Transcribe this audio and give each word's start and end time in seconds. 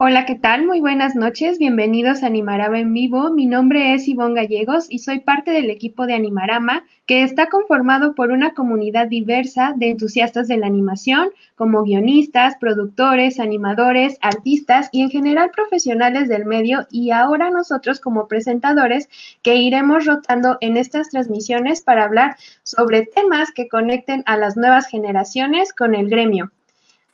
Hola, 0.00 0.26
¿qué 0.26 0.36
tal? 0.36 0.64
Muy 0.64 0.78
buenas 0.78 1.16
noches. 1.16 1.58
Bienvenidos 1.58 2.22
a 2.22 2.28
Animarama 2.28 2.78
en 2.78 2.94
vivo. 2.94 3.32
Mi 3.32 3.46
nombre 3.46 3.94
es 3.94 4.06
Ivonne 4.06 4.36
Gallegos 4.36 4.86
y 4.88 5.00
soy 5.00 5.18
parte 5.18 5.50
del 5.50 5.70
equipo 5.70 6.06
de 6.06 6.14
Animarama, 6.14 6.84
que 7.04 7.24
está 7.24 7.48
conformado 7.48 8.14
por 8.14 8.30
una 8.30 8.54
comunidad 8.54 9.08
diversa 9.08 9.74
de 9.76 9.90
entusiastas 9.90 10.46
de 10.46 10.56
la 10.56 10.68
animación, 10.68 11.30
como 11.56 11.82
guionistas, 11.82 12.54
productores, 12.60 13.40
animadores, 13.40 14.18
artistas 14.20 14.88
y 14.92 15.02
en 15.02 15.10
general 15.10 15.50
profesionales 15.50 16.28
del 16.28 16.46
medio 16.46 16.86
y 16.92 17.10
ahora 17.10 17.50
nosotros 17.50 17.98
como 17.98 18.28
presentadores 18.28 19.08
que 19.42 19.56
iremos 19.56 20.06
rotando 20.06 20.58
en 20.60 20.76
estas 20.76 21.08
transmisiones 21.08 21.82
para 21.82 22.04
hablar 22.04 22.36
sobre 22.62 23.04
temas 23.04 23.50
que 23.50 23.66
conecten 23.66 24.22
a 24.26 24.36
las 24.36 24.56
nuevas 24.56 24.86
generaciones 24.86 25.72
con 25.72 25.96
el 25.96 26.08
gremio. 26.08 26.52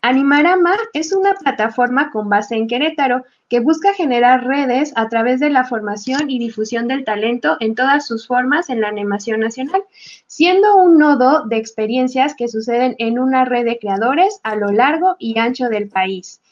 Animarama 0.07 0.75
es 0.93 1.15
una 1.15 1.33
plataforma 1.33 2.11
con 2.11 2.29
base 2.29 2.57
en 2.57 2.67
Querétaro 2.67 3.25
que 3.49 3.61
busca 3.61 3.95
generar 3.95 4.45
redes 4.45 4.93
a 4.97 5.09
través 5.09 5.41
de 5.41 5.49
la 5.49 5.65
formación 5.65 6.29
y 6.29 6.39
difusión 6.39 6.89
del 6.89 7.07
talento 7.07 7.57
en 7.59 7.75
todas 7.75 8.07
sus 8.07 8.27
formas 8.27 8.69
en 8.69 8.83
la 8.83 8.89
animación 8.89 9.41
nacional, 9.41 9.83
siendo 10.27 10.77
un 10.77 10.99
nodo 10.99 11.47
de 11.47 11.57
experiencias 11.57 12.35
que 12.35 12.49
suceden 12.49 12.97
en 12.99 13.19
una 13.19 13.47
red 13.47 13.65
de 13.65 13.79
creadores 13.79 14.41
a 14.43 14.57
lo 14.57 14.73
largo 14.73 15.17
y 15.19 15.39
ancho 15.39 15.71
del 15.71 15.89
país. 15.89 16.43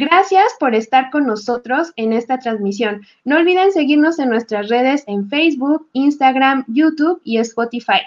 Gracias 0.00 0.54
por 0.60 0.76
estar 0.76 1.10
con 1.10 1.26
nosotros 1.26 1.92
en 1.96 2.12
esta 2.12 2.38
transmisión. 2.38 3.02
No 3.24 3.34
olviden 3.34 3.72
seguirnos 3.72 4.20
en 4.20 4.28
nuestras 4.28 4.68
redes 4.68 5.02
en 5.08 5.28
Facebook, 5.28 5.88
Instagram, 5.92 6.64
YouTube 6.68 7.20
y 7.24 7.38
Spotify. 7.38 8.02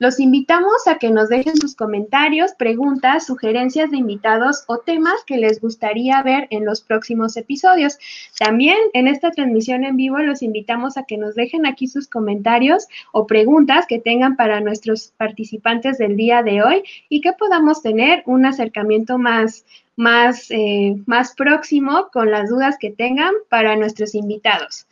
Los 0.00 0.18
invitamos 0.18 0.88
a 0.88 0.98
que 0.98 1.10
nos 1.10 1.28
dejen 1.28 1.56
sus 1.56 1.76
comentarios, 1.76 2.50
preguntas, 2.58 3.26
sugerencias 3.26 3.92
de 3.92 3.98
invitados 3.98 4.64
o 4.66 4.78
temas 4.78 5.22
que 5.24 5.36
les 5.36 5.60
gustaría 5.60 6.20
ver 6.24 6.48
en 6.50 6.64
los 6.64 6.80
próximos 6.80 7.36
episodios. 7.36 7.96
También 8.36 8.78
en 8.92 9.06
esta 9.06 9.30
transmisión 9.30 9.84
en 9.84 9.96
vivo 9.96 10.18
los 10.18 10.42
invitamos 10.42 10.96
a 10.96 11.04
que 11.04 11.16
nos 11.16 11.36
dejen 11.36 11.64
aquí 11.64 11.86
sus 11.86 12.08
comentarios 12.08 12.88
o 13.12 13.28
preguntas 13.28 13.86
que 13.86 14.00
tengan 14.00 14.34
para 14.34 14.60
nuestros 14.60 15.12
participantes 15.16 15.98
del 15.98 16.16
día 16.16 16.42
de 16.42 16.64
hoy 16.64 16.82
y 17.08 17.20
que 17.20 17.34
podamos 17.34 17.82
tener 17.82 18.24
un 18.26 18.46
acercamiento 18.46 19.16
más 19.16 19.64
más, 19.96 20.50
eh, 20.50 20.96
más 21.06 21.34
próximo 21.34 22.08
con 22.12 22.30
las 22.30 22.48
dudas 22.48 22.76
que 22.78 22.90
tengan 22.90 23.32
para 23.48 23.76
nuestros 23.76 24.14
invitados. 24.14 24.86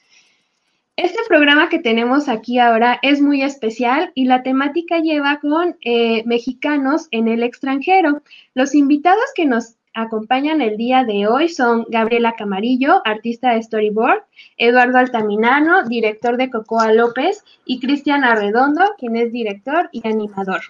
Este 0.97 1.19
programa 1.27 1.69
que 1.69 1.81
tenemos 1.81 2.29
aquí 2.29 2.61
ahora 2.61 3.01
es 3.03 3.21
muy 3.21 3.43
especial 3.43 4.13
y 4.15 4.27
la 4.27 4.45
temática 4.45 5.01
lleva 5.01 5.41
con 5.41 5.77
eh, 5.85 6.23
mexicanos 6.25 7.09
en 7.11 7.27
el 7.27 7.43
extranjero. 7.43 8.23
Los 8.55 8.77
invitados 8.77 9.25
que 9.35 9.45
nos 9.45 9.75
acompañan 9.93 10.61
el 10.61 10.77
día 10.77 11.05
de 11.05 11.27
hoy 11.27 11.49
son 11.49 11.85
Gabriela 11.89 12.35
Camarillo, 12.37 13.03
artista 13.05 13.55
de 13.55 13.63
storyboard, 13.63 14.23
Eduardo 14.57 14.99
Altaminano, 14.99 15.85
director 15.85 16.37
de 16.37 16.51
Cocoa 16.51 16.93
López, 16.93 17.45
y 17.65 17.81
Cristian 17.81 18.25
Arredondo, 18.25 18.85
quien 18.99 19.17
es 19.17 19.33
director 19.33 19.89
y 19.93 20.07
animador. 20.07 20.61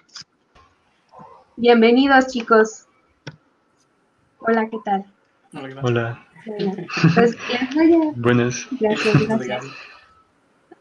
Bienvenidos, 1.55 2.27
chicos. 2.27 2.84
Hola, 4.47 4.69
¿qué 4.69 4.77
tal? 4.85 5.05
Hola. 5.81 6.23
Pues 7.15 7.35
Buenas. 8.15 8.67
Gracias, 8.79 9.27
gracias. 9.27 9.65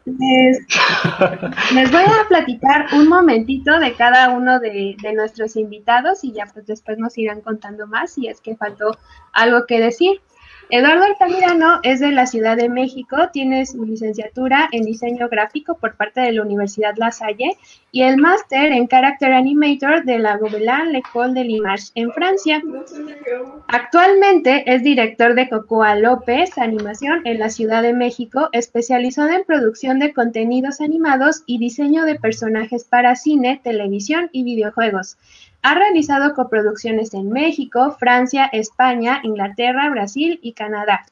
Les, 0.05 1.91
voy 1.91 2.03
a 2.03 2.29
platicar 2.29 2.89
un 2.93 3.09
momentito 3.09 3.79
de 3.79 3.95
cada 3.95 4.29
uno 4.29 4.61
de, 4.61 4.97
de, 5.01 5.15
nuestros 5.15 5.57
invitados 5.57 6.25
y 6.25 6.33
ya 6.33 6.45
pues 6.53 6.67
después 6.67 6.99
nos 6.99 7.17
irán 7.17 7.41
contando 7.41 7.87
más 7.87 8.13
si 8.13 8.27
es 8.27 8.43
que 8.43 8.55
faltó 8.55 8.99
algo 9.33 9.65
que 9.67 9.81
decir. 9.81 10.21
Eduardo 10.71 11.05
Altamirano 11.05 11.81
es 11.83 12.01
de 12.01 12.11
la 12.11 12.27
Ciudad 12.27 12.57
de 12.57 12.69
México, 12.69 13.29
tiene 13.33 13.67
su 13.67 13.85
licenciatura 13.85 14.69
en 14.73 14.85
diseño 14.85 15.29
gráfico 15.29 15.77
por 15.77 15.95
parte 15.97 16.23
de 16.23 16.33
la 16.33 16.43
Universidad 16.43 16.95
La 16.97 17.13
Salle 17.13 17.57
y 17.93 18.03
el 18.03 18.17
máster 18.17 18.73
en 18.73 18.89
Character 18.89 19.33
Animator 19.33 20.05
de 20.05 20.19
la 20.19 20.39
Gobelin 20.39 20.93
L'École 20.93 21.35
de 21.35 21.45
l'Image 21.45 21.91
en 21.95 22.11
Francia. 22.13 22.63
Actualmente 23.69 24.65
es 24.67 24.83
director 24.83 25.35
de 25.35 25.49
Cocoa 25.49 25.97
López 25.97 26.57
Animación 26.57 27.21
en 27.27 27.39
la 27.39 27.51
Ciudad 27.51 27.83
de 27.83 27.93
México, 27.93 28.49
especializado 28.53 29.31
en 29.31 29.45
producción 29.45 29.99
de 29.99 30.15
contenidos 30.15 30.81
animados 30.81 31.43
y 31.47 31.59
diseño 31.59 32.05
de 32.05 32.19
personajes 32.19 32.85
para 32.85 33.17
cine, 33.17 33.61
televisión 33.63 34.31
y 34.33 34.45
videojuegos. 34.45 35.19
Ha 35.65 35.75
realizado 35.75 36.35
coproducciones 36.35 37.15
en 37.15 37.31
México, 37.31 37.97
Francia, 37.99 38.45
España, 38.53 39.21
Inglaterra, 39.23 39.89
Brasil 39.89 40.39
y 40.43 40.53
Canadá. 40.53 41.07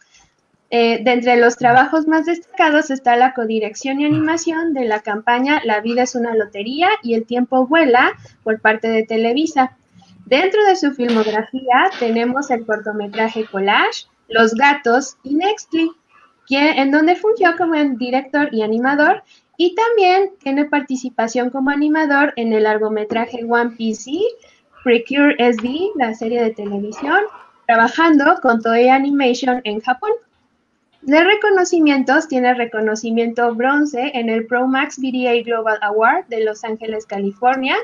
Eh, 0.69 1.03
de 1.03 1.13
entre 1.13 1.39
los 1.39 1.57
trabajos 1.57 2.07
más 2.07 2.27
destacados 2.27 2.91
está 2.91 3.17
la 3.17 3.33
codirección 3.33 3.99
y 3.99 4.05
animación 4.05 4.75
de 4.75 4.85
la 4.85 5.01
campaña 5.01 5.63
La 5.65 5.81
vida 5.81 6.03
es 6.03 6.15
una 6.15 6.35
lotería 6.35 6.91
y 7.03 7.15
El 7.15 7.25
tiempo 7.25 7.67
vuela 7.67 8.13
por 8.43 8.61
parte 8.61 8.89
de 8.89 9.05
Televisa. 9.05 9.75
Dentro 10.27 10.63
de 10.67 10.77
su 10.77 10.93
filmografía 10.93 11.91
tenemos 11.99 12.51
el 12.51 12.67
cortometraje 12.67 13.47
Collage, 13.47 14.07
Los 14.29 14.53
gatos 14.55 15.17
y 15.23 15.35
Nextly, 15.35 15.93
en 16.51 16.91
donde 16.91 17.17
fungió 17.17 17.57
como 17.57 17.75
director 17.97 18.53
y 18.53 18.61
animador 18.61 19.23
y 19.57 19.75
también 19.75 20.33
tiene 20.43 20.65
participación 20.65 21.51
como 21.51 21.71
animador 21.71 22.33
en 22.37 22.53
el 22.53 22.65
largometraje 22.65 23.45
One 23.49 23.77
Piece, 23.77 24.11
Precure 24.85 25.35
SD, 25.39 25.91
la 25.97 26.15
serie 26.15 26.43
de 26.43 26.51
televisión, 26.51 27.21
trabajando 27.67 28.39
con 28.43 28.61
Toei 28.61 28.89
Animation 28.89 29.61
en 29.65 29.81
Japón. 29.81 30.11
De 31.03 31.25
reconocimientos, 31.25 32.29
tiene 32.29 32.55
reconocimiento 32.55 33.53
bronce 33.57 34.13
en 34.15 34.31
el 34.31 34.47
ProMax 34.47 34.99
VDA 34.99 35.43
Global 35.43 35.79
Award 35.83 36.27
de 36.29 36.45
Los 36.45 36.63
Ángeles, 36.63 37.07
California, 37.07 37.75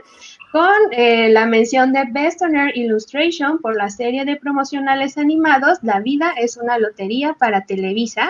con 0.52 0.70
eh, 0.92 1.28
la 1.28 1.44
mención 1.44 1.92
de 1.92 2.04
Best 2.12 2.42
Honor 2.42 2.70
Illustration 2.76 3.58
por 3.58 3.76
la 3.76 3.90
serie 3.90 4.24
de 4.24 4.36
promocionales 4.36 5.18
animados 5.18 5.78
La 5.82 5.98
vida 5.98 6.32
es 6.38 6.56
una 6.56 6.78
lotería 6.78 7.34
para 7.34 7.64
Televisa 7.64 8.28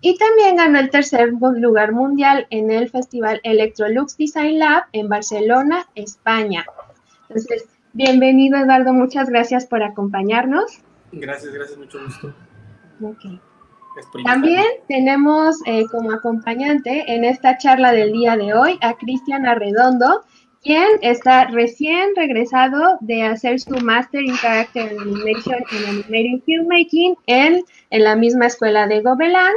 y 0.00 0.16
también 0.16 0.56
ganó 0.56 0.78
el 0.78 0.90
tercer 0.90 1.32
lugar 1.32 1.90
mundial 1.90 2.46
en 2.50 2.70
el 2.70 2.90
Festival 2.90 3.40
Electrolux 3.42 4.16
Design 4.16 4.60
Lab 4.60 4.84
en 4.92 5.08
Barcelona, 5.08 5.84
España. 5.96 6.64
Entonces, 7.28 7.66
bienvenido 7.98 8.56
Eduardo, 8.56 8.92
muchas 8.92 9.28
gracias 9.28 9.66
por 9.66 9.82
acompañarnos. 9.82 10.78
Gracias, 11.10 11.52
gracias, 11.52 11.76
mucho 11.76 11.98
gusto. 12.04 12.32
También 14.24 14.64
tenemos 14.86 15.56
eh, 15.66 15.84
como 15.90 16.12
acompañante 16.12 17.12
en 17.12 17.24
esta 17.24 17.58
charla 17.58 17.90
del 17.90 18.12
día 18.12 18.36
de 18.36 18.54
hoy 18.54 18.78
a 18.82 18.94
Cristian 18.94 19.46
Arredondo, 19.46 20.22
quien 20.62 20.86
está 21.02 21.46
recién 21.46 22.10
regresado 22.14 22.98
de 23.00 23.24
hacer 23.24 23.58
su 23.58 23.74
Master 23.80 24.22
in 24.22 24.36
Character 24.36 24.96
Animation 25.00 25.56
and 25.72 25.88
Animating 25.88 26.42
Filmmaking 26.46 27.16
en, 27.26 27.64
en 27.90 28.04
la 28.04 28.14
misma 28.14 28.46
escuela 28.46 28.86
de 28.86 29.02
Gobelin. 29.02 29.56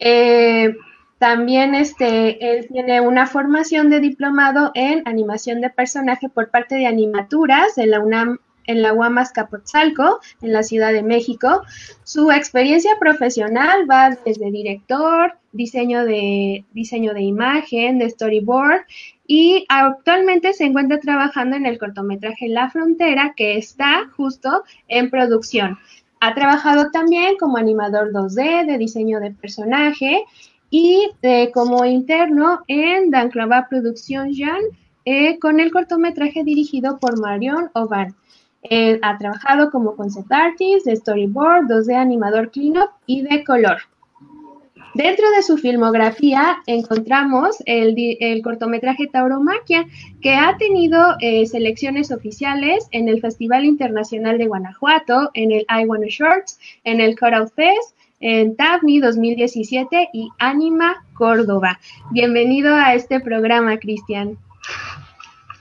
Eh, 0.00 0.74
también 1.18 1.74
este, 1.74 2.52
él 2.52 2.66
tiene 2.68 3.00
una 3.00 3.26
formación 3.26 3.88
de 3.90 4.00
diplomado 4.00 4.70
en 4.74 5.02
animación 5.06 5.60
de 5.60 5.70
personaje 5.70 6.28
por 6.28 6.50
parte 6.50 6.74
de 6.74 6.86
Animaturas 6.86 7.72
la 7.76 8.00
UNAM 8.00 8.38
en 8.66 8.82
la 8.82 8.92
UAMAS 8.92 9.32
Capotzalco, 9.32 10.20
en 10.42 10.52
la 10.52 10.62
Ciudad 10.62 10.92
de 10.92 11.02
México. 11.02 11.62
Su 12.04 12.30
experiencia 12.32 12.96
profesional 12.98 13.88
va 13.90 14.10
desde 14.24 14.50
director, 14.50 15.38
diseño 15.52 16.04
de, 16.04 16.64
diseño 16.72 17.14
de 17.14 17.22
imagen, 17.22 17.98
de 17.98 18.10
storyboard 18.10 18.82
y 19.26 19.64
actualmente 19.68 20.52
se 20.52 20.64
encuentra 20.64 21.00
trabajando 21.00 21.56
en 21.56 21.66
el 21.66 21.78
cortometraje 21.78 22.48
La 22.48 22.70
Frontera 22.70 23.34
que 23.36 23.56
está 23.56 24.10
justo 24.16 24.64
en 24.88 25.10
producción. 25.10 25.78
Ha 26.20 26.34
trabajado 26.34 26.90
también 26.90 27.36
como 27.38 27.58
animador 27.58 28.12
2D 28.12 28.66
de 28.66 28.78
diseño 28.78 29.20
de 29.20 29.32
personaje 29.32 30.24
y 30.70 31.10
como 31.54 31.84
interno 31.84 32.60
en 32.68 33.10
Danclava 33.10 33.66
Producción 33.68 34.32
Jean 34.32 34.60
eh, 35.04 35.38
con 35.38 35.60
el 35.60 35.70
cortometraje 35.70 36.42
dirigido 36.44 36.98
por 36.98 37.20
Marion 37.20 37.70
Oban. 37.74 38.14
ha 39.02 39.18
trabajado 39.18 39.70
como 39.70 39.94
concept 39.94 40.32
artist, 40.32 40.86
de 40.86 40.96
storyboard, 40.96 41.66
2D 41.68 41.94
animador 41.94 42.50
cleanup 42.50 42.90
y 43.06 43.22
de 43.22 43.44
color. 43.44 43.78
Dentro 44.96 45.30
de 45.30 45.42
su 45.42 45.58
filmografía 45.58 46.56
encontramos 46.66 47.58
el, 47.66 48.40
cortometraje 48.42 49.08
Tauromaquia, 49.08 49.84
que 50.22 50.32
ha 50.32 50.56
tenido 50.56 51.16
eh, 51.20 51.44
selecciones 51.44 52.10
oficiales 52.10 52.88
en 52.92 53.10
el 53.10 53.20
Festival 53.20 53.66
Internacional 53.66 54.38
de 54.38 54.46
Guanajuato, 54.46 55.30
en 55.34 55.52
el 55.52 55.66
I 55.68 55.84
Wanna 55.84 56.06
Shorts, 56.08 56.58
en 56.84 57.02
el 57.02 57.18
Cutout 57.18 57.52
Fest, 57.54 57.94
en 58.20 58.56
TAVNI 58.56 59.00
2017 59.00 60.10
y 60.12 60.28
Anima 60.38 61.04
Córdoba. 61.14 61.80
Bienvenido 62.10 62.74
a 62.74 62.94
este 62.94 63.20
programa, 63.20 63.78
Cristian. 63.78 64.36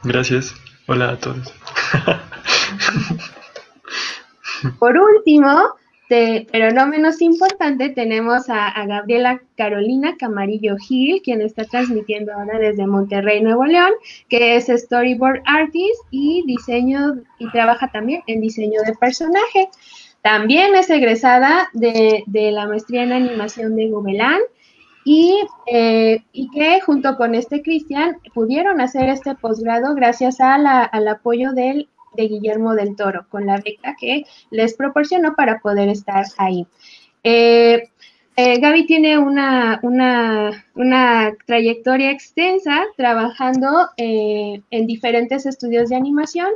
Gracias. 0.03 0.53
Hola 0.87 1.11
a 1.11 1.17
todos. 1.17 1.53
Por 4.79 4.97
último, 4.97 5.75
pero 6.07 6.71
no 6.71 6.87
menos 6.87 7.21
importante, 7.21 7.89
tenemos 7.89 8.49
a, 8.49 8.85
Gabriela 8.85 9.41
Carolina 9.57 10.15
Camarillo 10.17 10.77
Gil, 10.77 11.21
quien 11.23 11.41
está 11.41 11.65
transmitiendo 11.65 12.31
ahora 12.33 12.59
desde 12.59 12.85
Monterrey, 12.85 13.41
Nuevo 13.41 13.65
León, 13.65 13.91
que 14.29 14.55
es 14.55 14.67
storyboard 14.67 15.41
artist 15.45 16.01
y 16.11 16.43
diseño 16.45 17.15
y 17.39 17.49
trabaja 17.49 17.91
también 17.91 18.21
en 18.27 18.41
diseño 18.41 18.81
de 18.85 18.93
personaje. 18.93 19.69
También 20.25 20.73
es 20.73 20.89
egresada 20.89 21.69
de, 21.73 22.23
la 22.25 22.65
maestría 22.65 23.03
en 23.03 23.13
animación 23.13 23.75
de 23.75 23.91
Gobelán 23.91 24.39
y, 25.03 25.39
eh, 25.71 26.23
y 26.31 26.49
que 26.49 26.81
junto 26.81 27.15
con 27.15 27.35
este 27.35 27.61
Cristian 27.61 28.17
pudieron 28.33 28.81
hacer 28.81 29.07
este 29.07 29.35
posgrado 29.35 29.93
gracias 29.93 30.37
al 30.39 31.07
apoyo 31.07 31.51
de 31.51 31.85
Guillermo 32.17 32.73
del 32.73 32.95
Toro, 32.95 33.27
con 33.29 33.45
la 33.45 33.57
beca 33.57 33.95
que 33.99 34.23
les 34.49 34.73
proporcionó 34.73 35.35
para 35.35 35.59
poder 35.59 35.89
estar 35.89 36.25
ahí. 36.39 36.65
Eh, 37.23 37.83
eh, 38.35 38.59
Gaby 38.59 38.87
tiene 38.87 39.19
una, 39.19 39.79
trayectoria 41.45 42.09
extensa 42.09 42.83
trabajando 42.97 43.89
en 43.97 44.87
diferentes 44.87 45.45
estudios 45.45 45.89
de 45.89 45.97
animación 45.97 46.49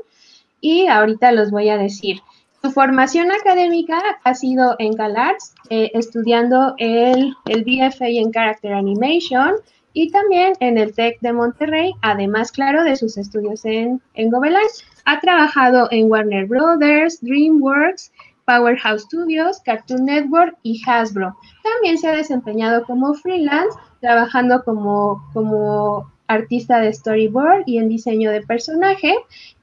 y 0.60 0.88
ahorita 0.88 1.32
los 1.34 1.52
voy 1.52 1.70
a 1.70 1.78
decir. 1.78 2.20
Su 2.62 2.72
formación 2.72 3.32
académica 3.32 4.02
ha 4.24 4.34
sido 4.34 4.76
en 4.80 4.94
CalArts, 4.94 5.54
estudiando 5.70 6.76
el, 6.78 7.34
el 7.46 7.64
BFA 7.64 8.08
en 8.08 8.32
Character 8.32 8.74
Animation, 8.74 9.56
y 9.94 10.12
también 10.12 10.54
en 10.60 10.78
el 10.78 10.94
TEC 10.94 11.20
de 11.22 11.34
Monterrey, 11.34 11.94
además, 12.02 12.52
claro, 12.52 12.84
de 12.84 12.96
sus 12.96 13.18
estudios 13.18 13.66
en, 13.66 14.02
en. 14.14 14.32
Ha 15.06 15.20
trabajado 15.20 15.88
en 15.92 16.12
Warner 16.12 16.46
Brothers, 16.46 17.20
DreamWorks, 17.22 18.12
Powerhouse 18.46 19.04
Studios, 19.04 19.62
Cartoon 19.62 20.06
Network 20.06 20.58
y 20.64 20.82
Hasbro. 20.86 21.36
También 21.64 21.98
se 21.98 22.08
ha 22.08 22.12
desempeñado 22.12 22.84
como 22.86 23.14
freelance, 23.14 23.78
trabajando 24.02 24.64
como, 24.64 25.24
como 25.34 26.12
artista 26.28 26.80
de 26.80 26.94
storyboard 26.94 27.64
y 27.66 27.78
en 27.78 27.90
diseño 27.90 28.32
de 28.32 28.42
personaje. 28.42 29.16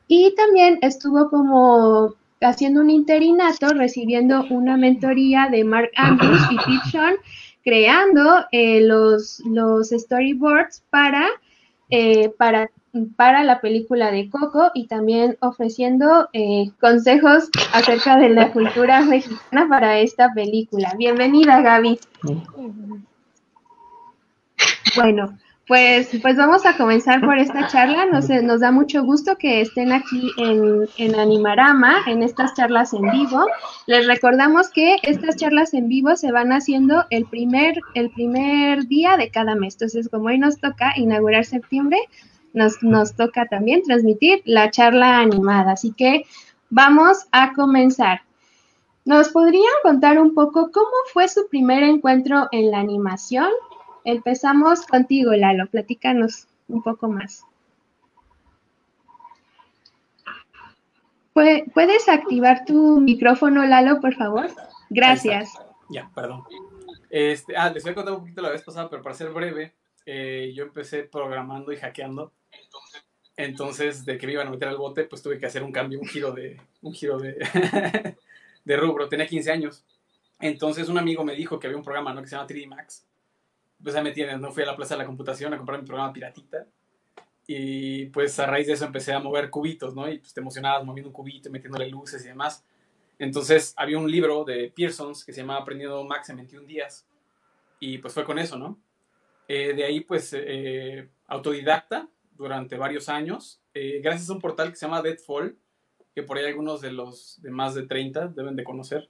Y 0.09 0.35
también 0.37 0.79
estuvo 0.83 1.31
como 1.31 2.15
haciendo 2.41 2.81
un 2.81 2.91
interinato, 2.91 3.69
recibiendo 3.69 4.45
una 4.51 4.77
mentoría 4.77 5.49
de 5.51 5.65
Mark 5.65 5.91
Andrews 5.97 6.43
y 6.51 6.57
Pete 6.57 7.19
creando 7.67 8.47
eh, 8.53 8.81
los, 8.81 9.41
los 9.45 9.89
storyboards 9.89 10.85
para, 10.89 11.27
eh, 11.91 12.29
para, 12.39 12.71
para 13.17 13.43
la 13.43 13.61
película 13.61 14.13
de 14.13 14.31
Coco 14.31 14.71
y 14.73 14.87
también 14.87 15.37
ofreciendo 15.41 16.29
eh, 16.33 16.71
consejos 16.81 17.51
acerca 17.73 18.19
de 18.19 18.29
la 18.29 18.53
cultura 18.53 19.01
mexicana 19.01 19.67
para 19.69 19.99
esta 19.99 20.33
película. 20.33 20.95
Bienvenida, 20.97 21.61
Gaby. 21.61 21.99
Bueno, 24.95 25.37
pues, 25.67 26.09
pues 26.23 26.37
vamos 26.37 26.65
a 26.65 26.77
comenzar 26.77 27.21
por 27.21 27.39
esta 27.39 27.67
charla. 27.67 28.07
Nos, 28.07 28.29
nos 28.29 28.61
da 28.61 28.71
mucho 28.71 29.03
gusto 29.03 29.37
que 29.37 29.61
estén 29.61 29.93
aquí 29.93 30.31
en, 30.39 30.89
en, 30.97 31.19
Animarama, 31.19 32.05
en 32.07 32.23
estas 32.23 32.55
charlas 32.55 32.93
en 32.93 33.11
vivo. 33.11 33.47
Les 33.87 34.07
recordamos 34.07 34.71
que 34.71 34.97
estas 35.03 35.37
charlas 35.37 35.75
en 35.75 35.89
vivo 35.89 36.15
se 36.17 36.31
van 36.31 36.53
haciendo 36.53 37.05
el 37.11 37.27
primer, 37.27 37.81
el 37.95 38.11
primer 38.11 38.87
día 38.87 39.17
de 39.17 39.31
cada 39.31 39.57
mes. 39.57 39.75
Entonces, 39.75 40.09
como 40.09 40.27
hoy 40.27 40.39
nos 40.39 40.61
toca 40.61 40.93
inaugurar 40.97 41.45
septiembre, 41.45 41.99
nos, 42.53 42.81
nos 42.83 43.17
toca 43.17 43.47
también 43.47 43.83
transmitir 43.83 44.43
la 44.45 44.71
charla 44.71 45.19
animada. 45.19 45.73
Así 45.73 45.93
que 45.93 46.27
vamos 46.71 47.27
a 47.33 47.55
comenzar. 47.55 48.21
¿Nos 49.05 49.31
podrían 49.31 49.65
contar 49.83 50.19
un 50.21 50.33
poco 50.33 50.71
cómo 50.73 50.91
fue 51.13 51.27
su 51.27 51.49
primer 51.49 51.83
encuentro 51.83 52.49
en 52.53 52.71
la 52.71 52.79
animación? 52.79 53.49
Empezamos 54.07 54.87
contigo, 54.87 55.33
Lalo. 55.33 55.67
Platícanos 55.67 56.47
un 56.69 56.81
poco 56.81 57.09
más. 57.09 57.45
¿Puedes 61.35 62.09
activar 62.09 62.65
tu 62.65 63.01
micrófono, 63.01 63.67
Lalo, 63.67 64.01
por 64.01 64.15
favor? 64.15 64.47
Gracias. 64.91 65.53
Ya, 65.89 66.09
perdón. 66.15 66.45
Este, 67.11 67.57
ah, 67.57 67.69
les 67.71 67.83
voy 67.83 67.93
a 67.93 67.95
contar 67.97 68.15
un 68.15 68.21
poquito 68.21 68.43
la 68.43 68.51
vez 68.51 68.63
pasada, 68.63 68.89
pero 68.89 69.03
para 69.03 69.17
ser 69.17 69.31
breve, 69.31 69.75
eh, 70.07 70.53
yo 70.55 70.63
empecé 70.63 71.03
programando 71.03 71.73
y 71.73 71.77
hackeando. 71.77 72.33
Entonces, 73.37 74.05
de 74.05 74.19
que 74.19 74.27
me 74.29 74.35
iban 74.35 74.47
a 74.47 74.51
meter 74.51 74.69
al 74.69 74.77
bote, 74.77 75.03
pues 75.03 75.21
tuve 75.21 75.41
que 75.41 75.47
hacer 75.47 75.65
un 75.65 75.73
cambio, 75.73 75.99
un 75.99 76.07
giro 76.07 76.31
de, 76.31 76.61
un 76.81 76.95
giro 76.95 77.19
de, 77.19 77.39
de 78.65 78.77
rubro. 78.77 79.09
Tenía 79.09 79.27
15 79.27 79.51
años. 79.51 79.85
Entonces, 80.39 80.89
un 80.89 80.97
amigo 80.97 81.25
me 81.25 81.35
dijo 81.35 81.59
que 81.59 81.67
había 81.67 81.77
un 81.77 81.83
programa 81.83 82.15
¿no? 82.15 82.23
que 82.23 82.29
se 82.29 82.37
llama 82.37 82.47
3D 82.47 82.69
Max, 82.69 83.05
pues 83.83 83.95
ahí 83.95 84.03
me 84.03 84.13
tienes, 84.13 84.41
¿no? 84.41 84.53
Fui 84.53 84.63
a 84.63 84.67
la 84.67 84.77
Plaza 84.77 84.95
de 84.95 84.99
la 84.99 85.07
Computación 85.07 85.53
a 85.53 85.57
comprar 85.57 85.81
mi 85.81 85.87
programa 85.87 86.13
piratita. 86.13 86.67
Y 87.47 88.07
pues 88.07 88.39
a 88.41 88.47
raíz 88.47 88.67
de 88.67 88.73
eso 88.73 88.85
empecé 88.85 89.13
a 89.13 89.21
mover 89.21 89.51
cubitos, 89.51 89.95
¿no? 89.95 90.11
Y 90.11 90.19
pues 90.19 90.35
te 90.35 90.41
emocionabas 90.41 90.85
moviendo 90.85 91.11
un 91.11 91.15
cubito 91.15 91.51
metiéndole 91.51 91.89
luces 91.89 92.25
y 92.25 92.29
demás. 92.29 92.65
Entonces 93.19 93.73
había 93.77 93.99
un 93.99 94.11
libro 94.11 94.45
de 94.45 94.73
Pearsons 94.75 95.25
que 95.25 95.33
se 95.33 95.41
llamaba 95.41 95.61
Aprendiendo 95.61 96.03
Max 96.05 96.29
en 96.31 96.37
21 96.37 96.67
días. 96.67 97.07
Y 97.79 97.99
pues 97.99 98.15
fue 98.15 98.25
con 98.25 98.39
eso, 98.39 98.59
¿no? 98.59 98.79
Eh, 99.49 99.75
de 99.75 99.85
ahí 99.85 100.01
pues 100.01 100.35
eh, 100.37 101.09
autodidacta 101.29 102.09
durante 102.37 102.77
varios 102.77 103.09
años. 103.09 103.61
Eh, 103.75 104.01
gracias 104.03 104.29
a 104.29 104.33
un 104.33 104.41
portal 104.41 104.71
que 104.71 104.77
se 104.77 104.87
llama 104.87 105.03
Deadfall, 105.03 105.57
que 106.15 106.23
por 106.23 106.39
ahí 106.39 106.47
algunos 106.47 106.81
de 106.81 106.93
los 106.93 107.41
de 107.43 107.51
más 107.51 107.75
de 107.75 107.87
30 107.87 108.29
deben 108.29 108.57
de 108.57 108.65
conocer 108.65 109.09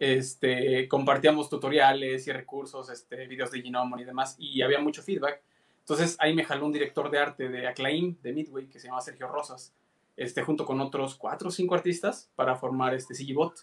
este, 0.00 0.88
compartíamos 0.88 1.50
tutoriales 1.50 2.26
y 2.26 2.32
recursos, 2.32 2.88
este, 2.88 3.26
videos 3.26 3.50
de 3.50 3.60
Ginomon 3.60 4.00
y 4.00 4.04
demás, 4.04 4.34
y 4.38 4.62
había 4.62 4.80
mucho 4.80 5.02
feedback. 5.02 5.42
Entonces 5.80 6.16
ahí 6.18 6.34
me 6.34 6.42
jaló 6.42 6.64
un 6.64 6.72
director 6.72 7.10
de 7.10 7.18
arte 7.18 7.48
de 7.50 7.66
Acclaim, 7.68 8.16
de 8.22 8.32
Midway, 8.32 8.66
que 8.66 8.80
se 8.80 8.88
llama 8.88 9.02
Sergio 9.02 9.28
Rosas, 9.28 9.74
este, 10.16 10.42
junto 10.42 10.64
con 10.64 10.80
otros 10.80 11.16
cuatro 11.16 11.48
o 11.48 11.50
cinco 11.50 11.74
artistas 11.74 12.30
para 12.34 12.56
formar 12.56 12.94
este 12.94 13.14
CGBot. 13.14 13.60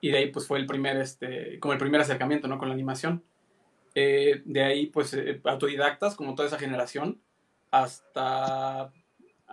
Y 0.00 0.10
de 0.10 0.16
ahí 0.16 0.30
pues 0.30 0.46
fue 0.46 0.58
el 0.58 0.66
primer, 0.66 0.96
este, 0.96 1.60
como 1.60 1.74
el 1.74 1.78
primer 1.78 2.00
acercamiento, 2.00 2.48
¿no? 2.48 2.56
Con 2.56 2.68
la 2.68 2.74
animación. 2.74 3.22
Eh, 3.94 4.40
de 4.46 4.64
ahí 4.64 4.86
pues 4.86 5.12
eh, 5.12 5.42
autodidactas, 5.44 6.16
como 6.16 6.34
toda 6.34 6.48
esa 6.48 6.58
generación, 6.58 7.20
hasta 7.70 8.90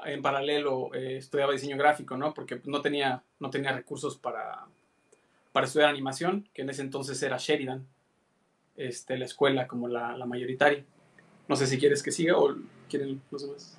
en 0.06 0.21
paralelo 0.21 0.94
eh, 0.94 1.18
estudiaba 1.18 1.51
diseño 1.51 1.75
gráfico, 1.75 2.15
¿no? 2.15 2.33
Porque 2.33 2.62
no 2.63 2.81
tenía, 2.81 3.24
no 3.39 3.50
tenía 3.50 3.74
recursos 3.74 4.18
para, 4.18 4.68
para 5.57 5.65
estudiar 5.65 5.89
animación, 5.89 6.48
que 6.54 6.62
en 6.62 6.69
ese 6.69 6.83
entonces 6.83 7.19
era 7.24 7.38
Sheridan, 7.39 7.84
este, 8.75 9.17
la 9.17 9.25
escuela 9.25 9.65
como 9.65 9.88
la, 9.88 10.15
mayoritaria. 10.27 10.86
No 11.48 11.55
sé 11.55 11.65
si 11.65 11.79
quieres 11.79 12.03
que 12.03 12.12
siga 12.12 12.38
o 12.38 12.55
quieren 12.88 13.20
los 13.31 13.41
demás. 13.41 13.75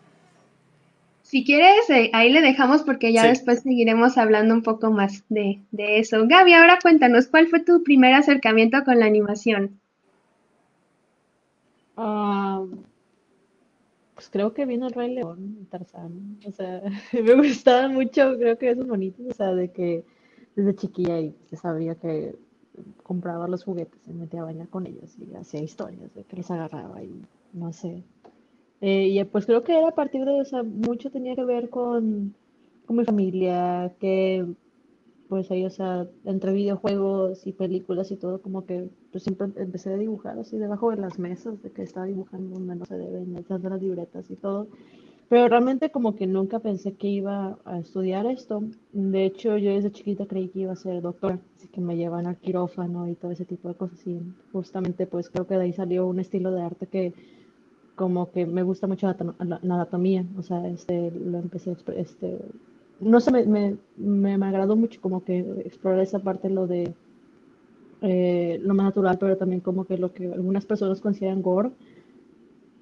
Si 1.23 1.45
quieres, 1.45 1.88
eh, 1.88 2.11
ahí 2.14 2.33
le 2.33 2.41
dejamos 2.41 2.83
porque 2.83 3.12
ya 3.12 3.29
después 3.29 3.61
seguiremos 3.61 4.19
hablando 4.19 4.55
un 4.55 4.64
poco 4.64 4.91
más 4.91 5.23
de, 5.29 5.61
eso. 5.71 6.26
Gaby, 6.26 6.55
ahora 6.55 6.81
cuéntanos, 6.83 7.29
¿cuál 7.29 7.47
fue 7.47 7.61
tu 7.61 7.85
primer 7.85 8.12
acercamiento 8.12 8.83
con 8.83 8.99
la 8.99 9.07
animación? 9.07 9.79
Ah, 11.97 12.64
pues 14.14 14.29
creo 14.31 14.52
que 14.52 14.67
vino 14.67 14.88
el 14.88 14.95
Rey 14.95 15.14
León, 15.14 15.69
Tarzán. 15.71 16.41
O 16.45 16.50
sea, 16.50 16.83
me 17.12 17.35
gustaba 17.37 17.87
mucho, 17.87 18.37
creo 18.37 18.59
que 18.59 18.71
esos 18.71 18.88
bonitos, 18.88 19.25
o 19.31 19.33
sea, 19.33 19.55
de 19.55 19.71
que 19.71 20.18
desde 20.59 20.75
chiquilla 20.75 21.21
y 21.21 21.35
sabía 21.53 21.95
que 21.95 22.35
compraba 23.05 23.47
los 23.47 23.62
juguetes, 23.62 24.03
se 24.03 24.12
metía 24.12 24.41
a 24.41 24.45
bañar 24.45 24.69
con 24.69 24.87
ellos 24.87 25.17
y 25.19 25.33
hacía 25.37 25.62
historias 25.62 26.12
de 26.15 26.25
que 26.25 26.37
los 26.37 26.50
agarraba 26.50 27.00
y 27.03 27.23
no 27.53 27.73
sé. 27.73 28.03
Eh, 28.81 29.09
y 29.09 29.25
pues 29.25 29.47
creo 29.47 29.62
que 29.62 29.79
era 29.79 29.88
a 29.88 29.95
partir 29.95 30.25
de, 30.25 30.41
o 30.41 30.45
sea, 30.45 30.65
mucho 30.65 31.11
tenía 31.11 31.37
que 31.37 31.45
ver 31.45 31.71
con, 31.71 32.35
con 32.87 32.97
mi 32.97 33.05
familia, 33.05 33.95
que 34.00 34.47
pues 35.29 35.49
ahí, 35.53 35.65
o 35.65 35.71
sea, 35.71 36.09
entre 36.25 36.53
videojuegos 36.53 37.47
y 37.47 37.53
películas 37.53 38.11
y 38.11 38.17
todo, 38.17 38.43
como 38.43 38.67
que 38.67 38.88
pues 39.12 39.23
siempre 39.23 39.49
empecé 39.57 39.93
a 39.93 39.97
dibujar 39.97 40.38
así 40.41 40.59
debajo 40.59 40.91
de 40.91 40.97
las 40.97 41.21
mesas, 41.21 41.62
de 41.62 41.71
que 41.71 41.83
estaba 41.83 42.07
dibujando 42.07 42.59
donde 42.59 42.75
no 42.75 42.85
se 42.85 42.99
deben, 42.99 43.37
echando 43.37 43.69
las 43.71 43.81
libretas 43.81 44.29
y 44.29 44.35
todo. 44.35 44.67
Pero 45.28 45.47
realmente 45.49 45.90
como 45.90 46.16
que 46.16 46.26
nunca 46.26 46.58
pensé 46.58 46.94
que 46.94 47.08
iba 47.08 47.58
a 47.66 47.78
estudiar 47.78 48.25
esto. 48.26 48.62
De 48.92 49.26
hecho, 49.26 49.58
yo 49.58 49.73
desde 49.73 49.92
chiquita 49.92 50.26
creí 50.26 50.49
que 50.49 50.61
iba 50.61 50.73
a 50.73 50.76
ser 50.76 51.02
doctora, 51.02 51.38
así 51.56 51.68
que 51.68 51.82
me 51.82 51.97
llevan 51.97 52.26
al 52.26 52.38
quirófano 52.38 53.08
y 53.08 53.14
todo 53.14 53.32
ese 53.32 53.44
tipo 53.44 53.68
de 53.68 53.75
cosas. 53.75 54.06
Y 54.06 54.20
justamente 54.52 55.06
pues 55.06 55.28
creo 55.28 55.47
que 55.47 55.56
de 55.56 55.64
ahí 55.64 55.73
salió 55.75 56.06
un 56.06 56.20
estilo 56.20 56.50
de 56.50 56.62
arte 56.62 56.87
que 56.87 57.12
como 57.94 58.30
que 58.30 58.47
me 58.47 58.62
gusta 58.62 58.87
mucho 58.87 59.06
la, 59.06 59.56
anatomía. 59.62 60.25
O 60.38 60.42
sea, 60.42 60.66
este, 60.66 61.11
lo 61.11 61.38
empecé, 61.38 61.76
este, 61.97 62.38
no 63.00 63.20
sé, 63.20 63.30
me, 63.30 63.76
me, 63.97 64.38
me, 64.38 64.47
agradó 64.47 64.76
mucho 64.76 65.00
como 65.02 65.25
que 65.25 65.40
explorar 65.66 66.00
esa 66.00 66.20
parte, 66.20 66.49
lo 66.49 66.66
de 66.66 66.94
eh, 68.00 68.61
lo 68.62 68.75
más 68.75 68.87
natural, 68.87 69.18
pero 69.18 69.37
también 69.37 69.61
como 69.61 69.85
que 69.85 69.99
lo 69.99 70.12
que 70.14 70.32
algunas 70.32 70.64
personas 70.64 71.02
consideran 71.02 71.42
gore. 71.42 71.70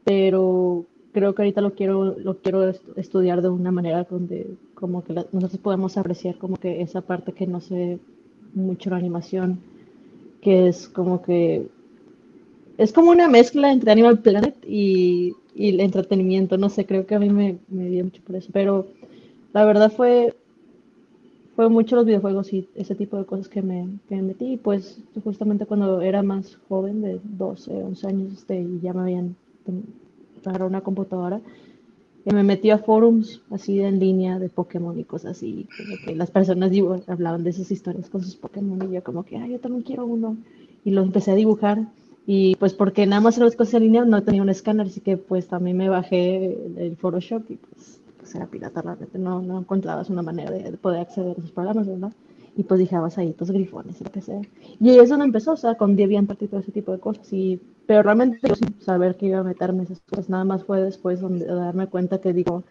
Pero 0.05 0.87
creo 1.17 1.35
que 1.35 1.41
ahorita 1.41 1.63
lo 1.63 1.73
quiero, 1.73 2.15
lo 2.19 2.37
quiero 2.43 2.75
estudiar 2.97 3.41
de 3.41 3.49
una 3.49 3.73
manera 3.73 4.05
donde 4.05 4.51
como 4.75 5.03
que 5.03 5.15
nosotros 5.15 5.59
podemos 5.63 5.97
apreciar 5.97 6.37
como 6.37 6.59
que 6.59 6.83
esa 6.83 7.01
parte 7.01 7.33
que 7.33 7.47
no 7.47 7.63
se 7.63 7.99
mucho 8.53 8.91
la 8.91 8.99
animación, 8.99 9.59
que 10.43 10.69
es 10.69 10.89
como 10.89 11.23
que 11.23 11.69
es 12.77 12.93
como 12.93 13.13
una 13.13 13.29
mezcla 13.29 13.73
entre 13.73 13.93
Animal 13.93 14.19
Planet 14.19 14.57
y, 14.69 15.33
el 15.57 15.81
entretenimiento, 15.81 16.59
no 16.59 16.69
sé, 16.69 16.85
creo 16.85 17.07
que 17.07 17.15
a 17.15 17.19
mí 17.19 17.31
me, 17.31 17.57
me 17.69 17.89
dio 17.89 18.05
mucho 18.05 18.21
por 18.23 18.37
eso, 18.37 18.51
pero 18.53 18.87
la 19.55 19.65
verdad 19.65 19.91
fue 19.91 20.35
fue 21.55 21.71
mucho 21.71 21.97
los 21.97 22.05
videojuegos 22.05 22.53
y 22.53 22.69
ese 22.75 22.95
tipo 22.95 23.17
de 23.17 23.25
cosas 23.25 23.49
que 23.49 23.63
me, 23.63 23.89
que 24.07 24.17
me 24.17 24.23
metí. 24.23 24.59
pues 24.59 25.01
justamente 25.25 25.65
cuando 25.65 26.03
era 26.03 26.23
más 26.23 26.59
joven, 26.69 27.01
de 27.01 27.19
12, 27.25 27.73
11 27.73 28.07
años, 28.07 28.33
este, 28.35 28.61
y 28.61 28.81
ya 28.83 28.93
me 28.93 29.01
habían 29.01 29.35
agarrado 30.45 30.69
una 30.69 30.83
computadora, 30.83 31.41
y 32.25 32.35
me 32.35 32.43
metí 32.43 32.71
a 32.71 32.79
forums 32.79 33.41
así 33.51 33.81
en 33.81 34.01
línea 34.01 34.39
de 34.41 34.49
Pokémon 34.49 34.99
y 34.99 35.05
cosas 35.05 35.37
así, 35.37 35.69
como 35.77 35.97
que 36.05 36.17
las 36.17 36.31
personas 36.31 36.73
hablaban 37.07 37.45
de 37.45 37.51
esas 37.51 37.71
historias 37.71 38.11
con 38.11 38.23
sus 38.23 38.35
Pokémon 38.35 38.83
y 38.83 38.95
yo 38.95 39.05
como 39.05 39.25
que, 39.25 39.37
ay, 39.37 39.53
yo 39.53 39.61
también 39.61 39.85
quiero 39.85 40.07
uno. 40.07 40.37
Y 40.85 40.91
lo 40.91 41.03
empecé 41.03 41.31
a 41.33 41.35
dibujar 41.37 41.87
y 42.27 42.57
pues 42.57 42.75
porque 42.75 43.07
nada 43.07 43.21
más 43.21 43.37
era 43.37 43.47
las 43.47 43.55
cosas 43.55 43.75
en 43.75 43.85
línea 43.85 44.05
no 44.05 44.23
tenía 44.25 44.43
un 44.43 44.49
escáner, 44.49 44.89
así 44.89 45.01
que 45.01 45.17
pues 45.17 45.47
también 45.47 45.77
me 45.77 45.89
bajé 45.89 46.59
el 46.77 46.97
Photoshop 46.97 47.49
y 47.49 47.57
pues 47.57 48.01
era 48.35 48.47
pirata, 48.47 48.83
realmente 48.83 49.19
no, 49.19 49.41
no 49.41 49.61
encontrabas 49.61 50.11
una 50.11 50.23
manera 50.23 50.51
de, 50.51 50.73
poder 50.77 51.01
acceder 51.01 51.37
a 51.37 51.39
esos 51.39 51.53
programas, 51.53 51.87
¿verdad? 51.87 52.13
Y 52.57 52.65
pues 52.65 52.81
dejabas 52.81 53.19
ahí 53.19 53.33
tus 53.33 53.51
grifones 53.51 54.01
lo 54.01 54.11
que 54.11 54.21
sea. 54.21 54.41
Y 54.81 54.91
ahí 54.91 54.99
es 54.99 55.11
donde 55.11 55.27
empezó, 55.27 55.53
o 55.53 55.57
sea, 55.57 55.77
con 55.77 55.95
DeviantArt 55.95 56.43
y 56.43 56.49
todo 56.49 56.61
ese 56.61 56.73
tipo 56.73 56.91
de 56.91 56.99
cosas. 56.99 57.31
Y, 57.33 57.61
pero 57.87 58.03
realmente 58.03 58.39
yo 58.43 58.55
sin 58.55 58.81
saber 58.81 59.17
que 59.17 59.27
iba 59.27 59.39
a 59.39 59.45
meterme 59.45 59.85
esas 59.85 60.01
cosas, 60.01 60.29
nada 60.29 60.45
más 60.45 60.65
fue 60.65 60.83
después 60.83 61.21
donde, 61.21 61.47
de 61.47 61.55
darme 61.55 61.87
cuenta 61.87 62.21
que 62.21 62.33
digo, 62.33 62.65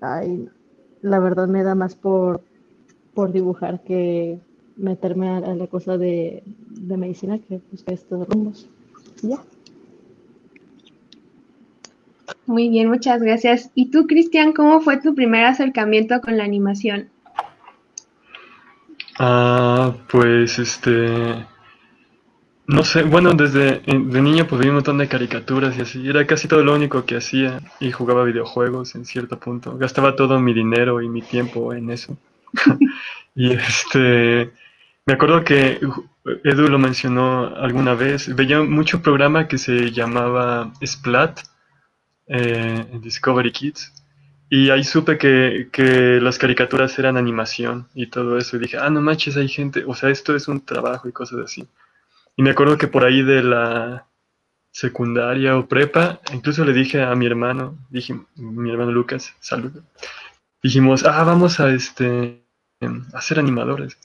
ay, 0.00 0.48
la 1.02 1.18
verdad 1.18 1.48
me 1.48 1.62
da 1.62 1.74
más 1.74 1.94
por, 1.94 2.42
por 3.14 3.32
dibujar 3.32 3.82
que 3.82 4.38
meterme 4.76 5.28
a, 5.28 5.40
la 5.40 5.66
cosa 5.66 5.98
de, 5.98 6.42
de 6.70 6.96
medicina 6.96 7.38
que 7.38 7.58
pues 7.58 7.84
estos 7.86 8.28
rumbos. 8.28 8.68
Y 9.22 9.28
ya. 9.28 9.38
Muy 12.46 12.68
bien, 12.68 12.88
muchas 12.88 13.22
gracias. 13.22 13.70
¿Y 13.74 13.90
tú, 13.90 14.06
Cristian, 14.06 14.52
cómo 14.52 14.80
fue 14.80 15.00
tu 15.00 15.14
primer 15.14 15.44
acercamiento 15.44 16.20
con 16.20 16.36
la 16.36 16.44
animación? 16.44 17.08
Ah, 19.18 19.94
pues 20.10 20.58
este, 20.58 21.46
no 22.68 22.84
sé, 22.84 23.02
bueno, 23.04 23.32
desde 23.32 23.80
de 23.80 24.22
niño 24.22 24.46
pues 24.46 24.60
vi 24.60 24.68
un 24.68 24.76
montón 24.76 24.98
de 24.98 25.08
caricaturas 25.08 25.76
y 25.78 25.82
así, 25.82 26.08
era 26.08 26.26
casi 26.26 26.48
todo 26.48 26.64
lo 26.64 26.74
único 26.74 27.04
que 27.04 27.16
hacía 27.16 27.60
y 27.80 27.92
jugaba 27.92 28.24
videojuegos 28.24 28.94
en 28.96 29.04
cierto 29.04 29.38
punto, 29.38 29.78
gastaba 29.78 30.16
todo 30.16 30.40
mi 30.40 30.52
dinero 30.52 31.00
y 31.00 31.08
mi 31.08 31.22
tiempo 31.22 31.72
en 31.72 31.90
eso. 31.90 32.16
y 33.34 33.52
este, 33.52 34.50
me 35.04 35.14
acuerdo 35.14 35.44
que 35.44 35.78
Edu 36.42 36.68
lo 36.68 36.78
mencionó 36.78 37.54
alguna 37.56 37.94
vez, 37.94 38.34
veía 38.34 38.60
mucho 38.62 39.00
programa 39.00 39.46
que 39.46 39.58
se 39.58 39.92
llamaba 39.92 40.72
Splat, 40.84 41.40
eh, 42.26 42.84
Discovery 43.00 43.52
Kids. 43.52 43.92
Y 44.48 44.70
ahí 44.70 44.84
supe 44.84 45.18
que, 45.18 45.68
que, 45.72 46.20
las 46.20 46.38
caricaturas 46.38 46.96
eran 47.00 47.16
animación 47.16 47.88
y 47.94 48.06
todo 48.06 48.38
eso. 48.38 48.56
Y 48.56 48.60
dije, 48.60 48.78
ah, 48.78 48.90
no 48.90 49.00
manches, 49.00 49.36
hay 49.36 49.48
gente, 49.48 49.84
o 49.84 49.94
sea, 49.94 50.10
esto 50.10 50.36
es 50.36 50.46
un 50.46 50.64
trabajo 50.64 51.08
y 51.08 51.12
cosas 51.12 51.40
así. 51.40 51.66
Y 52.36 52.42
me 52.42 52.50
acuerdo 52.50 52.78
que 52.78 52.88
por 52.88 53.04
ahí 53.04 53.22
de 53.22 53.42
la 53.42 54.06
secundaria 54.70 55.56
o 55.56 55.66
prepa, 55.66 56.20
incluso 56.32 56.64
le 56.64 56.72
dije 56.72 57.02
a 57.02 57.14
mi 57.14 57.26
hermano, 57.26 57.78
dije, 57.88 58.20
mi 58.36 58.70
hermano 58.70 58.92
Lucas, 58.92 59.34
salud. 59.40 59.72
Dijimos, 60.62 61.04
ah, 61.04 61.24
vamos 61.24 61.60
a 61.60 61.70
este 61.70 62.42
a 63.14 63.22
ser 63.22 63.38
animadores. 63.38 63.98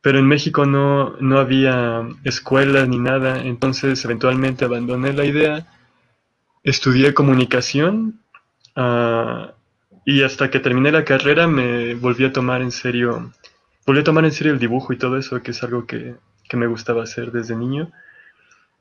Pero 0.00 0.20
en 0.20 0.26
México 0.26 0.66
no, 0.66 1.16
no 1.20 1.38
había 1.40 2.08
escuelas 2.22 2.88
ni 2.88 2.98
nada, 2.98 3.40
entonces 3.42 4.04
eventualmente 4.04 4.64
abandoné 4.64 5.12
la 5.12 5.24
idea 5.24 5.66
estudié 6.62 7.14
comunicación 7.14 8.20
ah, 8.76 9.52
y 10.04 10.22
hasta 10.22 10.50
que 10.50 10.60
terminé 10.60 10.92
la 10.92 11.04
carrera 11.04 11.46
me 11.46 11.94
volví 11.94 12.24
a 12.24 12.32
tomar 12.32 12.62
en 12.62 12.72
serio, 12.72 13.32
volví 13.86 14.00
a 14.00 14.04
tomar 14.04 14.24
en 14.24 14.32
serio 14.32 14.52
el 14.52 14.58
dibujo 14.58 14.92
y 14.92 14.98
todo 14.98 15.16
eso, 15.16 15.42
que 15.42 15.52
es 15.52 15.62
algo 15.62 15.86
que, 15.86 16.16
me 16.56 16.66
gustaba 16.66 17.02
hacer 17.02 17.32
desde 17.32 17.56
niño. 17.56 17.90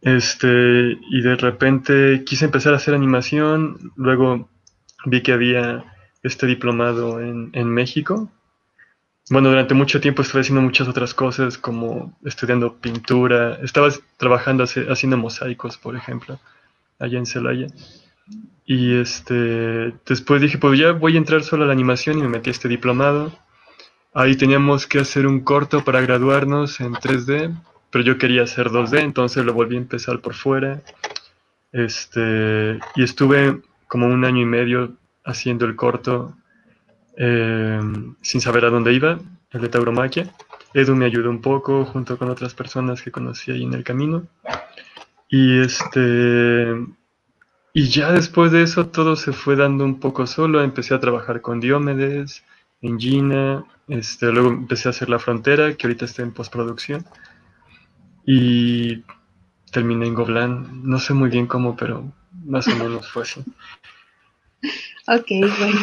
Este, 0.01 0.97
y 1.09 1.21
de 1.21 1.35
repente 1.35 2.23
quise 2.25 2.45
empezar 2.45 2.73
a 2.73 2.77
hacer 2.77 2.93
animación, 2.93 3.91
luego 3.95 4.49
vi 5.05 5.21
que 5.21 5.33
había 5.33 5.83
este 6.23 6.45
diplomado 6.45 7.19
en, 7.19 7.49
en 7.53 7.67
México. 7.69 8.31
Bueno, 9.29 9.49
durante 9.49 9.73
mucho 9.73 9.99
tiempo 9.99 10.21
estuve 10.21 10.41
haciendo 10.41 10.61
muchas 10.61 10.87
otras 10.87 11.13
cosas, 11.13 11.57
como 11.57 12.17
estudiando 12.23 12.77
pintura, 12.77 13.59
estaba 13.61 13.89
trabajando 14.17 14.63
haciendo 14.63 15.17
mosaicos, 15.17 15.77
por 15.77 15.95
ejemplo 15.95 16.39
allá 16.99 17.17
en 17.17 17.25
Celaya. 17.25 17.67
Y 18.65 18.95
este, 18.95 19.93
después 20.05 20.41
dije, 20.41 20.57
pues 20.57 20.77
ya 20.77 20.91
voy 20.91 21.15
a 21.15 21.17
entrar 21.17 21.43
solo 21.43 21.63
a 21.63 21.67
la 21.67 21.73
animación 21.73 22.19
y 22.19 22.21
me 22.21 22.29
metí 22.29 22.49
este 22.49 22.67
diplomado. 22.67 23.31
Ahí 24.19 24.35
teníamos 24.35 24.87
que 24.87 24.97
hacer 24.97 25.27
un 25.27 25.41
corto 25.41 25.83
para 25.83 26.01
graduarnos 26.01 26.79
en 26.79 26.93
3D, 26.93 27.55
pero 27.91 28.03
yo 28.03 28.17
quería 28.17 28.41
hacer 28.41 28.69
2D, 28.71 29.01
entonces 29.01 29.45
lo 29.45 29.53
volví 29.53 29.75
a 29.75 29.77
empezar 29.77 30.21
por 30.21 30.33
fuera. 30.33 30.81
Este, 31.71 32.79
y 32.95 33.03
estuve 33.03 33.61
como 33.87 34.07
un 34.07 34.25
año 34.25 34.41
y 34.41 34.45
medio 34.45 34.93
haciendo 35.23 35.65
el 35.65 35.75
corto 35.75 36.35
eh, 37.15 37.79
sin 38.23 38.41
saber 38.41 38.65
a 38.65 38.71
dónde 38.71 38.91
iba, 38.91 39.19
el 39.51 39.61
de 39.61 39.69
tauromaquia. 39.69 40.33
Edu 40.73 40.95
me 40.95 41.05
ayudó 41.05 41.29
un 41.29 41.41
poco 41.41 41.85
junto 41.85 42.17
con 42.17 42.31
otras 42.31 42.55
personas 42.55 43.03
que 43.03 43.11
conocí 43.11 43.51
ahí 43.51 43.65
en 43.65 43.75
el 43.75 43.83
camino. 43.83 44.25
Y 45.29 45.59
este. 45.59 46.73
Y 47.71 47.89
ya 47.89 48.11
después 48.13 48.51
de 48.51 48.63
eso 48.63 48.87
todo 48.87 49.15
se 49.15 49.31
fue 49.31 49.55
dando 49.55 49.85
un 49.85 49.99
poco 49.99 50.25
solo. 50.25 50.63
Empecé 50.63 50.95
a 50.95 50.99
trabajar 50.99 51.41
con 51.41 51.59
Diomedes, 51.59 52.43
en 52.81 52.99
Gina, 52.99 53.63
este, 53.87 54.31
luego 54.31 54.49
empecé 54.49 54.89
a 54.89 54.91
hacer 54.91 55.09
La 55.09 55.19
Frontera, 55.19 55.75
que 55.75 55.87
ahorita 55.87 56.05
está 56.05 56.21
en 56.21 56.33
postproducción. 56.33 57.05
Y 58.25 59.03
terminé 59.71 60.07
en 60.07 60.13
Goblan. 60.13 60.83
No 60.83 60.99
sé 60.99 61.13
muy 61.13 61.29
bien 61.29 61.47
cómo, 61.47 61.75
pero 61.75 62.11
más 62.45 62.67
o 62.67 62.75
menos 62.75 63.09
fue 63.09 63.23
así. 63.23 63.43
Ok, 65.09 65.27
bueno. 65.29 65.79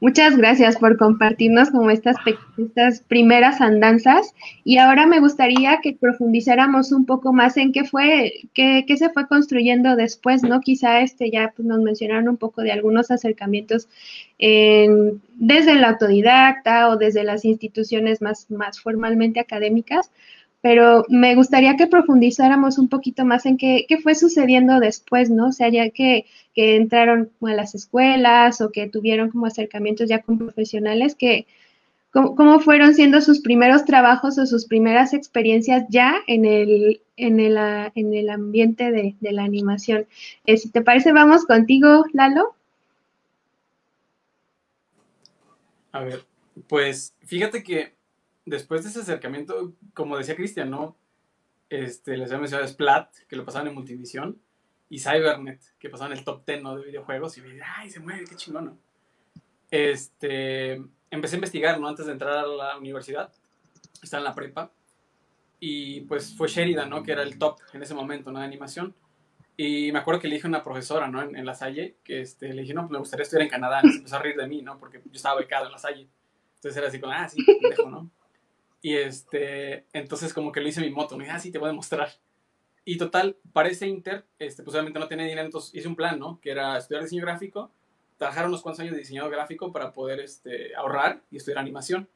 Muchas 0.00 0.36
gracias 0.36 0.76
por 0.76 0.96
compartirnos 0.96 1.70
como 1.70 1.90
estas, 1.90 2.14
estas 2.56 3.00
primeras 3.00 3.60
andanzas 3.60 4.32
y 4.62 4.78
ahora 4.78 5.06
me 5.06 5.18
gustaría 5.18 5.80
que 5.82 5.92
profundizáramos 5.92 6.92
un 6.92 7.04
poco 7.04 7.32
más 7.32 7.56
en 7.56 7.72
qué 7.72 7.82
fue, 7.82 8.32
qué, 8.54 8.84
se 8.96 9.10
fue 9.10 9.26
construyendo 9.26 9.96
después, 9.96 10.44
¿no? 10.44 10.60
Quizá 10.60 11.00
este 11.00 11.32
ya 11.32 11.52
pues, 11.56 11.66
nos 11.66 11.80
mencionaron 11.80 12.28
un 12.28 12.36
poco 12.36 12.62
de 12.62 12.70
algunos 12.70 13.10
acercamientos 13.10 13.88
desde 14.38 15.72
el 15.72 15.82
autodidacta 15.82 16.90
o 16.90 16.96
desde 16.96 17.24
las 17.24 17.44
instituciones 17.44 18.22
más, 18.22 18.48
más 18.52 18.80
formalmente 18.80 19.40
académicas, 19.40 20.12
pero 20.60 21.04
me 21.08 21.34
gustaría 21.34 21.76
que 21.76 21.86
profundizáramos 21.86 22.78
un 22.78 22.88
poquito 22.88 23.24
más 23.24 23.46
en 23.46 23.56
qué, 23.56 23.86
qué 23.88 23.98
fue 23.98 24.14
sucediendo 24.14 24.80
después, 24.80 25.30
¿no? 25.30 25.48
O 25.48 25.52
sea, 25.52 25.68
ya 25.68 25.90
que, 25.90 26.26
que, 26.54 26.76
entraron 26.76 27.30
a 27.42 27.52
las 27.52 27.74
escuelas 27.74 28.60
o 28.60 28.72
que 28.72 28.88
tuvieron 28.88 29.30
como 29.30 29.46
acercamientos 29.46 30.08
ya 30.08 30.20
con 30.22 30.38
profesionales, 30.38 31.14
que, 31.14 31.46
¿cómo, 32.12 32.58
fueron 32.60 32.94
siendo 32.94 33.20
sus 33.20 33.40
primeros 33.40 33.84
trabajos 33.84 34.38
o 34.38 34.46
sus 34.46 34.66
primeras 34.66 35.14
experiencias 35.14 35.84
ya 35.90 36.16
en 36.26 36.44
el, 36.44 37.02
en 37.16 37.38
el, 37.38 37.56
en 37.94 38.14
el 38.14 38.28
ambiente 38.28 38.90
de, 38.90 39.14
de 39.20 39.32
la 39.32 39.44
animación? 39.44 40.06
Eh, 40.46 40.56
si 40.56 40.70
te 40.70 40.82
parece, 40.82 41.12
vamos 41.12 41.44
contigo, 41.44 42.04
Lalo. 42.12 42.56
A 45.92 46.00
ver, 46.00 46.24
pues 46.66 47.14
fíjate 47.24 47.62
que 47.62 47.97
después 48.48 48.82
de 48.82 48.90
ese 48.90 49.00
acercamiento, 49.00 49.74
como 49.94 50.16
decía 50.16 50.36
Cristian, 50.36 50.70
¿no? 50.70 50.96
Este, 51.68 52.16
les 52.16 52.30
había 52.30 52.40
mencionado 52.40 52.68
Splat, 52.68 53.14
que 53.28 53.36
lo 53.36 53.44
pasaban 53.44 53.68
en 53.68 53.74
Multivisión, 53.74 54.40
y 54.90 54.98
Cybernet, 54.98 55.60
que 55.78 55.90
pasaban 55.90 56.16
el 56.16 56.24
top 56.24 56.46
10 56.46 56.62
de 56.62 56.84
videojuegos, 56.86 57.36
y 57.36 57.42
me 57.42 57.60
ay, 57.62 57.90
se 57.90 58.00
mueve, 58.00 58.24
qué 58.24 58.36
chingón, 58.36 58.64
¿no? 58.64 58.78
Este, 59.70 60.82
empecé 61.10 61.36
a 61.36 61.38
investigar, 61.38 61.78
¿no? 61.78 61.88
Antes 61.88 62.06
de 62.06 62.12
entrar 62.12 62.38
a 62.38 62.46
la 62.46 62.78
universidad, 62.78 63.32
estaba 64.02 64.20
en 64.20 64.24
la 64.24 64.34
prepa, 64.34 64.72
y 65.60 66.02
pues 66.02 66.34
fue 66.36 66.48
Sheridan, 66.48 66.88
¿no? 66.88 67.02
Que 67.02 67.12
era 67.12 67.22
el 67.22 67.38
top 67.38 67.58
en 67.72 67.82
ese 67.82 67.94
momento, 67.94 68.30
¿no? 68.30 68.38
De 68.38 68.44
animación. 68.44 68.94
Y 69.56 69.90
me 69.90 69.98
acuerdo 69.98 70.20
que 70.20 70.28
le 70.28 70.36
dije 70.36 70.46
a 70.46 70.50
una 70.50 70.62
profesora, 70.62 71.08
¿no? 71.08 71.20
En, 71.20 71.44
la 71.44 71.54
Salle, 71.54 71.96
que 72.04 72.20
este, 72.20 72.52
le 72.54 72.62
dije, 72.62 72.74
no, 72.74 72.82
pues 72.82 72.92
me 72.92 72.98
gustaría 72.98 73.24
estudiar 73.24 73.42
en 73.42 73.50
Canadá. 73.50 73.80
Y 73.82 73.90
se 73.90 73.96
empezó 73.98 74.16
a 74.16 74.20
reír 74.20 74.36
de 74.36 74.46
mí, 74.46 74.62
¿no? 74.62 74.78
Porque 74.78 75.02
yo 75.04 75.10
estaba 75.12 75.40
becado 75.40 75.66
en 75.66 75.72
la 75.72 75.78
Salle. 75.78 76.08
Entonces 76.54 76.76
era 76.76 76.86
así 76.86 77.00
como, 77.00 77.12
ah, 77.12 77.28
sí, 77.28 77.44
dejo, 77.68 77.90
¿no? 77.90 78.08
Y 78.80 78.94
este, 78.94 79.86
entonces 79.92 80.32
como 80.32 80.52
que 80.52 80.60
lo 80.60 80.68
hice 80.68 80.80
mi 80.80 80.90
moto, 80.90 81.16
me 81.16 81.24
dije, 81.24 81.36
ah, 81.36 81.40
sí, 81.40 81.50
te 81.50 81.58
voy 81.58 81.66
a 81.66 81.70
demostrar. 81.70 82.10
Y 82.84 82.96
total, 82.96 83.36
para 83.52 83.68
ese 83.68 83.86
Inter, 83.86 84.24
este, 84.38 84.62
pues 84.62 84.74
obviamente 84.74 84.98
no 84.98 85.08
tenía 85.08 85.26
dinero, 85.26 85.44
entonces 85.44 85.74
hice 85.74 85.88
un 85.88 85.96
plan, 85.96 86.18
¿no? 86.18 86.40
Que 86.40 86.50
era 86.50 86.78
estudiar 86.78 87.02
diseño 87.02 87.22
gráfico, 87.22 87.70
trabajar 88.16 88.46
unos 88.46 88.62
cuantos 88.62 88.80
años 88.80 88.94
de 88.94 89.00
diseño 89.00 89.28
gráfico 89.28 89.72
para 89.72 89.92
poder 89.92 90.20
este, 90.20 90.74
ahorrar 90.74 91.22
y 91.30 91.36
estudiar 91.36 91.58
animación. 91.58 92.08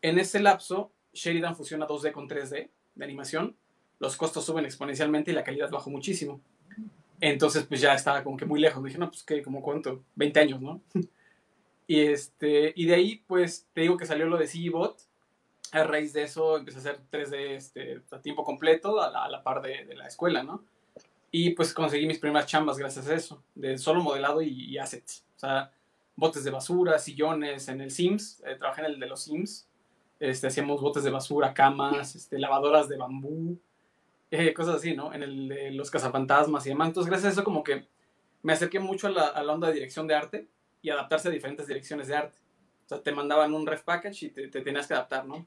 En 0.00 0.18
ese 0.18 0.40
lapso, 0.40 0.90
Sheridan 1.12 1.56
fusiona 1.56 1.86
2D 1.86 2.12
con 2.12 2.28
3D 2.28 2.70
de 2.94 3.04
animación, 3.04 3.56
los 3.98 4.16
costos 4.16 4.44
suben 4.44 4.64
exponencialmente 4.64 5.30
y 5.30 5.34
la 5.34 5.44
calidad 5.44 5.70
bajó 5.70 5.90
muchísimo. 5.90 6.40
Entonces, 7.20 7.64
pues 7.64 7.80
ya 7.80 7.94
estaba 7.94 8.24
como 8.24 8.36
que 8.36 8.46
muy 8.46 8.60
lejos. 8.60 8.82
Dije, 8.82 8.98
no, 8.98 9.08
pues 9.08 9.22
que, 9.22 9.42
como 9.42 9.62
cuánto, 9.62 10.02
20 10.16 10.40
años, 10.40 10.60
¿no? 10.60 10.80
y, 11.86 12.00
este, 12.00 12.72
y 12.74 12.86
de 12.86 12.94
ahí, 12.94 13.22
pues, 13.28 13.68
te 13.72 13.82
digo 13.82 13.96
que 13.96 14.06
salió 14.06 14.26
lo 14.26 14.38
de 14.38 14.48
CGBot. 14.48 14.98
A 15.72 15.84
raíz 15.84 16.12
de 16.12 16.24
eso 16.24 16.58
empecé 16.58 16.76
a 16.76 16.80
hacer 16.80 17.00
3D 17.10 17.34
este, 17.56 18.02
a 18.10 18.20
tiempo 18.20 18.44
completo, 18.44 19.00
a 19.00 19.28
la, 19.28 19.42
par 19.42 19.62
de, 19.62 19.86
de, 19.86 19.94
la 19.94 20.06
escuela, 20.06 20.42
¿no? 20.42 20.62
Y 21.30 21.50
pues 21.50 21.72
conseguí 21.72 22.06
mis 22.06 22.18
primeras 22.18 22.46
chambas 22.46 22.76
gracias 22.76 23.08
a 23.08 23.14
eso, 23.14 23.42
de 23.54 23.78
solo 23.78 24.02
modelado 24.02 24.42
y, 24.42 24.76
assets. 24.76 25.24
O 25.34 25.38
sea, 25.38 25.72
botes 26.14 26.44
de 26.44 26.50
basura, 26.50 26.98
sillones, 26.98 27.68
en 27.68 27.80
el 27.80 27.90
Sims, 27.90 28.42
eh, 28.44 28.56
trabajé 28.56 28.82
en 28.82 28.88
el 28.88 29.00
de 29.00 29.06
los 29.06 29.22
Sims. 29.22 29.66
Este, 30.20 30.48
hacíamos 30.48 30.82
botes 30.82 31.04
de 31.04 31.10
basura, 31.10 31.54
camas, 31.54 32.14
este, 32.16 32.38
lavadoras 32.38 32.90
de 32.90 32.98
bambú, 32.98 33.58
eh, 34.30 34.52
cosas 34.52 34.76
así, 34.76 34.94
¿no? 34.94 35.14
En 35.14 35.22
el 35.22 35.48
de 35.48 35.70
los 35.70 35.90
cazafantasmas 35.90 36.66
y 36.66 36.68
demás. 36.68 36.88
Entonces, 36.88 37.08
gracias 37.08 37.30
a 37.30 37.32
eso, 37.32 37.44
como 37.44 37.64
que 37.64 37.88
me 38.42 38.52
acerqué 38.52 38.78
mucho 38.78 39.06
a 39.06 39.10
la, 39.10 39.26
a 39.28 39.42
la 39.42 39.54
onda 39.54 39.68
de 39.68 39.74
dirección 39.74 40.06
de 40.06 40.14
arte 40.14 40.48
y 40.82 40.90
adaptarse 40.90 41.28
a 41.28 41.30
diferentes 41.30 41.66
direcciones 41.66 42.08
de 42.08 42.16
arte. 42.16 42.38
O 42.84 42.88
sea, 42.90 43.02
te 43.02 43.10
mandaban 43.10 43.54
un 43.54 43.66
ref 43.66 43.84
package 43.84 44.24
y 44.24 44.28
te, 44.28 44.48
te 44.48 44.60
tenías 44.60 44.86
que 44.86 44.92
adaptar, 44.92 45.24
¿no? 45.24 45.46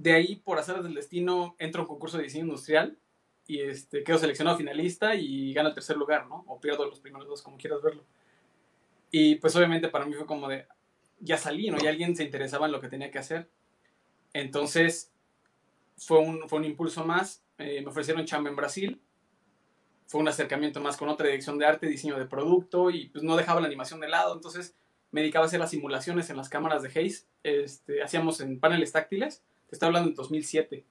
De 0.00 0.14
ahí, 0.14 0.36
por 0.36 0.58
hacer 0.58 0.82
del 0.82 0.94
destino, 0.94 1.56
entro 1.58 1.82
a 1.82 1.84
un 1.84 1.88
concurso 1.88 2.16
de 2.16 2.22
diseño 2.22 2.44
industrial 2.44 2.96
y 3.46 3.60
este, 3.60 4.02
quedo 4.02 4.16
seleccionado 4.16 4.56
finalista 4.56 5.14
y 5.14 5.52
gano 5.52 5.68
el 5.68 5.74
tercer 5.74 5.98
lugar, 5.98 6.26
¿no? 6.26 6.42
O 6.46 6.58
pierdo 6.58 6.86
los 6.86 7.00
primeros 7.00 7.28
dos, 7.28 7.42
como 7.42 7.58
quieras 7.58 7.82
verlo. 7.82 8.02
Y 9.10 9.34
pues 9.34 9.54
obviamente 9.56 9.88
para 9.88 10.06
mí 10.06 10.14
fue 10.14 10.24
como 10.24 10.48
de, 10.48 10.66
ya 11.18 11.36
salí, 11.36 11.70
¿no? 11.70 11.76
Y 11.82 11.86
alguien 11.86 12.16
se 12.16 12.24
interesaba 12.24 12.64
en 12.64 12.72
lo 12.72 12.80
que 12.80 12.88
tenía 12.88 13.10
que 13.10 13.18
hacer. 13.18 13.50
Entonces, 14.32 15.12
fue 15.98 16.18
un, 16.18 16.48
fue 16.48 16.60
un 16.60 16.64
impulso 16.64 17.04
más. 17.04 17.44
Eh, 17.58 17.82
me 17.82 17.88
ofrecieron 17.90 18.24
chamba 18.24 18.48
en 18.48 18.56
Brasil. 18.56 19.02
Fue 20.06 20.18
un 20.18 20.28
acercamiento 20.28 20.80
más 20.80 20.96
con 20.96 21.10
otra 21.10 21.26
dirección 21.26 21.58
de 21.58 21.66
arte, 21.66 21.86
diseño 21.86 22.18
de 22.18 22.24
producto 22.24 22.88
y 22.88 23.10
pues 23.10 23.22
no 23.22 23.36
dejaba 23.36 23.60
la 23.60 23.66
animación 23.66 24.00
de 24.00 24.08
lado. 24.08 24.34
Entonces 24.34 24.74
me 25.10 25.20
dedicaba 25.20 25.44
a 25.44 25.48
hacer 25.48 25.60
las 25.60 25.72
simulaciones 25.72 26.30
en 26.30 26.38
las 26.38 26.48
cámaras 26.48 26.82
de 26.82 26.88
Hayes. 26.88 27.28
Este, 27.42 28.02
hacíamos 28.02 28.40
en 28.40 28.58
paneles 28.60 28.92
táctiles. 28.92 29.44
Te 29.70 29.76
estoy 29.76 29.86
hablando 29.86 30.10
en 30.10 30.16
2007. 30.16 30.84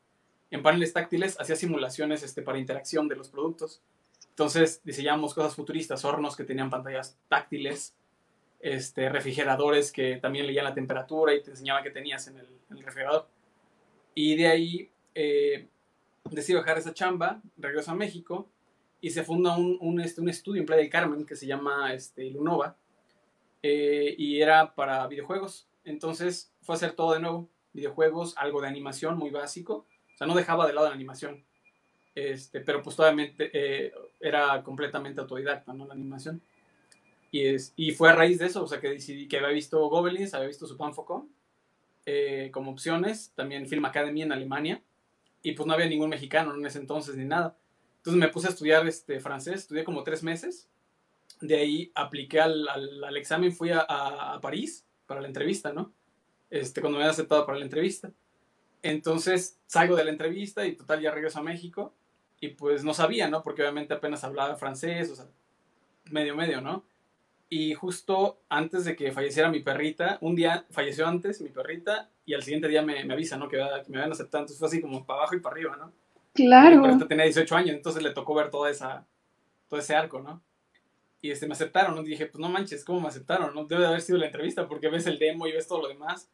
En 0.51 0.63
paneles 0.63 0.93
táctiles 0.93 1.37
hacía 1.37 1.57
simulaciones 1.57 2.23
este, 2.23 2.41
para 2.41 2.57
interacción 2.57 3.09
de 3.09 3.17
los 3.17 3.27
productos. 3.27 3.81
Entonces 4.29 4.79
diseñábamos 4.85 5.33
cosas 5.33 5.53
futuristas, 5.53 6.05
hornos 6.05 6.37
que 6.37 6.45
tenían 6.45 6.69
pantallas 6.69 7.17
táctiles, 7.27 7.93
este, 8.61 9.09
refrigeradores 9.09 9.91
que 9.91 10.15
también 10.15 10.47
leían 10.47 10.63
la 10.63 10.73
temperatura 10.73 11.35
y 11.35 11.43
te 11.43 11.51
enseñaban 11.51 11.83
qué 11.83 11.91
tenías 11.91 12.25
en 12.29 12.37
el, 12.37 12.47
refrigerador. 12.69 13.27
Y 14.15 14.37
de 14.37 14.47
ahí 14.47 14.89
eh, 15.13 15.67
decido 16.31 16.59
dejar 16.59 16.77
esa 16.77 16.93
chamba, 16.93 17.41
regreso 17.57 17.91
a 17.91 17.95
México 17.95 18.47
y 19.01 19.09
se 19.09 19.23
funda 19.23 19.57
un, 19.57 19.77
un, 19.81 19.99
este, 19.99 20.21
un 20.21 20.29
estudio 20.29 20.61
en 20.61 20.65
Playa 20.65 20.83
del 20.83 20.89
Carmen 20.89 21.25
que 21.25 21.35
se 21.35 21.47
llama 21.47 21.93
este, 21.93 22.29
Lunova 22.29 22.77
eh, 23.61 24.15
y 24.17 24.41
era 24.41 24.73
para 24.73 25.05
videojuegos. 25.07 25.67
Entonces 25.83 26.53
fue 26.61 26.75
a 26.75 26.77
hacer 26.77 26.93
todo 26.93 27.13
de 27.13 27.19
nuevo, 27.19 27.49
videojuegos, 27.73 28.37
algo 28.37 28.61
de 28.61 28.67
animación 28.67 29.17
muy 29.17 29.29
básico, 29.29 29.85
o 30.13 30.17
sea, 30.17 30.27
no 30.27 30.35
dejaba 30.35 30.67
de 30.67 30.73
lado 30.73 30.87
la 30.87 30.93
animación, 30.93 31.43
este, 32.15 32.59
pero 32.61 32.81
pues 32.81 32.95
todavía 32.95 33.33
eh, 33.37 33.93
era 34.19 34.61
completamente 34.63 35.21
autodidacta, 35.21 35.73
¿no? 35.73 35.85
La 35.85 35.93
animación. 35.93 36.41
Y, 37.31 37.45
es, 37.45 37.73
y 37.75 37.91
fue 37.91 38.09
a 38.09 38.15
raíz 38.15 38.39
de 38.39 38.47
eso, 38.47 38.63
o 38.63 38.67
sea, 38.67 38.79
que 38.79 38.89
decidí 38.89 39.27
que 39.27 39.37
había 39.37 39.49
visto 39.49 39.87
Goblins, 39.87 40.33
había 40.33 40.47
visto 40.47 40.65
Supan 40.65 40.93
Focom 40.93 41.29
eh, 42.05 42.49
como 42.51 42.71
opciones, 42.71 43.33
también 43.35 43.67
Film 43.67 43.85
Academy 43.85 44.23
en 44.23 44.31
Alemania, 44.31 44.81
y 45.43 45.51
pues 45.53 45.67
no 45.67 45.73
había 45.73 45.87
ningún 45.87 46.09
mexicano 46.09 46.55
en 46.55 46.65
ese 46.65 46.79
entonces 46.79 47.15
ni 47.15 47.25
nada. 47.25 47.55
Entonces 47.97 48.19
me 48.19 48.29
puse 48.29 48.47
a 48.47 48.49
estudiar 48.49 48.87
este, 48.87 49.19
francés, 49.19 49.61
estudié 49.61 49.83
como 49.83 50.03
tres 50.03 50.23
meses, 50.23 50.69
de 51.41 51.55
ahí 51.55 51.91
apliqué 51.95 52.39
al, 52.41 52.67
al, 52.67 53.17
examen, 53.17 53.53
fui 53.53 53.71
a, 53.71 53.79
a, 53.81 54.39
París 54.41 54.85
para 55.05 55.21
la 55.21 55.27
entrevista, 55.27 55.71
¿no? 55.71 55.93
Este, 56.49 56.81
cuando 56.81 56.97
me 56.97 57.03
había 57.03 57.11
aceptado 57.11 57.45
para 57.45 57.57
la 57.57 57.65
entrevista. 57.65 58.11
Entonces 58.81 59.57
salgo 59.65 59.95
de 59.95 60.05
la 60.05 60.11
entrevista 60.11 60.65
y 60.65 60.73
total 60.73 61.01
ya 61.01 61.11
regreso 61.11 61.39
a 61.39 61.43
México 61.43 61.93
y 62.39 62.49
pues 62.49 62.83
no 62.83 62.93
sabía, 62.93 63.27
¿no? 63.27 63.43
Porque 63.43 63.61
obviamente 63.61 63.93
apenas 63.93 64.23
hablaba 64.23 64.55
francés, 64.55 65.11
o 65.11 65.15
sea, 65.15 65.25
medio 66.11 66.35
medio, 66.35 66.61
¿no? 66.61 66.85
Y 67.49 67.73
justo 67.73 68.39
antes 68.47 68.85
de 68.85 68.95
que 68.95 69.11
falleciera 69.11 69.49
mi 69.49 69.59
perrita, 69.59 70.17
un 70.21 70.35
día 70.35 70.65
falleció 70.69 71.07
antes 71.07 71.41
mi 71.41 71.49
perrita 71.49 72.09
y 72.25 72.35
al 72.35 72.43
siguiente 72.43 72.67
día 72.67 72.81
me, 72.81 73.03
me 73.03 73.13
avisa, 73.13 73.37
¿no? 73.37 73.49
Que, 73.49 73.57
me 73.87 73.97
habían 73.97 74.11
aceptado. 74.11 74.43
Entonces 74.43 74.59
fue 74.59 74.67
así 74.67 74.81
como 74.81 75.05
para 75.05 75.21
abajo 75.21 75.35
y 75.35 75.39
para 75.39 75.55
arriba, 75.55 75.75
¿no? 75.75 75.91
Claro. 76.33 76.77
Mi 76.77 76.81
perrita 76.83 77.07
tenía 77.07 77.25
18 77.25 77.55
años, 77.55 77.75
entonces 77.75 78.01
le 78.03 78.11
tocó 78.11 78.35
ver 78.35 78.49
toda 78.49 78.69
esa, 78.69 79.05
todo 79.67 79.79
ese 79.79 79.95
arco, 79.95 80.21
¿no? 80.21 80.41
Y 81.21 81.31
este, 81.31 81.47
me 81.47 81.53
aceptaron, 81.53 81.95
¿no? 81.95 82.01
Y 82.01 82.05
dije, 82.05 82.27
pues 82.27 82.39
no 82.39 82.49
manches, 82.49 82.85
¿cómo 82.85 83.01
me 83.01 83.07
aceptaron? 83.07 83.53
¿no? 83.53 83.65
Debe 83.65 83.81
de 83.81 83.87
haber 83.87 84.01
sido 84.01 84.17
la 84.19 84.27
entrevista 84.27 84.67
porque 84.67 84.87
ves 84.89 85.05
el 85.05 85.19
demo 85.19 85.47
y 85.47 85.51
ves 85.51 85.67
todo 85.67 85.81
lo 85.81 85.87
demás. 85.89 86.29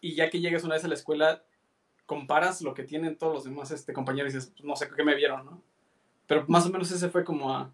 Y 0.00 0.14
ya 0.14 0.30
que 0.30 0.40
llegas 0.40 0.64
una 0.64 0.74
vez 0.74 0.84
a 0.84 0.88
la 0.88 0.94
escuela, 0.94 1.42
comparas 2.06 2.62
lo 2.62 2.74
que 2.74 2.84
tienen 2.84 3.16
todos 3.16 3.34
los 3.34 3.44
demás 3.44 3.70
este, 3.70 3.92
compañeros 3.92 4.32
y 4.32 4.36
dices, 4.36 4.50
pues 4.50 4.64
no 4.64 4.76
sé 4.76 4.88
qué 4.88 5.04
me 5.04 5.14
vieron, 5.14 5.44
¿no? 5.44 5.62
Pero 6.26 6.44
más 6.48 6.66
o 6.66 6.70
menos 6.70 6.90
ese 6.90 7.08
fue 7.08 7.24
como 7.24 7.52
a, 7.52 7.72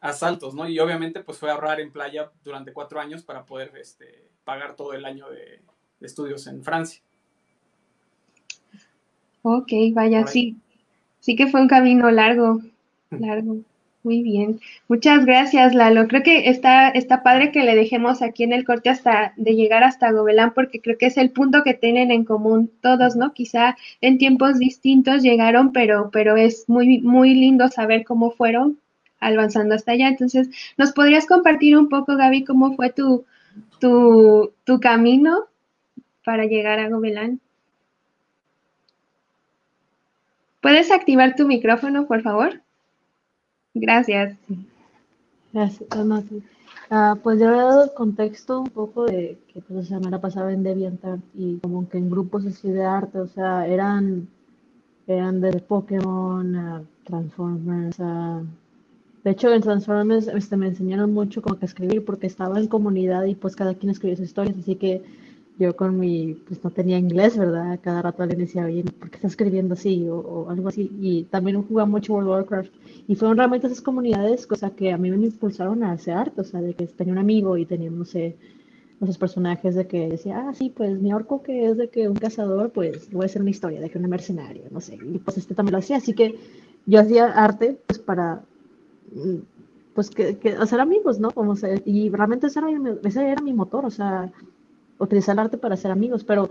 asaltos, 0.00 0.54
¿no? 0.54 0.68
Y 0.68 0.78
obviamente 0.78 1.20
pues 1.20 1.38
fue 1.38 1.50
ahorrar 1.50 1.80
en 1.80 1.90
playa 1.90 2.30
durante 2.44 2.72
cuatro 2.72 3.00
años 3.00 3.22
para 3.22 3.44
poder 3.44 3.72
este, 3.76 4.28
pagar 4.44 4.76
todo 4.76 4.92
el 4.92 5.04
año 5.04 5.28
de, 5.30 5.60
estudios 6.00 6.46
en 6.46 6.62
Francia. 6.62 7.02
Ok, 9.42 9.72
vaya, 9.92 10.26
sí. 10.26 10.56
Sí 11.20 11.34
que 11.34 11.46
fue 11.46 11.60
un 11.60 11.68
camino 11.68 12.10
largo, 12.10 12.60
largo. 13.10 13.58
Muy 14.06 14.22
bien. 14.22 14.60
Muchas 14.86 15.26
gracias, 15.26 15.74
Lalo. 15.74 16.06
Creo 16.06 16.22
que 16.22 16.48
está, 16.48 16.90
está 16.90 17.24
padre 17.24 17.50
que 17.50 17.64
le 17.64 17.74
dejemos 17.74 18.22
aquí 18.22 18.44
en 18.44 18.52
el 18.52 18.64
corte 18.64 18.88
hasta 18.88 19.32
de 19.36 19.56
llegar 19.56 19.82
hasta 19.82 20.12
Gobelán, 20.12 20.52
porque 20.54 20.80
creo 20.80 20.96
que 20.96 21.06
es 21.06 21.16
el 21.16 21.30
punto 21.30 21.64
que 21.64 21.74
tienen 21.74 22.12
en 22.12 22.24
común 22.24 22.70
todos, 22.80 23.16
¿no? 23.16 23.32
Quizá 23.32 23.76
en 24.00 24.18
tiempos 24.18 24.60
distintos 24.60 25.24
llegaron, 25.24 25.72
pero, 25.72 26.10
pero 26.12 26.36
es 26.36 26.68
muy, 26.68 27.00
muy 27.00 27.34
lindo 27.34 27.66
saber 27.66 28.04
cómo 28.04 28.30
fueron 28.30 28.78
avanzando 29.18 29.74
hasta 29.74 29.90
allá. 29.90 30.06
Entonces, 30.06 30.50
¿nos 30.76 30.92
podrías 30.92 31.26
compartir 31.26 31.76
un 31.76 31.88
poco, 31.88 32.16
Gaby, 32.16 32.44
cómo 32.44 32.76
fue 32.76 32.90
tu, 32.92 33.24
tu, 33.80 34.52
tu 34.62 34.78
camino 34.78 35.46
para 36.24 36.44
llegar 36.46 36.78
a 36.78 36.88
Gobelán? 36.90 37.40
¿Puedes 40.60 40.92
activar 40.92 41.34
tu 41.34 41.46
micrófono, 41.48 42.06
por 42.06 42.22
favor? 42.22 42.62
Gracias. 43.80 44.36
Gracias. 45.52 45.88
Uh, 46.88 47.16
pues 47.22 47.40
yo 47.40 47.46
he 47.52 47.56
dado 47.56 47.84
el 47.84 47.92
contexto 47.94 48.60
un 48.60 48.70
poco 48.70 49.06
de 49.06 49.38
que 49.52 49.60
pues, 49.60 49.90
la 49.90 49.98
semana 49.98 50.20
pasaba 50.20 50.52
en 50.52 50.62
DeviantArt 50.62 51.20
y 51.34 51.58
como 51.58 51.88
que 51.88 51.98
en 51.98 52.08
grupos 52.08 52.46
así 52.46 52.70
de 52.70 52.84
arte, 52.84 53.18
o 53.18 53.26
sea, 53.26 53.66
eran, 53.66 54.28
eran 55.06 55.40
de 55.40 55.58
Pokémon, 55.60 56.54
uh, 56.54 56.84
Transformers, 57.04 57.98
uh, 57.98 58.46
de 59.24 59.32
hecho, 59.32 59.52
en 59.52 59.60
Transformers 59.60 60.28
este, 60.28 60.56
me 60.56 60.68
enseñaron 60.68 61.12
mucho 61.12 61.42
como 61.42 61.58
que 61.58 61.66
escribir 61.66 62.04
porque 62.04 62.28
estaba 62.28 62.60
en 62.60 62.68
comunidad 62.68 63.24
y 63.24 63.34
pues 63.34 63.56
cada 63.56 63.74
quien 63.74 63.90
escribía 63.90 64.16
sus 64.16 64.26
historias, 64.26 64.56
así 64.56 64.76
que 64.76 65.02
yo 65.58 65.74
con 65.74 65.98
mi, 65.98 66.34
pues 66.46 66.62
no 66.62 66.70
tenía 66.70 66.98
inglés, 66.98 67.36
¿verdad? 67.36 67.80
Cada 67.82 68.02
rato 68.02 68.26
le 68.26 68.34
decía, 68.36 68.64
oye, 68.64 68.84
¿por 68.84 69.10
qué 69.10 69.16
estás 69.16 69.32
escribiendo 69.32 69.74
así? 69.74 70.06
O, 70.08 70.48
algo 70.50 70.68
así. 70.68 70.90
Y 71.00 71.24
también 71.24 71.62
jugaba 71.62 71.88
mucho 71.88 72.12
World 72.12 72.28
of 72.28 72.34
Warcraft. 72.34 72.72
Y 73.08 73.14
fueron 73.14 73.38
realmente 73.38 73.66
esas 73.66 73.80
comunidades, 73.80 74.46
cosa 74.46 74.70
que 74.70 74.92
a 74.92 74.98
mí 74.98 75.10
me 75.10 75.26
impulsaron 75.26 75.82
a 75.82 75.92
hacer 75.92 76.14
arte, 76.14 76.40
o 76.42 76.44
sea, 76.44 76.60
de 76.60 76.74
que 76.74 76.86
tenía 76.86 77.12
un 77.12 77.18
amigo 77.18 77.56
y 77.56 77.64
teníamos, 77.64 77.98
no 77.98 78.04
sé, 78.04 78.36
esos 79.00 79.18
personajes 79.18 79.74
de 79.74 79.86
que 79.86 80.08
decía, 80.08 80.46
ah, 80.48 80.54
sí, 80.54 80.72
pues 80.74 80.98
mi 81.00 81.12
orco 81.12 81.42
que 81.42 81.66
es 81.66 81.76
de 81.76 81.88
que 81.88 82.08
un 82.08 82.16
cazador, 82.16 82.70
pues 82.70 83.10
voy 83.10 83.24
a 83.24 83.26
hacer 83.26 83.42
una 83.42 83.50
historia 83.50 83.80
de 83.80 83.90
que 83.90 83.98
un 83.98 84.08
mercenario, 84.08 84.64
no 84.70 84.80
sé. 84.80 84.94
Y 84.96 85.18
pues 85.18 85.38
este 85.38 85.54
también 85.54 85.72
lo 85.72 85.78
hacía, 85.78 85.98
así 85.98 86.14
que 86.14 86.38
yo 86.86 87.00
hacía 87.00 87.26
arte, 87.26 87.78
pues 87.86 87.98
para 87.98 88.42
pues 89.94 90.10
que, 90.10 90.38
hacer 90.58 90.80
amigos, 90.80 91.18
¿no? 91.18 91.30
Como 91.30 91.54
y 91.84 92.10
realmente 92.10 92.48
ese 92.48 92.58
era, 92.58 93.32
era 93.32 93.42
mi 93.42 93.54
motor, 93.54 93.86
o 93.86 93.90
sea, 93.90 94.30
utilizar 94.98 95.34
el 95.34 95.40
arte 95.40 95.58
para 95.58 95.74
hacer 95.74 95.90
amigos, 95.90 96.24
pero 96.24 96.50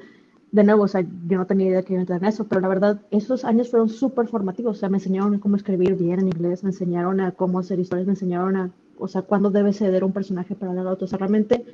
de 0.52 0.64
nuevo, 0.64 0.84
o 0.84 0.88
sea, 0.88 1.02
yo 1.02 1.38
no 1.38 1.46
tenía 1.46 1.68
idea 1.68 1.84
que 1.84 1.94
iba 1.94 2.00
a 2.00 2.04
entrar 2.04 2.22
en 2.22 2.30
eso, 2.30 2.46
pero 2.46 2.62
la 2.62 2.68
verdad, 2.68 3.02
esos 3.12 3.44
años 3.44 3.70
fueron 3.70 3.90
súper 3.90 4.28
formativos, 4.28 4.78
o 4.78 4.80
sea, 4.80 4.90
me 4.90 4.98
enseñaron 4.98 5.38
cómo 5.40 5.56
escribir 5.56 5.96
bien 5.96 6.20
en 6.20 6.28
inglés, 6.28 6.64
me 6.64 6.70
enseñaron 6.70 7.20
a 7.20 7.32
cómo 7.32 7.60
hacer 7.60 7.80
historias, 7.80 8.08
me 8.08 8.14
enseñaron 8.14 8.56
a, 8.56 8.72
o 8.98 9.08
sea, 9.08 9.22
cuándo 9.24 9.50
debe 9.50 9.74
ceder 9.74 10.04
un 10.04 10.14
personaje 10.14 10.56
para 10.56 10.74
dar 10.74 10.88
otro, 10.88 11.06
o 11.06 11.08
sea, 11.08 11.20
realmente 11.20 11.66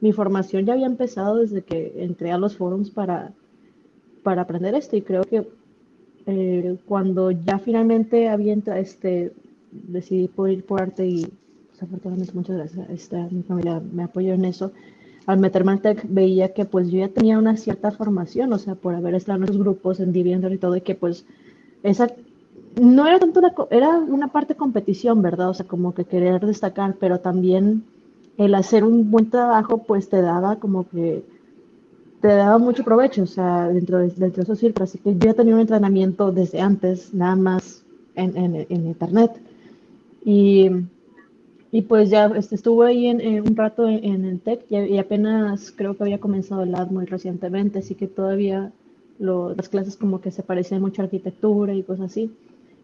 mi 0.00 0.12
formación 0.12 0.64
ya 0.64 0.72
había 0.72 0.86
empezado 0.86 1.36
desde 1.36 1.62
que 1.62 1.92
entré 1.96 2.32
a 2.32 2.38
los 2.38 2.56
forums 2.56 2.90
para, 2.90 3.32
para 4.22 4.42
aprender 4.42 4.74
esto, 4.74 4.96
y 4.96 5.02
creo 5.02 5.24
que 5.24 5.46
eh, 6.26 6.76
cuando 6.86 7.30
ya 7.30 7.58
finalmente 7.58 8.28
había 8.28 8.54
este, 8.76 9.32
decidí 9.72 10.28
por 10.28 10.50
ir 10.50 10.64
por 10.64 10.82
arte 10.82 11.06
y 11.06 11.26
pues, 11.68 11.82
afortunadamente 11.82 12.34
muchas 12.34 12.56
gracias. 12.56 12.90
Esta, 12.90 13.28
mi 13.30 13.42
familia 13.42 13.80
me 13.92 14.04
apoyó 14.04 14.34
en 14.34 14.44
eso. 14.44 14.72
Al 15.26 15.38
meterme 15.38 15.72
al 15.72 15.80
TEC 15.80 16.06
veía 16.08 16.52
que 16.52 16.64
pues 16.64 16.90
yo 16.90 16.98
ya 16.98 17.08
tenía 17.08 17.38
una 17.38 17.56
cierta 17.56 17.90
formación, 17.90 18.52
o 18.52 18.58
sea, 18.58 18.74
por 18.74 18.94
haber 18.94 19.14
estado 19.14 19.38
en 19.38 19.44
esos 19.44 19.58
grupos, 19.58 20.00
en 20.00 20.12
Diviender 20.12 20.52
y 20.52 20.58
todo, 20.58 20.76
y 20.76 20.80
que 20.80 20.94
pues 20.94 21.24
esa 21.82 22.08
no 22.80 23.06
era 23.06 23.18
tanto 23.18 23.40
una, 23.40 23.54
era 23.70 23.98
una 23.98 24.28
parte 24.28 24.54
competición, 24.54 25.22
¿verdad? 25.22 25.50
O 25.50 25.54
sea, 25.54 25.66
como 25.66 25.94
que 25.94 26.04
querer 26.04 26.44
destacar, 26.44 26.96
pero 26.98 27.20
también 27.20 27.84
el 28.38 28.54
hacer 28.54 28.84
un 28.84 29.10
buen 29.10 29.30
trabajo 29.30 29.78
pues 29.78 30.08
te 30.08 30.22
daba 30.22 30.56
como 30.56 30.88
que 30.88 31.22
te 32.20 32.28
daba 32.28 32.58
mucho 32.58 32.84
provecho, 32.84 33.22
o 33.22 33.26
sea, 33.26 33.68
dentro 33.68 33.98
de, 33.98 34.08
dentro 34.10 34.44
de 34.44 34.52
esos. 34.52 34.80
Así 34.80 34.98
que 34.98 35.12
yo 35.14 35.18
ya 35.18 35.34
tenía 35.34 35.54
un 35.54 35.60
entrenamiento 35.60 36.32
desde 36.32 36.60
antes, 36.60 37.14
nada 37.14 37.36
más 37.36 37.82
en, 38.14 38.36
en, 38.36 38.66
en 38.68 38.86
internet. 38.86 39.32
Y 40.24 40.70
y 41.72 41.82
pues 41.82 42.10
ya 42.10 42.26
este, 42.36 42.56
estuve 42.56 42.88
ahí 42.88 43.06
en, 43.06 43.40
un 43.40 43.54
rato 43.54 43.88
en, 43.88 44.24
el 44.24 44.40
TEC 44.40 44.64
y, 44.70 44.98
apenas 44.98 45.70
creo 45.70 45.96
que 45.96 46.02
había 46.02 46.18
comenzado 46.18 46.62
el 46.62 46.72
LAD 46.72 46.90
muy 46.90 47.06
recientemente, 47.06 47.78
así 47.78 47.94
que 47.94 48.08
todavía 48.08 48.72
las 49.18 49.68
clases 49.68 49.96
como 49.96 50.20
que 50.20 50.30
se 50.30 50.42
parecían 50.42 50.80
mucho 50.80 51.02
a 51.02 51.04
arquitectura 51.04 51.74
y 51.74 51.82
cosas 51.82 52.06
así. 52.10 52.30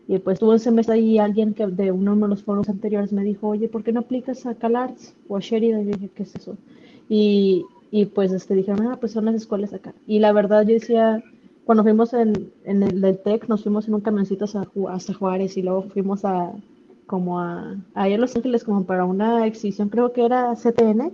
Y 0.06 0.18
pues 0.18 0.38
tuve 0.38 0.52
un 0.52 0.60
semestre 0.60 0.94
ahí 0.94 1.18
alguien 1.18 1.52
que 1.52 1.66
de 1.66 1.90
uno 1.90 2.14
de 2.14 2.28
los 2.28 2.44
foros 2.44 2.68
anteriores 2.68 3.12
me 3.12 3.24
dijo, 3.24 3.48
oye, 3.48 3.68
¿por 3.68 3.82
qué 3.82 3.90
no 3.90 4.00
aplicas 4.00 4.46
a 4.46 4.54
CalArts 4.54 5.14
o 5.28 5.36
a 5.36 5.40
Sheridan? 5.40 5.82
Y 5.82 5.84
yo 5.86 5.90
dije, 5.92 6.10
¿qué 6.14 6.22
es 6.22 6.36
eso? 6.36 6.56
Y, 7.08 7.64
y 7.90 8.04
pues 8.06 8.30
este, 8.32 8.54
dijeron, 8.54 8.86
ah, 8.86 8.98
pues 9.00 9.12
son 9.12 9.24
las 9.24 9.34
escuelas 9.34 9.72
acá. 9.72 9.94
Y 10.06 10.20
la 10.20 10.32
verdad 10.32 10.64
yo 10.64 10.74
decía, 10.74 11.24
cuando 11.64 11.82
fuimos 11.82 12.12
en, 12.12 12.52
en 12.64 12.84
el 12.84 13.00
del 13.00 13.18
TEC, 13.18 13.48
nos 13.48 13.64
fuimos 13.64 13.88
en 13.88 13.94
un 13.94 14.00
camioncito 14.00 14.44
hasta, 14.44 14.68
hasta 14.90 15.14
Juárez 15.14 15.56
y 15.56 15.62
luego 15.62 15.82
fuimos 15.82 16.24
a, 16.24 16.52
como 17.06 17.40
a, 17.40 17.76
a, 17.94 18.08
ir 18.08 18.16
a 18.16 18.18
Los 18.18 18.36
Ángeles 18.36 18.64
como 18.64 18.84
para 18.84 19.04
una 19.04 19.46
exhibición, 19.46 19.88
creo 19.88 20.12
que 20.12 20.24
era 20.24 20.54
CTN, 20.54 21.12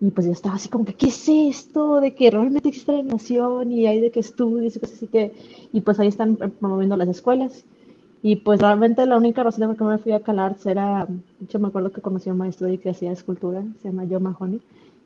y 0.00 0.10
pues 0.10 0.26
ya 0.26 0.32
estaba 0.32 0.54
así 0.54 0.68
como 0.68 0.84
que, 0.84 0.94
¿qué 0.94 1.08
es 1.08 1.28
esto? 1.28 2.00
De 2.00 2.14
que 2.14 2.30
realmente 2.30 2.70
existe 2.70 3.02
la 3.02 3.64
y 3.64 3.86
hay 3.86 4.00
de 4.00 4.10
que 4.10 4.20
estudios 4.20 4.76
y 4.76 4.80
así 4.82 5.06
que, 5.06 5.32
y 5.72 5.82
pues 5.82 6.00
ahí 6.00 6.08
están 6.08 6.36
promoviendo 6.36 6.96
las 6.96 7.08
escuelas. 7.08 7.64
Y 8.22 8.36
pues 8.36 8.60
realmente 8.60 9.04
la 9.06 9.16
única 9.16 9.42
razón 9.42 9.60
por 9.60 9.70
la 9.70 9.78
que 9.78 9.84
me 9.84 9.98
fui 9.98 10.12
a 10.12 10.20
CalArts 10.20 10.66
era, 10.66 11.06
yo 11.48 11.58
me 11.58 11.68
acuerdo 11.68 11.90
que 11.92 12.00
conocí 12.00 12.28
a 12.28 12.32
un 12.32 12.38
maestro 12.38 12.68
y 12.68 12.78
que 12.78 12.90
hacía 12.90 13.12
escultura, 13.12 13.62
se 13.82 13.88
llama 13.88 14.06
Joe 14.08 14.20
Mahoney, 14.20 14.60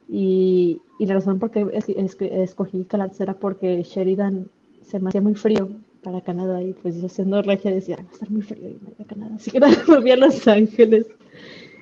y, 0.08 0.80
y 0.98 1.06
la 1.06 1.14
razón 1.14 1.38
por 1.38 1.50
qué 1.50 1.66
es, 1.72 1.88
es, 1.88 2.16
escogí 2.20 2.84
CalArts 2.84 3.20
era 3.20 3.34
porque 3.34 3.82
Sheridan 3.82 4.48
se 4.82 5.00
me 5.00 5.08
hacía 5.08 5.20
muy 5.20 5.34
frío 5.34 5.68
para 6.04 6.20
Canadá 6.20 6.62
y 6.62 6.72
pues 6.74 7.00
yo 7.00 7.08
siendo 7.08 7.42
regia 7.42 7.72
decía, 7.72 7.96
va 7.96 8.08
a 8.08 8.12
estar 8.12 8.30
muy 8.30 8.42
frío 8.42 8.70
y 8.70 9.02
a 9.02 9.06
Canadá, 9.06 9.34
así 9.34 9.50
que 9.50 9.58
me 9.60 9.74
volví 9.88 10.12
a 10.12 10.16
Los 10.16 10.46
Ángeles. 10.46 11.06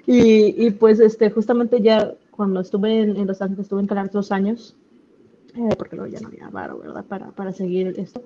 Y, 0.07 0.67
y, 0.67 0.71
pues 0.71 0.99
este, 0.99 1.31
justamente 1.31 1.81
ya 1.81 2.15
cuando 2.31 2.61
estuve 2.61 3.03
en, 3.03 3.27
Los 3.27 3.43
Ángeles, 3.43 3.65
estuve 3.65 3.81
en 3.81 3.87
Canadá 3.87 4.11
dos 4.13 4.33
años, 4.33 4.75
eh, 5.55 5.75
porque 5.77 5.97
luego 5.97 6.11
ya 6.11 6.21
no 6.21 6.29
había 6.29 6.49
varo, 6.49 6.79
¿verdad? 6.79 7.05
Para, 7.05 7.31
para 7.33 7.53
seguir 7.53 7.95
esto. 7.99 8.23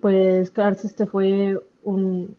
Pues 0.00 0.50
claro, 0.50 0.76
este 0.82 1.06
fue 1.06 1.60
un, 1.84 2.34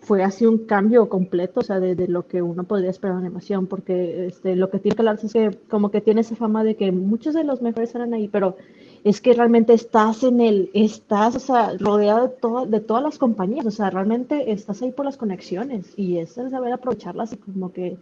fue 0.00 0.22
así 0.22 0.46
un 0.46 0.58
cambio 0.58 1.08
completo, 1.08 1.60
o 1.60 1.62
sea, 1.62 1.80
de, 1.80 1.94
de, 1.94 2.08
lo 2.08 2.26
que 2.26 2.42
uno 2.42 2.64
podría 2.64 2.90
esperar 2.90 3.16
en 3.16 3.24
animación, 3.24 3.66
porque 3.66 4.26
este, 4.26 4.56
lo 4.56 4.70
que 4.70 4.78
tiene 4.78 4.96
Calarse 4.96 5.26
es 5.26 5.32
que 5.32 5.58
como 5.68 5.90
que 5.90 6.00
tiene 6.00 6.22
esa 6.22 6.36
fama 6.36 6.64
de 6.64 6.74
que 6.76 6.92
muchos 6.92 7.34
de 7.34 7.44
los 7.44 7.62
mejores 7.62 7.94
eran 7.94 8.12
ahí, 8.14 8.28
pero 8.28 8.56
es 9.04 9.20
que 9.20 9.34
realmente 9.34 9.74
estás 9.74 10.22
en 10.22 10.40
el, 10.40 10.70
estás, 10.72 11.36
o 11.36 11.40
sea, 11.40 11.76
rodeado 11.78 12.28
de, 12.28 12.70
de 12.70 12.80
todas 12.80 13.02
las 13.02 13.18
compañías, 13.18 13.66
o 13.66 13.70
sea, 13.70 13.90
realmente 13.90 14.50
estás 14.50 14.82
ahí 14.82 14.92
por 14.92 15.04
las 15.04 15.16
conexiones 15.16 15.92
y 15.96 16.18
es 16.18 16.36
el 16.38 16.50
saber 16.50 16.72
aprovecharlas 16.72 17.32
y 17.32 17.36
como 17.36 17.72
que 17.72 17.98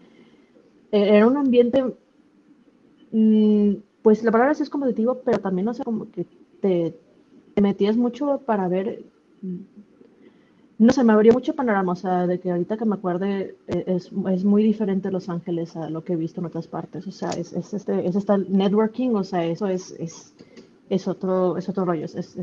e, 0.92 1.16
era 1.16 1.26
un 1.26 1.36
ambiente, 1.36 1.82
mm, 3.10 3.74
pues 4.02 4.22
la 4.22 4.30
palabra 4.30 4.52
es 4.52 4.70
competitivo, 4.70 5.20
pero 5.24 5.38
también, 5.38 5.68
o 5.68 5.74
sea, 5.74 5.84
como 5.84 6.10
que 6.10 6.26
te, 6.60 6.94
metías 7.60 7.96
mucho 7.96 8.38
para 8.46 8.68
ver, 8.68 9.04
no 10.82 10.92
sé, 10.92 11.04
me 11.04 11.12
abrió 11.12 11.32
mucho 11.32 11.54
panorama, 11.54 11.92
o 11.92 11.96
sea, 11.96 12.26
de 12.26 12.40
que 12.40 12.50
ahorita 12.50 12.76
que 12.76 12.84
me 12.84 12.96
acuerde 12.96 13.56
e, 13.68 13.84
es, 13.86 14.10
es 14.30 14.44
muy 14.44 14.62
diferente 14.62 15.10
Los 15.10 15.28
Ángeles 15.28 15.76
a 15.76 15.90
lo 15.90 16.04
que 16.04 16.14
he 16.14 16.16
visto 16.16 16.40
en 16.40 16.46
otras 16.46 16.66
partes, 16.66 17.06
o 17.06 17.12
sea, 17.12 17.30
es, 17.30 17.52
es 17.52 17.74
este, 17.74 18.06
es 18.06 18.16
este 18.16 18.38
networking, 18.38 19.10
o 19.10 19.24
sea, 19.24 19.44
eso 19.44 19.66
es, 19.66 19.92
es 19.92 20.34
es 20.92 21.08
otro, 21.08 21.56
es 21.56 21.68
otro 21.70 21.86
rollo, 21.86 22.04
es, 22.04 22.36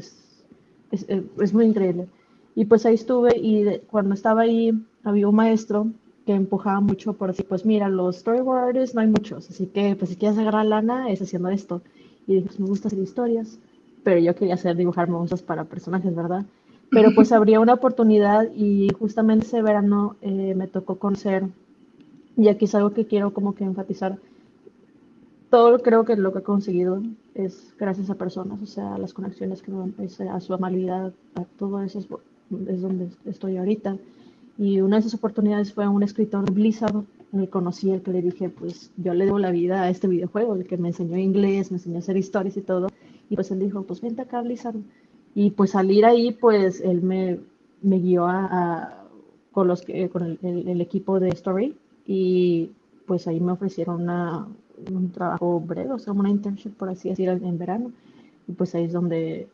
es, 0.92 1.54
muy 1.54 1.66
increíble. 1.66 2.08
Y 2.56 2.66
pues 2.66 2.84
ahí 2.88 2.96
estuve 2.96 3.38
y 3.38 3.80
cuando 3.92 4.16
estaba 4.16 4.42
ahí 4.42 4.72
había 5.04 5.28
un 5.28 5.36
maestro 5.36 5.88
que 6.26 6.34
empujaba 6.34 6.80
mucho 6.80 7.14
por 7.14 7.30
decir, 7.30 7.46
pues 7.48 7.64
mira, 7.64 7.90
los 7.90 8.18
storyboards 8.18 8.96
no 8.96 9.02
hay 9.02 9.08
muchos, 9.08 9.50
así 9.52 9.68
que 9.68 9.96
pues 9.96 10.10
si 10.10 10.18
quieres 10.18 10.40
agarrar 10.40 10.66
lana 10.66 11.12
es 11.12 11.22
haciendo 11.22 11.50
esto. 11.50 11.82
Y 12.26 12.34
dije, 12.34 12.48
pues 12.48 12.60
me 12.60 12.66
gusta 12.68 12.88
hacer 12.88 13.00
historias, 13.00 13.60
pero 14.04 14.20
yo 14.20 14.34
quería 14.34 14.56
hacer 14.56 14.76
dibujar 14.76 15.10
monstruos 15.10 15.44
para 15.44 15.66
personajes, 15.66 16.16
¿verdad? 16.16 16.46
Pero 16.92 17.14
pues 17.14 17.32
habría 17.32 17.60
una 17.60 17.74
oportunidad 17.74 18.48
y 18.56 18.90
justamente 18.98 19.46
ese 19.46 19.62
verano 19.62 20.16
eh, 20.22 20.54
me 20.56 20.68
tocó 20.68 20.96
conocer, 20.98 21.46
y 22.38 22.48
aquí 22.48 22.66
es 22.66 22.76
algo 22.76 22.92
que 22.92 23.06
quiero 23.06 23.34
como 23.34 23.54
que 23.54 23.64
enfatizar, 23.64 24.18
todo 25.50 25.80
creo 25.80 26.06
que 26.06 26.16
lo 26.16 26.32
que 26.32 26.40
he 26.40 26.44
conseguido 26.44 27.02
es 27.34 27.74
gracias 27.78 28.10
a 28.10 28.16
personas, 28.16 28.62
o 28.62 28.66
sea, 28.66 28.96
a 28.96 28.98
las 28.98 29.14
conexiones 29.14 29.62
que 29.62 29.72
me 29.72 30.30
a 30.30 30.40
su 30.40 30.54
amabilidad, 30.54 31.14
a 31.36 31.44
todo 31.58 31.82
eso 31.82 32.00
es, 32.00 32.08
donde 32.82 33.10
estoy 33.26 33.58
ahorita. 33.58 33.98
Y 34.58 34.82
una 34.82 34.98
de 34.98 35.02
esas 35.02 35.16
oportunidades 35.16 35.74
fue 35.74 35.88
un 35.88 36.04
escritor 36.04 36.46
de 36.46 36.52
Blizzard, 36.52 37.04
me 37.32 37.48
conocí, 37.48 37.92
el 37.92 38.02
que 38.02 38.12
le 38.12 38.22
dije, 38.22 38.50
pues 38.50 38.92
yo 38.98 39.14
le 39.14 39.26
debo 39.26 39.40
la 39.40 39.52
vida 39.52 39.84
a 39.84 39.90
este 39.90 40.08
videojuego, 40.08 40.56
el 40.56 40.68
que 40.68 40.78
me 40.78 40.90
enseñó 40.90 41.18
inglés, 41.18 41.72
me 41.72 41.78
enseñó 41.78 41.98
a 41.98 42.00
hacer 42.00 42.18
historias 42.18 42.58
y 42.58 42.62
todo. 42.62 42.90
Y 43.30 43.36
pues 43.36 43.52
él 43.52 43.60
dijo, 43.60 43.84
pues 43.84 44.02
vente 44.02 44.22
acá 44.22 44.42
Blizzard. 44.42 44.76
Y 45.36 45.52
pues 45.52 45.72
salir 45.72 46.06
ahí, 46.06 46.32
pues 46.32 46.82
él 46.82 47.02
me, 47.02 47.40
me 47.82 48.00
guió 48.00 48.28
a, 48.28 49.06
con, 49.52 49.68
los 49.68 49.84
con 50.12 50.24
el, 50.24 50.68
el 50.68 50.82
equipo 50.82 51.20
de 51.20 51.30
Story 51.30 51.76
y 52.06 52.72
pues 53.06 53.28
ahí 53.28 53.40
me 53.40 53.52
ofrecieron 53.52 54.04
una, 54.04 54.48
un 54.92 55.12
trabajo 55.12 55.60
breve, 55.60 55.92
o 55.92 56.00
sea, 56.00 56.14
una 56.14 56.30
internship, 56.30 56.72
por 56.72 56.90
así 56.90 57.10
decir, 57.10 57.30
en 57.30 57.58
verano. 57.58 57.92
Y 58.48 58.54
pues 58.54 58.74
ahí 58.76 58.86
es 58.86 58.94
donde 58.94 59.48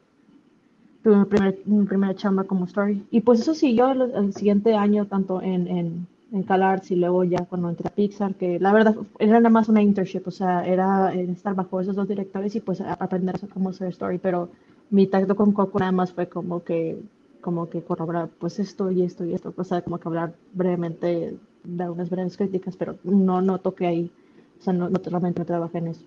tuve 1.04 1.18
mi, 1.18 1.26
primer, 1.26 1.60
mi 1.66 1.86
primera 1.86 2.16
chamba 2.16 2.44
como 2.44 2.66
story. 2.66 3.06
Y 3.12 3.22
pues 3.22 3.40
eso 3.42 3.54
siguió 3.54 3.92
el, 3.92 4.02
el 4.02 4.34
siguiente 4.34 4.74
año, 4.76 5.06
tanto 5.06 5.42
en, 5.42 5.68
en, 5.68 6.08
en 6.32 6.44
CalArts 6.44 6.92
y 6.92 6.96
luego 6.96 7.24
ya 7.24 7.46
cuando 7.46 7.70
entré 7.70 7.88
a 7.88 7.92
Pixar, 7.92 8.36
que 8.36 8.60
la 8.60 8.74
verdad 8.74 8.96
era 9.20 9.40
nada 9.40 9.50
más 9.50 9.70
una 9.70 9.82
internship, 9.82 10.24
o 10.26 10.32
sea, 10.32 10.66
era 10.66 11.14
estar 11.14 11.56
bajo 11.56 11.80
esos 11.80 11.96
dos 11.96 12.08
directores 12.08 12.56
y 12.56 12.60
pues 12.60 12.82
aprender 12.82 13.40
cómo 13.54 13.70
hacer 13.70 13.88
story, 13.90 14.18
pero 14.18 14.50
mi 14.90 15.08
tacto 15.08 15.36
con 15.36 15.52
Coco 15.52 15.80
nada 15.80 15.92
más 15.92 16.14
fue 16.14 16.28
como 16.28 16.64
que 16.64 16.98
como 17.42 17.70
que 17.70 17.84
corroborar 17.84 18.30
pues 18.40 18.60
esto 18.60 18.90
y 18.92 19.04
esto 19.04 19.24
y 19.24 19.34
esto, 19.34 19.54
o 19.56 19.64
sea, 19.64 19.84
como 19.84 20.00
que 20.00 20.08
hablar 20.08 20.34
brevemente, 20.54 21.38
dar 21.64 21.92
unas 21.92 22.10
breves 22.10 22.38
críticas, 22.38 22.76
pero 22.76 22.96
no, 23.04 23.40
no 23.42 23.60
toqué 23.60 23.86
ahí 23.86 24.12
o 24.60 24.64
sea, 24.64 24.74
no, 24.74 24.90
realmente 24.90 25.40
no 25.40 25.46
trabajé 25.46 25.78
en 25.80 25.88
eso. 25.88 26.06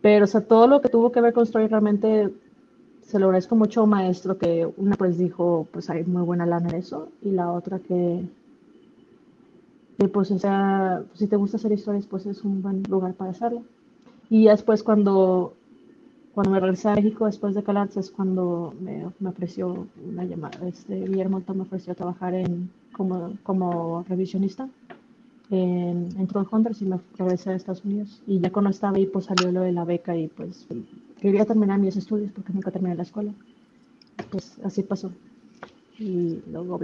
Pero, 0.00 0.24
o 0.24 0.28
sea, 0.28 0.40
todo 0.42 0.66
lo 0.66 0.80
que 0.80 0.88
tuvo 0.88 1.12
que 1.12 1.20
ver 1.20 1.32
con 1.32 1.44
Story 1.44 1.68
realmente 1.68 2.32
se 3.02 3.18
lo 3.18 3.26
agradezco 3.26 3.56
mucho 3.56 3.80
a 3.80 3.84
un 3.84 3.90
maestro 3.90 4.38
que 4.38 4.68
una 4.76 4.96
pues 4.96 5.18
dijo, 5.18 5.68
pues 5.72 5.90
hay 5.90 6.04
muy 6.04 6.22
buena 6.22 6.46
lana 6.46 6.70
en 6.70 6.76
eso, 6.76 7.08
y 7.22 7.30
la 7.30 7.52
otra 7.52 7.78
que, 7.78 8.24
que 9.98 10.08
pues, 10.08 10.30
o 10.30 10.38
sea, 10.38 11.02
si 11.14 11.26
te 11.26 11.36
gusta 11.36 11.56
hacer 11.56 11.72
historias, 11.72 12.06
pues 12.06 12.26
es 12.26 12.42
un 12.42 12.62
buen 12.62 12.82
lugar 12.88 13.14
para 13.14 13.30
hacerlo. 13.30 13.62
Y 14.30 14.46
después 14.46 14.82
cuando, 14.82 15.54
cuando 16.34 16.50
me 16.50 16.60
regresé 16.60 16.88
a 16.88 16.94
México, 16.94 17.26
después 17.26 17.54
de 17.54 17.62
Calarza, 17.62 18.00
es 18.00 18.10
cuando 18.10 18.74
me, 18.80 19.06
ofreció 19.28 19.86
una 20.08 20.24
llamada, 20.24 20.66
este, 20.66 21.06
Guillermo 21.06 21.42
me 21.54 21.62
ofreció 21.62 21.94
trabajar 21.94 22.34
en, 22.34 22.70
como, 22.92 23.36
como 23.42 24.04
revisionista 24.08 24.68
en, 25.50 26.08
en 26.16 26.28
Hunters 26.50 26.80
y 26.80 26.86
me 26.86 26.98
regresé 27.18 27.50
a 27.50 27.54
Estados 27.54 27.84
Unidos. 27.84 28.22
Y 28.26 28.40
ya 28.40 28.50
cuando 28.50 28.70
estaba 28.70 28.96
ahí, 28.96 29.06
pues 29.06 29.26
salió 29.26 29.52
lo 29.52 29.60
de 29.60 29.72
la 29.72 29.84
beca 29.84 30.16
y 30.16 30.28
pues 30.28 30.66
quería 31.20 31.44
terminar 31.44 31.78
mis 31.78 31.96
estudios 31.96 32.32
porque 32.32 32.52
nunca 32.52 32.70
terminé 32.70 32.94
la 32.94 33.02
escuela. 33.02 33.32
Pues 34.30 34.58
así 34.64 34.82
pasó. 34.82 35.12
Y 35.98 36.42
luego. 36.50 36.80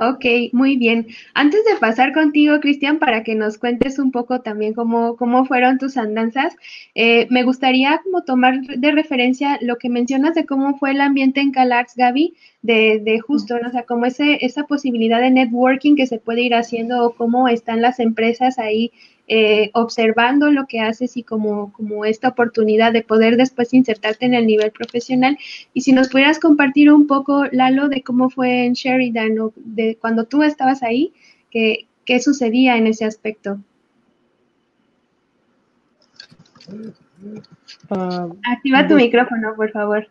Ok, 0.00 0.24
muy 0.52 0.76
bien. 0.76 1.08
Antes 1.34 1.64
de 1.64 1.74
pasar 1.80 2.12
contigo, 2.12 2.60
Cristian, 2.60 3.00
para 3.00 3.24
que 3.24 3.34
nos 3.34 3.58
cuentes 3.58 3.98
un 3.98 4.12
poco 4.12 4.40
también 4.42 4.72
cómo, 4.72 5.16
cómo 5.16 5.44
fueron 5.44 5.78
tus 5.78 5.96
andanzas, 5.96 6.54
eh, 6.94 7.26
me 7.30 7.42
gustaría 7.42 8.00
como 8.04 8.22
tomar 8.22 8.60
de 8.60 8.92
referencia 8.92 9.58
lo 9.60 9.76
que 9.76 9.88
mencionas 9.88 10.36
de 10.36 10.46
cómo 10.46 10.78
fue 10.78 10.92
el 10.92 11.00
ambiente 11.00 11.40
en 11.40 11.50
CalArts, 11.50 11.96
Gaby, 11.96 12.34
de, 12.62 13.00
de 13.00 13.18
justo, 13.18 13.58
¿no? 13.58 13.68
o 13.68 13.72
sea, 13.72 13.82
como 13.86 14.06
ese, 14.06 14.38
esa 14.46 14.68
posibilidad 14.68 15.20
de 15.20 15.32
networking 15.32 15.96
que 15.96 16.06
se 16.06 16.20
puede 16.20 16.42
ir 16.42 16.54
haciendo 16.54 17.04
o 17.04 17.14
cómo 17.16 17.48
están 17.48 17.82
las 17.82 17.98
empresas 17.98 18.60
ahí 18.60 18.92
eh, 19.28 19.70
observando 19.74 20.50
lo 20.50 20.66
que 20.66 20.80
haces 20.80 21.16
y 21.16 21.22
como, 21.22 21.72
como 21.72 22.04
esta 22.04 22.28
oportunidad 22.28 22.92
de 22.92 23.02
poder 23.02 23.36
después 23.36 23.74
insertarte 23.74 24.26
en 24.26 24.34
el 24.34 24.46
nivel 24.46 24.72
profesional. 24.72 25.38
Y 25.74 25.82
si 25.82 25.92
nos 25.92 26.08
pudieras 26.08 26.38
compartir 26.40 26.90
un 26.92 27.06
poco, 27.06 27.44
Lalo, 27.52 27.88
de 27.88 28.02
cómo 28.02 28.30
fue 28.30 28.64
en 28.66 28.72
Sheridan 28.74 29.38
o 29.40 29.52
de 29.56 29.96
cuando 30.00 30.24
tú 30.24 30.42
estabas 30.42 30.82
ahí, 30.82 31.12
qué, 31.50 31.86
qué 32.04 32.20
sucedía 32.20 32.76
en 32.76 32.86
ese 32.86 33.04
aspecto. 33.04 33.58
Ah, 37.90 38.28
Activa 38.44 38.86
tu 38.88 38.94
micrófono, 38.94 39.54
por 39.56 39.70
favor. 39.72 40.08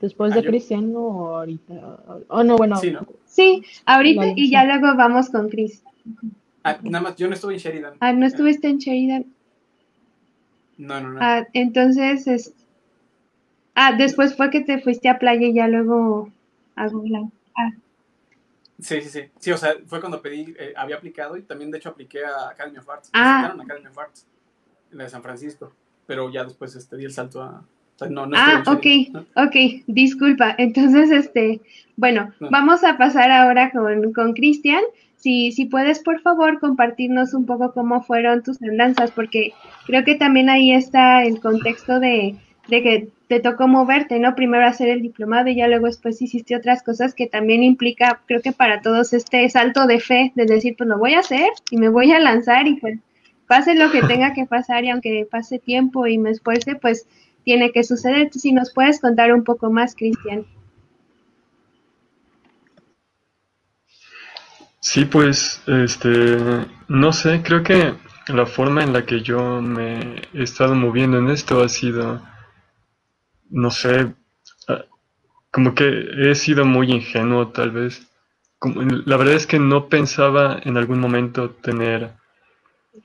después 0.00 0.32
Ah, 0.32 0.36
de 0.36 0.44
Cristiano 0.44 0.98
o 1.00 1.36
ahorita. 1.36 1.74
Oh, 2.28 2.42
no, 2.44 2.56
bueno. 2.56 2.76
Sí, 2.76 2.90
¿no? 2.90 3.06
Sí, 3.26 3.62
ahorita 3.86 4.20
Vale, 4.20 4.34
y 4.36 4.48
sí. 4.48 4.50
ya 4.50 4.64
luego 4.64 4.96
vamos 4.96 5.30
con 5.30 5.48
Chris. 5.48 5.82
Ah, 6.62 6.78
nada 6.82 7.02
más, 7.04 7.16
yo 7.16 7.26
no 7.28 7.34
estuve 7.34 7.54
en 7.54 7.58
Sheridan. 7.60 7.94
Ah, 8.00 8.12
¿no 8.12 8.26
estuviste 8.26 8.68
en 8.68 8.78
Sheridan? 8.78 9.26
No, 10.76 11.00
no, 11.00 11.10
no. 11.10 11.18
Ah, 11.22 11.46
entonces 11.52 12.26
es... 12.26 12.52
Ah, 13.74 13.94
después 13.96 14.36
fue 14.36 14.50
que 14.50 14.60
te 14.60 14.80
fuiste 14.80 15.08
a 15.08 15.18
playa 15.18 15.46
y 15.46 15.54
ya 15.54 15.68
luego 15.68 16.30
a 16.76 16.88
Google. 16.88 17.28
Ah, 17.56 17.70
Sí, 18.78 19.02
sí, 19.02 19.10
sí. 19.10 19.20
Sí, 19.38 19.50
o 19.50 19.58
sea, 19.58 19.74
fue 19.86 20.00
cuando 20.00 20.22
pedí, 20.22 20.54
eh, 20.58 20.72
había 20.74 20.96
aplicado 20.96 21.36
y 21.36 21.42
también 21.42 21.70
de 21.70 21.76
hecho 21.78 21.90
apliqué 21.90 22.24
a 22.24 22.48
Academy 22.50 22.78
of 22.78 22.88
Arts. 22.88 23.10
Me 23.12 23.20
Ah. 23.20 23.54
a 23.58 23.62
Academy 23.62 23.86
of 23.88 23.98
Arts, 23.98 24.26
en 24.90 24.98
la 24.98 25.04
de 25.04 25.10
San 25.10 25.22
Francisco. 25.22 25.70
Pero 26.06 26.30
ya 26.30 26.44
después 26.44 26.74
este, 26.74 26.96
di 26.96 27.04
el 27.04 27.12
salto 27.12 27.42
a... 27.42 27.62
no, 28.08 28.26
no 28.26 28.36
Ah, 28.38 28.62
ok, 28.66 28.86
¿no? 29.12 29.20
ok, 29.36 29.84
disculpa. 29.86 30.54
Entonces, 30.56 31.10
este, 31.10 31.60
bueno, 31.96 32.32
No. 32.40 32.48
vamos 32.50 32.82
a 32.82 32.96
pasar 32.96 33.30
ahora 33.30 33.70
con, 33.70 34.12
con 34.14 34.32
Cristian. 34.32 34.82
Si, 35.20 35.66
puedes, 35.70 35.98
por 36.00 36.20
favor, 36.22 36.60
compartirnos 36.60 37.34
un 37.34 37.44
poco 37.44 37.72
cómo 37.72 38.02
fueron 38.02 38.42
tus 38.42 38.62
andanzas, 38.62 39.10
porque 39.10 39.52
creo 39.86 40.02
que 40.02 40.14
también 40.14 40.48
ahí 40.48 40.72
está 40.72 41.24
el 41.24 41.40
contexto 41.40 42.00
de, 42.00 42.36
de 42.68 42.82
que 42.82 43.08
te 43.28 43.38
tocó 43.38 43.68
moverte, 43.68 44.18
¿no? 44.18 44.34
Primero 44.34 44.66
hacer 44.66 44.88
el 44.88 45.02
diplomado 45.02 45.48
y 45.48 45.56
ya 45.56 45.68
luego 45.68 45.86
después 45.86 46.22
hiciste 46.22 46.56
otras 46.56 46.82
cosas 46.82 47.14
que 47.14 47.26
también 47.26 47.62
implica, 47.62 48.22
creo 48.26 48.40
que 48.40 48.52
para 48.52 48.80
todos 48.80 49.12
este 49.12 49.46
salto 49.50 49.86
de 49.86 50.00
fe, 50.00 50.32
de 50.36 50.46
decir, 50.46 50.74
pues 50.78 50.88
lo 50.88 50.98
voy 50.98 51.12
a 51.12 51.20
hacer 51.20 51.50
y 51.70 51.76
me 51.76 51.90
voy 51.90 52.12
a 52.12 52.18
lanzar 52.18 52.66
y 52.66 52.76
pues 52.76 52.98
pase 53.46 53.74
lo 53.74 53.90
que 53.90 54.02
tenga 54.02 54.32
que 54.32 54.46
pasar 54.46 54.84
y 54.84 54.90
aunque 54.90 55.28
pase 55.30 55.58
tiempo 55.58 56.06
y 56.06 56.16
me 56.16 56.30
esfuerce, 56.30 56.76
pues 56.76 57.06
tiene 57.44 57.72
que 57.72 57.84
suceder. 57.84 58.32
Si 58.32 58.52
nos 58.52 58.72
puedes 58.72 59.00
contar 59.00 59.34
un 59.34 59.44
poco 59.44 59.70
más, 59.70 59.94
Cristian. 59.94 60.46
Sí, 64.80 65.04
pues, 65.04 65.62
este, 65.66 66.36
no 66.88 67.12
sé, 67.12 67.42
creo 67.42 67.62
que 67.62 67.94
la 68.28 68.46
forma 68.46 68.82
en 68.82 68.92
la 68.92 69.06
que 69.06 69.22
yo 69.22 69.62
me 69.62 70.22
he 70.34 70.42
estado 70.42 70.74
moviendo 70.74 71.18
en 71.18 71.30
esto 71.30 71.62
ha 71.62 71.68
sido, 71.68 72.20
no 73.50 73.70
sé, 73.70 74.14
ah, 74.68 74.84
como 75.52 75.74
que 75.74 75.86
he 76.30 76.34
sido 76.34 76.64
muy 76.66 76.92
ingenuo 76.92 77.48
tal 77.50 77.70
vez. 77.72 78.08
Como- 78.58 78.82
la 78.82 79.16
verdad 79.18 79.34
es 79.36 79.46
que 79.46 79.58
no 79.58 79.88
pensaba 79.88 80.60
en 80.64 80.76
algún 80.76 81.00
momento 81.00 81.50
tener, 81.50 82.12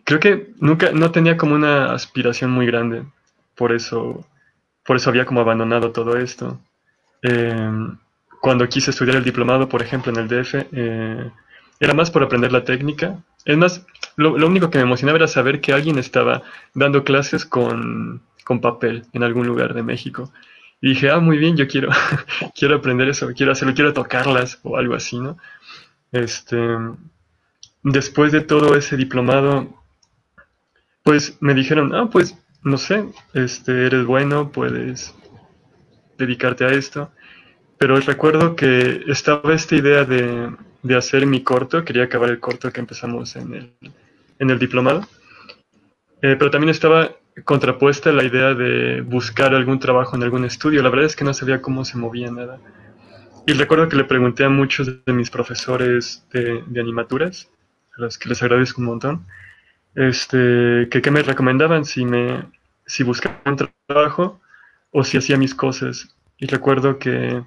creo 0.05 0.19
que 0.19 0.53
nunca, 0.59 0.91
no 0.91 1.11
tenía 1.11 1.37
como 1.37 1.55
una 1.55 1.93
aspiración 1.93 2.51
muy 2.51 2.65
grande, 2.67 3.05
por 3.55 3.73
eso, 3.73 4.25
por 4.85 4.97
eso 4.97 5.09
había 5.11 5.25
como 5.25 5.41
abandonado 5.41 5.91
todo 5.91 6.17
esto. 6.17 6.59
Em, 7.23 7.97
cuando 8.41 8.69
quise 8.69 8.91
estudiar 8.91 9.17
el 9.17 9.25
diplomado, 9.25 9.69
por 9.69 9.81
ejemplo, 9.83 10.11
en 10.13 10.19
el 10.19 10.27
DF, 10.29 10.67
eh, 10.73 11.31
era 11.79 11.93
más 11.93 12.11
por 12.11 12.23
aprender 12.23 12.51
la 12.51 12.63
técnica. 12.63 13.23
Es 13.45 13.57
más, 13.57 13.85
lo, 14.15 14.37
lo 14.37 14.47
único 14.47 14.69
que 14.69 14.77
me 14.77 14.83
emocionaba 14.83 15.17
era 15.17 15.27
saber 15.27 15.61
que 15.61 15.73
alguien 15.73 15.97
estaba 15.97 16.43
dando 16.73 17.03
clases 17.03 17.45
con, 17.45 18.21
con 18.43 18.61
papel 18.61 19.05
en 19.13 19.23
algún 19.23 19.47
lugar 19.47 19.73
de 19.73 19.83
México. 19.83 20.31
Y 20.81 20.89
dije, 20.89 21.09
ah, 21.09 21.19
muy 21.19 21.37
bien, 21.37 21.57
yo 21.57 21.67
quiero, 21.67 21.89
quiero 22.55 22.75
aprender 22.75 23.09
eso, 23.09 23.27
quiero 23.35 23.51
hacerlo, 23.51 23.73
quiero 23.73 23.93
tocarlas 23.93 24.59
o 24.63 24.77
algo 24.77 24.93
así, 24.93 25.19
¿no? 25.19 25.37
Este, 26.11 26.57
después 27.83 28.31
de 28.31 28.41
todo 28.41 28.75
ese 28.75 28.95
diplomado, 28.95 29.67
pues 31.03 31.37
me 31.41 31.53
dijeron, 31.53 31.93
ah, 31.93 32.09
pues, 32.11 32.37
no 32.63 32.77
sé, 32.77 33.05
este, 33.33 33.87
eres 33.87 34.05
bueno, 34.05 34.51
puedes 34.51 35.13
dedicarte 36.17 36.65
a 36.65 36.69
esto. 36.69 37.11
Pero 37.77 37.99
recuerdo 37.99 38.55
que 38.55 39.03
estaba 39.07 39.53
esta 39.53 39.75
idea 39.75 40.05
de, 40.05 40.51
de 40.85 40.95
hacer 40.95 41.25
mi 41.25 41.41
corto, 41.41 41.83
quería 41.83 42.03
acabar 42.03 42.29
el 42.29 42.39
corto 42.39 42.71
que 42.71 42.79
empezamos 42.79 43.35
en 43.35 43.53
el, 43.55 43.73
en 44.39 44.49
el 44.49 44.59
diplomado, 44.59 45.01
Eh, 46.21 46.35
pero 46.39 46.49
también 46.49 46.69
estaba 46.69 47.11
contrapuesta 47.43 48.11
la 48.11 48.23
idea 48.23 48.53
de 48.53 49.01
buscar 49.01 49.53
algún 49.53 49.79
trabajo 49.79 50.15
en 50.15 50.23
algún 50.23 50.45
estudio. 50.45 50.81
La 50.81 50.89
verdad 50.89 51.07
es 51.07 51.15
que 51.15 51.25
no 51.25 51.33
sabía 51.33 51.61
cómo 51.61 51.83
se 51.83 51.97
movía 51.97 52.31
nada. 52.31 52.57
Y 53.45 53.53
recuerdo 53.53 53.89
que 53.89 53.97
le 53.97 54.05
pregunté 54.05 54.43
a 54.43 54.49
muchos 54.49 54.87
de 55.05 55.13
mis 55.13 55.29
profesores 55.29 56.25
de, 56.31 56.63
animaturas, 56.79 57.49
a 57.97 58.01
los 58.01 58.17
que 58.17 58.29
les 58.29 58.41
agradezco 58.41 58.81
un 58.81 58.87
montón, 58.87 59.25
este, 59.93 60.87
que 60.89 61.01
qué 61.01 61.11
me 61.11 61.21
recomendaban 61.21 61.83
si, 61.83 62.05
me, 62.05 62.45
si 62.85 63.03
buscaba 63.03 63.41
un 63.45 63.57
trabajo 63.87 64.39
o 64.91 65.03
si 65.03 65.17
hacía 65.17 65.37
mis 65.37 65.53
cosas. 65.53 66.15
Y 66.37 66.47
recuerdo 66.47 66.97
que 66.97 67.43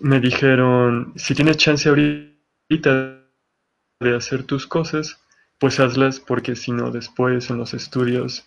me 0.00 0.18
dijeron, 0.18 1.12
si 1.16 1.34
tienes 1.34 1.56
chance 1.58 1.88
ahorita 1.88 2.32
de 4.00 4.16
hacer 4.16 4.44
tus 4.44 4.66
cosas, 4.66 5.18
pues 5.58 5.78
hazlas 5.80 6.20
porque 6.20 6.56
si 6.56 6.72
no 6.72 6.90
después 6.90 7.50
en 7.50 7.58
los 7.58 7.74
estudios, 7.74 8.44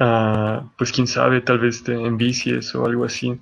ah, 0.00 0.70
pues 0.78 0.92
quién 0.92 1.06
sabe, 1.06 1.40
tal 1.42 1.58
vez 1.60 1.82
te 1.84 1.94
envicies 1.94 2.74
o 2.74 2.86
algo 2.86 3.04
así. 3.06 3.40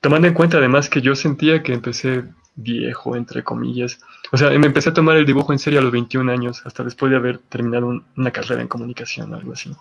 Tomando 0.00 0.28
en 0.28 0.34
cuenta 0.34 0.58
además 0.58 0.90
que 0.90 1.02
yo 1.02 1.14
sentía 1.16 1.62
que 1.62 1.74
empecé 1.74 2.24
viejo, 2.56 3.16
entre 3.16 3.44
comillas. 3.44 4.00
O 4.32 4.36
sea, 4.38 4.50
me 4.50 4.66
empecé 4.68 4.90
a 4.90 4.94
tomar 4.94 5.16
el 5.16 5.26
dibujo 5.26 5.52
en 5.52 5.58
serio 5.60 5.80
a 5.80 5.82
los 5.82 5.92
21 5.92 6.30
años, 6.30 6.62
hasta 6.66 6.84
después 6.84 7.10
de 7.10 7.16
haber 7.18 7.38
terminado 7.38 7.86
un- 7.88 8.04
una 8.16 8.30
carrera 8.32 8.62
en 8.62 8.68
comunicación, 8.68 9.34
algo 9.34 9.52
así. 9.54 9.72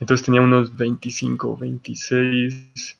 Entonces 0.00 0.24
tenía 0.26 0.42
unos 0.42 0.76
25, 0.76 1.56
26, 1.56 2.98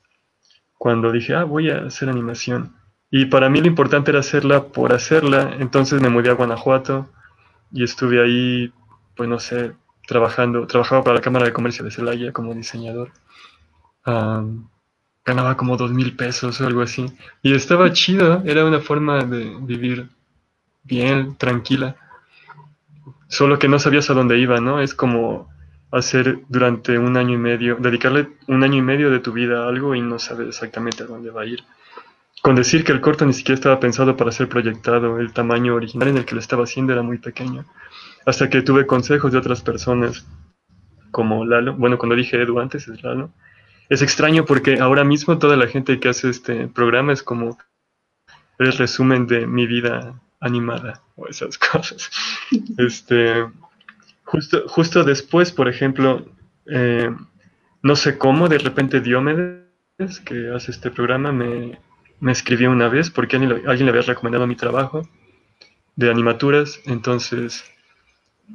cuando 0.78 1.12
dije, 1.12 1.34
ah, 1.34 1.44
voy 1.44 1.70
a 1.70 1.78
hacer 1.86 2.08
animación. 2.10 2.74
Y 3.10 3.26
para 3.26 3.48
mí 3.48 3.60
lo 3.60 3.66
importante 3.66 4.10
era 4.10 4.20
hacerla 4.20 4.64
por 4.64 4.92
hacerla, 4.92 5.56
entonces 5.58 6.00
me 6.02 6.08
mudé 6.08 6.30
a 6.30 6.34
Guanajuato 6.34 7.08
y 7.72 7.84
estuve 7.84 8.22
ahí, 8.22 8.72
pues 9.14 9.28
no 9.28 9.38
sé, 9.38 9.72
trabajando, 10.06 10.66
trabajaba 10.66 11.04
para 11.04 11.16
la 11.16 11.20
Cámara 11.20 11.46
de 11.46 11.52
Comercio 11.52 11.84
de 11.84 11.90
Celaya 11.90 12.32
como 12.32 12.54
diseñador. 12.54 13.12
Am, 14.04 14.68
ganaba 15.24 15.56
como 15.56 15.76
dos 15.76 15.92
mil 15.92 16.14
pesos 16.16 16.60
o 16.60 16.66
algo 16.66 16.82
así. 16.82 17.06
Y 17.42 17.54
estaba 17.54 17.92
chido, 17.92 18.42
era 18.44 18.64
una 18.64 18.80
forma 18.80 19.24
de 19.24 19.56
vivir 19.60 20.08
bien, 20.84 21.36
tranquila. 21.36 21.96
Solo 23.28 23.58
que 23.58 23.68
no 23.68 23.78
sabías 23.80 24.08
a 24.08 24.14
dónde 24.14 24.38
iba, 24.38 24.60
¿no? 24.60 24.80
Es 24.80 24.94
como 24.94 25.48
hacer 25.90 26.40
durante 26.48 26.98
un 26.98 27.16
año 27.16 27.34
y 27.34 27.38
medio, 27.38 27.76
dedicarle 27.76 28.28
un 28.46 28.62
año 28.62 28.76
y 28.76 28.82
medio 28.82 29.10
de 29.10 29.18
tu 29.18 29.32
vida 29.32 29.64
a 29.64 29.68
algo 29.68 29.94
y 29.94 30.00
no 30.00 30.18
sabes 30.18 30.48
exactamente 30.48 31.02
a 31.02 31.06
dónde 31.06 31.30
va 31.30 31.42
a 31.42 31.46
ir. 31.46 31.64
Con 32.46 32.54
decir 32.54 32.84
que 32.84 32.92
el 32.92 33.00
corto 33.00 33.26
ni 33.26 33.32
siquiera 33.32 33.56
estaba 33.56 33.80
pensado 33.80 34.16
para 34.16 34.30
ser 34.30 34.48
proyectado, 34.48 35.18
el 35.18 35.32
tamaño 35.32 35.74
original 35.74 36.10
en 36.10 36.18
el 36.18 36.24
que 36.24 36.36
lo 36.36 36.40
estaba 36.40 36.62
haciendo 36.62 36.92
era 36.92 37.02
muy 37.02 37.18
pequeño. 37.18 37.64
Hasta 38.24 38.48
que 38.48 38.62
tuve 38.62 38.86
consejos 38.86 39.32
de 39.32 39.38
otras 39.38 39.62
personas, 39.62 40.24
como 41.10 41.44
Lalo. 41.44 41.74
Bueno, 41.74 41.98
cuando 41.98 42.14
dije 42.14 42.40
Edu 42.40 42.60
antes 42.60 42.86
es 42.86 43.02
Lalo. 43.02 43.32
Es 43.88 44.00
extraño 44.00 44.44
porque 44.44 44.78
ahora 44.78 45.02
mismo 45.02 45.38
toda 45.38 45.56
la 45.56 45.66
gente 45.66 45.98
que 45.98 46.08
hace 46.08 46.30
este 46.30 46.68
programa 46.68 47.12
es 47.12 47.24
como 47.24 47.58
el 48.60 48.72
resumen 48.74 49.26
de 49.26 49.44
mi 49.48 49.66
vida 49.66 50.14
animada 50.38 51.02
o 51.16 51.26
esas 51.26 51.58
cosas. 51.72 52.12
Este, 52.78 53.44
justo, 54.22 54.68
justo 54.68 55.02
después, 55.02 55.50
por 55.50 55.68
ejemplo, 55.68 56.24
eh, 56.66 57.10
no 57.82 57.96
sé 57.96 58.16
cómo, 58.18 58.48
de 58.48 58.58
repente 58.58 59.00
Diomedes, 59.00 60.20
que 60.24 60.54
hace 60.54 60.70
este 60.70 60.92
programa, 60.92 61.32
me, 61.32 61.80
me 62.20 62.32
escribió 62.32 62.70
una 62.70 62.88
vez 62.88 63.10
porque 63.10 63.36
alguien, 63.36 63.62
le- 63.64 63.76
le 63.84 63.90
había 63.90 64.02
recomendado 64.02 64.46
mi 64.46 64.56
trabajo 64.56 65.02
de 65.96 66.10
animaturas, 66.10 66.80
entonces, 66.86 67.64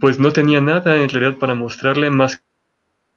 pues 0.02 0.19
no 0.19 0.34
tenía 0.34 0.62
nada 0.62 0.97
en 0.97 1.10
realidad 1.10 1.39
para 1.39 1.56
mostrarle 1.56 2.10
más 2.12 2.43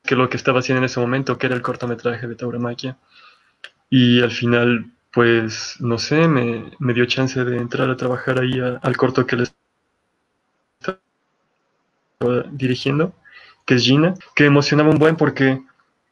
que 0.04 0.16
lo 0.16 0.28
que 0.30 0.36
estaba 0.38 0.60
haciendo 0.60 0.80
en 0.80 0.86
ese 0.86 1.00
momento, 1.00 1.38
que 1.38 1.46
era 1.46 1.56
el 1.56 1.62
cortometraje 1.62 2.26
de 2.28 2.36
Tauromaquia. 2.36 2.98
Y 3.90 4.22
al 4.22 4.32
final, 4.32 4.86
pues, 5.12 5.76
no 5.80 5.98
sé, 5.98 6.28
me, 6.28 6.72
me 6.80 6.94
dio 6.94 7.06
chance 7.06 7.44
de 7.44 7.58
entrar 7.58 7.90
a 7.90 7.96
trabajar 7.96 8.40
ahí 8.40 8.60
al 8.60 8.96
corto 8.96 9.26
que 9.26 9.36
les 9.36 9.54
estaba 12.18 12.42
dirigiendo, 12.52 13.12
que 13.66 13.74
es 13.74 13.82
Gina, 13.84 14.14
que 14.34 14.46
emocionaba 14.46 14.90
un 14.90 14.98
buen 14.98 15.16
porque 15.16 15.62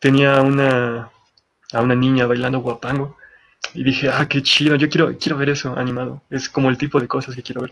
tenía 0.00 0.40
una, 0.42 1.10
a 1.72 1.80
una 1.82 1.94
niña 1.94 2.26
bailando 2.26 2.60
guapango. 2.60 3.16
Y 3.74 3.84
dije, 3.84 4.08
ah, 4.10 4.28
qué 4.28 4.42
chido, 4.42 4.76
yo 4.76 4.88
quiero, 4.88 5.16
quiero 5.18 5.38
ver 5.38 5.50
eso 5.50 5.76
animado. 5.76 6.22
Es 6.30 6.48
como 6.48 6.70
el 6.70 6.78
tipo 6.78 7.00
de 7.00 7.08
cosas 7.08 7.34
que 7.34 7.42
quiero 7.42 7.62
ver. 7.62 7.70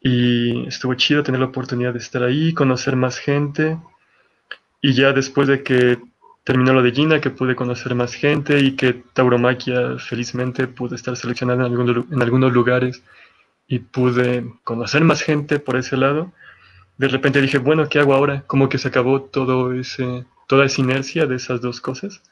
Y 0.00 0.66
estuvo 0.66 0.94
chido 0.94 1.22
tener 1.22 1.40
la 1.40 1.46
oportunidad 1.48 1.92
de 1.92 1.98
estar 1.98 2.22
ahí, 2.22 2.54
conocer 2.54 2.96
más 2.96 3.18
gente. 3.18 3.78
Y 4.80 4.92
ya 4.94 5.12
después 5.12 5.48
de 5.48 5.62
que 5.62 5.98
terminó 6.44 6.72
lo 6.72 6.82
de 6.82 6.92
Gina, 6.92 7.20
que 7.20 7.30
pude 7.30 7.56
conocer 7.56 7.94
más 7.94 8.14
gente 8.14 8.60
y 8.60 8.76
que 8.76 8.92
Tauromaquia 9.14 9.98
felizmente 9.98 10.68
pude 10.68 10.94
estar 10.96 11.16
seleccionada 11.16 11.66
en, 11.66 11.74
lu- 11.74 12.06
en 12.10 12.22
algunos 12.22 12.52
lugares 12.52 13.02
y 13.68 13.80
pude 13.80 14.46
conocer 14.64 15.04
más 15.04 15.22
gente 15.22 15.58
por 15.60 15.76
ese 15.76 15.96
lado. 15.96 16.32
De 16.98 17.08
repente 17.08 17.40
dije, 17.40 17.58
bueno, 17.58 17.88
¿qué 17.88 18.00
hago 18.00 18.14
ahora? 18.14 18.44
Como 18.46 18.68
que 18.68 18.78
se 18.78 18.88
acabó 18.88 19.22
todo 19.22 19.72
ese 19.74 20.26
toda 20.48 20.66
esa 20.66 20.80
inercia 20.82 21.26
de 21.26 21.36
esas 21.36 21.60
dos 21.60 21.80
cosas. 21.80 22.22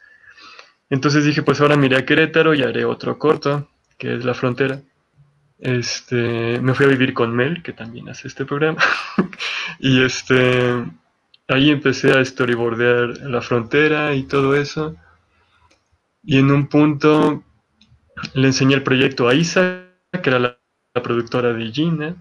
Entonces 0.94 1.24
dije, 1.24 1.42
pues 1.42 1.60
ahora 1.60 1.76
miré 1.76 1.96
a 1.96 2.06
Querétaro 2.06 2.54
y 2.54 2.62
haré 2.62 2.84
otro 2.84 3.18
corto, 3.18 3.68
que 3.98 4.14
es 4.14 4.24
La 4.24 4.32
Frontera. 4.32 4.80
Este, 5.58 6.60
me 6.60 6.72
fui 6.72 6.86
a 6.86 6.88
vivir 6.88 7.12
con 7.12 7.34
Mel, 7.34 7.64
que 7.64 7.72
también 7.72 8.08
hace 8.08 8.28
este 8.28 8.44
programa. 8.44 8.78
y 9.80 10.04
este, 10.04 10.84
ahí 11.48 11.70
empecé 11.70 12.16
a 12.16 12.24
storyboardear 12.24 13.28
La 13.28 13.40
Frontera 13.40 14.14
y 14.14 14.22
todo 14.22 14.54
eso. 14.54 14.94
Y 16.22 16.38
en 16.38 16.52
un 16.52 16.68
punto 16.68 17.42
le 18.34 18.46
enseñé 18.46 18.76
el 18.76 18.84
proyecto 18.84 19.26
a 19.28 19.34
Isa, 19.34 19.86
que 20.12 20.30
era 20.30 20.38
la, 20.38 20.58
productora 21.02 21.52
de 21.52 21.72
Gina. 21.72 22.14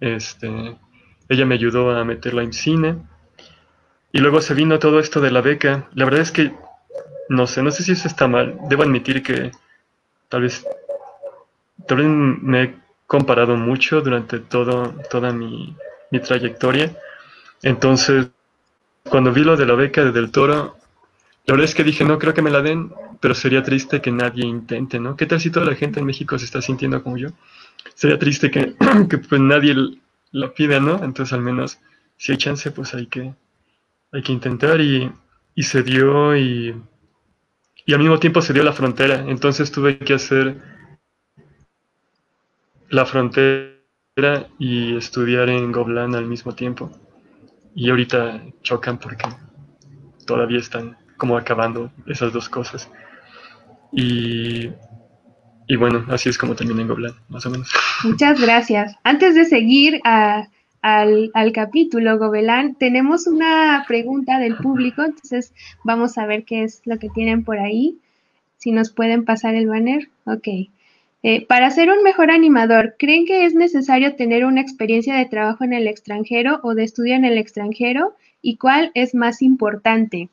Este, 0.00 0.78
ella 1.28 1.44
me 1.44 1.56
ayudó 1.56 1.90
a 1.90 2.02
meterla 2.06 2.42
en 2.42 2.54
cine. 2.54 2.96
Y 4.12 4.20
luego 4.20 4.40
se 4.40 4.54
vino 4.54 4.78
todo 4.78 4.98
esto 4.98 5.20
de 5.20 5.30
la 5.30 5.42
beca. 5.42 5.90
La 5.92 6.06
verdad 6.06 6.22
es 6.22 6.32
que 6.32 6.54
no 7.28 7.46
sé, 7.46 7.62
no 7.62 7.70
sé 7.70 7.82
si 7.82 7.92
eso 7.92 8.08
está 8.08 8.26
mal. 8.26 8.58
Debo 8.68 8.82
admitir 8.82 9.22
que 9.22 9.52
tal 10.28 10.42
vez, 10.42 10.64
tal 11.86 12.04
me 12.08 12.62
he 12.62 12.74
comparado 13.06 13.56
mucho 13.56 14.00
durante 14.00 14.38
todo, 14.38 14.94
toda 15.10 15.32
mi, 15.32 15.76
mi 16.10 16.20
trayectoria. 16.20 16.96
Entonces, 17.62 18.28
cuando 19.08 19.32
vi 19.32 19.42
lo 19.42 19.56
de 19.56 19.66
la 19.66 19.74
beca 19.74 20.04
de 20.04 20.12
Del 20.12 20.30
Toro, 20.30 20.76
la 21.46 21.54
verdad 21.54 21.64
es 21.64 21.74
que 21.74 21.84
dije, 21.84 22.04
no 22.04 22.18
creo 22.18 22.34
que 22.34 22.42
me 22.42 22.50
la 22.50 22.60
den, 22.60 22.92
pero 23.20 23.34
sería 23.34 23.62
triste 23.62 24.00
que 24.00 24.12
nadie 24.12 24.44
intente, 24.44 25.00
¿no? 25.00 25.16
¿Qué 25.16 25.26
tal 25.26 25.40
si 25.40 25.50
toda 25.50 25.66
la 25.66 25.74
gente 25.74 26.00
en 26.00 26.06
México 26.06 26.38
se 26.38 26.44
está 26.44 26.60
sintiendo 26.60 27.02
como 27.02 27.16
yo? 27.16 27.30
Sería 27.94 28.18
triste 28.18 28.50
que, 28.50 28.74
que 29.08 29.18
pues 29.18 29.40
nadie 29.40 29.74
lo 30.32 30.54
pida, 30.54 30.78
¿no? 30.78 31.02
Entonces 31.02 31.32
al 31.32 31.40
menos 31.40 31.78
si 32.16 32.32
hay 32.32 32.38
chance, 32.38 32.70
pues 32.70 32.94
hay 32.94 33.06
que, 33.06 33.32
hay 34.12 34.22
que 34.22 34.32
intentar 34.32 34.80
y, 34.80 35.10
y 35.54 35.62
se 35.62 35.82
dio 35.82 36.36
y 36.36 36.74
y 37.88 37.94
al 37.94 38.00
mismo 38.00 38.18
tiempo 38.18 38.42
se 38.42 38.52
dio 38.52 38.62
la 38.62 38.74
frontera. 38.74 39.24
Entonces 39.28 39.72
tuve 39.72 39.98
que 39.98 40.12
hacer 40.12 40.60
la 42.90 43.06
frontera 43.06 43.78
y 44.58 44.94
estudiar 44.94 45.48
en 45.48 45.72
Goblan 45.72 46.14
al 46.14 46.26
mismo 46.26 46.54
tiempo. 46.54 46.90
Y 47.74 47.88
ahorita 47.88 48.42
chocan 48.62 48.98
porque 48.98 49.24
todavía 50.26 50.58
están 50.58 50.98
como 51.16 51.38
acabando 51.38 51.90
esas 52.06 52.30
dos 52.30 52.50
cosas. 52.50 52.90
Y, 53.90 54.68
y 55.66 55.76
bueno, 55.76 56.04
así 56.10 56.28
es 56.28 56.36
como 56.36 56.54
terminé 56.54 56.82
en 56.82 56.88
Goblan, 56.88 57.14
más 57.30 57.46
o 57.46 57.50
menos. 57.50 57.70
Muchas 58.04 58.38
gracias. 58.38 58.96
Antes 59.02 59.34
de 59.34 59.46
seguir 59.46 59.98
a 60.04 60.46
al, 60.82 61.52
capítulo, 61.52 62.18
Gobelán, 62.18 62.74
tenemos 62.74 63.26
una 63.26 63.84
pregunta 63.88 64.38
del 64.38 64.56
público, 64.56 65.02
entonces 65.02 65.52
vamos 65.84 66.18
a 66.18 66.26
ver 66.26 66.44
qué 66.44 66.62
es 66.62 66.82
lo 66.84 66.98
que 66.98 67.08
tienen 67.08 67.44
por 67.44 67.58
ahí. 67.58 67.98
Si 68.56 68.72
nos 68.72 68.90
pueden 68.90 69.24
pasar 69.24 69.54
el 69.54 69.68
banner. 69.68 70.08
Ok. 70.24 70.48
Eh, 71.22 71.46
para 71.46 71.70
ser 71.70 71.90
un 71.90 72.02
mejor 72.02 72.30
animador, 72.30 72.94
¿creen 72.98 73.26
que 73.26 73.44
es 73.44 73.54
necesario 73.54 74.14
tener 74.14 74.44
una 74.44 74.60
experiencia 74.60 75.16
de 75.16 75.26
trabajo 75.26 75.64
en 75.64 75.72
el 75.72 75.88
extranjero 75.88 76.60
o 76.62 76.74
de 76.74 76.84
estudio 76.84 77.14
en 77.14 77.24
el 77.24 77.38
extranjero? 77.38 78.16
¿Y 78.40 78.56
cuál 78.56 78.92
es 78.94 79.14
más 79.14 79.42
importante? 79.42 80.28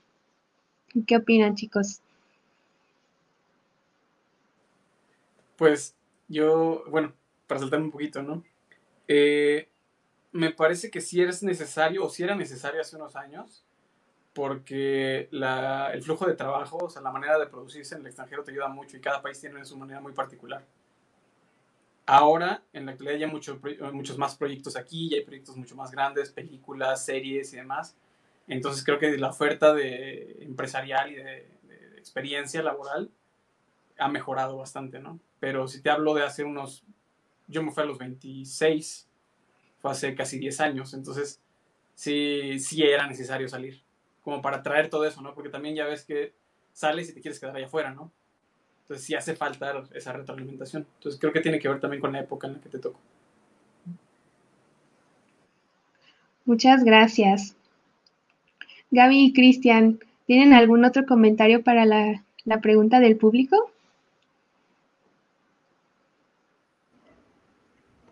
¿Qué 1.07 1.17
opinan, 1.17 1.55
chicos? 1.55 2.01
Pues 5.55 5.95
yo, 6.27 6.83
bueno, 6.89 7.13
para 7.47 7.59
saltarme 7.59 7.85
un 7.85 7.91
poquito, 7.91 8.21
¿no? 8.21 8.43
Eh, 9.07 9.67
me 10.35 10.51
parece 10.51 10.91
que 10.91 10.99
sí 10.99 11.21
es 11.21 11.43
necesario, 11.43 12.03
o 12.03 12.09
si 12.09 12.23
era 12.23 12.35
necesario 12.35 12.81
hace 12.81 12.97
unos 12.97 13.15
años, 13.15 13.63
porque 14.33 15.29
el 15.31 16.03
flujo 16.03 16.25
de 16.25 16.33
trabajo, 16.33 16.77
o 16.77 16.89
sea, 16.89 17.01
la 17.01 17.09
manera 17.09 17.39
de 17.39 17.47
producirse 17.47 17.95
en 17.95 18.01
el 18.01 18.07
extranjero 18.07 18.43
te 18.43 18.51
ayuda 18.51 18.67
mucho 18.67 18.97
y 18.97 18.99
cada 18.99 19.21
país 19.21 19.39
tiene 19.39 19.63
su 19.63 19.77
manera 19.77 20.01
muy 20.01 20.11
particular. 20.11 20.65
Ahora, 22.05 22.61
en 22.73 22.85
la 22.85 22.91
actualidad, 22.91 23.17
ya 23.17 23.27
hay 23.27 23.31
muchos, 23.31 23.59
muchos 23.93 24.17
más 24.17 24.35
proyectos 24.35 24.75
aquí, 24.75 25.09
ya 25.09 25.15
hay 25.15 25.23
proyectos 25.23 25.55
mucho 25.55 25.77
más 25.77 25.89
grandes, 25.89 26.31
películas, 26.31 27.05
series 27.05 27.53
y 27.53 27.55
demás. 27.55 27.95
Entonces 28.49 28.83
creo 28.83 28.99
que 28.99 29.17
la 29.17 29.29
oferta 29.29 29.73
de 29.73 30.35
empresarial 30.41 31.13
y 31.13 31.15
de, 31.15 31.23
de 31.63 31.97
experiencia 31.97 32.61
laboral 32.61 33.09
ha 33.97 34.09
mejorado 34.09 34.57
bastante, 34.57 34.99
¿no? 34.99 35.17
Pero 35.39 35.69
si 35.69 35.81
te 35.81 35.89
hablo 35.89 36.13
de 36.13 36.23
hace 36.23 36.43
unos, 36.43 36.83
yo 37.47 37.63
me 37.63 37.71
fui 37.71 37.83
a 37.83 37.85
los 37.85 37.97
26, 37.97 39.07
hace 39.89 40.15
casi 40.15 40.39
10 40.39 40.59
años, 40.61 40.93
entonces 40.93 41.41
sí, 41.93 42.59
sí 42.59 42.83
era 42.83 43.07
necesario 43.07 43.47
salir, 43.47 43.81
como 44.21 44.41
para 44.41 44.63
traer 44.63 44.89
todo 44.89 45.05
eso, 45.05 45.21
¿no? 45.21 45.33
Porque 45.33 45.49
también 45.49 45.75
ya 45.75 45.85
ves 45.85 46.05
que 46.05 46.33
sales 46.73 47.09
y 47.09 47.13
te 47.13 47.21
quieres 47.21 47.39
quedar 47.39 47.55
allá 47.55 47.67
afuera, 47.67 47.91
¿no? 47.91 48.11
Entonces 48.83 49.07
sí 49.07 49.15
hace 49.15 49.35
falta 49.35 49.83
esa 49.95 50.13
retroalimentación. 50.13 50.85
Entonces 50.97 51.19
creo 51.19 51.33
que 51.33 51.41
tiene 51.41 51.57
que 51.57 51.67
ver 51.67 51.79
también 51.79 52.01
con 52.01 52.11
la 52.11 52.19
época 52.19 52.45
en 52.45 52.53
la 52.53 52.59
que 52.59 52.69
te 52.69 52.77
tocó. 52.77 52.99
Muchas 56.45 56.83
gracias. 56.83 57.55
Gaby 58.91 59.25
y 59.25 59.33
Cristian, 59.33 59.99
¿tienen 60.27 60.53
algún 60.53 60.85
otro 60.85 61.07
comentario 61.07 61.63
para 61.63 61.85
la, 61.85 62.23
la 62.43 62.61
pregunta 62.61 62.99
del 62.99 63.17
público? 63.17 63.71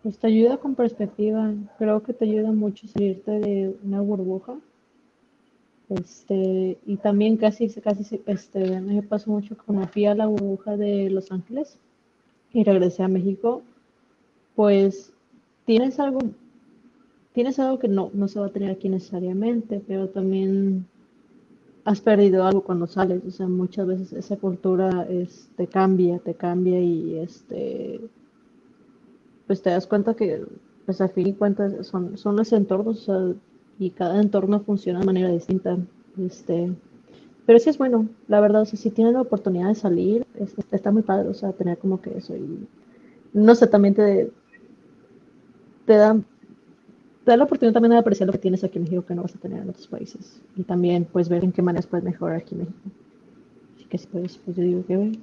Pues 0.04 0.18
te 0.18 0.26
ayuda 0.26 0.58
con 0.58 0.74
perspectiva. 0.74 1.54
Creo 1.78 2.02
que 2.02 2.12
te 2.12 2.26
ayuda 2.26 2.52
mucho 2.52 2.86
salirte 2.86 3.30
de 3.40 3.74
una 3.82 4.02
burbuja. 4.02 4.54
Este, 5.88 6.76
y 6.84 6.96
también 6.98 7.38
casi, 7.38 7.70
casi, 7.80 8.20
este, 8.26 8.82
me 8.82 9.02
pasó 9.02 9.30
mucho 9.30 9.56
cuando 9.64 9.88
fui 9.88 10.04
a 10.04 10.14
la 10.14 10.26
burbuja 10.26 10.76
de 10.76 11.08
Los 11.08 11.32
Ángeles 11.32 11.78
y 12.52 12.64
regresé 12.64 13.02
a 13.02 13.08
México, 13.08 13.62
pues 14.54 15.10
tienes 15.64 15.98
algo, 15.98 16.18
tienes 17.32 17.58
algo 17.58 17.78
que 17.78 17.88
no, 17.88 18.10
no 18.12 18.28
se 18.28 18.40
va 18.40 18.46
a 18.46 18.52
tener 18.52 18.72
aquí 18.72 18.90
necesariamente, 18.90 19.82
pero 19.88 20.10
también 20.10 20.86
has 21.86 22.02
perdido 22.02 22.44
algo 22.44 22.62
cuando 22.62 22.86
sales. 22.86 23.22
O 23.26 23.30
sea, 23.30 23.48
muchas 23.48 23.86
veces 23.86 24.12
esa 24.12 24.36
cultura 24.36 25.06
es, 25.08 25.48
te 25.56 25.66
cambia, 25.66 26.18
te 26.18 26.34
cambia 26.34 26.78
y 26.78 27.20
este 27.20 28.02
pues 29.46 29.62
te 29.62 29.70
das 29.70 29.86
cuenta 29.86 30.14
que, 30.14 30.44
pues 30.86 31.00
al 31.00 31.10
fin 31.10 31.28
y 31.28 31.32
cuentas, 31.34 31.86
son, 31.86 32.16
son 32.18 32.36
los 32.36 32.52
entornos, 32.52 33.08
y 33.78 33.90
cada 33.90 34.20
entorno 34.20 34.60
funciona 34.60 35.00
de 35.00 35.06
manera 35.06 35.28
distinta. 35.28 35.78
Este, 36.18 36.72
pero 37.46 37.58
sí 37.58 37.70
es 37.70 37.78
bueno, 37.78 38.08
la 38.28 38.40
verdad, 38.40 38.62
o 38.62 38.64
sea, 38.64 38.78
si 38.78 38.90
tienes 38.90 39.14
la 39.14 39.20
oportunidad 39.20 39.68
de 39.68 39.74
salir, 39.74 40.26
está 40.70 40.90
muy 40.90 41.02
padre, 41.02 41.28
o 41.28 41.34
sea, 41.34 41.52
tener 41.52 41.78
como 41.78 42.00
que 42.00 42.16
eso. 42.16 42.34
Y 42.36 42.66
no 43.32 43.54
sé, 43.54 43.66
también 43.66 43.94
te, 43.94 44.30
te 45.84 45.94
da, 45.94 46.14
te 46.14 47.30
da 47.30 47.36
la 47.36 47.44
oportunidad 47.44 47.74
también 47.74 47.92
de 47.92 47.98
apreciar 47.98 48.26
lo 48.26 48.32
que 48.32 48.38
tienes 48.38 48.64
aquí 48.64 48.78
en 48.78 48.84
México 48.84 49.04
que 49.04 49.14
no 49.14 49.22
vas 49.22 49.34
a 49.34 49.38
tener 49.38 49.62
en 49.62 49.68
otros 49.68 49.88
países. 49.88 50.40
Y 50.56 50.62
también, 50.62 51.04
pues, 51.04 51.28
ver 51.28 51.44
en 51.44 51.52
qué 51.52 51.62
maneras 51.62 51.86
puedes 51.86 52.04
mejorar 52.04 52.36
aquí 52.36 52.54
en 52.54 52.60
México. 52.60 52.78
Así 53.76 53.84
que, 53.86 53.98
pues, 54.10 54.38
pues 54.38 54.56
yo 54.56 54.62
digo 54.62 54.86
que... 54.86 55.18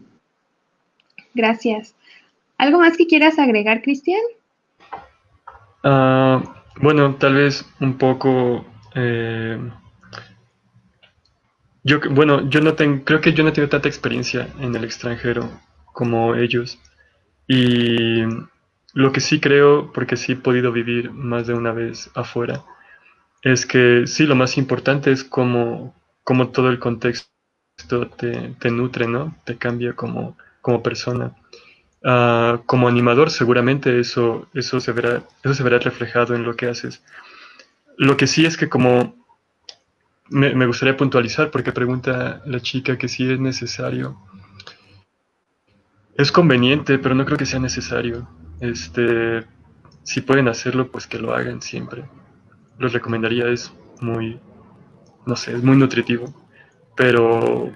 Gracias. 1.33 1.95
¿Algo 2.61 2.77
más 2.77 2.95
que 2.95 3.07
quieras 3.07 3.39
agregar, 3.39 3.81
Cristian? 3.81 4.21
Ah, 5.83 6.43
bueno, 6.79 7.15
tal 7.15 7.33
vez 7.33 7.65
un 7.79 7.97
poco. 7.97 8.63
Eh, 8.93 9.57
yo, 11.83 11.99
bueno, 12.11 12.47
yo 12.51 12.61
no 12.61 12.75
tengo, 12.75 13.03
creo 13.03 13.19
que 13.19 13.33
yo 13.33 13.43
no 13.43 13.51
tengo 13.51 13.67
tanta 13.67 13.87
experiencia 13.87 14.47
en 14.59 14.75
el 14.75 14.83
extranjero 14.83 15.49
como 15.91 16.35
ellos. 16.35 16.77
Y 17.47 18.25
lo 18.93 19.11
que 19.11 19.21
sí 19.21 19.39
creo, 19.39 19.91
porque 19.91 20.15
sí 20.15 20.33
he 20.33 20.35
podido 20.35 20.71
vivir 20.71 21.09
más 21.11 21.47
de 21.47 21.55
una 21.55 21.71
vez 21.71 22.11
afuera, 22.13 22.63
es 23.41 23.65
que 23.65 24.05
sí, 24.05 24.27
lo 24.27 24.35
más 24.35 24.59
importante 24.59 25.11
es 25.11 25.23
cómo, 25.23 25.95
todo 26.53 26.69
el 26.69 26.77
contexto 26.77 27.27
te, 28.19 28.53
te, 28.59 28.69
nutre, 28.69 29.07
¿no? 29.07 29.35
Te 29.45 29.57
cambia 29.57 29.93
como, 29.93 30.37
como 30.61 30.83
persona. 30.83 31.35
Ah, 32.03 32.61
como 32.65 32.87
animador 32.87 33.29
seguramente 33.29 33.99
eso, 33.99 34.47
eso, 34.55 34.79
se 34.79 34.91
verá, 34.91 35.23
eso 35.43 35.53
se 35.53 35.63
verá 35.63 35.77
reflejado 35.77 36.35
en 36.35 36.43
lo 36.43 36.55
que 36.55 36.67
haces. 36.67 37.03
Lo 37.97 38.17
que 38.17 38.27
sí 38.27 38.45
es 38.45 38.57
que 38.57 38.69
como 38.69 39.15
me, 40.29 40.65
gustaría 40.65 40.97
puntualizar 40.97 41.51
porque 41.51 41.71
pregunta 41.71 42.41
la 42.45 42.59
chica 42.61 42.97
que 42.97 43.07
si 43.07 43.31
es 43.31 43.39
necesario. 43.39 44.17
Es 46.17 46.31
conveniente, 46.31 46.97
pero 46.99 47.15
no 47.15 47.25
creo 47.25 47.37
que 47.37 47.45
sea 47.45 47.59
necesario. 47.59 48.27
Este, 48.59 49.45
si 50.03 50.21
pueden 50.21 50.47
hacerlo, 50.47 50.91
pues 50.91 51.07
que 51.07 51.19
lo 51.19 51.33
hagan 51.33 51.61
siempre. 51.61 52.05
Los 52.79 52.93
recomendaría, 52.93 53.47
es 53.47 53.73
muy, 54.01 54.39
no 55.25 55.35
sé, 55.35 55.53
es 55.53 55.63
muy 55.63 55.77
nutritivo. 55.77 56.33
Pero 56.95 57.71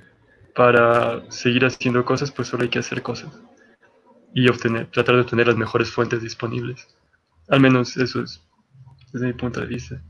para 0.56 1.30
seguir 1.32 1.66
haciendo 1.66 2.04
cosas, 2.06 2.32
pues 2.32 2.48
solo 2.48 2.64
hay 2.64 2.70
que 2.70 2.80
hacer 2.80 3.02
cosas 3.02 3.45
y 4.36 4.50
obtener, 4.50 4.88
tratar 4.88 5.16
de 5.16 5.22
obtener 5.22 5.48
las 5.48 5.56
mejores 5.56 5.90
fuentes 5.90 6.22
disponibles. 6.22 6.86
Al 7.48 7.62
menos 7.62 7.96
eso 7.96 8.22
es 8.22 8.44
desde 9.14 9.28
mi 9.28 9.34
punto 9.34 9.62
de 9.62 9.66
vista. 9.66 10.02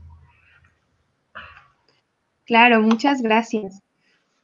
Claro, 2.44 2.82
muchas 2.82 3.22
gracias. 3.22 3.82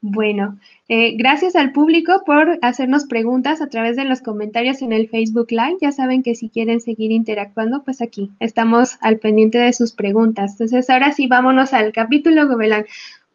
Bueno, 0.01 0.59
eh, 0.89 1.17
gracias 1.17 1.57
al 1.57 1.73
público 1.73 2.23
por 2.25 2.61
hacernos 2.63 3.07
preguntas 3.07 3.61
a 3.61 3.69
través 3.69 3.97
de 3.97 4.05
los 4.05 4.21
comentarios 4.21 4.83
en 4.83 4.93
el 4.93 5.09
Facebook 5.09 5.49
Live. 5.51 5.79
Ya 5.81 5.91
saben 5.91 6.23
que 6.23 6.37
si 6.37 6.49
quieren 6.49 6.81
seguir 6.81 7.11
interactuando, 7.11 7.83
pues 7.83 8.01
aquí 8.01 8.31
estamos 8.39 8.99
al 9.01 9.19
pendiente 9.19 9.59
de 9.59 9.73
sus 9.73 9.93
preguntas. 9.93 10.53
Entonces, 10.53 10.89
ahora 10.91 11.13
sí, 11.13 11.27
vámonos 11.27 11.73
al 11.73 11.93
capítulo 11.93 12.47
Gobelán. 12.47 12.87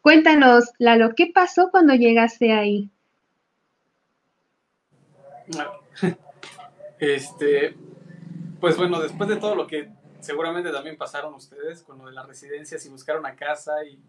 Cuéntanos, 0.01 0.71
Lalo, 0.77 1.13
¿qué 1.13 1.27
pasó 1.27 1.71
cuando 1.71 1.93
llegaste 1.93 2.53
ahí? 2.53 2.89
Este, 6.99 7.75
pues 8.59 8.77
bueno, 8.77 8.99
después 8.99 9.29
de 9.29 9.37
todo 9.37 9.55
lo 9.55 9.67
que 9.67 9.89
seguramente 10.19 10.71
también 10.71 10.97
pasaron 10.97 11.33
ustedes 11.35 11.83
con 11.83 11.99
lo 11.99 12.07
de 12.07 12.13
las 12.13 12.25
residencias 12.25 12.85
y 12.85 12.89
buscar 12.89 13.19
una 13.19 13.35
casa 13.35 13.85
y 13.85 13.99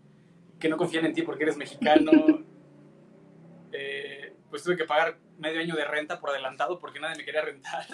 que 0.59 0.69
no 0.69 0.77
confían 0.77 1.07
en 1.07 1.13
ti 1.13 1.23
porque 1.23 1.45
eres 1.45 1.57
mexicano. 1.57 2.13
Eh, 3.71 4.33
pues 4.49 4.63
tuve 4.63 4.79
que 4.79 4.87
pagar 4.87 5.19
medio 5.37 5.61
año 5.61 5.77
de 5.77 5.85
renta 5.85 6.19
por 6.19 6.31
adelantado 6.31 6.79
porque 6.79 6.99
nadie 6.99 7.19
me 7.19 7.25
quería 7.27 7.43
rentar. 7.43 7.87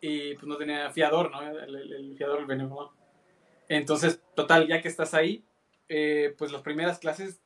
Y 0.00 0.34
pues 0.34 0.44
no 0.44 0.56
tenía 0.56 0.90
fiador, 0.90 1.30
¿no? 1.30 1.40
El, 1.40 2.14
fiador, 2.18 2.40
el 2.40 2.46
benévolo. 2.46 2.92
Entonces, 3.68 4.20
total, 4.34 4.66
ya 4.66 4.82
que 4.82 4.88
estás 4.88 5.14
ahí, 5.14 5.44
eh, 5.88 6.34
pues 6.36 6.50
las 6.50 6.62
primeras 6.62 6.98
clases, 6.98 7.40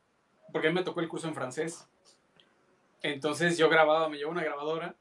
porque 0.50 0.68
a 0.68 0.70
mí 0.70 0.74
me 0.76 0.82
tocó 0.82 1.00
el 1.00 1.08
curso 1.08 1.28
en 1.28 1.34
francés. 1.34 1.86
Entonces 3.02 3.58
yo 3.58 3.68
grababa, 3.68 4.08
me 4.08 4.16
llevó 4.16 4.30
una 4.30 4.42
grabadora 4.42 4.96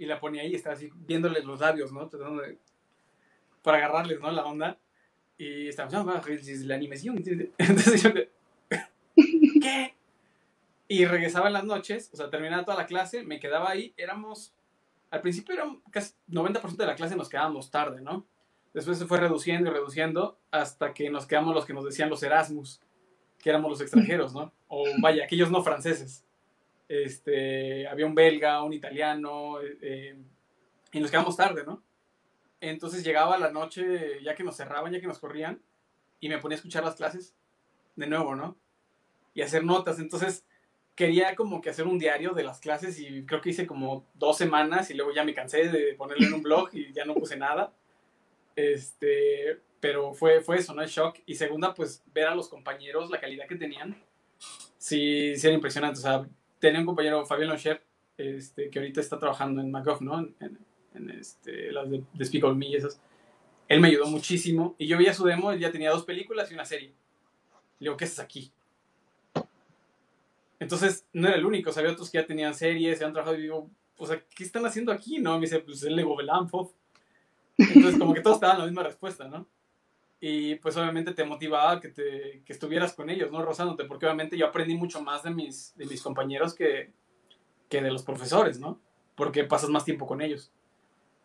y 0.00 0.06
la 0.06 0.18
ponía 0.18 0.40
ahí 0.40 0.54
estaba 0.54 0.74
así 0.74 0.90
viéndoles 0.94 1.44
los 1.44 1.60
labios, 1.60 1.92
¿no? 1.92 2.08
para 3.62 3.76
agarrarles, 3.76 4.18
¿no? 4.18 4.30
La 4.30 4.46
onda. 4.46 4.78
Y 5.36 5.68
estaba, 5.68 5.90
no, 5.90 6.04
la 6.04 6.74
animación. 6.74 7.16
Entonces 7.58 8.02
yo, 8.02 8.10
¿qué? 9.60 9.94
Y 10.88 11.04
regresaba 11.04 11.48
en 11.48 11.52
las 11.52 11.64
noches, 11.64 12.08
o 12.14 12.16
sea, 12.16 12.30
terminaba 12.30 12.64
toda 12.64 12.78
la 12.78 12.86
clase, 12.86 13.22
me 13.22 13.38
quedaba 13.38 13.70
ahí, 13.70 13.92
éramos, 13.98 14.54
al 15.10 15.20
principio 15.20 15.54
era 15.54 15.66
casi 15.90 16.14
90% 16.30 16.76
de 16.76 16.86
la 16.86 16.94
clase 16.94 17.14
nos 17.14 17.28
quedábamos 17.28 17.70
tarde, 17.70 18.00
¿no? 18.00 18.26
Después 18.72 18.98
se 18.98 19.06
fue 19.06 19.18
reduciendo 19.18 19.70
y 19.70 19.72
reduciendo 19.74 20.38
hasta 20.50 20.94
que 20.94 21.10
nos 21.10 21.26
quedamos 21.26 21.54
los 21.54 21.66
que 21.66 21.74
nos 21.74 21.84
decían 21.84 22.08
los 22.08 22.22
Erasmus, 22.22 22.80
que 23.38 23.50
éramos 23.50 23.70
los 23.70 23.80
extranjeros, 23.82 24.32
¿no? 24.32 24.52
O 24.66 24.84
vaya, 25.02 25.24
aquellos 25.24 25.50
no 25.50 25.62
franceses. 25.62 26.24
Este, 26.90 27.86
había 27.86 28.04
un 28.04 28.16
belga, 28.16 28.64
un 28.64 28.72
italiano, 28.72 29.60
eh, 29.62 30.16
y 30.90 30.98
nos 30.98 31.08
quedamos 31.08 31.36
tarde, 31.36 31.62
¿no? 31.64 31.84
Entonces 32.60 33.04
llegaba 33.04 33.38
la 33.38 33.52
noche, 33.52 34.20
ya 34.24 34.34
que 34.34 34.42
nos 34.42 34.56
cerraban, 34.56 34.92
ya 34.92 35.00
que 35.00 35.06
nos 35.06 35.20
corrían, 35.20 35.62
y 36.18 36.28
me 36.28 36.38
ponía 36.38 36.56
a 36.56 36.58
escuchar 36.58 36.82
las 36.82 36.96
clases 36.96 37.36
de 37.94 38.08
nuevo, 38.08 38.34
¿no? 38.34 38.56
Y 39.34 39.42
hacer 39.42 39.62
notas. 39.62 40.00
Entonces 40.00 40.44
quería 40.96 41.36
como 41.36 41.60
que 41.60 41.70
hacer 41.70 41.86
un 41.86 42.00
diario 42.00 42.32
de 42.32 42.42
las 42.42 42.58
clases 42.58 42.98
y 42.98 43.24
creo 43.24 43.40
que 43.40 43.50
hice 43.50 43.68
como 43.68 44.04
dos 44.14 44.36
semanas 44.36 44.90
y 44.90 44.94
luego 44.94 45.14
ya 45.14 45.22
me 45.22 45.32
cansé 45.32 45.68
de 45.68 45.94
ponerlo 45.94 46.26
en 46.26 46.34
un 46.34 46.42
blog 46.42 46.70
y 46.72 46.92
ya 46.92 47.04
no 47.04 47.14
puse 47.14 47.36
nada. 47.36 47.72
Este, 48.56 49.60
pero 49.78 50.12
fue, 50.12 50.40
fue 50.40 50.56
eso, 50.56 50.74
¿no? 50.74 50.82
El 50.82 50.88
shock. 50.88 51.18
Y 51.24 51.36
segunda, 51.36 51.72
pues 51.72 52.02
ver 52.12 52.26
a 52.26 52.34
los 52.34 52.48
compañeros, 52.48 53.10
la 53.10 53.20
calidad 53.20 53.46
que 53.46 53.54
tenían, 53.54 53.96
sí, 54.76 55.36
sí 55.36 55.46
era 55.46 55.54
impresionante. 55.54 56.00
O 56.00 56.02
sea, 56.02 56.28
tenía 56.60 56.80
un 56.80 56.86
compañero, 56.86 57.26
Fabián 57.26 57.48
Locher, 57.50 57.82
este, 58.16 58.70
que 58.70 58.78
ahorita 58.78 59.00
está 59.00 59.18
trabajando 59.18 59.60
en 59.60 59.70
MacGuff, 59.70 60.00
¿no? 60.02 60.20
En, 60.20 60.58
en 60.94 61.10
este, 61.10 61.72
las 61.72 61.90
de, 61.90 62.04
de 62.12 62.24
Speak 62.24 62.44
Me 62.54 62.68
y 62.68 62.76
esas. 62.76 63.00
Él 63.68 63.80
me 63.80 63.88
ayudó 63.88 64.06
muchísimo. 64.06 64.74
Y 64.78 64.86
yo 64.86 64.98
veía 64.98 65.14
su 65.14 65.24
demo, 65.24 65.52
él 65.52 65.60
ya 65.60 65.72
tenía 65.72 65.90
dos 65.90 66.04
películas 66.04 66.50
y 66.50 66.54
una 66.54 66.64
serie. 66.64 66.88
Le 67.78 67.86
digo, 67.86 67.96
¿qué 67.96 68.04
haces 68.04 68.18
aquí? 68.18 68.52
Entonces, 70.58 71.06
no 71.12 71.28
era 71.28 71.38
el 71.38 71.46
único, 71.46 71.70
o 71.70 71.72
sea, 71.72 71.80
había 71.80 71.92
otros 71.92 72.10
que 72.10 72.18
ya 72.18 72.26
tenían 72.26 72.54
series, 72.54 72.98
se 72.98 73.04
han 73.04 73.12
trabajado 73.12 73.38
y 73.38 73.42
digo, 73.42 73.70
o 73.96 74.06
sea, 74.06 74.22
¿qué 74.34 74.44
están 74.44 74.66
haciendo 74.66 74.92
aquí? 74.92 75.18
No, 75.18 75.34
me 75.36 75.42
dice, 75.42 75.60
pues 75.60 75.82
el 75.84 75.96
Lego 75.96 76.16
Belanfov. 76.16 76.72
Entonces, 77.56 77.98
como 77.98 78.12
que 78.12 78.20
todos 78.20 78.40
te 78.40 78.46
daban 78.46 78.60
la 78.60 78.66
misma 78.66 78.82
respuesta, 78.82 79.26
¿no? 79.26 79.46
Y 80.20 80.56
pues 80.56 80.76
obviamente 80.76 81.14
te 81.14 81.24
motivaba 81.24 81.80
que, 81.80 81.88
te, 81.88 82.42
que 82.44 82.52
estuvieras 82.52 82.92
con 82.92 83.08
ellos, 83.08 83.32
¿no? 83.32 83.42
Rozándote, 83.42 83.84
porque 83.84 84.04
obviamente 84.04 84.36
yo 84.36 84.46
aprendí 84.46 84.74
mucho 84.74 85.00
más 85.00 85.22
de 85.22 85.30
mis, 85.30 85.74
de 85.76 85.86
mis 85.86 86.02
compañeros 86.02 86.54
que, 86.54 86.92
que 87.70 87.80
de 87.80 87.90
los 87.90 88.02
profesores, 88.02 88.60
¿no? 88.60 88.78
Porque 89.14 89.44
pasas 89.44 89.70
más 89.70 89.84
tiempo 89.84 90.06
con 90.06 90.20
ellos. 90.20 90.52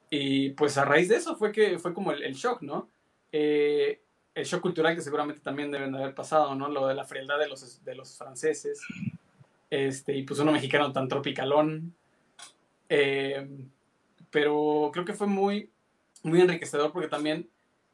Y 0.09 0.51
pues 0.51 0.77
a 0.77 0.85
raíz 0.85 1.09
de 1.09 1.17
eso 1.17 1.35
fue 1.35 1.51
que 1.51 1.77
fue 1.77 1.93
como 1.93 2.13
el, 2.13 2.33
shock, 2.35 2.61
¿no? 2.61 2.89
Eh, 3.33 4.01
el 4.33 4.45
shock 4.45 4.61
cultural 4.61 4.95
que 4.95 5.01
seguramente 5.01 5.41
también 5.41 5.71
deben 5.71 5.91
de 5.91 5.97
haber 6.01 6.15
pasado, 6.15 6.55
¿no? 6.55 6.69
Lo 6.69 6.87
de 6.87 6.95
la 6.95 7.03
frialdad 7.03 7.39
de 7.39 7.49
los, 7.49 7.83
de 7.83 7.95
los 7.95 8.17
franceses. 8.17 8.81
Este, 9.69 10.15
y 10.15 10.23
pues 10.23 10.39
uno 10.39 10.53
mexicano 10.53 10.93
tan 10.93 11.09
tropicalón. 11.09 11.93
Eh, 12.87 13.45
pero 14.29 14.89
creo 14.93 15.05
que 15.05 15.13
fue 15.13 15.27
muy, 15.27 15.69
muy 16.23 16.41
enriquecedor 16.41 16.91
porque 16.91 17.07
también 17.07 17.49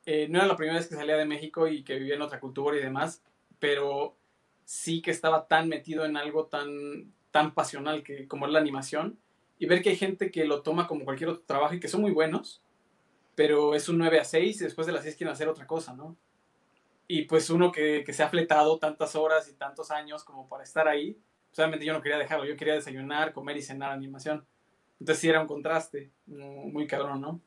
eh, 0.06 0.28
no 0.30 0.39
era 0.39 0.47
la 0.47 0.56
primera 0.56 0.78
vez 0.78 0.88
que 0.88 0.95
salía 0.95 1.18
de 1.18 1.26
México 1.26 1.68
y 1.68 1.84
que 1.84 1.97
vivía 1.97 2.16
en 2.16 2.22
otra 2.22 2.39
cultura 2.39 2.78
y 2.78 2.82
demás, 2.82 3.24
pero 3.60 4.18
sí 4.66 5.02
que 5.02 5.12
estaba 5.12 5.47
tan 5.47 5.70
metido 5.70 6.06
en 6.06 6.18
algo 6.18 6.45
tan, 6.45 7.14
tan 7.30 7.54
pasional 7.54 8.04
que, 8.04 8.28
como 8.28 8.45
es 8.45 8.52
la 8.52 8.60
animación 8.60 9.20
y 9.60 9.66
ver 9.68 9.82
que 9.82 9.89
hay 9.89 9.95
gente 9.95 10.32
que 10.32 10.45
lo 10.45 10.64
toma 10.64 10.88
como 10.88 11.06
cualquier 11.06 11.30
otro 11.30 11.43
trabajo 11.45 11.76
y 11.76 11.80
que 11.80 11.88
son 11.88 12.02
muy 12.02 12.12
buenos, 12.12 12.64
pero 13.36 13.76
es 13.76 13.89
un 13.89 13.97
9 13.97 14.20
a 14.20 14.24
6 14.24 14.62
y 14.62 14.64
después 14.64 14.88
de 14.88 14.93
las 14.93 15.04
6 15.04 15.16
quieren 15.16 15.34
hacer 15.34 15.47
otra 15.47 15.68
cosa, 15.68 15.93
¿no? 15.93 16.18
Y 17.08 17.24
pues 17.24 17.49
uno 17.49 17.72
que, 17.72 18.04
que 18.06 18.14
se 18.14 18.24
ha 18.24 18.30
fletado 18.30 18.80
tantas 18.80 19.16
horas 19.16 19.49
y 19.49 19.54
tantos 19.54 19.91
años 19.91 20.24
como 20.24 20.47
para 20.47 20.64
estar 20.64 20.88
ahí, 20.88 21.18
pues 21.49 21.60
obviamente 21.60 21.86
yo 21.86 21.93
no 21.93 22.02
quería 22.02 22.18
dejarlo, 22.18 22.45
yo 22.45 22.56
quería 22.56 22.74
desayunar, 22.74 23.34
comer 23.34 23.58
y 23.58 23.62
cenar 23.62 23.91
animación. 23.91 24.45
Entonces 24.99 25.20
sí 25.20 25.30
era 25.30 25.41
un 25.41 25.47
contraste 25.47 26.12
muy 26.26 26.88
cabrón, 26.88 27.22
¿no? 27.22 27.41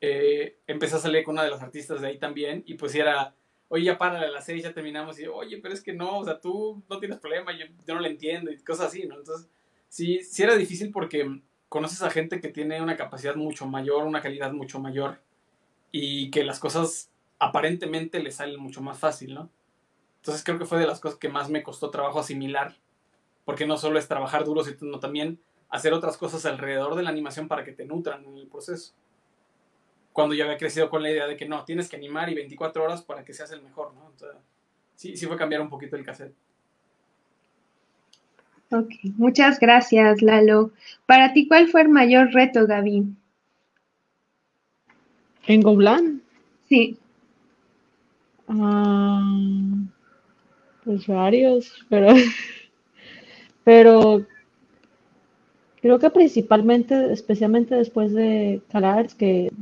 Eh, 0.00 0.58
empecé 0.66 0.96
a 0.96 1.00
salir 1.00 1.24
con 1.24 1.34
una 1.34 1.44
de 1.44 1.50
las 1.50 1.62
artistas 1.62 2.00
de 2.00 2.06
ahí 2.06 2.18
también 2.18 2.62
y 2.66 2.74
pues 2.74 2.94
era, 2.94 3.34
oye, 3.68 3.84
ya 3.84 3.98
para 3.98 4.20
a 4.20 4.28
las 4.28 4.44
seis, 4.44 4.62
ya 4.62 4.72
terminamos 4.72 5.18
y 5.18 5.26
oye, 5.26 5.58
pero 5.58 5.74
es 5.74 5.82
que 5.82 5.92
no, 5.92 6.18
o 6.18 6.24
sea, 6.24 6.40
tú 6.40 6.82
no 6.88 6.98
tienes 6.98 7.18
problema, 7.18 7.52
yo, 7.52 7.66
no 7.94 8.00
le 8.00 8.10
entiendo 8.10 8.50
y 8.50 8.58
cosas 8.58 8.88
así, 8.88 9.06
¿no? 9.06 9.16
Entonces 9.16 9.48
sí, 9.88 10.22
sí 10.22 10.42
era 10.42 10.54
difícil 10.56 10.92
porque 10.92 11.40
conoces 11.68 12.02
a 12.02 12.10
gente 12.10 12.40
que 12.40 12.48
tiene 12.48 12.80
una 12.80 12.96
capacidad 12.96 13.34
mucho 13.34 13.66
mayor, 13.66 14.04
una 14.04 14.20
calidad 14.20 14.52
mucho 14.52 14.78
mayor 14.78 15.20
y 15.90 16.30
que 16.30 16.44
las 16.44 16.60
cosas 16.60 17.10
aparentemente 17.38 18.20
le 18.20 18.30
salen 18.30 18.60
mucho 18.60 18.80
más 18.80 18.98
fácil, 18.98 19.34
¿no? 19.34 19.50
Entonces 20.16 20.44
creo 20.44 20.58
que 20.58 20.66
fue 20.66 20.78
de 20.78 20.86
las 20.86 21.00
cosas 21.00 21.18
que 21.18 21.28
más 21.28 21.50
me 21.50 21.62
costó 21.62 21.90
trabajo 21.90 22.20
asimilar, 22.20 22.76
porque 23.44 23.66
no 23.66 23.76
solo 23.76 23.98
es 23.98 24.08
trabajar 24.08 24.44
duro, 24.44 24.62
sino 24.62 25.00
también 25.00 25.40
hacer 25.70 25.92
otras 25.92 26.16
cosas 26.16 26.46
alrededor 26.46 26.94
de 26.94 27.02
la 27.02 27.10
animación 27.10 27.48
para 27.48 27.64
que 27.64 27.72
te 27.72 27.84
nutran 27.84 28.24
en 28.24 28.36
el 28.36 28.46
proceso. 28.46 28.94
Cuando 30.18 30.34
yo 30.34 30.46
había 30.46 30.58
crecido 30.58 30.90
con 30.90 31.00
la 31.00 31.12
idea 31.12 31.28
de 31.28 31.36
que 31.36 31.46
no, 31.46 31.64
tienes 31.64 31.88
que 31.88 31.94
animar 31.94 32.28
y 32.28 32.34
24 32.34 32.82
horas 32.82 33.02
para 33.02 33.24
que 33.24 33.32
seas 33.32 33.52
el 33.52 33.62
mejor, 33.62 33.94
¿no? 33.94 34.10
Entonces, 34.10 34.36
sí, 34.96 35.16
sí 35.16 35.26
fue 35.26 35.36
cambiar 35.36 35.60
un 35.60 35.70
poquito 35.70 35.94
el 35.94 36.04
cassette. 36.04 36.34
Ok, 38.72 38.90
muchas 39.16 39.60
gracias, 39.60 40.20
Lalo. 40.20 40.72
Para 41.06 41.32
ti, 41.32 41.46
¿cuál 41.46 41.68
fue 41.68 41.82
el 41.82 41.88
mayor 41.88 42.32
reto, 42.32 42.66
Gaby? 42.66 43.04
¿En 45.46 45.60
Goblan? 45.60 46.20
Sí. 46.68 46.98
Ah, 48.48 49.22
pues 50.82 51.06
varios, 51.06 51.86
pero, 51.88 52.08
pero 53.62 54.26
creo 55.80 55.98
que 55.98 56.10
principalmente, 56.10 57.12
especialmente 57.12 57.76
después 57.76 58.12
de 58.12 58.60
Calars, 58.70 59.14
que 59.14 59.52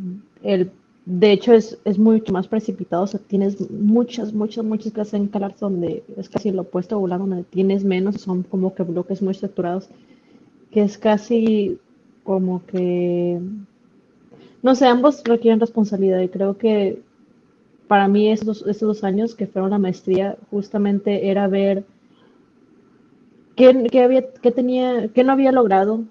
el 0.47 0.71
de 1.07 1.31
hecho, 1.31 1.53
es, 1.53 1.79
es 1.85 1.99
mucho 1.99 2.33
más 2.33 2.49
precipitado. 2.49 3.05
O 3.05 3.07
sea, 3.07 3.21
tienes 3.21 3.71
muchas, 3.71 4.33
muchas, 4.35 4.65
muchas 4.65 4.93
clases 4.93 5.15
en 5.15 5.29
CalArts 5.29 5.61
donde 5.61 6.03
es 6.17 6.29
casi 6.29 6.51
lo 6.51 6.63
opuesto 6.63 6.97
a 6.97 6.99
volar, 6.99 7.21
donde 7.21 7.45
tienes 7.45 7.85
menos, 7.85 8.17
son 8.17 8.43
como 8.43 8.75
que 8.75 8.83
bloques 8.83 9.23
muy 9.23 9.31
estructurados, 9.31 9.89
que 10.73 10.83
es 10.83 10.99
casi 10.99 11.79
como 12.25 12.67
que, 12.67 13.41
no 14.63 14.75
sé, 14.75 14.87
ambos 14.87 15.23
requieren 15.25 15.61
responsabilidad 15.61 16.21
y 16.21 16.29
creo 16.29 16.59
que 16.59 17.01
para 17.87 18.09
mí 18.09 18.29
estos, 18.29 18.67
estos 18.67 18.89
dos 18.89 19.05
años 19.05 19.37
que 19.37 19.47
fueron 19.47 19.71
la 19.71 19.79
maestría 19.79 20.37
justamente 20.51 21.31
era 21.31 21.47
ver 21.47 21.85
qué, 23.55 23.87
qué 23.93 24.03
había, 24.03 24.33
qué 24.43 24.51
tenía, 24.51 25.07
qué 25.15 25.23
no 25.23 25.33
había 25.33 25.53
logrado 25.53 26.03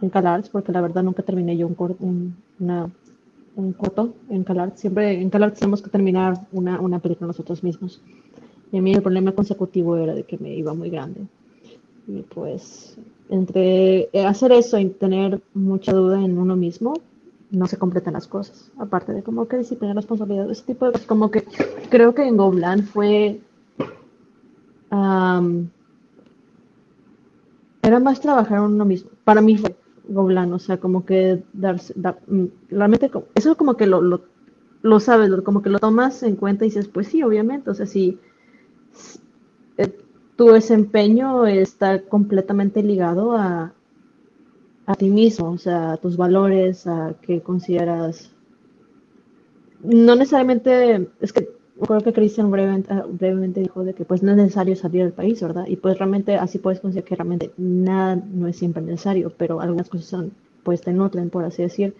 en 0.00 0.10
CalArts, 0.10 0.48
porque 0.48 0.70
la 0.70 0.80
verdad 0.80 1.02
nunca 1.02 1.24
terminé 1.24 1.56
yo 1.56 1.66
un, 1.66 1.76
un, 1.98 2.36
una 2.60 2.88
un 3.56 3.72
corto 3.72 4.14
en 4.28 4.44
Calar. 4.44 4.72
Siempre 4.76 5.20
en 5.20 5.30
Calar 5.30 5.52
tenemos 5.52 5.82
que 5.82 5.90
terminar 5.90 6.46
una, 6.52 6.80
una 6.80 6.98
película 6.98 7.28
nosotros 7.28 7.62
mismos. 7.62 8.02
Y 8.72 8.78
a 8.78 8.82
mí 8.82 8.92
el 8.92 9.02
problema 9.02 9.32
consecutivo 9.32 9.96
era 9.96 10.14
de 10.14 10.24
que 10.24 10.38
me 10.38 10.54
iba 10.54 10.74
muy 10.74 10.90
grande. 10.90 11.26
Y 12.06 12.22
pues 12.22 12.98
entre 13.28 14.10
hacer 14.26 14.52
eso 14.52 14.78
y 14.78 14.86
tener 14.90 15.40
mucha 15.54 15.92
duda 15.92 16.22
en 16.22 16.38
uno 16.38 16.56
mismo, 16.56 16.94
no 17.50 17.66
se 17.66 17.78
completan 17.78 18.14
las 18.14 18.26
cosas. 18.26 18.70
Aparte 18.78 19.12
de 19.12 19.22
como 19.22 19.46
que 19.46 19.58
disciplina, 19.58 19.94
responsabilidad, 19.94 20.50
ese 20.50 20.64
tipo 20.64 20.86
de 20.86 20.92
cosas. 20.92 21.06
Como 21.06 21.30
que 21.30 21.44
creo 21.88 22.14
que 22.14 22.26
en 22.26 22.36
Goblan 22.36 22.82
fue 22.82 23.40
am, 24.90 25.70
era 27.82 28.00
más 28.00 28.20
trabajar 28.20 28.58
en 28.58 28.64
uno 28.64 28.84
mismo. 28.84 29.10
Para 29.24 29.40
mí 29.40 29.56
fue 29.56 29.74
Goblan, 30.08 30.52
o 30.52 30.58
sea, 30.58 30.78
como 30.78 31.04
que 31.04 31.42
darse, 31.52 31.92
da- 31.96 32.18
mm, 32.26 32.44
realmente, 32.70 33.10
eso 33.34 33.56
como 33.56 33.76
que 33.76 33.86
lo, 33.86 34.00
lo, 34.02 34.22
lo 34.82 35.00
sabes, 35.00 35.30
como 35.44 35.62
que 35.62 35.70
lo 35.70 35.78
tomas 35.78 36.22
en 36.22 36.36
cuenta 36.36 36.64
y 36.64 36.68
dices, 36.68 36.88
pues 36.88 37.08
sí, 37.08 37.22
obviamente, 37.22 37.70
o 37.70 37.74
sea, 37.74 37.86
si 37.86 38.18
eh, 39.78 39.92
tu 40.36 40.46
desempeño 40.48 41.46
está 41.46 42.02
completamente 42.02 42.82
ligado 42.82 43.36
a, 43.36 43.72
a 44.86 44.94
ti 44.94 45.08
mismo, 45.10 45.50
o 45.50 45.58
sea, 45.58 45.92
a 45.92 45.96
tus 45.96 46.16
valores, 46.16 46.86
a 46.86 47.14
qué 47.22 47.42
consideras 47.42 48.30
no 49.82 50.14
necesariamente, 50.14 51.08
es 51.20 51.32
que 51.32 51.48
creo 51.80 52.00
que 52.00 52.12
Christian 52.12 52.50
brevemente, 52.50 52.94
brevemente 53.08 53.60
dijo 53.60 53.84
de 53.84 53.94
que 53.94 54.04
pues 54.04 54.22
no 54.22 54.30
es 54.30 54.36
necesario 54.36 54.76
salir 54.76 55.02
del 55.02 55.12
país, 55.12 55.40
¿verdad? 55.42 55.66
Y 55.66 55.76
pues 55.76 55.98
realmente 55.98 56.36
así 56.36 56.58
puedes 56.58 56.80
considerar 56.80 57.08
que 57.08 57.16
realmente 57.16 57.50
nada 57.56 58.16
no 58.16 58.46
es 58.46 58.56
siempre 58.56 58.82
necesario, 58.82 59.32
pero 59.36 59.60
algunas 59.60 59.88
cosas 59.88 60.06
son, 60.06 60.32
pues 60.62 60.82
te 60.82 60.92
nutren, 60.92 61.30
por 61.30 61.44
así 61.44 61.62
decir. 61.62 61.94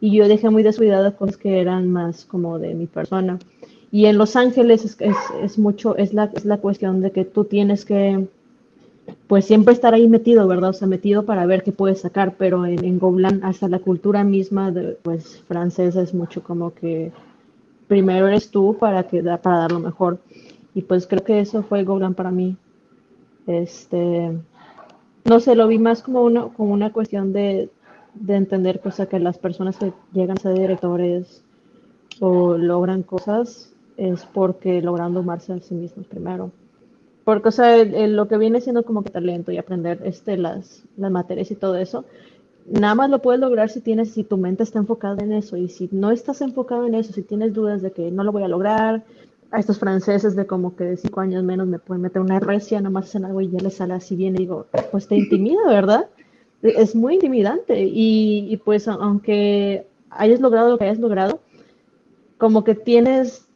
Y 0.00 0.16
yo 0.16 0.28
dejé 0.28 0.50
muy 0.50 0.62
descuidadas 0.62 1.14
cosas 1.14 1.36
que 1.36 1.60
eran 1.60 1.90
más 1.90 2.24
como 2.24 2.58
de 2.58 2.74
mi 2.74 2.86
persona. 2.86 3.38
Y 3.90 4.06
en 4.06 4.18
Los 4.18 4.34
Ángeles 4.34 4.84
es, 4.84 4.96
es, 5.00 5.16
es 5.40 5.58
mucho, 5.58 5.96
es 5.96 6.12
la, 6.12 6.30
es 6.34 6.44
la 6.44 6.58
cuestión 6.58 7.00
de 7.00 7.12
que 7.12 7.24
tú 7.24 7.44
tienes 7.44 7.84
que, 7.84 8.26
pues 9.28 9.44
siempre 9.44 9.72
estar 9.72 9.94
ahí 9.94 10.08
metido, 10.08 10.48
¿verdad? 10.48 10.70
O 10.70 10.72
sea, 10.72 10.88
metido 10.88 11.24
para 11.24 11.46
ver 11.46 11.62
qué 11.62 11.70
puedes 11.70 12.00
sacar, 12.00 12.34
pero 12.36 12.66
en, 12.66 12.84
en 12.84 12.98
Goblan 12.98 13.44
hasta 13.44 13.68
la 13.68 13.78
cultura 13.78 14.24
misma, 14.24 14.72
de, 14.72 14.98
pues 15.02 15.42
francesa 15.46 16.02
es 16.02 16.12
mucho 16.12 16.42
como 16.42 16.74
que 16.74 17.12
primero 17.94 18.26
eres 18.26 18.50
tú 18.50 18.76
para 18.76 19.04
que 19.04 19.22
dar 19.22 19.70
lo 19.70 19.78
mejor. 19.78 20.18
Y 20.74 20.82
pues 20.82 21.06
creo 21.06 21.22
que 21.22 21.38
eso 21.38 21.62
fue 21.62 21.84
Goblan 21.84 22.14
para 22.14 22.32
mí. 22.32 22.56
Este, 23.46 24.36
no 25.24 25.38
sé, 25.38 25.54
lo 25.54 25.68
vi 25.68 25.78
más 25.78 26.02
como 26.02 26.24
una, 26.24 26.92
cuestión 26.92 27.32
de, 27.32 27.70
de 28.14 28.34
entender 28.34 28.80
pues, 28.80 29.00
que 29.08 29.20
las 29.20 29.38
personas 29.38 29.76
que 29.76 29.92
llegan 30.12 30.38
a 30.38 30.40
ser 30.40 30.58
directores 30.58 31.44
o 32.18 32.58
logran 32.58 33.04
cosas 33.04 33.72
es 33.96 34.24
porque 34.24 34.82
logran 34.82 35.14
domarse 35.14 35.52
a 35.52 35.60
sí 35.60 35.76
mismos 35.76 36.08
primero. 36.08 36.50
Porque, 37.22 37.50
o 37.50 38.06
lo 38.08 38.26
que 38.26 38.38
viene 38.38 38.60
siendo 38.60 38.82
como 38.82 39.04
que 39.04 39.10
talento 39.10 39.52
y 39.52 39.58
aprender 39.58 40.00
este, 40.04 40.36
las 40.36 40.82
materias 40.96 41.48
y 41.52 41.54
todo 41.54 41.76
eso, 41.76 42.06
nada 42.66 42.94
más 42.94 43.10
lo 43.10 43.20
puedes 43.22 43.40
lograr 43.40 43.68
si 43.70 43.80
tienes, 43.80 44.12
si 44.12 44.24
tu 44.24 44.36
mente 44.36 44.62
está 44.62 44.78
enfocada 44.78 45.22
en 45.22 45.32
eso. 45.32 45.56
Y 45.56 45.68
si 45.68 45.88
no 45.92 46.10
estás 46.10 46.40
enfocado 46.40 46.86
en 46.86 46.94
eso, 46.94 47.12
si 47.12 47.22
tienes 47.22 47.52
dudas 47.54 47.82
de 47.82 47.92
que 47.92 48.10
no 48.10 48.24
lo 48.24 48.32
voy 48.32 48.42
a 48.42 48.48
lograr, 48.48 49.02
a 49.50 49.60
estos 49.60 49.78
franceses 49.78 50.34
de 50.34 50.46
como 50.46 50.74
que 50.74 50.84
de 50.84 50.96
cinco 50.96 51.20
años 51.20 51.44
menos 51.44 51.66
me 51.68 51.78
pueden 51.78 52.02
meter 52.02 52.20
una 52.22 52.40
recia, 52.40 52.80
nada 52.80 52.90
más 52.90 53.06
hacen 53.06 53.24
algo 53.24 53.40
y 53.40 53.50
ya 53.50 53.58
les 53.60 53.74
sale 53.74 53.94
así 53.94 54.16
bien, 54.16 54.34
y 54.34 54.38
digo, 54.38 54.66
pues 54.90 55.06
te 55.06 55.14
intimida, 55.16 55.60
¿verdad? 55.68 56.08
E- 56.62 56.74
Es 56.76 56.94
muy 56.96 57.14
intimidante. 57.14 57.76
Y, 57.86 58.56
pues 58.64 58.88
aunque 58.88 59.86
hayas 60.10 60.40
logrado 60.40 60.70
lo 60.70 60.78
que 60.78 60.84
hayas 60.84 60.98
logrado, 60.98 61.40
como 62.38 62.64
que 62.64 62.74
tienes, 62.74 63.46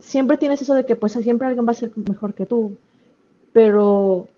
siempre 0.00 0.38
tienes 0.38 0.62
eso 0.62 0.74
de 0.74 0.86
que 0.86 0.96
pues 0.96 1.12
siempre 1.12 1.46
alguien 1.48 1.66
va 1.66 1.72
a 1.72 1.74
ser 1.74 1.92
mejor 1.96 2.34
que 2.34 2.46
tú, 2.46 2.76
pero 3.52 4.28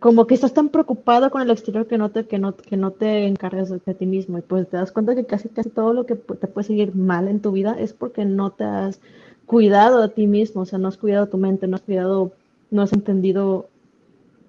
como 0.00 0.26
que 0.26 0.34
estás 0.34 0.54
tan 0.54 0.70
preocupado 0.70 1.30
con 1.30 1.42
el 1.42 1.50
exterior 1.50 1.86
que 1.86 1.98
no 1.98 2.10
te, 2.10 2.26
que 2.26 2.38
no, 2.38 2.56
que 2.56 2.76
no 2.78 2.90
te 2.90 3.26
encargas 3.26 3.68
de, 3.68 3.94
ti 3.94 4.06
mismo 4.06 4.38
y 4.38 4.40
pues 4.40 4.66
te 4.68 4.78
das 4.78 4.92
cuenta 4.92 5.14
que 5.14 5.26
casi, 5.26 5.50
casi 5.50 5.68
todo 5.68 5.92
lo 5.92 6.06
que 6.06 6.14
te 6.16 6.46
puede 6.46 6.66
seguir 6.66 6.96
mal 6.96 7.28
en 7.28 7.40
tu 7.40 7.52
vida 7.52 7.76
es 7.78 7.92
porque 7.92 8.24
no 8.24 8.50
te 8.50 8.64
has 8.64 9.00
cuidado 9.44 10.02
a 10.02 10.08
ti 10.08 10.26
mismo, 10.26 10.62
o 10.62 10.64
sea, 10.64 10.78
no 10.78 10.88
has 10.88 10.96
cuidado 10.96 11.28
tu 11.28 11.36
mente, 11.36 11.66
no 11.68 11.76
has 11.76 11.82
cuidado, 11.82 12.32
no 12.70 12.80
has 12.80 12.94
entendido 12.94 13.68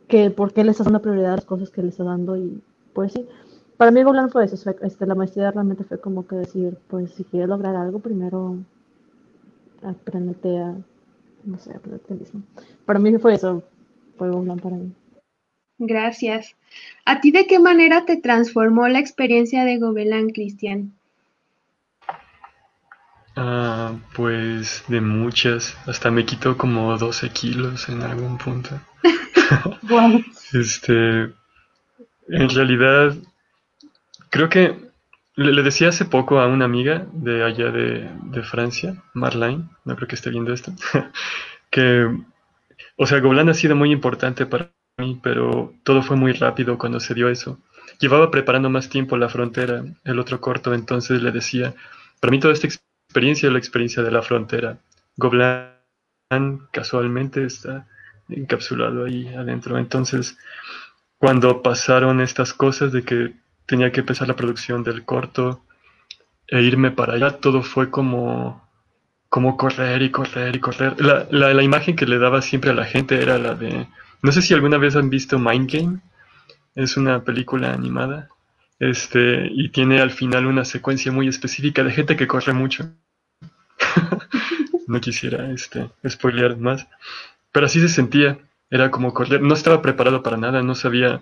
que 0.08 0.32
por 0.32 0.54
qué 0.54 0.64
le 0.64 0.72
estás 0.72 0.86
dando 0.86 1.02
prioridad 1.02 1.34
a 1.34 1.36
las 1.38 1.46
cosas 1.46 1.70
que 1.70 1.82
le 1.82 1.90
estás 1.90 2.06
dando 2.06 2.38
y 2.38 2.62
pues 2.94 3.12
sí. 3.12 3.28
Para 3.76 3.92
mí 3.92 4.04
Golan 4.04 4.30
fue 4.30 4.46
eso, 4.46 4.70
este, 4.82 5.06
la 5.06 5.16
maestría 5.16 5.52
realmente 5.52 5.84
fue 5.84 6.00
como 6.00 6.28
que 6.28 6.36
decir, 6.38 6.78
pues 6.88 7.12
si 7.12 7.26
quieres 7.26 7.50
lograr 7.50 7.76
algo, 7.76 8.00
primero 8.00 8.56
apréndete 9.84 10.60
a, 10.60 10.76
no 11.44 11.58
sé, 11.58 11.72
aprenderte 11.72 12.14
a 12.14 12.16
ti 12.16 12.20
mismo. 12.22 12.42
Para 12.86 13.00
mí 13.00 13.18
fue 13.18 13.34
eso, 13.34 13.64
fue 14.18 14.30
Golan 14.30 14.60
para 14.60 14.78
mí. 14.78 14.94
Gracias. 15.84 16.56
¿A 17.06 17.22
ti 17.22 17.32
de 17.32 17.48
qué 17.48 17.58
manera 17.58 18.06
te 18.06 18.16
transformó 18.18 18.88
la 18.88 19.00
experiencia 19.00 19.66
de 19.66 19.80
Gobelán, 19.80 20.30
Cristian? 20.30 20.94
Ah, 23.36 23.96
pues 24.14 24.84
de 24.88 25.02
muchas, 25.02 25.76
hasta 25.88 26.12
me 26.12 26.24
quitó 26.24 26.56
como 26.56 26.96
12 26.96 27.30
kilos 27.32 27.90
en 27.90 28.04
algún 28.04 28.38
punto. 28.38 28.80
Wow. 29.82 30.24
Este, 30.54 31.24
en 32.30 32.50
realidad, 32.56 33.14
creo 34.30 34.48
que 34.48 34.78
le, 35.36 35.52
le 35.52 35.62
decía 35.62 35.90
hace 35.90 36.06
poco 36.06 36.40
a 36.40 36.48
una 36.48 36.64
amiga 36.64 37.06
de 37.12 37.44
allá 37.44 37.70
de, 37.70 38.10
de 38.24 38.44
Francia, 38.44 39.04
Marlene, 39.14 39.66
no 39.84 39.96
creo 39.98 40.08
que 40.08 40.16
esté 40.16 40.30
viendo 40.30 40.54
esto, 40.54 40.72
que, 41.70 42.08
o 42.96 43.06
sea, 43.06 43.20
Gobelin 43.20 43.50
ha 43.50 43.54
sido 43.54 43.76
muy 43.76 43.92
importante 43.92 44.46
para 44.46 44.72
pero 45.22 45.74
todo 45.84 46.02
fue 46.02 46.16
muy 46.16 46.34
rápido 46.34 46.78
cuando 46.78 47.00
se 47.00 47.14
dio 47.14 47.30
eso. 47.30 47.60
Llevaba 48.00 48.32
preparando 48.32 48.70
más 48.70 48.90
tiempo 48.90 49.18
la 49.18 49.30
frontera, 49.30 49.84
el 50.04 50.20
otro 50.20 50.42
corto, 50.42 50.74
entonces 50.74 51.22
le 51.22 51.32
decía, 51.32 51.74
para 52.20 52.32
mí 52.32 52.40
toda 52.40 52.54
esta 52.54 52.68
experiencia 52.68 53.48
es 53.48 53.54
la 53.54 53.60
experiencia 53.60 54.04
de 54.04 54.12
la 54.12 54.22
frontera. 54.22 54.78
Gobelin 55.18 56.62
casualmente 56.72 57.44
está 57.46 57.88
encapsulado 58.30 59.06
ahí 59.06 59.28
adentro. 59.28 59.78
Entonces, 59.78 60.38
cuando 61.18 61.62
pasaron 61.62 62.22
estas 62.22 62.54
cosas 62.54 62.92
de 62.92 63.04
que 63.04 63.34
tenía 63.66 63.92
que 63.92 64.00
empezar 64.00 64.28
la 64.28 64.36
producción 64.36 64.84
del 64.84 65.04
corto 65.06 65.64
e 66.48 66.62
irme 66.62 66.92
para 66.92 67.14
allá, 67.14 67.38
todo 67.38 67.62
fue 67.62 67.92
como, 67.92 68.68
como 69.30 69.58
correr 69.58 70.02
y 70.02 70.10
correr 70.12 70.56
y 70.56 70.60
correr. 70.60 71.00
La, 71.00 71.28
la 71.30 71.64
imagen 71.64 71.96
que 71.96 72.06
le 72.06 72.18
daba 72.18 72.42
siempre 72.42 72.72
a 72.72 72.76
la 72.76 72.86
gente 72.86 73.22
era 73.22 73.38
la 73.38 73.56
de, 73.56 73.88
no 74.22 74.32
sé 74.32 74.42
si 74.42 74.54
alguna 74.54 74.78
vez 74.78 74.96
han 74.96 75.10
visto 75.10 75.40
Mind 75.40 75.70
Game, 75.72 76.00
es 76.76 76.98
una 76.98 77.24
película 77.24 77.74
animada. 77.74 78.30
Este, 78.80 79.48
y 79.52 79.70
tiene 79.70 80.02
al 80.02 80.12
final 80.12 80.48
una 80.48 80.66
secuencia 80.66 81.12
muy 81.12 81.28
específica 81.28 81.84
de 81.84 81.92
gente 81.92 82.16
que 82.16 82.28
corre 82.28 82.54
mucho. 82.54 82.92
no 84.88 85.00
quisiera 85.00 85.52
este, 85.52 85.90
spoilear 86.08 86.58
más. 86.58 86.88
Pero 87.52 87.66
así 87.66 87.80
se 87.80 87.90
sentía. 87.90 88.40
Era 88.70 88.90
como 88.90 89.14
correr. 89.14 89.42
No 89.42 89.54
estaba 89.54 89.82
preparado 89.82 90.24
para 90.24 90.38
nada. 90.38 90.64
No 90.64 90.76
sabía. 90.76 91.22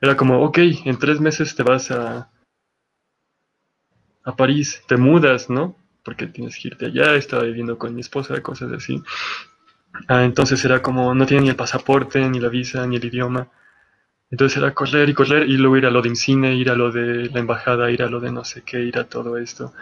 Era 0.00 0.16
como, 0.16 0.42
ok, 0.42 0.58
en 0.84 0.98
tres 0.98 1.20
meses 1.20 1.54
te 1.54 1.62
vas 1.62 1.90
a, 1.90 2.30
a 4.24 4.36
París. 4.36 4.82
Te 4.86 4.96
mudas, 4.96 5.48
¿no? 5.48 5.76
Porque 6.04 6.26
tienes 6.26 6.58
que 6.58 6.68
irte 6.68 6.86
allá. 6.86 7.14
Estaba 7.14 7.44
viviendo 7.44 7.78
con 7.78 7.94
mi 7.94 8.00
esposa, 8.00 8.42
cosas 8.42 8.72
así. 8.72 9.02
Ah, 10.08 10.24
entonces 10.24 10.64
era 10.64 10.82
como, 10.82 11.14
no 11.14 11.26
tiene 11.26 11.44
ni 11.44 11.48
el 11.50 11.56
pasaporte, 11.56 12.28
ni 12.28 12.40
la 12.40 12.48
visa, 12.48 12.86
ni 12.86 12.96
el 12.96 13.04
idioma. 13.04 13.48
Entonces 14.30 14.58
era 14.58 14.72
correr 14.74 15.08
y 15.08 15.14
correr 15.14 15.48
y 15.48 15.56
luego 15.56 15.76
ir 15.76 15.86
a 15.86 15.90
lo 15.90 16.02
de 16.02 16.08
IMCINE, 16.08 16.54
ir 16.54 16.70
a 16.70 16.76
lo 16.76 16.90
de 16.92 17.28
la 17.30 17.40
embajada, 17.40 17.90
ir 17.90 18.02
a 18.02 18.08
lo 18.08 18.20
de 18.20 18.30
no 18.32 18.44
sé 18.44 18.62
qué, 18.62 18.80
ir 18.80 18.98
a 18.98 19.04
todo 19.04 19.36
esto. 19.38 19.72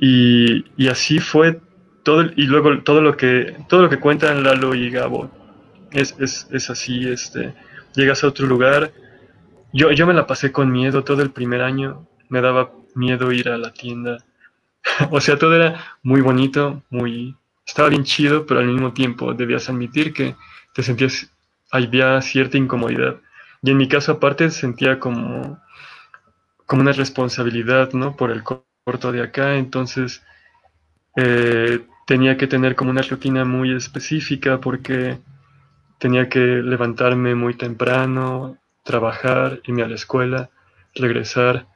Y, 0.00 0.64
y 0.76 0.88
así 0.88 1.20
fue 1.20 1.60
todo, 2.02 2.24
y 2.36 2.46
luego 2.46 2.82
todo 2.82 3.00
lo 3.00 3.16
que, 3.16 3.56
todo 3.68 3.82
lo 3.82 3.88
que 3.90 4.00
cuentan 4.00 4.42
Lalo 4.42 4.74
y 4.74 4.90
Gabo 4.90 5.30
es, 5.92 6.16
es, 6.18 6.48
es 6.50 6.70
así, 6.70 7.06
este, 7.08 7.54
llegas 7.94 8.24
a 8.24 8.28
otro 8.28 8.46
lugar. 8.46 8.92
Yo, 9.72 9.92
yo 9.92 10.06
me 10.06 10.14
la 10.14 10.26
pasé 10.26 10.52
con 10.52 10.70
miedo 10.72 11.04
todo 11.04 11.22
el 11.22 11.30
primer 11.30 11.62
año, 11.62 12.06
me 12.28 12.40
daba 12.40 12.72
miedo 12.94 13.32
ir 13.32 13.48
a 13.48 13.58
la 13.58 13.72
tienda. 13.72 14.24
o 15.10 15.20
sea, 15.20 15.38
todo 15.38 15.54
era 15.54 15.98
muy 16.02 16.20
bonito, 16.20 16.82
muy, 16.90 17.36
estaba 17.66 17.88
bien 17.88 18.04
chido, 18.04 18.46
pero 18.46 18.60
al 18.60 18.66
mismo 18.66 18.92
tiempo 18.92 19.34
debías 19.34 19.68
admitir 19.68 20.12
que 20.12 20.36
te 20.74 20.82
sentías, 20.82 21.30
había 21.70 22.20
cierta 22.22 22.58
incomodidad. 22.58 23.16
Y 23.62 23.70
en 23.70 23.76
mi 23.76 23.88
caso 23.88 24.12
aparte 24.12 24.50
sentía 24.50 24.98
como, 24.98 25.60
como 26.66 26.82
una 26.82 26.92
responsabilidad, 26.92 27.92
¿no? 27.92 28.16
Por 28.16 28.30
el 28.30 28.42
corto 28.42 29.12
de 29.12 29.22
acá, 29.22 29.56
entonces 29.56 30.22
eh, 31.16 31.80
tenía 32.06 32.36
que 32.36 32.46
tener 32.46 32.74
como 32.74 32.90
una 32.90 33.02
rutina 33.02 33.44
muy 33.44 33.74
específica 33.74 34.60
porque 34.60 35.18
tenía 35.98 36.28
que 36.28 36.40
levantarme 36.40 37.34
muy 37.34 37.54
temprano, 37.54 38.56
trabajar, 38.84 39.60
irme 39.64 39.82
a 39.82 39.88
la 39.88 39.94
escuela, 39.94 40.50
regresar, 40.94 41.66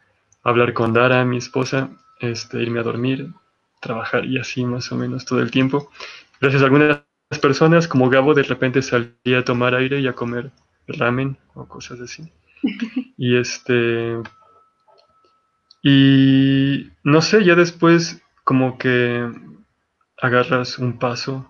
hablar 0.43 0.73
con 0.73 0.93
Dara, 0.93 1.25
mi 1.25 1.37
esposa, 1.37 1.91
este, 2.21 2.63
irme 2.63 2.81
a 2.81 2.85
dormir, 2.85 3.29
trabajar 3.85 4.27
y 4.27 4.39
así 4.39 4.65
más 4.67 4.93
o 4.93 4.97
menos 4.97 5.27
todo 5.27 5.41
el 5.43 5.53
tiempo. 5.53 5.91
Gracias 6.41 6.63
a 6.63 6.67
algunas 6.67 7.03
personas, 7.43 7.89
como 7.89 8.11
Gabo, 8.11 8.35
de 8.35 8.43
repente 8.45 8.83
salía 8.83 9.41
a 9.41 9.45
tomar 9.45 9.75
aire 9.77 10.01
y 10.01 10.09
a 10.09 10.15
comer 10.15 10.53
ramen 10.89 11.39
o 11.55 11.67
cosas 11.69 12.01
así. 12.01 12.33
Y 13.19 13.37
este. 13.37 14.19
Y 15.83 16.91
no 17.05 17.21
sé, 17.23 17.45
ya 17.45 17.55
después, 17.55 18.21
como 18.45 18.79
que 18.79 19.31
agarras 20.21 20.79
un 20.79 20.99
paso. 20.99 21.49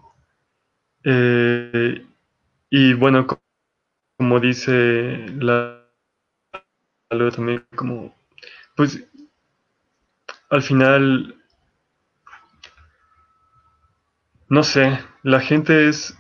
Eh, 1.05 2.05
Y 2.71 2.95
bueno, 2.95 3.27
como 4.19 4.41
dice 4.41 5.27
la 5.39 5.83
también 7.35 7.65
como 7.77 8.15
pues 8.77 9.05
al 10.51 10.63
final 10.63 11.35
no 14.49 14.63
sé, 14.63 14.99
la 15.23 15.41
gente 15.41 15.89
es 15.89 16.17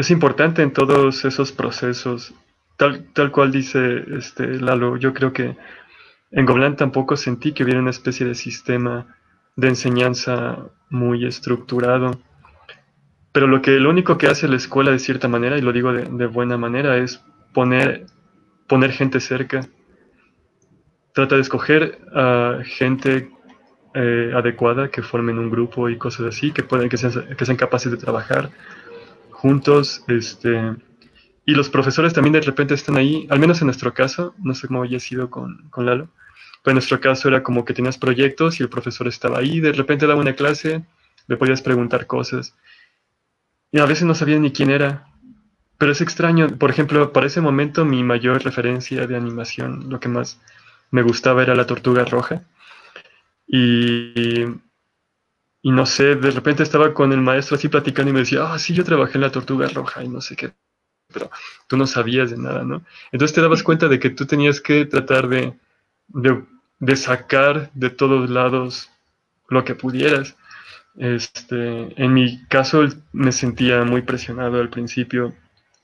es 0.00 0.10
importante 0.10 0.62
en 0.62 0.72
todos 0.72 1.26
esos 1.26 1.52
procesos. 1.52 2.34
Tal, 2.78 3.12
tal 3.12 3.30
cual 3.30 3.52
dice 3.52 4.02
este 4.16 4.46
Lalo, 4.58 4.96
yo 4.96 5.12
creo 5.12 5.34
que 5.34 5.58
en 6.30 6.46
Goblán 6.46 6.76
tampoco 6.76 7.18
sentí 7.18 7.52
que 7.52 7.64
hubiera 7.64 7.80
una 7.80 7.90
especie 7.90 8.24
de 8.24 8.34
sistema 8.34 9.14
de 9.56 9.68
enseñanza 9.68 10.70
muy 10.88 11.26
estructurado. 11.26 12.18
Pero 13.32 13.46
lo 13.46 13.60
que 13.60 13.72
lo 13.72 13.90
único 13.90 14.16
que 14.16 14.28
hace 14.28 14.48
la 14.48 14.56
escuela 14.56 14.90
de 14.90 14.98
cierta 14.98 15.28
manera, 15.28 15.58
y 15.58 15.60
lo 15.60 15.70
digo 15.70 15.92
de, 15.92 16.26
buena 16.26 16.56
manera, 16.56 16.96
es 16.96 17.22
poner, 17.52 18.06
poner 18.66 18.92
gente 18.92 19.20
cerca. 19.20 19.68
Trata 21.12 21.34
de 21.34 21.42
escoger 21.42 21.98
a 22.14 22.60
gente 22.64 23.30
eh, 23.94 24.32
adecuada 24.34 24.90
que 24.90 25.02
formen 25.02 25.38
un 25.38 25.50
grupo 25.50 25.88
y 25.88 25.98
cosas 25.98 26.26
así, 26.26 26.52
que 26.52 26.62
pueden, 26.62 26.88
que 26.88 26.96
sean, 26.96 27.34
que 27.36 27.44
sean 27.44 27.56
capaces 27.56 27.90
de 27.90 27.98
trabajar 27.98 28.50
juntos, 29.30 30.04
este, 30.08 30.76
y 31.46 31.52
los 31.52 31.70
profesores 31.70 32.12
también 32.12 32.34
de 32.34 32.40
repente 32.42 32.74
están 32.74 32.96
ahí, 32.96 33.26
al 33.30 33.38
menos 33.38 33.60
en 33.60 33.66
nuestro 33.66 33.94
caso, 33.94 34.34
no 34.38 34.54
sé 34.54 34.68
cómo 34.68 34.82
haya 34.82 35.00
sido 35.00 35.30
con, 35.30 35.68
con 35.70 35.86
Lalo, 35.86 36.08
pero 36.62 36.72
en 36.72 36.76
nuestro 36.76 37.00
caso 37.00 37.28
era 37.28 37.42
como 37.42 37.64
que 37.64 37.72
tenías 37.72 37.98
proyectos 37.98 38.60
y 38.60 38.62
el 38.62 38.68
profesor 38.68 39.08
estaba 39.08 39.38
ahí, 39.38 39.60
de 39.60 39.72
repente 39.72 40.06
daba 40.06 40.20
una 40.20 40.34
clase, 40.34 40.84
le 41.26 41.36
podías 41.36 41.62
preguntar 41.62 42.06
cosas. 42.06 42.54
Y 43.72 43.78
a 43.78 43.86
veces 43.86 44.04
no 44.04 44.14
sabía 44.14 44.38
ni 44.38 44.52
quién 44.52 44.70
era. 44.70 45.06
Pero 45.78 45.92
es 45.92 46.00
extraño, 46.02 46.58
por 46.58 46.70
ejemplo, 46.70 47.12
para 47.12 47.26
ese 47.26 47.40
momento 47.40 47.86
mi 47.86 48.04
mayor 48.04 48.42
referencia 48.44 49.06
de 49.06 49.16
animación, 49.16 49.88
lo 49.88 49.98
que 49.98 50.08
más 50.08 50.38
me 50.90 51.02
gustaba 51.02 51.42
era 51.42 51.54
la 51.54 51.66
tortuga 51.66 52.04
roja. 52.04 52.42
Y, 53.52 54.44
y 55.62 55.70
no 55.72 55.84
sé, 55.84 56.16
de 56.16 56.30
repente 56.30 56.62
estaba 56.62 56.94
con 56.94 57.12
el 57.12 57.20
maestro 57.20 57.56
así 57.56 57.68
platicando 57.68 58.10
y 58.10 58.14
me 58.14 58.20
decía, 58.20 58.52
ah, 58.52 58.58
sí, 58.58 58.72
yo 58.72 58.84
trabajé 58.84 59.18
en 59.18 59.22
la 59.22 59.32
tortuga 59.32 59.68
roja 59.68 60.02
y 60.02 60.08
no 60.08 60.20
sé 60.20 60.36
qué. 60.36 60.52
Pero 61.12 61.30
tú 61.66 61.76
no 61.76 61.86
sabías 61.86 62.30
de 62.30 62.38
nada, 62.38 62.64
¿no? 62.64 62.84
Entonces 63.12 63.34
te 63.34 63.40
dabas 63.42 63.62
cuenta 63.62 63.88
de 63.88 63.98
que 63.98 64.10
tú 64.10 64.26
tenías 64.26 64.60
que 64.60 64.86
tratar 64.86 65.28
de, 65.28 65.54
de, 66.08 66.44
de 66.78 66.96
sacar 66.96 67.70
de 67.74 67.90
todos 67.90 68.30
lados 68.30 68.90
lo 69.48 69.64
que 69.64 69.74
pudieras. 69.74 70.36
Este, 70.96 72.02
en 72.02 72.14
mi 72.14 72.44
caso 72.46 72.86
me 73.12 73.32
sentía 73.32 73.84
muy 73.84 74.02
presionado 74.02 74.60
al 74.60 74.70
principio, 74.70 75.34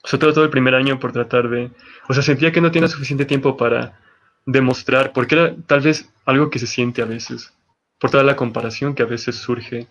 sobre 0.04 0.20
todo 0.20 0.32
todo 0.34 0.44
el 0.44 0.50
primer 0.50 0.74
año 0.74 0.98
por 0.98 1.12
tratar 1.12 1.48
de, 1.48 1.70
o 2.08 2.14
sea, 2.14 2.22
sentía 2.22 2.52
que 2.52 2.60
no 2.60 2.70
tenía 2.70 2.88
suficiente 2.88 3.24
tiempo 3.24 3.56
para 3.56 3.98
demostrar, 4.46 5.12
porque 5.12 5.34
era 5.34 5.56
tal 5.66 5.80
vez 5.80 6.10
algo 6.24 6.50
que 6.50 6.58
se 6.58 6.66
siente 6.66 7.02
a 7.02 7.06
veces, 7.06 7.52
por 7.98 8.10
toda 8.10 8.24
la 8.24 8.36
comparación 8.36 8.94
que 8.94 9.02
a 9.02 9.06
veces 9.06 9.36
surge, 9.36 9.86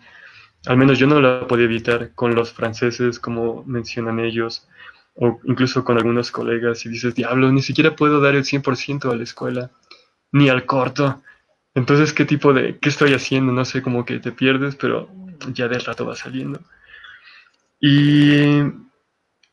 al 0.66 0.76
menos 0.76 0.98
yo 0.98 1.06
no 1.06 1.20
la 1.20 1.46
podía 1.46 1.66
evitar 1.66 2.12
con 2.14 2.34
los 2.34 2.52
franceses, 2.52 3.18
como 3.18 3.64
mencionan 3.64 4.20
ellos, 4.20 4.66
o 5.14 5.40
incluso 5.44 5.84
con 5.84 5.96
algunos 5.96 6.30
colegas, 6.30 6.84
y 6.86 6.90
dices, 6.90 7.14
diablo, 7.14 7.50
ni 7.52 7.62
siquiera 7.62 7.96
puedo 7.96 8.20
dar 8.20 8.34
el 8.34 8.44
100% 8.44 9.10
a 9.10 9.16
la 9.16 9.22
escuela, 9.22 9.70
ni 10.32 10.48
al 10.48 10.66
corto, 10.66 11.22
entonces, 11.76 12.14
¿qué 12.14 12.24
tipo 12.24 12.54
de, 12.54 12.78
qué 12.78 12.88
estoy 12.88 13.12
haciendo? 13.12 13.52
No 13.52 13.66
sé, 13.66 13.82
como 13.82 14.06
que 14.06 14.18
te 14.18 14.32
pierdes, 14.32 14.76
pero 14.76 15.10
ya 15.52 15.68
del 15.68 15.84
rato 15.84 16.06
va 16.06 16.16
saliendo. 16.16 16.58
Y, 17.78 18.62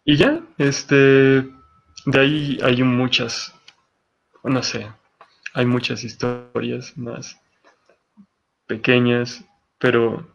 y 0.05 0.15
ya, 0.15 0.39
este, 0.57 0.95
de 0.95 2.19
ahí 2.19 2.59
hay 2.63 2.81
muchas, 2.81 3.53
no 4.41 4.63
sé, 4.63 4.89
hay 5.53 5.65
muchas 5.65 6.05
historias 6.05 6.97
más 6.97 7.42
pequeñas, 8.67 9.43
pero 9.77 10.27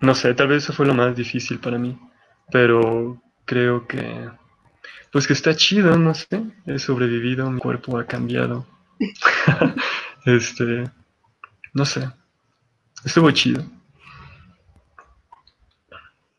no 0.00 0.14
sé, 0.14 0.34
tal 0.34 0.48
vez 0.48 0.64
eso 0.64 0.72
fue 0.72 0.86
lo 0.86 0.94
más 0.94 1.14
difícil 1.16 1.58
para 1.58 1.78
mí, 1.78 1.98
pero 2.50 3.22
creo 3.44 3.86
que, 3.86 4.28
pues 5.12 5.26
que 5.26 5.32
está 5.34 5.54
chido, 5.54 5.96
no 5.98 6.14
sé, 6.14 6.42
he 6.66 6.78
sobrevivido, 6.78 7.50
mi 7.50 7.60
cuerpo 7.60 7.98
ha 7.98 8.06
cambiado 8.06 8.66
este, 10.26 10.84
no 11.72 11.84
sé, 11.84 12.08
estuvo 13.04 13.30
chido. 13.30 13.64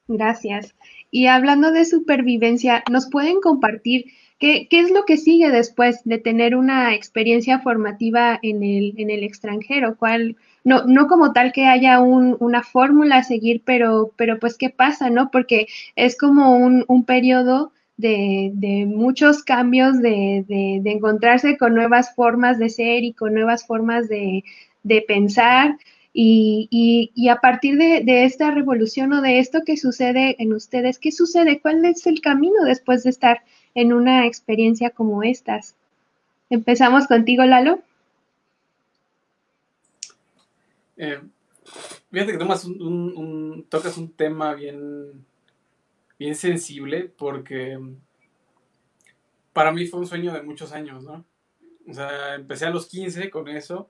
Gracias. 0.08 0.76
Y 1.10 1.28
hablando 1.28 1.72
de 1.72 1.86
supervivencia, 1.86 2.84
¿nos 2.92 3.10
pueden 3.10 3.42
compartir 3.42 4.06
qué, 4.40 4.68
es 4.70 4.92
lo 4.92 5.06
que 5.06 5.18
sigue 5.18 5.50
después 5.50 6.02
de 6.04 6.18
tener 6.18 6.56
una 6.56 6.94
experiencia 6.94 7.60
formativa 7.60 8.40
en 8.42 8.64
el, 8.64 8.94
en 8.98 9.10
el 9.10 9.24
extranjero? 9.24 9.96
¿Cuál, 9.98 10.36
no, 10.64 10.86
no 10.86 11.08
como 11.08 11.34
tal 11.34 11.52
que 11.52 11.68
haya 11.68 12.00
un, 12.02 12.38
una 12.40 12.64
fórmula 12.64 13.18
a 13.18 13.24
seguir, 13.24 13.62
pero, 13.66 14.12
pero 14.16 14.40
pues 14.40 14.58
qué 14.58 14.70
pasa, 14.70 15.10
¿no? 15.10 15.32
Porque 15.32 15.68
es 15.96 16.18
como 16.18 16.58
un, 16.58 16.86
un 16.88 17.06
periodo 17.06 17.72
de, 17.98 18.86
muchos 18.88 19.44
cambios, 19.44 20.02
de, 20.02 20.46
encontrarse 20.86 21.58
con 21.58 21.74
nuevas 21.74 22.14
formas 22.16 22.60
de 22.60 22.70
ser 22.70 23.04
y 23.04 23.14
con 23.14 23.34
nuevas 23.34 23.66
formas 23.66 24.08
de, 24.10 24.44
pensar. 25.08 25.78
Y, 26.14 27.28
a 27.30 27.42
partir 27.42 27.78
de, 27.78 28.26
esta 28.26 28.52
revolución 28.52 29.14
o 29.14 29.22
de 29.22 29.40
esto 29.40 29.62
que 29.66 29.78
sucede 29.78 30.36
en 30.40 30.54
ustedes, 30.54 31.00
¿qué 31.00 31.12
sucede? 31.12 31.60
¿Cuál 31.60 31.84
es 31.86 32.06
el 32.08 32.22
camino 32.22 32.64
después 32.66 33.04
de 33.04 33.10
estar 33.10 33.42
en 33.76 33.94
una 33.94 34.26
experiencia 34.26 34.90
como 34.90 35.22
estas? 35.22 35.76
Empezamos 36.50 37.08
contigo, 37.08 37.44
Lalo. 37.44 37.80
Eh, 40.98 41.20
fíjate 42.12 42.32
que 42.32 42.38
tomas 42.38 42.66
tocas 43.70 43.98
un 43.98 44.12
tema 44.14 44.54
bien 44.54 45.26
bien 46.18 46.36
sensible 46.36 47.12
porque 47.18 47.78
para 49.54 49.72
mí 49.72 49.86
fue 49.86 50.00
un 50.00 50.08
sueño 50.08 50.34
de 50.34 50.42
muchos 50.42 50.72
años, 50.72 51.04
¿no? 51.04 51.26
O 51.88 51.94
sea, 51.94 52.36
empecé 52.36 52.66
a 52.66 52.72
los 52.72 52.88
15 52.88 53.30
con 53.30 53.48
eso 53.48 53.90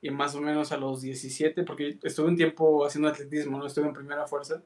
y 0.00 0.10
más 0.10 0.34
o 0.34 0.40
menos 0.40 0.72
a 0.72 0.76
los 0.76 1.00
17, 1.00 1.62
porque 1.62 1.98
estuve 2.02 2.28
un 2.28 2.36
tiempo 2.36 2.84
haciendo 2.84 3.08
atletismo, 3.08 3.58
¿no? 3.58 3.66
Estuve 3.66 3.86
en 3.86 3.94
primera 3.94 4.26
fuerza. 4.26 4.62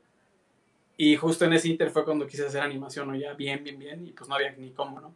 Y 0.96 1.16
justo 1.16 1.44
en 1.44 1.52
ese 1.52 1.68
inter 1.68 1.90
fue 1.90 2.04
cuando 2.04 2.26
quise 2.26 2.46
hacer 2.46 2.62
animación, 2.62 3.08
¿no? 3.08 3.16
Ya 3.16 3.34
bien, 3.34 3.62
bien, 3.62 3.78
bien, 3.78 4.06
y 4.06 4.12
pues 4.12 4.28
no 4.28 4.34
había 4.34 4.52
ni 4.52 4.70
cómo, 4.70 5.00
¿no? 5.00 5.14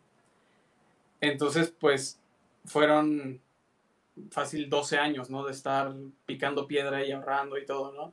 Entonces, 1.20 1.74
pues 1.78 2.20
fueron 2.66 3.41
fácil 4.31 4.68
12 4.68 4.99
años, 4.99 5.31
¿no? 5.31 5.45
De 5.45 5.53
estar 5.53 5.95
picando 6.26 6.66
piedra 6.66 7.05
y 7.05 7.12
ahorrando 7.12 7.57
y 7.57 7.64
todo, 7.64 7.93
¿no? 7.93 8.12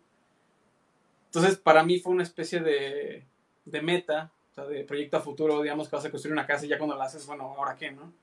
Entonces, 1.26 1.58
para 1.58 1.84
mí 1.84 2.00
fue 2.00 2.14
una 2.14 2.24
especie 2.24 2.62
de, 2.62 3.26
de 3.66 3.82
meta, 3.82 4.32
o 4.52 4.54
sea, 4.56 4.66
de 4.66 4.84
proyecto 4.86 5.18
a 5.18 5.22
futuro, 5.22 5.62
digamos 5.62 5.90
que 5.90 5.96
vas 5.98 6.06
a 6.06 6.12
construir 6.12 6.34
una 6.34 6.48
casa 6.48 6.66
y 6.66 6.70
ya 6.70 6.78
cuando 6.78 6.96
la 6.96 7.06
haces, 7.06 7.26
bueno, 7.28 7.54
¿ahora 7.58 7.76
qué, 7.76 7.92
no? 7.92 8.14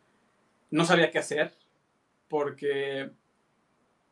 No 0.71 0.85
sabía 0.87 1.11
qué 1.11 1.19
hacer 1.19 1.53
porque 2.29 3.11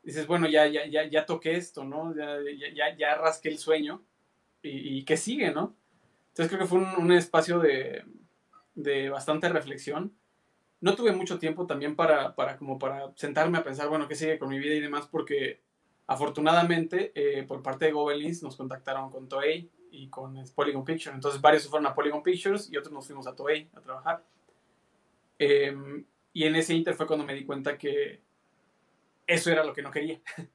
dices, 0.03 0.27
bueno, 0.27 0.47
ya, 0.47 0.67
ya, 0.67 0.87
ya, 0.87 1.07
ya 1.07 1.25
toqué 1.25 1.57
esto, 1.57 1.85
¿no? 1.85 2.15
Ya, 2.15 2.37
ya, 2.75 2.95
ya 2.97 3.15
rasqué 3.15 3.49
el 3.49 3.59
sueño 3.59 4.03
y, 4.63 4.99
y, 4.99 5.05
qué 5.05 5.17
sigue, 5.17 5.51
¿no? 5.51 5.75
Entonces 6.29 6.49
creo 6.49 6.61
que 6.61 6.67
fue 6.67 6.79
un, 6.79 7.05
un 7.05 7.13
espacio 7.13 7.59
de, 7.59 8.05
de, 8.75 9.11
bastante 9.11 9.49
reflexión. 9.49 10.17
No 10.81 10.95
tuve 10.95 11.13
mucho 11.13 11.39
tiempo 11.39 11.67
también 11.67 11.95
para, 11.97 12.35
para, 12.35 12.57
como 12.57 12.79
para 12.79 13.13
sentarme 13.17 13.59
a 13.59 13.65
pensar, 13.65 13.89
bueno, 13.89 14.09
qué 14.09 14.15
sigue 14.15 14.39
con 14.39 14.49
mi 14.49 14.59
vida 14.59 14.75
y 14.75 14.81
demás, 14.81 15.07
porque 15.07 15.61
afortunadamente 16.07 17.13
eh, 17.15 17.45
por 17.45 17.63
parte 17.63 17.87
de 17.87 17.93
Gobelins 17.93 18.43
nos 18.43 18.57
contactaron 18.57 19.11
con 19.11 19.29
Toei 19.29 19.71
y 19.91 20.09
con 20.09 20.43
Polygon 20.55 20.85
Pictures. 20.85 21.15
Entonces 21.15 21.41
varios 21.41 21.63
se 21.63 21.69
fueron 21.69 21.87
a 21.87 21.95
Polygon 21.95 22.23
Pictures 22.23 22.71
y 22.71 22.77
otros 22.77 22.93
nos 22.93 23.07
fuimos 23.07 23.27
a 23.27 23.37
Toei 23.37 23.69
a 23.75 23.81
trabajar. 23.81 24.25
Em, 25.39 26.05
y 26.33 26.45
en 26.45 26.57
ese 26.57 26.75
inter 26.75 26.95
fue 26.95 27.07
cuando 27.07 27.25
me 27.27 27.35
di 27.35 27.45
cuenta 27.45 27.77
que 27.77 28.23
eso 29.27 29.51
era 29.51 29.65
lo 29.65 29.73
que 29.73 29.83
no 29.83 29.91
quería. 29.91 30.21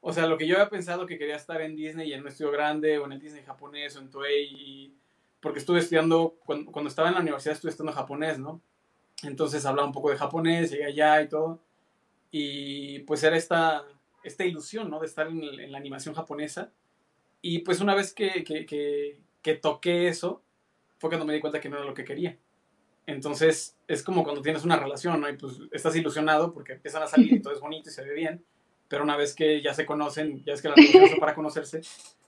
o 0.00 0.12
sea, 0.12 0.26
lo 0.26 0.38
que 0.38 0.46
yo 0.46 0.56
había 0.56 0.68
pensado 0.68 1.06
que 1.06 1.18
quería 1.18 1.36
estar 1.36 1.60
en 1.60 1.76
Disney 1.76 2.08
y 2.08 2.12
en 2.12 2.20
un 2.20 2.28
estudio 2.28 2.52
grande 2.52 2.98
o 2.98 3.06
en 3.06 3.12
el 3.12 3.20
Disney 3.20 3.42
japonés 3.42 3.96
o 3.96 4.00
en 4.00 4.10
Toei, 4.10 4.94
porque 5.40 5.58
estuve 5.58 5.78
estudiando, 5.80 6.36
cuando, 6.44 6.70
cuando, 6.70 6.88
estaba 6.88 7.08
en 7.08 7.14
la 7.14 7.20
universidad 7.20 7.54
estuve 7.54 7.70
estudiando 7.70 7.98
japonés, 7.98 8.38
¿no? 8.38 8.60
Entonces 9.22 9.64
hablaba 9.66 9.86
un 9.86 9.94
poco 9.94 10.10
de 10.10 10.16
japonés, 10.16 10.70
llegué 10.70 10.84
allá 10.84 11.22
y 11.22 11.28
todo. 11.28 11.60
Y 12.30 13.00
pues 13.00 13.22
era 13.22 13.36
esta, 13.36 13.84
esta 14.22 14.44
ilusión, 14.44 14.90
¿no? 14.90 15.00
De 15.00 15.06
estar 15.06 15.26
en, 15.26 15.42
en 15.42 15.72
la 15.72 15.78
animación 15.78 16.14
japonesa 16.14 16.72
y 17.48 17.60
pues 17.60 17.80
una 17.80 17.94
vez 17.94 18.12
que, 18.12 18.42
que, 18.42 19.54
toqué 19.54 20.08
eso, 20.08 20.42
fue 20.98 21.10
cuando 21.10 21.24
me 21.24 21.32
di 21.32 21.40
cuenta 21.40 21.60
que 21.60 21.68
no 21.68 21.76
era 21.76 21.84
lo 21.84 21.94
que 21.94 22.04
quería. 22.04 22.36
Entonces 23.06 23.76
es 23.86 24.02
como 24.02 24.24
cuando 24.24 24.42
tienes 24.42 24.64
una 24.64 24.76
relación, 24.76 25.20
¿no? 25.20 25.28
Y 25.28 25.36
pues 25.36 25.58
estás 25.70 25.94
ilusionado 25.94 26.52
porque 26.52 26.72
empiezan 26.72 27.04
a 27.04 27.06
salir 27.06 27.34
y 27.34 27.40
todo 27.42 27.54
es 27.54 27.60
bonito 27.60 27.88
y 27.88 27.92
se 27.92 28.02
ve 28.02 28.14
bien, 28.14 28.44
pero 28.88 29.04
una 29.04 29.16
vez 29.16 29.34
que 29.34 29.62
ya 29.62 29.74
se 29.74 29.86
conocen, 29.86 30.42
ya 30.44 30.52
es 30.52 30.62
que 30.62 30.68
la 30.68 30.74
relación 30.74 31.18
para 31.20 31.34
conocerse, 31.34 31.80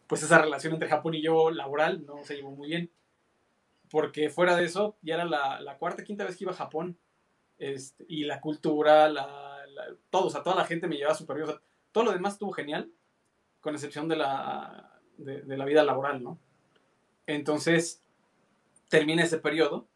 pues 0.06 0.22
esa 0.22 0.40
relación 0.40 0.72
entre 0.72 0.88
Japón 0.88 1.14
y 1.14 1.22
yo 1.22 1.50
laboral 1.50 2.04
no 2.04 2.24
se 2.24 2.36
llevó 2.36 2.50
muy 2.50 2.68
bien. 2.68 2.90
Porque 3.90 4.28
fuera 4.28 4.56
de 4.56 4.64
eso, 4.64 4.96
ya 5.02 5.14
era 5.14 5.24
la, 5.24 5.60
la 5.60 5.78
cuarta, 5.78 6.04
quinta 6.04 6.24
vez 6.24 6.36
que 6.36 6.44
iba 6.44 6.52
a 6.52 6.56
Japón. 6.56 6.98
Este, 7.58 8.04
y 8.08 8.24
la 8.24 8.40
cultura, 8.40 9.08
la, 9.08 9.64
todo, 10.10 10.26
o 10.26 10.30
sea, 10.30 10.42
toda 10.42 10.56
la 10.56 10.64
gente 10.64 10.88
me 10.88 10.96
llevaba 10.96 11.14
súper 11.14 11.36
bien. 11.36 11.48
O 11.48 11.52
sea, 11.52 11.60
todo 11.92 12.04
lo 12.04 12.12
demás 12.12 12.34
estuvo 12.34 12.52
genial, 12.52 12.90
con 13.60 13.74
excepción 13.74 14.08
de 14.08 14.16
la, 14.16 15.00
de, 15.16 15.42
de 15.42 15.56
la 15.56 15.64
vida 15.64 15.84
laboral, 15.84 16.22
¿no? 16.22 16.38
Entonces, 17.26 18.02
termina 18.88 19.22
ese 19.22 19.38
periodo, 19.38 19.86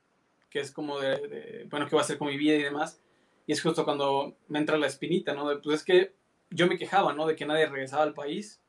que 0.50 0.60
es 0.60 0.70
como 0.70 1.00
de, 1.00 1.66
bueno, 1.70 1.86
¿qué 1.86 1.96
va 1.96 2.02
a 2.02 2.04
hacer 2.04 2.18
con 2.18 2.28
mi 2.28 2.36
vida 2.36 2.56
y 2.56 2.62
demás? 2.62 3.00
Y 3.46 3.52
es 3.52 3.62
justo 3.62 3.84
cuando 3.84 4.36
me 4.48 4.58
entra 4.58 4.76
la 4.76 4.86
espinita, 4.86 5.34
¿no? 5.34 5.44
pues 5.62 5.80
es 5.80 5.84
que 5.84 6.14
yo 6.52 6.66
me 6.66 6.78
quejaba, 6.78 7.12
¿no? 7.12 7.26
De 7.26 7.36
que 7.36 7.46
nadie 7.46 7.66
regresaba 7.66 8.02
al 8.02 8.14
país, 8.14 8.60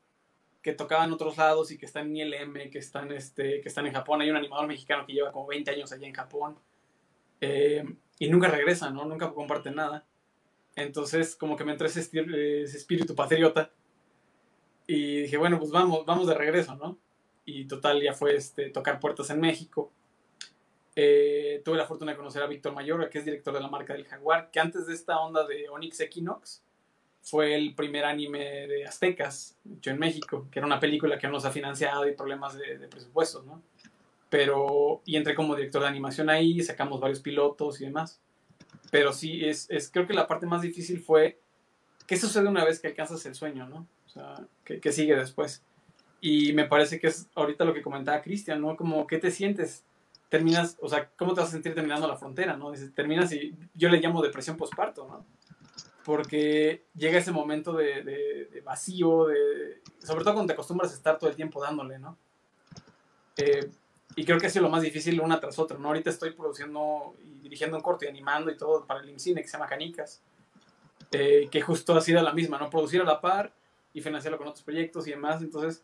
que 0.62 0.72
tocaban 0.72 1.12
otros 1.12 1.36
lados 1.36 1.70
y 1.70 1.78
que 1.78 1.86
están 1.86 2.16
en 2.16 2.16
ILM, 2.16 2.70
que 2.70 2.78
están, 2.78 3.12
este, 3.12 3.60
que 3.60 3.68
están 3.68 3.86
en 3.86 3.92
Japón. 3.92 4.22
Hay 4.22 4.30
un 4.30 4.36
animador 4.36 4.66
mexicano 4.66 5.04
que 5.06 5.12
lleva 5.12 5.30
como 5.30 5.46
20 5.46 5.70
años 5.70 5.92
allá 5.92 6.06
en 6.06 6.14
Japón. 6.14 6.58
Eh, 7.40 7.84
y 8.18 8.28
nunca 8.28 8.48
regresa, 8.48 8.90
¿no? 8.90 9.04
Nunca 9.04 9.32
comparte 9.32 9.70
nada. 9.70 10.06
Entonces, 10.74 11.36
como 11.36 11.56
que 11.56 11.64
me 11.64 11.72
entró 11.72 11.86
ese, 11.86 12.00
ese 12.00 12.76
espíritu 12.76 13.14
patriota. 13.14 13.70
Y 14.86 15.22
dije, 15.22 15.36
bueno, 15.36 15.58
pues 15.58 15.70
vamos, 15.70 16.04
vamos 16.06 16.26
de 16.26 16.34
regreso, 16.34 16.74
¿no? 16.76 16.98
Y 17.44 17.66
total, 17.66 18.02
ya 18.02 18.14
fue 18.14 18.34
este, 18.34 18.70
tocar 18.70 19.00
puertas 19.00 19.28
en 19.30 19.40
México. 19.40 19.92
Eh, 20.96 21.60
tuve 21.64 21.76
la 21.76 21.86
fortuna 21.86 22.12
de 22.12 22.16
conocer 22.16 22.42
a 22.42 22.46
Víctor 22.46 22.72
Mayor, 22.72 23.08
que 23.10 23.18
es 23.18 23.24
director 23.24 23.52
de 23.52 23.60
la 23.60 23.68
marca 23.68 23.92
del 23.92 24.06
Jaguar, 24.06 24.50
que 24.50 24.60
antes 24.60 24.86
de 24.86 24.94
esta 24.94 25.18
onda 25.18 25.46
de 25.46 25.68
Onyx 25.68 26.00
Equinox 26.00 26.62
fue 27.24 27.54
el 27.54 27.74
primer 27.74 28.04
anime 28.04 28.66
de 28.68 28.84
aztecas 28.86 29.56
hecho 29.78 29.90
en 29.90 29.98
México, 29.98 30.46
que 30.50 30.58
era 30.58 30.66
una 30.66 30.78
película 30.78 31.18
que 31.18 31.26
no 31.26 31.32
nos 31.32 31.46
ha 31.46 31.50
financiado 31.50 32.06
y 32.06 32.12
problemas 32.12 32.56
de, 32.58 32.76
de 32.78 32.86
presupuestos, 32.86 33.44
¿no? 33.46 33.62
Pero, 34.28 35.00
y 35.06 35.16
entré 35.16 35.34
como 35.34 35.56
director 35.56 35.80
de 35.82 35.88
animación 35.88 36.28
ahí, 36.28 36.62
sacamos 36.62 37.00
varios 37.00 37.20
pilotos 37.20 37.80
y 37.80 37.86
demás. 37.86 38.20
Pero 38.90 39.12
sí, 39.12 39.44
es, 39.44 39.70
es 39.70 39.90
creo 39.90 40.06
que 40.06 40.12
la 40.12 40.26
parte 40.26 40.46
más 40.46 40.60
difícil 40.60 41.00
fue 41.00 41.40
qué 42.06 42.16
sucede 42.16 42.46
una 42.46 42.64
vez 42.64 42.78
que 42.78 42.88
alcanzas 42.88 43.24
el 43.24 43.34
sueño, 43.34 43.66
¿no? 43.68 43.86
O 44.06 44.08
sea, 44.08 44.34
¿qué, 44.64 44.80
qué 44.80 44.92
sigue 44.92 45.16
después? 45.16 45.62
Y 46.20 46.52
me 46.52 46.66
parece 46.66 47.00
que 47.00 47.06
es 47.06 47.28
ahorita 47.34 47.64
lo 47.64 47.72
que 47.72 47.82
comentaba 47.82 48.20
Cristian, 48.22 48.60
¿no? 48.60 48.76
Como, 48.76 49.06
¿qué 49.06 49.18
te 49.18 49.30
sientes? 49.30 49.84
terminas, 50.34 50.76
o 50.80 50.88
sea, 50.88 51.08
¿cómo 51.16 51.32
te 51.32 51.40
vas 51.40 51.50
a 51.50 51.52
sentir 51.52 51.74
terminando 51.74 52.08
la 52.08 52.16
frontera, 52.16 52.56
no? 52.56 52.72
Dices, 52.72 52.92
terminas 52.92 53.32
y 53.32 53.54
yo 53.74 53.88
le 53.88 54.00
llamo 54.00 54.20
depresión 54.20 54.56
postparto, 54.56 55.06
¿no? 55.06 55.24
Porque 56.04 56.84
llega 56.94 57.18
ese 57.18 57.32
momento 57.32 57.72
de, 57.72 58.02
de, 58.02 58.60
vacío, 58.60 59.26
de, 59.26 59.80
sobre 59.98 60.22
todo 60.22 60.34
cuando 60.34 60.48
te 60.48 60.52
acostumbras 60.52 60.92
a 60.92 60.94
estar 60.94 61.18
todo 61.18 61.30
el 61.30 61.36
tiempo 61.36 61.62
dándole, 61.62 61.98
¿no? 61.98 62.18
Eh, 63.36 63.70
y 64.16 64.24
creo 64.24 64.38
que 64.38 64.46
ha 64.46 64.50
sido 64.50 64.64
lo 64.64 64.70
más 64.70 64.82
difícil 64.82 65.20
una 65.20 65.40
tras 65.40 65.58
otra, 65.58 65.78
¿no? 65.78 65.88
Ahorita 65.88 66.10
estoy 66.10 66.32
produciendo 66.32 67.14
y 67.24 67.40
dirigiendo 67.40 67.76
un 67.76 67.82
corto 67.82 68.04
y 68.04 68.08
animando 68.08 68.50
y 68.50 68.56
todo 68.56 68.84
para 68.86 69.00
el 69.00 69.08
IMCINE 69.08 69.42
que 69.42 69.48
se 69.48 69.54
llama 69.54 69.66
Canicas, 69.66 70.22
eh, 71.10 71.48
que 71.50 71.60
justo 71.62 71.96
ha 71.96 72.00
sido 72.00 72.22
la 72.22 72.32
misma, 72.32 72.58
¿no? 72.58 72.70
Producir 72.70 73.00
a 73.00 73.04
la 73.04 73.20
par 73.20 73.52
y 73.92 74.00
financiarlo 74.00 74.38
con 74.38 74.48
otros 74.48 74.62
proyectos 74.62 75.06
y 75.06 75.10
demás, 75.10 75.42
entonces 75.42 75.82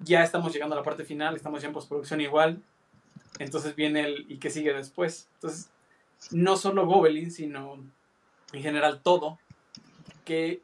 ya 0.00 0.22
estamos 0.22 0.52
llegando 0.52 0.74
a 0.74 0.78
la 0.78 0.84
parte 0.84 1.04
final, 1.04 1.36
estamos 1.36 1.62
ya 1.62 1.68
en 1.68 1.74
postproducción 1.74 2.20
igual, 2.20 2.62
entonces 3.38 3.74
viene 3.74 4.04
el 4.04 4.26
y 4.28 4.38
qué 4.38 4.50
sigue 4.50 4.72
después. 4.72 5.28
Entonces, 5.34 5.70
no 6.30 6.56
solo 6.56 6.86
Gobelin, 6.86 7.30
sino 7.30 7.78
en 8.52 8.62
general 8.62 9.02
todo. 9.02 9.38
¿Qué, 10.24 10.62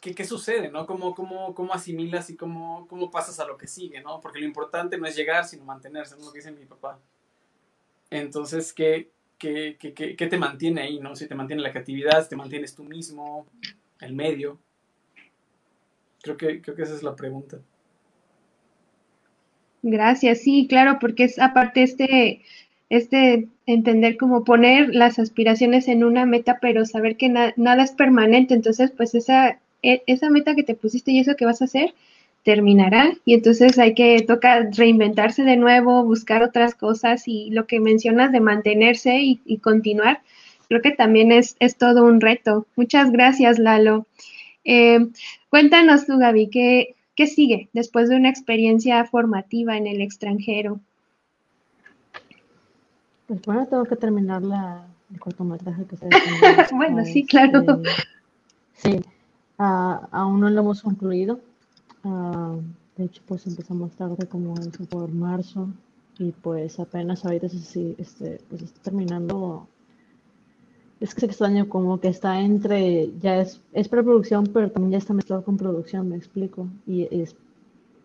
qué, 0.00 0.14
qué 0.14 0.24
sucede, 0.24 0.70
no? 0.70 0.86
¿Cómo, 0.86 1.14
cómo, 1.14 1.54
cómo 1.54 1.72
asimilas 1.72 2.30
y 2.30 2.36
cómo, 2.36 2.86
cómo 2.88 3.10
pasas 3.10 3.40
a 3.40 3.46
lo 3.46 3.56
que 3.56 3.66
sigue, 3.66 4.00
no? 4.00 4.20
Porque 4.20 4.38
lo 4.38 4.46
importante 4.46 4.98
no 4.98 5.06
es 5.06 5.16
llegar, 5.16 5.44
sino 5.44 5.64
mantenerse, 5.64 6.14
es 6.14 6.24
lo 6.24 6.32
que 6.32 6.38
dice 6.38 6.52
mi 6.52 6.66
papá. 6.66 6.98
Entonces, 8.10 8.72
¿qué, 8.72 9.10
qué, 9.38 9.76
qué, 9.78 10.16
qué 10.16 10.26
te 10.26 10.38
mantiene 10.38 10.82
ahí, 10.82 11.00
no? 11.00 11.16
Si 11.16 11.26
te 11.26 11.34
mantiene 11.34 11.62
la 11.62 11.70
creatividad, 11.70 12.22
si 12.22 12.30
te 12.30 12.36
mantienes 12.36 12.74
tú 12.74 12.84
mismo, 12.84 13.46
el 14.00 14.14
medio. 14.14 14.58
Creo 16.22 16.36
que, 16.36 16.60
creo 16.60 16.76
que 16.76 16.82
esa 16.82 16.94
es 16.94 17.02
la 17.02 17.14
pregunta. 17.14 17.58
Gracias, 19.82 20.40
sí, 20.40 20.66
claro, 20.66 20.98
porque 20.98 21.24
es 21.24 21.38
aparte 21.38 21.82
este, 21.82 22.42
este 22.96 23.48
entender 23.66 24.16
cómo 24.16 24.44
poner 24.44 24.94
las 24.94 25.18
aspiraciones 25.18 25.88
en 25.88 26.04
una 26.04 26.26
meta, 26.26 26.58
pero 26.60 26.84
saber 26.84 27.16
que 27.16 27.28
nada 27.28 27.82
es 27.82 27.92
permanente. 27.92 28.54
Entonces, 28.54 28.90
pues 28.90 29.14
esa, 29.14 29.58
e, 29.82 30.02
esa 30.06 30.30
meta 30.30 30.54
que 30.54 30.62
te 30.62 30.74
pusiste 30.74 31.12
y 31.12 31.20
eso 31.20 31.36
que 31.36 31.46
vas 31.46 31.62
a 31.62 31.66
hacer 31.66 31.94
terminará. 32.42 33.14
Y 33.24 33.34
entonces 33.34 33.78
hay 33.78 33.94
que 33.94 34.20
tocar 34.22 34.68
reinventarse 34.76 35.44
de 35.44 35.56
nuevo, 35.56 36.04
buscar 36.04 36.42
otras 36.42 36.74
cosas 36.74 37.26
y 37.26 37.50
lo 37.50 37.66
que 37.66 37.80
mencionas 37.80 38.32
de 38.32 38.40
mantenerse 38.40 39.20
y, 39.22 39.58
continuar, 39.58 40.20
creo 40.68 40.82
que 40.82 40.92
también 40.92 41.32
es, 41.32 41.56
es, 41.60 41.76
todo 41.76 42.04
un 42.04 42.20
reto. 42.20 42.66
Muchas 42.76 43.10
gracias, 43.12 43.58
Lalo. 43.58 44.06
Eh, 44.64 45.06
cuéntanos 45.48 46.06
tú, 46.06 46.18
Gaby, 46.18 46.48
¿qué, 46.48 46.94
¿Qué 47.14 47.28
sigue 47.28 47.68
después 47.72 48.08
de 48.08 48.16
una 48.16 48.28
experiencia 48.28 49.04
formativa 49.04 49.76
en 49.76 49.86
el 49.86 50.00
extranjero? 50.00 50.80
Pues 53.26 53.40
bueno, 53.42 53.66
tengo 53.66 53.84
que 53.84 53.96
terminar 53.96 54.42
la, 54.42 54.86
el 55.10 55.20
cortometraje 55.20 55.84
que 55.86 55.96
se 55.96 56.08
Bueno, 56.74 57.04
sí, 57.04 57.24
claro. 57.24 57.60
Este, 57.60 57.90
sí, 58.74 59.00
uh, 59.58 60.06
aún 60.10 60.40
no 60.40 60.50
lo 60.50 60.60
hemos 60.60 60.82
concluido. 60.82 61.40
Uh, 62.02 62.60
de 62.96 63.04
hecho, 63.04 63.22
pues 63.26 63.46
empezamos 63.46 63.92
tarde 63.92 64.26
como 64.28 64.54
eso 64.58 64.84
por 64.84 65.10
marzo 65.10 65.68
y 66.18 66.30
pues 66.30 66.78
apenas 66.78 67.24
ahorita 67.24 67.48
sí, 67.48 67.94
este, 67.98 68.40
pues 68.48 68.62
está 68.62 68.82
terminando 68.82 69.66
es 71.00 71.14
que 71.14 71.20
se 71.20 71.26
extraño 71.26 71.68
como 71.68 72.00
que 72.00 72.08
está 72.08 72.40
entre, 72.40 73.10
ya 73.20 73.40
es, 73.40 73.60
es 73.72 73.88
preproducción, 73.88 74.46
pero 74.46 74.70
también 74.70 74.92
ya 74.92 74.98
está 74.98 75.12
mezclado 75.12 75.44
con 75.44 75.56
producción, 75.56 76.08
me 76.08 76.16
explico. 76.16 76.68
Y 76.86 77.08
es, 77.10 77.36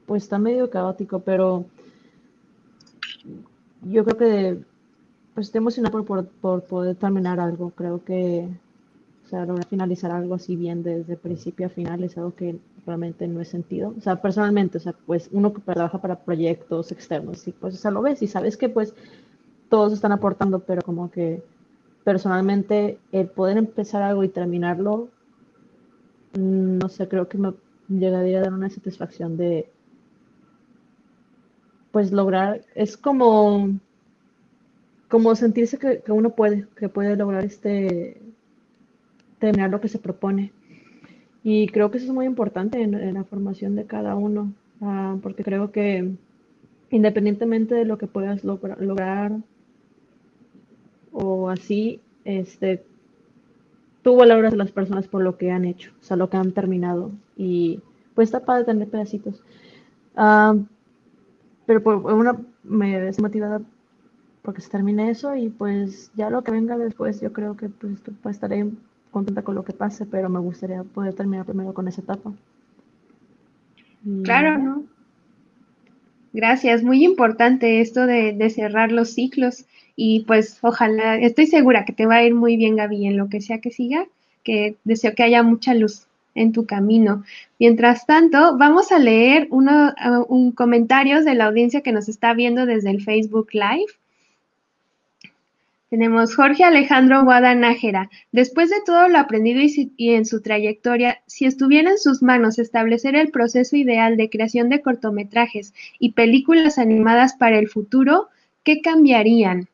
pues 0.05 0.23
está 0.23 0.37
medio 0.39 0.69
caótico, 0.69 1.19
pero 1.19 1.65
yo 3.83 4.03
creo 4.03 4.17
que 4.17 4.59
pues 5.39 5.47
estoy 5.47 5.59
emocionada 5.59 6.03
por, 6.03 6.27
por, 6.27 6.63
poder 6.63 6.97
terminar 6.97 7.39
algo. 7.39 7.69
Creo 7.69 8.03
que, 8.03 8.49
o 9.25 9.29
sea, 9.29 9.45
lograr 9.45 9.65
finalizar 9.67 10.11
algo 10.11 10.35
así 10.35 10.57
bien 10.57 10.83
desde 10.83 11.15
principio 11.15 11.67
a 11.67 11.69
final 11.69 12.03
es 12.03 12.17
algo 12.17 12.35
que 12.35 12.59
realmente 12.85 13.25
no 13.25 13.39
es 13.39 13.47
sentido. 13.47 13.93
O 13.97 14.01
sea, 14.01 14.21
personalmente, 14.21 14.79
o 14.79 14.81
sea, 14.81 14.93
pues 15.05 15.29
uno 15.31 15.53
que 15.53 15.61
trabaja 15.61 16.01
para 16.01 16.19
proyectos 16.19 16.91
externos, 16.91 17.47
y 17.47 17.53
pues, 17.53 17.85
o 17.85 17.91
lo 17.91 18.01
ves 18.01 18.21
y 18.21 18.27
sabes 18.27 18.57
que 18.57 18.67
pues 18.67 18.93
todos 19.69 19.93
están 19.93 20.11
aportando, 20.11 20.59
pero 20.59 20.81
como 20.81 21.09
que 21.09 21.41
personalmente 22.03 22.99
el 23.13 23.27
poder 23.27 23.55
empezar 23.55 24.01
algo 24.01 24.25
y 24.25 24.27
terminarlo, 24.27 25.07
mm, 26.33 26.79
no 26.79 26.89
sé, 26.89 27.07
creo 27.07 27.29
que 27.29 27.37
me 27.37 27.53
llegaría 27.87 28.39
a 28.39 28.41
dar 28.41 28.53
una 28.53 28.69
satisfacción 28.69 29.37
de, 29.37 29.71
pues 31.93 32.11
lograr, 32.11 32.65
es 32.75 32.97
como, 32.97 33.79
como 35.09 35.35
sentirse 35.35 35.77
que, 35.77 36.03
uno 36.11 36.29
puede, 36.29 36.67
que 36.77 36.87
puede 36.87 37.17
lograr 37.17 37.43
este, 37.43 38.21
terminar 39.39 39.71
lo 39.71 39.81
que 39.81 39.87
se 39.89 39.99
propone. 39.99 40.53
Y 41.43 41.67
creo 41.67 41.89
que 41.89 41.97
eso 41.97 42.07
es 42.07 42.13
muy 42.13 42.25
importante 42.25 42.81
en, 42.81 43.13
la 43.13 43.23
formación 43.23 43.75
de 43.75 43.85
cada 43.85 44.15
uno, 44.15 44.53
ah, 44.81 45.17
porque 45.21 45.43
creo 45.43 45.71
que 45.71 46.11
independientemente 46.91 47.75
de 47.75 47.85
lo 47.85 47.97
que 47.97 48.07
puedas 48.07 48.43
lograr 48.43 49.37
o 51.11 51.49
así, 51.49 52.01
este, 52.25 52.83
tú 54.03 54.15
valoras 54.15 54.53
a 54.53 54.57
las 54.57 54.71
personas 54.71 55.07
por 55.07 55.23
lo 55.23 55.37
que 55.37 55.51
han 55.51 55.65
hecho, 55.65 55.91
o 55.99 56.03
sea, 56.03 56.17
lo 56.17 56.29
que 56.29 56.37
han 56.37 56.51
terminado. 56.51 57.11
Y 57.35 57.81
pues 58.13 58.27
está 58.27 58.41
padre 58.45 58.65
tener 58.65 58.89
pedacitos. 58.89 59.41
Ah, 60.15 60.55
pero 61.65 61.81
por 61.81 62.13
una 62.13 62.37
me 62.63 62.99
desmotivada 62.99 63.61
porque 64.41 64.61
se 64.61 64.69
termine 64.69 65.09
eso 65.09 65.35
y 65.35 65.49
pues 65.49 66.11
ya 66.15 66.29
lo 66.29 66.43
que 66.43 66.51
venga 66.51 66.77
después, 66.77 67.21
yo 67.21 67.33
creo 67.33 67.55
que 67.55 67.69
pues, 67.69 67.99
pues, 68.21 68.35
estaré 68.35 68.65
contenta 69.11 69.41
con 69.41 69.55
lo 69.55 69.63
que 69.63 69.73
pase, 69.73 70.05
pero 70.05 70.29
me 70.29 70.39
gustaría 70.39 70.83
poder 70.83 71.13
terminar 71.13 71.45
primero 71.45 71.73
con 71.73 71.87
esa 71.87 72.01
etapa. 72.01 72.31
claro, 74.23 74.57
¿no? 74.57 74.83
Gracias, 76.31 76.83
muy 76.83 77.03
importante 77.03 77.81
esto 77.81 78.05
de, 78.05 78.33
de 78.33 78.49
cerrar 78.51 78.91
los 78.91 79.09
ciclos 79.09 79.65
y 79.95 80.21
pues 80.21 80.59
ojalá, 80.61 81.17
estoy 81.17 81.47
segura 81.47 81.83
que 81.83 81.91
te 81.91 82.05
va 82.05 82.15
a 82.15 82.23
ir 82.23 82.33
muy 82.33 82.55
bien, 82.55 82.75
Gaby, 82.75 83.07
en 83.07 83.17
lo 83.17 83.27
que 83.27 83.41
sea 83.41 83.59
que 83.59 83.71
siga, 83.71 84.07
que 84.43 84.77
deseo 84.85 85.13
que 85.13 85.23
haya 85.23 85.43
mucha 85.43 85.73
luz 85.73 86.07
en 86.35 86.53
tu 86.53 86.65
camino. 86.65 87.23
Mientras 87.59 88.05
tanto, 88.05 88.57
vamos 88.57 88.93
a 88.93 88.99
leer 88.99 89.47
uno, 89.51 89.89
uh, 89.89 90.33
un 90.33 90.51
comentarios 90.53 91.25
de 91.25 91.35
la 91.35 91.47
audiencia 91.47 91.81
que 91.81 91.91
nos 91.91 92.07
está 92.07 92.33
viendo 92.33 92.65
desde 92.65 92.91
el 92.91 93.01
Facebook 93.01 93.49
Live. 93.51 93.91
Tenemos 95.89 96.35
Jorge 96.35 96.63
Alejandro 96.63 97.23
Guadanájera. 97.23 98.11
Después 98.31 98.69
de 98.69 98.81
todo 98.85 99.07
lo 99.07 99.17
aprendido 99.17 99.59
y, 99.63 100.09
en 100.11 100.25
su 100.25 100.41
trayectoria, 100.41 101.23
si 101.25 101.45
estuviera 101.45 101.89
en 101.89 101.97
sus 101.97 102.21
manos 102.21 102.59
establecer 102.59 103.15
el 103.15 103.31
proceso 103.31 103.75
ideal 103.75 104.15
de 104.15 104.29
creación 104.29 104.69
de 104.69 104.83
cortometrajes 104.83 105.73
y 105.97 106.11
películas 106.11 106.77
animadas 106.77 107.33
para 107.33 107.57
el 107.57 107.69
futuro, 107.69 108.29
¿qué 108.63 108.81
cambiarían? 108.81 109.67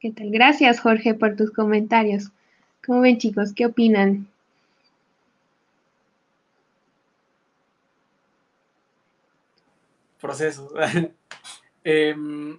¿Qué 0.00 0.10
tal? 0.10 0.30
Gracias, 0.30 0.80
Jorge, 0.80 1.12
por 1.12 1.36
tus 1.36 1.50
comentarios. 1.50 2.30
¿Cómo 2.84 3.02
ven, 3.02 3.18
chicos? 3.18 3.52
¿Qué 3.52 3.66
opinan? 3.66 4.26
Procesos. 10.18 10.72
Em, 11.88 12.58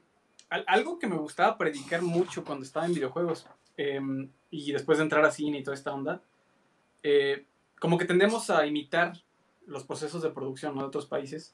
algo 0.50 1.00
que 1.00 1.08
me 1.08 1.18
gustaba 1.18 1.58
predicar 1.58 2.02
mucho 2.02 2.44
cuando 2.44 2.66
estaba 2.66 2.86
en 2.86 2.94
videojuegos 2.94 3.48
em, 3.76 4.32
y 4.50 4.72
después 4.72 4.98
de 4.98 5.04
entrar 5.04 5.26
a 5.26 5.32
cine 5.32 5.60
y 5.60 5.64
toda 5.64 5.76
esta 5.76 5.94
onda, 5.94 6.22
eh, 7.04 7.46
como 7.80 7.98
que 7.98 8.06
tendemos 8.06 8.50
a 8.50 8.66
imitar 8.66 9.14
los 9.66 9.84
procesos 9.84 10.22
de 10.22 10.30
producción 10.30 10.78
de 10.78 10.84
otros 10.84 11.06
países. 11.06 11.54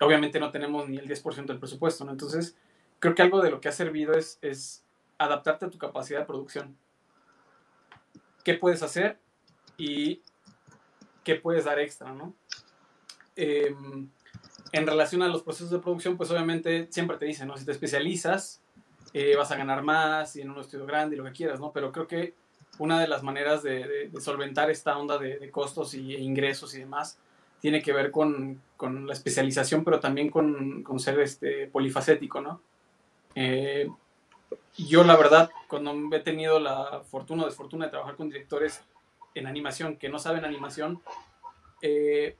Obviamente 0.00 0.40
no 0.40 0.50
tenemos 0.50 0.88
ni 0.88 0.98
el 0.98 1.08
10% 1.08 1.46
del 1.46 1.58
presupuesto, 1.58 2.04
¿no? 2.04 2.12
Entonces, 2.12 2.56
creo 2.98 3.14
que 3.14 3.22
algo 3.22 3.40
de 3.40 3.50
lo 3.50 3.60
que 3.60 3.68
ha 3.68 3.72
servido 3.72 4.14
es, 4.14 4.38
es 4.42 4.84
adaptarte 5.16 5.66
a 5.66 5.70
tu 5.70 5.78
capacidad 5.78 6.20
de 6.20 6.26
producción. 6.26 6.76
¿Qué 8.44 8.54
puedes 8.54 8.82
hacer 8.82 9.18
y 9.78 10.22
qué 11.24 11.36
puedes 11.36 11.64
dar 11.64 11.78
extra, 11.78 12.12
¿no? 12.12 12.34
Eh, 13.36 13.74
en 14.72 14.86
relación 14.86 15.22
a 15.22 15.28
los 15.28 15.42
procesos 15.42 15.70
de 15.70 15.78
producción, 15.78 16.16
pues 16.16 16.30
obviamente 16.30 16.88
siempre 16.90 17.16
te 17.16 17.26
dicen, 17.26 17.48
¿no? 17.48 17.56
Si 17.56 17.64
te 17.64 17.72
especializas, 17.72 18.60
eh, 19.12 19.34
vas 19.36 19.50
a 19.50 19.56
ganar 19.56 19.82
más 19.82 20.36
y 20.36 20.42
en 20.42 20.50
un 20.50 20.58
estudio 20.58 20.86
grande 20.86 21.16
y 21.16 21.18
lo 21.18 21.24
que 21.24 21.32
quieras, 21.32 21.60
¿no? 21.60 21.72
Pero 21.72 21.92
creo 21.92 22.06
que 22.06 22.34
una 22.78 23.00
de 23.00 23.08
las 23.08 23.22
maneras 23.22 23.62
de, 23.62 24.10
solventar 24.20 24.70
esta 24.70 24.98
onda 24.98 25.18
de, 25.18 25.50
costos 25.50 25.94
y, 25.94 26.14
e 26.14 26.20
ingresos 26.20 26.74
y 26.74 26.80
demás 26.80 27.18
tiene 27.60 27.80
que 27.80 27.92
ver 27.92 28.10
con, 28.10 28.60
con 28.76 29.06
la 29.06 29.12
especialización, 29.12 29.84
pero 29.84 30.00
también 30.00 30.30
con, 30.30 30.82
con 30.82 31.00
ser 31.00 31.18
este, 31.20 31.66
polifacético, 31.68 32.40
¿no? 32.40 32.60
Eh, 33.34 33.88
yo, 34.76 35.04
la 35.04 35.16
verdad, 35.16 35.50
cuando 35.68 35.94
he 36.14 36.20
tenido 36.20 36.60
la 36.60 37.02
fortuna 37.10 37.44
o 37.44 37.46
desfortuna 37.46 37.86
de 37.86 37.90
trabajar 37.90 38.16
con 38.16 38.28
directores 38.28 38.82
en 39.34 39.46
animación 39.46 39.96
que 39.96 40.08
no 40.08 40.18
saben 40.18 40.44
animación, 40.44 41.00
eh, 41.80 42.36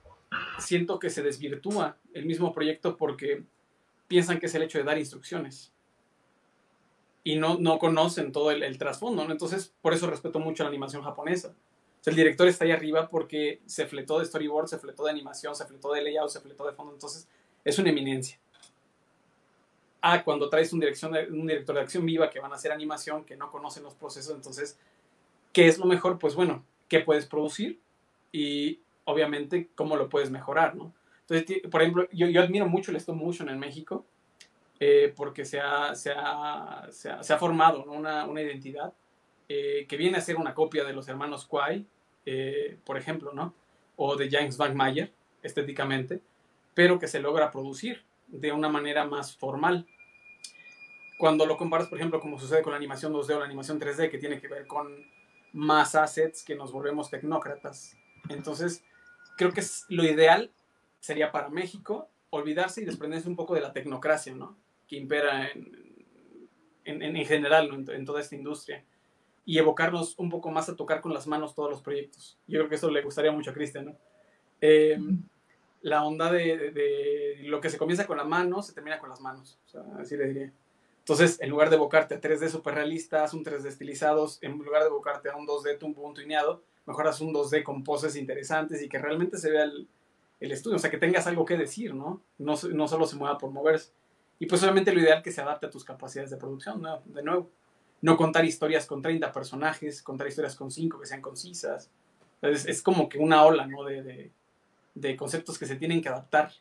siento 0.59 0.99
que 0.99 1.11
se 1.11 1.23
desvirtúa 1.23 1.97
el 2.13 2.27
mismo 2.27 2.53
proyecto 2.53 2.97
porque 2.97 3.45
piensan 4.09 4.39
que 4.39 4.47
es 4.47 4.55
el 4.55 4.63
hecho 4.63 4.79
de 4.79 4.85
dar 4.85 4.99
instrucciones 4.99 5.73
y 7.27 7.35
no, 7.35 7.59
no 7.59 7.81
conocen 7.81 8.31
todo 8.31 8.53
el, 8.53 8.79
trasfondo. 8.79 9.29
Entonces, 9.29 9.75
por 9.83 9.93
eso 9.93 10.07
respeto 10.07 10.39
mucho 10.39 10.63
la 10.63 10.69
animación 10.69 11.03
japonesa. 11.03 11.53
el 12.05 12.15
director 12.15 12.47
está 12.47 12.65
ahí 12.65 12.71
arriba 12.71 13.09
porque 13.09 13.61
se 13.67 13.85
fletó 13.89 14.21
de 14.21 14.27
storyboard, 14.27 14.69
se 14.69 14.79
fletó 14.79 15.05
de 15.05 15.11
animación, 15.11 15.57
se 15.57 15.67
fletó 15.67 15.93
de 15.93 16.03
layout, 16.03 16.31
se 16.31 16.41
fletó 16.41 16.65
de 16.65 16.73
fondo, 16.73 16.93
entonces 16.93 17.27
es 17.65 17.79
una 17.81 17.91
eminencia. 17.91 18.39
Ah, 20.01 20.23
cuando 20.23 20.49
traes 20.49 20.73
un, 20.73 20.81
un 20.81 21.47
director 21.49 21.75
de 21.75 21.81
acción 21.81 22.07
viva 22.07 22.31
que 22.31 22.39
van 22.39 22.53
a 22.53 22.55
hacer 22.55 22.71
animación, 22.71 23.25
que 23.25 23.35
no 23.35 23.51
conocen 23.51 23.83
los 23.83 23.95
procesos, 23.95 24.33
entonces, 24.33 24.79
¿qué 25.53 25.67
es 25.67 25.79
lo 25.79 25.87
mejor? 25.87 26.21
Pues 26.21 26.37
bueno, 26.37 26.65
¿qué 26.89 27.01
puedes 27.01 27.27
producir? 27.27 27.81
Y 28.31 28.79
obviamente, 29.07 29.71
cómo 29.75 29.97
lo 29.97 30.09
puedes 30.09 30.31
mejorar, 30.31 30.77
¿no? 30.77 30.93
Entonces, 31.29 31.63
por 31.69 31.83
ejemplo, 31.83 32.09
yo, 32.13 32.41
admiro 32.41 32.69
mucho 32.69 32.91
el 32.91 32.99
stop 32.99 33.17
motion 33.17 33.49
en 33.49 33.59
México 33.59 34.07
eh, 34.79 35.13
porque 35.17 35.45
se 35.45 35.59
ha, 35.59 35.95
se 35.95 36.13
ha, 36.15 36.87
se 36.91 37.11
ha, 37.11 37.39
formado 37.39 37.83
una, 37.85 38.27
una, 38.27 38.43
identidad 38.43 38.93
eh, 39.49 39.87
que 39.89 39.97
viene 39.97 40.19
a 40.19 40.21
ser 40.21 40.37
una 40.37 40.55
copia 40.55 40.85
de 40.85 40.93
los 40.93 41.09
hermanos 41.09 41.47
Kwai, 41.47 41.87
eh, 42.27 42.79
por 42.85 42.97
ejemplo, 42.97 43.33
¿no? 43.33 43.55
O 43.97 44.17
de 44.17 44.31
James 44.31 44.59
Mayer, 44.75 45.13
estéticamente, 45.43 46.21
pero 46.75 46.99
que 46.99 47.09
se 47.09 47.21
logra 47.21 47.51
producir 47.51 48.05
de 48.29 48.53
una 48.53 48.69
manera 48.69 49.05
más 49.05 49.37
formal. 49.37 49.87
Cuando 51.19 51.47
lo 51.47 51.57
comparas, 51.57 51.89
por 51.89 51.99
ejemplo, 51.99 52.21
como 52.21 52.39
sucede 52.39 52.63
con 52.63 52.73
la 52.73 52.77
animación 52.77 53.13
2D 53.13 53.35
o 53.35 53.39
la 53.39 53.47
animación 53.47 53.81
3D, 53.81 54.11
que 54.11 54.19
tiene 54.19 54.41
que 54.41 54.49
ver 54.49 54.67
con 54.67 55.07
más 55.53 55.95
assets 55.95 56.45
que 56.45 56.55
nos 56.55 56.71
volvemos 56.71 57.09
tecnócratas. 57.09 57.97
Entonces, 58.29 58.85
creo 59.37 59.53
que 59.53 59.61
es 59.61 59.85
lo 59.89 60.05
ideal 60.05 60.51
sería 61.01 61.31
para 61.31 61.49
México 61.49 62.09
olvidarse 62.31 62.83
y 62.83 62.85
desprenderse 62.85 63.29
un 63.29 63.37
poco 63.37 63.55
de 63.55 63.61
la 63.61 63.73
tecnocracia, 63.73 64.35
¿no? 64.35 64.57
Que 64.89 64.97
impera 64.97 65.49
en, 65.49 67.03
en, 67.03 67.25
general 67.25 67.87
en, 67.89 68.05
toda 68.05 68.21
esta 68.21 68.35
industria 68.35 68.85
y 69.45 69.59
evocarnos 69.59 70.19
un 70.19 70.31
poco 70.31 70.51
más 70.51 70.69
a 70.69 70.77
tocar 70.77 71.01
con 71.01 71.15
las 71.15 71.27
manos 71.27 71.55
todos 71.55 71.71
los 71.71 71.83
proyectos. 71.83 72.39
Yo 72.47 72.59
creo 72.59 72.69
que 72.69 72.75
eso 72.77 72.91
le 72.91 73.03
gustaría 73.03 73.31
mucho 73.31 73.51
a 73.51 73.55
Cristian, 73.55 73.87
¿no? 73.87 73.97
Em, 74.61 75.23
la 75.83 76.05
onda 76.05 76.33
de, 76.33 76.71
de, 76.73 77.39
lo 77.45 77.61
que 77.61 77.71
se 77.71 77.79
comienza 77.79 78.07
con 78.07 78.17
las 78.17 78.27
manos 78.27 78.67
se 78.67 78.73
termina 78.73 78.99
con 78.99 79.09
las 79.09 79.21
manos, 79.21 79.59
o 79.67 79.69
sea, 79.69 79.83
así 79.99 80.17
le 80.17 80.27
diría. 80.27 80.53
Entonces, 80.99 81.41
en 81.41 81.51
lugar 81.51 81.71
de 81.71 81.77
evocarte 81.77 82.17
a 82.17 82.21
3D 82.21 82.49
super 82.49 82.75
realistas, 82.75 83.33
un 83.35 83.45
3D 83.45 83.67
estilizados, 83.67 84.43
en 84.43 84.59
lugar 84.59 84.83
de 84.83 84.89
evocarte 84.89 85.31
a 85.31 85.37
un 85.37 85.47
2D 85.47 85.81
un 85.83 85.95
un 85.97 86.15
tuneado, 86.15 86.65
mejoras 86.87 87.21
un 87.21 87.35
2D 87.35 87.63
con 87.63 87.85
poses 87.85 88.17
interesantes 88.17 88.83
y 88.83 88.89
que 88.89 88.99
realmente 88.99 89.39
se 89.39 89.51
vea 89.51 89.65
el, 89.65 89.89
el 90.41 90.53
estudio, 90.53 90.77
o 90.77 90.79
sea, 90.79 90.91
que 90.91 90.99
tengas 90.99 91.27
algo 91.27 91.45
que 91.45 91.57
decir, 91.57 91.95
¿no? 91.95 92.23
¿no? 92.39 92.55
No 92.73 92.89
solo 92.89 93.07
se 93.07 93.17
mueva 93.17 93.39
por 93.39 93.51
moverse. 93.51 93.91
Y 94.39 94.47
pues 94.47 94.63
obviamente 94.63 94.93
lo 94.93 95.01
ideal 95.01 95.23
que 95.23 95.33
se 95.33 95.41
adapte 95.41 95.67
a 95.67 95.71
tus 95.71 95.85
capacidades 95.85 96.31
de 96.31 96.37
producción, 96.37 96.83
¿no? 96.83 97.01
De 97.07 97.23
nuevo, 97.23 97.51
no 98.03 98.17
contar 98.17 98.45
historias 98.45 98.87
con 98.87 99.01
30 99.01 99.33
personajes, 99.33 100.03
contar 100.03 100.29
historias 100.29 100.55
con 100.55 100.71
5 100.71 101.01
que 101.01 101.07
sean 101.07 101.23
concisas. 101.23 101.91
Es, 102.43 102.83
como 102.83 103.09
que 103.09 103.19
una 103.19 103.45
ola, 103.45 103.67
¿no? 103.67 103.85
De, 103.85 104.03
de, 104.03 104.31
de, 104.95 105.17
conceptos 105.17 105.59
que 105.59 105.67
se 105.67 105.77
tienen 105.77 106.03
que 106.03 106.11
adaptar, 106.11 106.53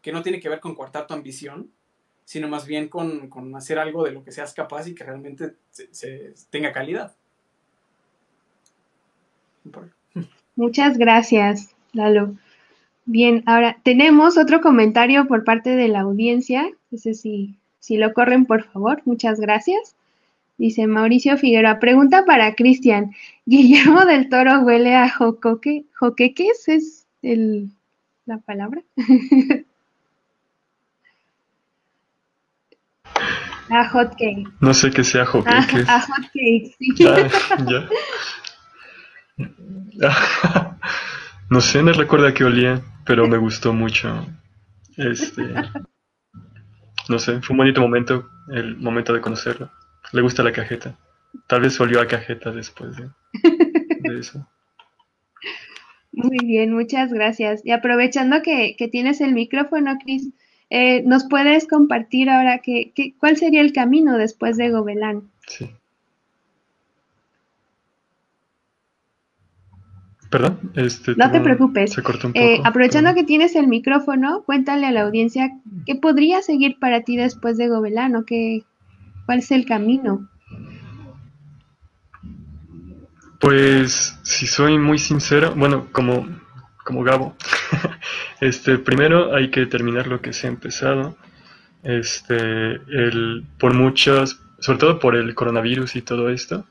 que 0.00 0.12
no 0.12 0.22
tiene 0.22 0.40
que 0.40 0.48
ver 0.48 0.60
con 0.60 0.74
coartar 0.74 1.06
tu 1.06 1.12
ambición, 1.12 1.70
sino 2.24 2.48
más 2.48 2.64
bien 2.64 2.88
con, 2.88 3.28
con 3.28 3.54
hacer 3.54 3.78
algo 3.78 4.02
de 4.04 4.12
lo 4.12 4.24
que 4.24 4.32
seas 4.32 4.54
capaz 4.54 4.88
y 4.88 4.94
que 4.94 5.04
realmente 5.04 5.56
se 5.70 6.32
tenga 6.48 6.72
calidad. 6.72 7.14
Muchas 10.56 10.98
gracias, 10.98 11.74
Lalo. 11.92 12.34
Bien, 13.06 13.42
ahora 13.46 13.78
tenemos 13.82 14.36
otro 14.36 14.60
comentario 14.60 15.26
por 15.26 15.44
parte 15.44 15.70
de 15.70 15.88
la 15.88 16.00
audiencia. 16.00 16.70
No 16.90 16.98
sé 16.98 17.14
si, 17.14 17.56
si 17.78 17.96
lo 17.96 18.12
corren, 18.12 18.46
por 18.46 18.64
favor. 18.64 19.02
Muchas 19.04 19.40
gracias. 19.40 19.96
Dice 20.58 20.86
Mauricio 20.86 21.38
Figueroa, 21.38 21.80
pregunta 21.80 22.24
para 22.26 22.54
Cristian. 22.54 23.12
¿Guillermo 23.46 24.04
del 24.04 24.28
Toro 24.28 24.60
huele 24.60 24.94
a 24.94 25.08
jocoque? 25.08 25.86
¿Joqueques 25.98 26.68
es 26.68 27.06
el, 27.22 27.70
la 28.26 28.38
palabra? 28.38 28.82
a 33.70 33.88
hot 33.88 34.10
cake. 34.18 34.46
No 34.60 34.74
sé 34.74 34.90
qué 34.90 35.02
sea 35.02 35.24
joqueques. 35.24 35.88
A, 35.88 35.96
a 35.96 36.00
hot 36.02 36.26
cake, 36.32 36.74
sí. 36.78 36.94
Ah, 37.06 37.26
ya. 37.66 37.88
no 41.50 41.60
sé, 41.60 41.82
no 41.82 41.92
recuerda 41.92 42.34
que 42.34 42.44
olía, 42.44 42.82
pero 43.04 43.26
me 43.26 43.38
gustó 43.38 43.72
mucho. 43.72 44.26
Este, 44.96 45.42
no 47.08 47.18
sé, 47.18 47.40
fue 47.40 47.54
un 47.54 47.58
bonito 47.58 47.80
momento, 47.80 48.28
el 48.52 48.76
momento 48.76 49.12
de 49.12 49.20
conocerlo. 49.20 49.70
Le 50.12 50.22
gusta 50.22 50.42
la 50.42 50.52
cajeta. 50.52 50.96
Tal 51.46 51.62
vez 51.62 51.80
olió 51.80 52.00
a 52.00 52.06
cajeta 52.06 52.50
después 52.50 52.96
de, 52.96 53.08
eso. 54.18 54.46
Muy 56.12 56.44
bien, 56.44 56.72
muchas 56.72 57.12
gracias. 57.12 57.64
Y 57.64 57.70
aprovechando 57.70 58.42
que, 58.42 58.74
tienes 58.90 59.20
el 59.20 59.32
micrófono, 59.32 59.96
Cris, 60.02 60.30
eh, 60.70 61.02
¿nos 61.04 61.24
puedes 61.24 61.66
compartir 61.66 62.30
ahora 62.30 62.58
que, 62.58 62.92
cuál 63.18 63.36
sería 63.36 63.60
el 63.60 63.72
camino 63.72 64.18
después 64.18 64.56
de 64.56 64.70
Gobelán? 64.70 65.30
Sí. 65.46 65.70
Perdón, 70.30 70.70
este, 70.76 71.16
no 71.16 71.28
te 71.32 71.40
preocupes. 71.40 71.96
Eh, 72.34 72.60
aprovechando 72.64 73.14
que 73.14 73.24
tienes 73.24 73.56
el 73.56 73.66
micrófono, 73.66 74.44
cuéntale 74.44 74.86
a 74.86 74.92
la 74.92 75.02
audiencia 75.02 75.50
qué 75.86 75.96
podría 75.96 76.40
seguir 76.40 76.78
para 76.78 77.02
ti 77.02 77.16
después 77.16 77.58
de 77.58 77.66
Gobelán 77.66 78.14
o 78.14 78.24
qué, 78.24 78.62
cuál 79.26 79.40
es 79.40 79.50
el 79.50 79.66
camino. 79.66 80.28
Pues, 83.40 84.16
si 84.22 84.46
soy 84.46 84.78
muy 84.78 84.98
sincero, 84.98 85.52
bueno, 85.56 85.88
como, 85.90 86.28
como 86.84 87.02
Gabo, 87.02 87.34
este, 88.40 88.78
primero 88.78 89.34
hay 89.34 89.50
que 89.50 89.66
terminar 89.66 90.06
lo 90.06 90.20
que 90.20 90.32
se 90.32 90.46
ha 90.46 90.50
empezado. 90.50 91.16
Este, 91.82 92.36
el, 92.36 93.46
por 93.58 93.74
muchas, 93.74 94.38
sobre 94.60 94.78
todo 94.78 94.98
por 95.00 95.16
el 95.16 95.34
coronavirus 95.34 95.96
y 95.96 96.02
todo 96.02 96.28
esto, 96.28 96.66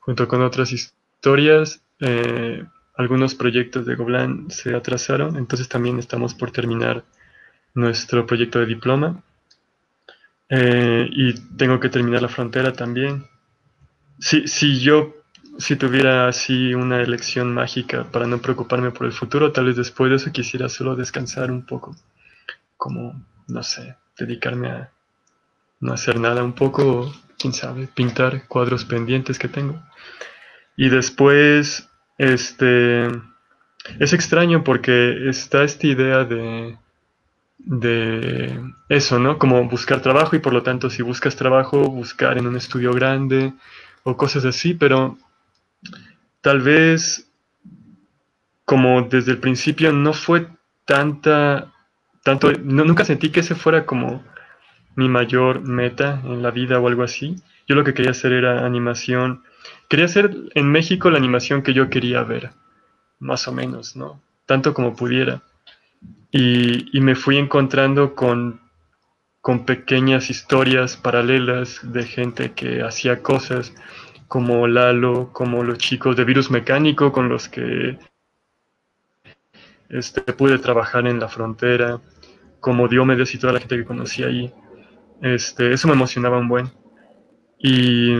junto 0.00 0.26
con 0.26 0.42
otras 0.42 0.72
historias, 0.72 1.84
eh, 2.00 2.64
algunos 3.00 3.34
proyectos 3.34 3.86
de 3.86 3.94
Goblan 3.94 4.50
se 4.50 4.74
atrasaron, 4.74 5.36
entonces 5.36 5.68
también 5.68 5.98
estamos 5.98 6.34
por 6.34 6.50
terminar 6.50 7.04
nuestro 7.74 8.26
proyecto 8.26 8.58
de 8.58 8.66
diploma. 8.66 9.22
Eh, 10.48 11.08
y 11.10 11.34
tengo 11.56 11.78
que 11.80 11.88
terminar 11.88 12.22
la 12.22 12.28
frontera 12.28 12.72
también. 12.72 13.24
Si, 14.18 14.46
si 14.48 14.80
yo 14.80 15.14
si 15.60 15.76
tuviera 15.76 16.28
así 16.28 16.74
una 16.74 17.02
elección 17.02 17.52
mágica 17.52 18.04
para 18.04 18.26
no 18.26 18.40
preocuparme 18.40 18.90
por 18.90 19.06
el 19.06 19.12
futuro, 19.12 19.52
tal 19.52 19.66
vez 19.66 19.76
después 19.76 20.10
de 20.10 20.16
eso 20.16 20.32
quisiera 20.32 20.68
solo 20.68 20.96
descansar 20.96 21.50
un 21.50 21.66
poco, 21.66 21.94
como, 22.76 23.22
no 23.46 23.62
sé, 23.62 23.96
dedicarme 24.18 24.70
a 24.70 24.90
no 25.80 25.92
hacer 25.92 26.18
nada 26.18 26.42
un 26.42 26.54
poco, 26.54 27.12
quién 27.38 27.52
sabe, 27.52 27.88
pintar 27.88 28.46
cuadros 28.48 28.84
pendientes 28.84 29.38
que 29.38 29.48
tengo. 29.48 29.82
Y 30.76 30.88
después, 30.88 31.89
este, 32.20 33.06
es 33.98 34.12
extraño 34.12 34.62
porque 34.62 35.28
está 35.28 35.64
esta 35.64 35.86
idea 35.86 36.24
de, 36.24 36.76
de 37.58 38.60
eso, 38.90 39.18
¿no? 39.18 39.38
Como 39.38 39.66
buscar 39.68 40.02
trabajo 40.02 40.36
y 40.36 40.38
por 40.38 40.52
lo 40.52 40.62
tanto 40.62 40.90
si 40.90 41.02
buscas 41.02 41.34
trabajo, 41.34 41.88
buscar 41.88 42.36
en 42.36 42.46
un 42.46 42.56
estudio 42.56 42.92
grande 42.92 43.54
o 44.02 44.18
cosas 44.18 44.44
así, 44.44 44.74
pero 44.74 45.16
tal 46.42 46.60
vez 46.60 47.26
como 48.66 49.02
desde 49.02 49.32
el 49.32 49.38
principio 49.38 49.90
no 49.90 50.12
fue 50.12 50.46
tanta, 50.84 51.72
tanto, 52.22 52.52
nunca 52.52 53.04
sentí 53.06 53.30
que 53.30 53.40
ese 53.40 53.54
fuera 53.54 53.86
como 53.86 54.22
mi 54.94 55.08
mayor 55.08 55.62
meta 55.62 56.20
en 56.22 56.42
la 56.42 56.50
vida 56.50 56.78
o 56.78 56.86
algo 56.86 57.02
así. 57.02 57.36
Yo 57.66 57.76
lo 57.76 57.84
que 57.84 57.94
quería 57.94 58.10
hacer 58.10 58.32
era 58.32 58.66
animación. 58.66 59.42
Quería 59.90 60.06
hacer 60.06 60.30
en 60.54 60.70
México 60.70 61.10
la 61.10 61.18
animación 61.18 61.62
que 61.62 61.74
yo 61.74 61.90
quería 61.90 62.22
ver, 62.22 62.52
más 63.18 63.48
o 63.48 63.52
menos, 63.52 63.96
¿no? 63.96 64.22
Tanto 64.46 64.72
como 64.72 64.94
pudiera. 64.94 65.42
Y, 66.30 67.00
me 67.00 67.16
fui 67.16 67.38
encontrando 67.38 68.14
con, 68.14 68.60
con 69.40 69.66
pequeñas 69.66 70.30
historias 70.30 70.96
paralelas 70.96 71.80
de 71.82 72.04
gente 72.04 72.52
que 72.52 72.84
hacía 72.84 73.20
cosas 73.20 73.74
como 74.28 74.68
Lalo, 74.68 75.32
como 75.32 75.64
los 75.64 75.78
chicos 75.78 76.14
de 76.14 76.22
Virus 76.22 76.52
Mecánico 76.52 77.10
con 77.10 77.28
los 77.28 77.48
que 77.48 77.98
este, 79.88 80.20
pude 80.20 80.60
trabajar 80.60 81.08
en 81.08 81.18
la 81.18 81.26
frontera, 81.26 82.00
como 82.60 82.86
Diomedes 82.86 83.34
y 83.34 83.38
toda 83.38 83.54
la 83.54 83.58
gente 83.58 83.78
que 83.78 83.84
conocí 83.84 84.22
ahí. 84.22 84.54
Este, 85.20 85.72
eso 85.72 85.88
me 85.88 85.94
emocionaba 85.94 86.38
un 86.38 86.46
buen. 86.46 86.70
Y 87.58 88.14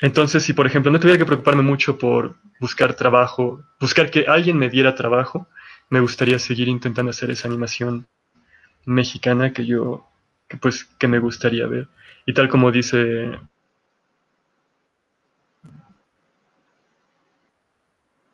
entonces, 0.00 0.42
si 0.44 0.52
por 0.52 0.66
ejemplo 0.66 0.92
no 0.92 1.00
tuviera 1.00 1.18
que 1.18 1.26
preocuparme 1.26 1.62
mucho 1.62 1.98
por 1.98 2.36
buscar 2.60 2.94
trabajo, 2.94 3.64
buscar 3.80 4.10
que 4.10 4.26
alguien 4.28 4.56
me 4.56 4.70
diera 4.70 4.94
trabajo, 4.94 5.48
me 5.90 6.00
gustaría 6.00 6.38
seguir 6.38 6.68
intentando 6.68 7.10
hacer 7.10 7.30
esa 7.30 7.48
animación 7.48 8.06
mexicana 8.84 9.52
que 9.52 9.66
yo, 9.66 10.06
pues, 10.60 10.84
que 10.84 11.08
me 11.08 11.18
gustaría 11.18 11.66
ver. 11.66 11.88
Y 12.26 12.34
tal 12.34 12.48
como 12.48 12.70
dice 12.70 13.38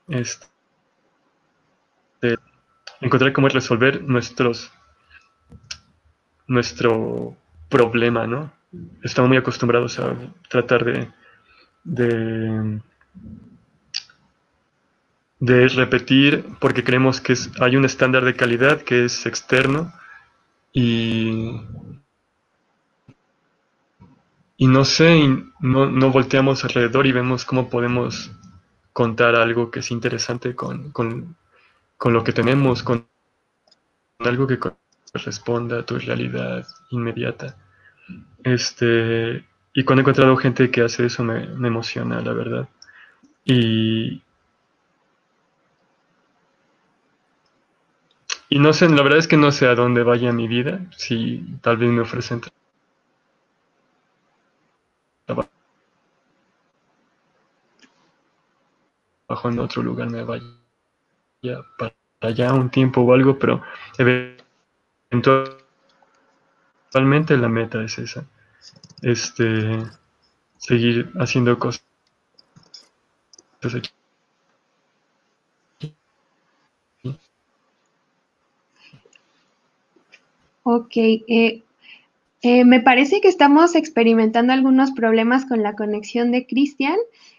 este, 0.08 0.46
encontrar 3.00 3.32
cómo 3.32 3.48
resolver 3.48 4.02
nuestros 4.02 4.70
nuestro 6.46 7.36
problema, 7.70 8.26
¿no? 8.26 8.52
Estamos 9.02 9.28
muy 9.28 9.38
acostumbrados 9.38 9.98
a 9.98 10.14
tratar 10.48 10.84
de, 10.84 11.08
de, 11.84 12.80
de 15.40 15.68
repetir 15.68 16.44
porque 16.58 16.82
creemos 16.82 17.20
que 17.20 17.34
hay 17.60 17.76
un 17.76 17.84
estándar 17.84 18.24
de 18.24 18.34
calidad 18.34 18.82
que 18.82 19.04
es 19.04 19.26
externo 19.26 19.92
y, 20.72 21.60
y 24.56 24.66
no 24.66 24.84
sé, 24.84 25.28
no, 25.60 25.86
no 25.86 26.10
volteamos 26.10 26.64
alrededor 26.64 27.06
y 27.06 27.12
vemos 27.12 27.44
cómo 27.44 27.68
podemos 27.68 28.32
contar 28.94 29.34
algo 29.34 29.70
que 29.70 29.80
es 29.80 29.90
interesante 29.90 30.54
con, 30.54 31.36
lo 32.04 32.24
que 32.24 32.32
tenemos, 32.32 32.82
con 32.82 33.06
algo 34.20 34.46
que 34.46 34.58
corresponda 35.12 35.80
a 35.80 35.84
tu 35.84 35.98
realidad 35.98 36.66
inmediata. 36.90 37.56
Este, 38.42 39.44
y 39.74 39.84
cuando 39.84 40.00
he 40.00 40.04
encontrado 40.04 40.36
gente 40.36 40.70
que 40.70 40.82
hace 40.82 41.06
eso 41.06 41.24
me, 41.24 41.44
emociona, 41.44 42.20
la 42.20 42.32
verdad. 42.32 42.68
Y, 43.44 44.22
y 48.48 48.58
no 48.58 48.72
sé, 48.72 48.88
la 48.88 49.02
verdad 49.02 49.18
es 49.18 49.28
que 49.28 49.36
no 49.36 49.52
sé 49.52 49.66
a 49.66 49.74
dónde 49.74 50.02
vaya 50.02 50.32
mi 50.32 50.48
vida, 50.48 50.80
si 50.96 51.44
tal 51.60 51.76
vez 51.76 51.90
me 51.90 52.02
ofrecen 52.02 52.40
en 59.44 59.58
otro 59.58 59.82
lugar 59.82 60.10
me 60.10 60.22
vaya 60.22 60.44
para 61.78 61.94
allá 62.20 62.52
un 62.52 62.70
tiempo 62.70 63.02
o 63.02 63.12
algo, 63.12 63.38
pero 63.38 63.62
eventualmente 65.10 67.36
la 67.36 67.48
meta 67.48 67.82
es 67.82 67.98
esa. 67.98 68.24
Este 69.02 69.82
seguir 70.58 71.10
haciendo 71.18 71.58
cosas 71.58 71.84
Ok, 80.62 80.96
eh, 80.96 81.62
eh, 82.40 82.64
me 82.64 82.80
parece 82.80 83.20
que 83.20 83.28
estamos 83.28 83.74
experimentando 83.74 84.52
algunos 84.52 84.92
problemas 84.92 85.44
con 85.44 85.62
la 85.62 85.76
conexión 85.76 86.30
de 86.32 86.46
Cristian. 86.46 86.96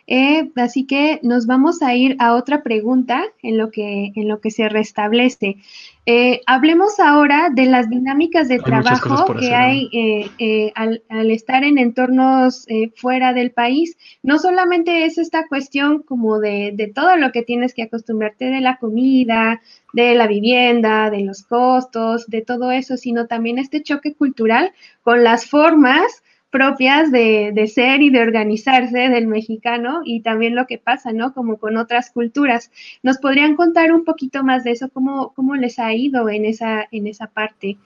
Eh, 0.08 0.52
así 0.56 0.86
que 0.86 1.20
nos 1.24 1.48
vamos 1.48 1.82
a 1.82 1.96
ir 1.96 2.16
a 2.20 2.36
otra 2.36 2.62
pregunta 2.62 3.24
en 3.42 3.58
lo 3.58 3.72
que, 3.72 4.12
en 4.16 4.28
lo 4.28 4.40
que 4.40 4.52
se 4.52 4.70
restablece. 4.70 5.58
Eh, 6.06 6.42
hablemos 6.46 7.00
ahora 7.00 7.50
de 7.52 7.66
las 7.66 7.90
dinámicas 7.90 8.48
de 8.48 8.60
trabajo 8.60 9.34
que 9.34 9.56
hay 9.56 9.90
eh, 10.38 10.72
al, 10.76 11.02
estar 11.32 11.64
en 11.64 11.80
entornos 11.80 12.68
fuera 12.96 13.34
del 13.34 13.50
país. 13.50 13.98
No 14.22 14.38
solamente 14.38 15.06
es 15.06 15.18
esta 15.18 15.48
cuestión 15.48 16.04
como 16.04 16.40
de, 16.40 16.74
de, 16.76 16.88
todo 16.88 17.18
lo 17.18 17.32
que 17.32 17.42
tienes 17.42 17.74
que 17.74 17.82
acostumbrarte 17.82 18.46
de 18.46 18.62
la 18.62 18.78
comida, 18.78 19.62
de 19.94 20.14
la 20.14 20.28
vivienda, 20.28 21.10
de 21.10 21.22
los 21.22 21.42
costos, 21.42 22.28
de 22.28 22.42
todo 22.44 22.70
eso, 22.70 22.98
sino 22.98 23.26
también 23.26 23.58
este 23.58 23.82
choque 23.82 24.14
cultural 24.14 24.72
con 25.02 25.24
las 25.24 25.48
formas 25.48 26.22
propias 26.56 27.12
de, 27.12 27.68
ser 27.68 28.02
y 28.02 28.10
de 28.10 28.22
organizarse 28.22 29.10
del 29.10 29.28
mexicano 29.28 30.00
y 30.06 30.22
también 30.22 30.56
lo 30.56 30.68
que 30.68 30.78
pasa, 30.78 31.12
¿no? 31.12 31.34
Como 31.34 31.60
con 31.60 31.76
otras 31.76 32.12
culturas. 32.12 32.72
¿Nos 33.04 33.18
podrían 33.18 33.58
contar 33.58 33.92
un 33.92 34.06
poquito 34.06 34.42
más 34.42 34.64
de 34.64 34.72
eso? 34.72 34.88
¿Cómo, 34.88 35.34
cómo 35.34 35.56
les 35.56 35.80
ha 35.80 35.94
ido 35.94 36.30
en 36.30 36.46
esa, 36.46 36.88
en 36.92 37.08
esa 37.08 37.28
parte? 37.28 37.78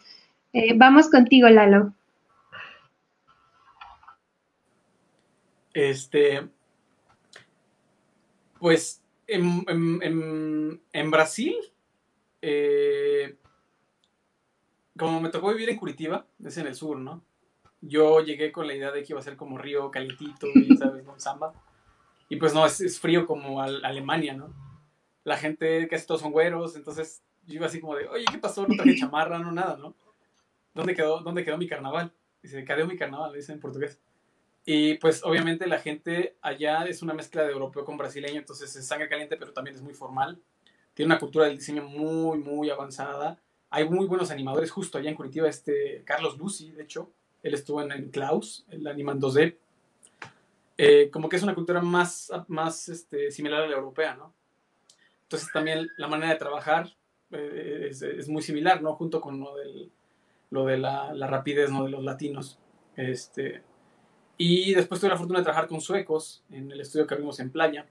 Eh, 0.54 0.74
vamos 0.78 1.10
contigo, 1.10 1.50
Lalo. 1.50 1.96
Este, 5.74 6.48
pues 8.60 9.02
en, 9.26 11.10
Brasil, 11.10 11.56
eh, 12.44 13.36
como 14.96 15.22
me 15.22 15.30
tocó 15.30 15.50
vivir 15.50 15.72
en 15.72 15.78
Curitiba, 15.78 16.28
es 16.46 16.56
en 16.60 16.68
el 16.68 16.76
sur, 16.76 17.00
¿no? 17.00 17.24
Yo 17.82 18.22
llegué 18.22 18.52
con 18.52 18.68
la 18.68 18.74
idea 18.74 18.92
de 18.92 19.04
que 19.04 19.14
iba 19.14 19.20
a 19.20 19.24
ser 19.24 19.36
como 19.36 19.58
río 19.58 19.92
calientito, 19.92 20.48
y, 20.54 20.76
¿sabes? 20.78 21.04
Con 21.04 21.20
samba. 21.20 21.54
Y 22.30 22.36
pues 22.36 22.54
no, 22.54 22.66
es, 22.66 23.00
frío 23.00 23.26
como 23.26 23.62
Alemania, 23.62 24.34
¿no? 24.34 24.54
La 25.24 25.38
gente 25.38 25.88
casi 25.88 26.06
todos 26.06 26.22
son 26.22 26.32
güeros, 26.32 26.76
entonces 26.76 27.24
yo 27.46 27.56
iba 27.56 27.66
así 27.66 27.80
como 27.80 27.96
de, 27.96 28.08
oye, 28.08 28.26
¿qué 28.32 28.38
pasó? 28.38 28.68
No 28.68 28.76
traje 28.76 28.96
chamarra, 29.00 29.40
no 29.40 29.52
nada, 29.52 29.78
¿no? 29.78 29.96
¿Dónde 30.74 30.96
quedó, 30.96 31.22
dónde 31.22 31.44
quedó 31.44 31.58
mi 31.58 31.68
carnaval? 31.68 32.14
Dice, 32.42 32.64
quedó 32.64 32.86
mi 32.86 32.96
carnaval, 32.96 33.34
dice 33.34 33.52
en 33.52 33.60
portugués. 33.60 34.00
Y 34.66 34.96
pues 34.96 35.24
obviamente 35.24 35.66
la 35.68 35.80
gente 35.80 36.38
allá 36.42 36.84
es 36.84 37.02
una 37.02 37.14
mezcla 37.14 37.44
de 37.44 37.52
europeo 37.52 37.84
con 37.84 37.98
brasileño, 37.98 38.40
entonces 38.40 38.76
es 38.76 38.88
sangre 38.88 39.10
caliente, 39.10 39.36
pero 39.36 39.52
también 39.52 39.76
es 39.76 39.82
muy 39.82 39.94
formal. 39.94 40.40
Tiene 40.94 41.08
una 41.08 41.20
cultura 41.20 41.46
del 41.46 41.58
diseño 41.58 41.84
muy, 41.84 42.38
muy 42.38 42.70
avanzada. 42.70 43.42
Hay 43.72 43.90
muy 43.90 44.06
buenos 44.06 44.32
animadores 44.32 44.70
justo 44.70 44.98
allá 44.98 45.10
en 45.10 45.16
Curitiba, 45.16 45.48
este 45.50 46.04
Carlos 46.06 46.38
Lucy, 46.38 46.72
de 46.72 46.84
hecho, 46.84 47.12
él 47.44 47.54
estuvo 47.54 47.82
en, 47.82 48.10
Klaus, 48.10 48.66
el 48.70 48.86
Anima 48.88 49.16
2D. 49.16 49.58
Eh, 50.78 51.10
como 51.12 51.28
que 51.28 51.36
es 51.36 51.44
una 51.44 51.56
cultura 51.56 51.82
más, 51.82 52.32
más 52.48 52.88
este, 52.90 53.32
similar 53.32 53.64
a 53.64 53.68
la 53.68 53.76
europea, 53.76 54.16
¿no? 54.16 54.34
Entonces 55.24 55.50
también 55.52 55.88
la 55.98 56.08
manera 56.08 56.32
de 56.34 56.40
trabajar 56.40 56.96
eh, 57.32 57.90
es, 57.92 58.30
muy 58.30 58.42
similar, 58.42 58.82
¿no? 58.82 58.96
Junto 58.96 59.22
con 59.22 59.40
lo, 59.40 59.56
del, 59.56 59.92
lo 60.50 60.66
de 60.66 60.78
la, 60.78 61.14
rapidez, 61.28 61.70
¿no? 61.70 61.84
De 61.84 61.92
los 61.92 62.04
latinos. 62.04 62.60
Este, 62.96 63.62
y 64.38 64.74
después 64.74 65.00
tuve 65.00 65.10
la 65.10 65.18
fortuna 65.18 65.40
de 65.40 65.44
trabajar 65.44 65.68
con 65.68 65.82
suecos 65.82 66.44
en 66.50 66.72
el 66.72 66.80
estudio 66.80 67.06
que 67.06 67.14
abrimos 67.14 67.40
en 67.40 67.52
playa. 67.52 67.88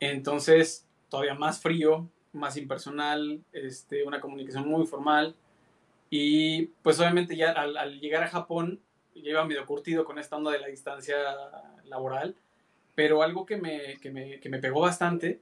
Entonces, 0.00 0.86
todavía 1.08 1.34
más 1.34 1.60
frío, 1.60 2.08
más 2.32 2.56
impersonal, 2.56 3.42
este, 3.52 4.04
una 4.04 4.20
comunicación 4.20 4.68
muy 4.68 4.86
formal 4.86 5.36
Y 6.10 6.66
pues 6.82 6.98
obviamente 6.98 7.36
ya 7.36 7.52
al, 7.52 8.00
llegar 8.00 8.24
a 8.24 8.28
Japón, 8.28 8.80
ya 9.14 9.30
iba 9.30 9.44
medio 9.44 9.64
curtido 9.64 10.04
con 10.04 10.18
esta 10.18 10.36
onda 10.36 10.50
de 10.50 10.58
la 10.58 10.66
distancia 10.66 11.16
laboral, 11.84 12.34
pero 12.96 13.22
algo 13.22 13.46
que 13.46 13.56
me, 13.56 13.98
que 13.98 14.10
me, 14.10 14.40
que 14.40 14.48
me 14.48 14.58
pegó 14.58 14.80
bastante 14.80 15.40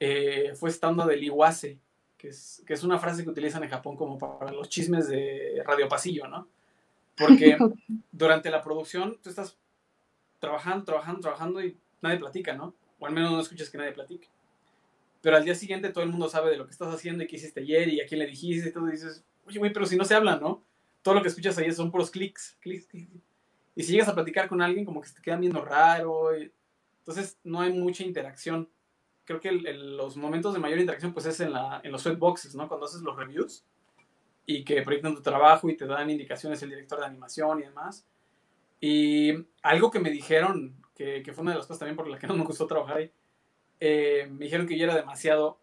eh, 0.00 0.52
fue 0.56 0.70
esta 0.70 0.88
onda 0.88 1.06
del 1.06 1.22
iwase, 1.22 1.78
que 2.18 2.28
es, 2.28 2.62
que 2.66 2.74
es 2.74 2.82
una 2.82 2.98
frase 2.98 3.22
que 3.22 3.30
utilizan 3.30 3.62
en 3.62 3.70
Japón 3.70 3.96
como 3.96 4.18
para 4.18 4.50
los 4.50 4.68
chismes 4.68 5.08
de 5.08 5.62
radio 5.64 5.88
pasillo, 5.88 6.26
¿no? 6.26 6.48
Porque 7.16 7.56
durante 8.10 8.50
la 8.50 8.62
producción 8.62 9.18
tú 9.22 9.30
estás 9.30 9.56
trabajando, 10.40 10.84
trabajando, 10.84 11.20
trabajando 11.20 11.64
y 11.64 11.76
nadie 12.00 12.18
platica, 12.18 12.52
¿no? 12.54 12.74
O 12.98 13.06
al 13.06 13.12
menos 13.12 13.30
no 13.30 13.40
escuchas 13.40 13.70
que 13.70 13.78
nadie 13.78 13.92
platique. 13.92 14.28
Pero 15.20 15.36
al 15.36 15.44
día 15.44 15.54
siguiente 15.54 15.90
todo 15.90 16.02
el 16.02 16.10
mundo 16.10 16.28
sabe 16.28 16.50
de 16.50 16.56
lo 16.56 16.64
que 16.64 16.72
estás 16.72 16.92
haciendo 16.92 17.22
y 17.22 17.28
qué 17.28 17.36
hiciste 17.36 17.60
ayer 17.60 17.88
y 17.88 18.00
a 18.00 18.06
quién 18.06 18.18
le 18.18 18.26
dijiste 18.26 18.70
y 18.70 18.72
todo. 18.72 18.88
Y 18.88 18.92
dices, 18.92 19.24
oye, 19.46 19.58
güey, 19.58 19.72
pero 19.72 19.86
si 19.86 19.96
no 19.96 20.04
se 20.04 20.14
habla, 20.14 20.36
¿no? 20.36 20.64
Todo 21.02 21.14
lo 21.14 21.22
que 21.22 21.28
escuchas 21.28 21.58
ahí 21.58 21.70
son 21.72 21.90
puros 21.90 22.10
clics, 22.10 22.56
clics, 22.60 22.86
clics. 22.86 23.10
Y 23.74 23.82
si 23.82 23.92
llegas 23.92 24.08
a 24.08 24.14
platicar 24.14 24.48
con 24.48 24.60
alguien, 24.62 24.84
como 24.84 25.00
que 25.00 25.08
se 25.08 25.14
te 25.14 25.22
queda 25.22 25.36
viendo 25.36 25.64
raro. 25.64 26.30
Entonces 26.34 27.38
no 27.42 27.60
hay 27.60 27.72
mucha 27.72 28.04
interacción. 28.04 28.68
Creo 29.24 29.40
que 29.40 29.52
los 29.52 30.16
momentos 30.16 30.52
de 30.52 30.60
mayor 30.60 30.78
interacción 30.78 31.12
pues 31.12 31.26
es 31.26 31.40
en, 31.40 31.52
la, 31.52 31.80
en 31.82 31.90
los 31.90 32.02
sweatboxes, 32.02 32.54
¿no? 32.54 32.68
Cuando 32.68 32.86
haces 32.86 33.02
los 33.02 33.16
reviews 33.16 33.64
y 34.44 34.64
que 34.64 34.82
proyectan 34.82 35.14
tu 35.14 35.22
trabajo 35.22 35.68
y 35.68 35.76
te 35.76 35.86
dan 35.86 36.10
indicaciones 36.10 36.62
el 36.62 36.70
director 36.70 36.98
de 36.98 37.06
animación 37.06 37.60
y 37.60 37.62
demás. 37.62 38.06
Y 38.80 39.32
algo 39.62 39.90
que 39.90 40.00
me 40.00 40.10
dijeron, 40.10 40.76
que, 40.94 41.22
que 41.22 41.32
fue 41.32 41.42
una 41.42 41.52
de 41.52 41.58
las 41.58 41.66
cosas 41.66 41.78
también 41.78 41.96
por 41.96 42.08
las 42.08 42.20
que 42.20 42.26
no 42.26 42.34
me 42.36 42.44
gustó 42.44 42.66
trabajar 42.66 42.98
ahí, 42.98 43.12
eh, 43.80 44.28
me 44.30 44.44
dijeron 44.44 44.66
que 44.66 44.76
yo 44.76 44.84
era 44.84 44.94
demasiado 44.94 45.60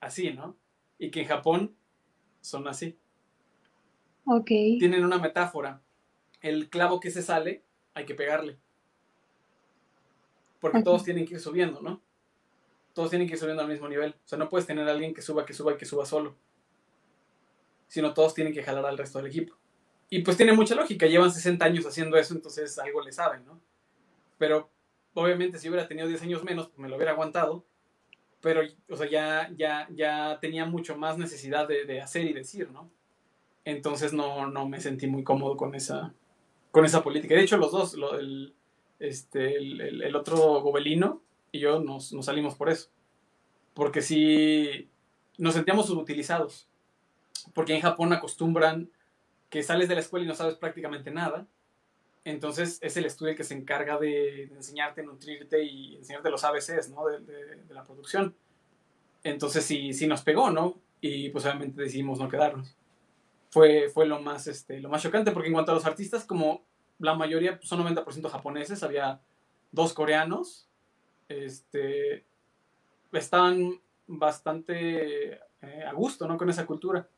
así, 0.00 0.32
¿no? 0.32 0.56
Y 0.98 1.10
que 1.10 1.20
en 1.20 1.28
Japón 1.28 1.76
son 2.42 2.68
así. 2.68 2.98
Ok. 4.26 4.46
Tienen 4.46 5.04
una 5.04 5.18
metáfora. 5.18 5.80
El 6.42 6.68
clavo 6.68 7.00
que 7.00 7.10
se 7.10 7.22
sale, 7.22 7.64
hay 7.94 8.04
que 8.04 8.14
pegarle. 8.14 8.58
Porque 10.60 10.82
todos 10.82 11.02
tienen 11.02 11.24
que 11.24 11.34
ir 11.34 11.40
subiendo, 11.40 11.80
¿no? 11.80 12.02
Todos 12.92 13.08
tienen 13.08 13.26
que 13.26 13.34
ir 13.34 13.40
subiendo 13.40 13.62
al 13.62 13.68
mismo 13.68 13.88
nivel. 13.88 14.10
O 14.24 14.28
sea, 14.28 14.38
no 14.38 14.50
puedes 14.50 14.66
tener 14.66 14.86
a 14.86 14.92
alguien 14.92 15.14
que 15.14 15.22
suba, 15.22 15.46
que 15.46 15.54
suba 15.54 15.72
y 15.72 15.76
que 15.76 15.86
suba 15.86 16.04
solo 16.04 16.36
sino 17.92 18.14
todos 18.14 18.32
tienen 18.32 18.54
que 18.54 18.62
jalar 18.62 18.86
al 18.86 18.96
resto 18.96 19.18
del 19.18 19.26
equipo. 19.26 19.54
Y 20.08 20.22
pues 20.22 20.38
tiene 20.38 20.54
mucha 20.54 20.74
lógica, 20.74 21.06
llevan 21.06 21.30
60 21.30 21.62
años 21.62 21.84
haciendo 21.84 22.16
eso, 22.16 22.32
entonces 22.32 22.78
algo 22.78 23.02
le 23.02 23.12
saben, 23.12 23.44
¿no? 23.44 23.60
Pero 24.38 24.70
obviamente 25.12 25.58
si 25.58 25.68
hubiera 25.68 25.86
tenido 25.86 26.08
10 26.08 26.22
años 26.22 26.42
menos, 26.42 26.68
pues 26.68 26.78
me 26.78 26.88
lo 26.88 26.96
hubiera 26.96 27.12
aguantado, 27.12 27.66
pero, 28.42 28.60
o 28.90 28.96
sea, 28.96 29.08
ya, 29.08 29.50
ya, 29.56 29.88
ya 29.94 30.38
tenía 30.40 30.66
mucho 30.66 30.96
más 30.96 31.16
necesidad 31.16 31.66
de, 31.66 32.00
hacer 32.00 32.26
y 32.26 32.34
decir, 32.34 32.70
¿no? 32.70 32.90
Entonces 33.64 34.12
no, 34.12 34.48
no, 34.48 34.68
me 34.68 34.80
sentí 34.80 35.06
muy 35.06 35.24
cómodo 35.24 35.56
con 35.56 35.74
esa, 35.74 36.12
con 36.70 36.84
esa 36.84 37.02
política. 37.02 37.34
De 37.34 37.42
hecho, 37.42 37.56
los 37.56 37.72
dos, 37.72 37.94
el, 37.94 38.54
este, 38.98 39.56
el, 39.56 40.16
otro 40.16 40.60
gobelino 40.60 41.22
y 41.52 41.60
yo 41.60 41.80
nos, 41.80 42.12
nos 42.12 42.26
salimos 42.26 42.56
por 42.56 42.68
eso. 42.68 42.90
Porque 43.72 44.02
sí 44.02 44.90
nos 45.38 45.54
sentíamos 45.54 45.86
subutilizados 45.86 46.68
porque 47.54 47.74
en 47.74 47.80
Japón 47.80 48.12
acostumbran 48.12 48.90
que 49.50 49.62
sales 49.62 49.88
de 49.88 49.94
la 49.94 50.00
escuela 50.00 50.24
y 50.24 50.28
no 50.28 50.34
sabes 50.34 50.54
prácticamente 50.56 51.10
nada. 51.10 51.46
Entonces 52.24 52.78
es 52.82 52.96
el 52.96 53.04
estudio 53.04 53.32
el 53.32 53.36
que 53.36 53.44
se 53.44 53.54
encarga 53.54 53.98
de, 53.98 54.44
enseñarte, 54.44 55.02
nutrirte 55.02 55.64
y 55.64 55.96
enseñarte 55.96 56.30
los 56.30 56.44
ABCs 56.44 56.90
¿no? 56.90 57.06
de, 57.06 57.64
la 57.70 57.84
producción. 57.84 58.36
Entonces 59.24 59.64
sí, 59.64 59.92
sí 59.92 60.06
nos 60.06 60.22
pegó, 60.22 60.50
¿no? 60.50 60.80
Y 61.00 61.30
pues 61.30 61.44
obviamente 61.44 61.82
decidimos 61.82 62.20
no 62.20 62.28
quedarnos. 62.28 62.76
Fue, 63.50 63.88
fue 63.88 64.06
lo, 64.06 64.20
más, 64.20 64.46
este, 64.46 64.80
lo 64.80 64.88
más 64.88 65.02
chocante 65.02 65.32
porque 65.32 65.48
en 65.48 65.54
cuanto 65.54 65.72
a 65.72 65.74
los 65.74 65.84
artistas, 65.84 66.24
como 66.24 66.64
la 66.98 67.14
mayoría 67.14 67.58
son 67.62 67.84
90% 67.84 68.28
japoneses, 68.28 68.82
había 68.82 69.20
dos 69.72 69.92
coreanos, 69.92 70.68
este, 71.28 72.24
estaban 73.12 73.80
bastante 74.06 75.40
eh, 75.62 75.84
a 75.86 75.92
gusto 75.92 76.26
¿no? 76.28 76.36
con 76.36 76.48
esa 76.50 76.66
cultura. 76.66 77.08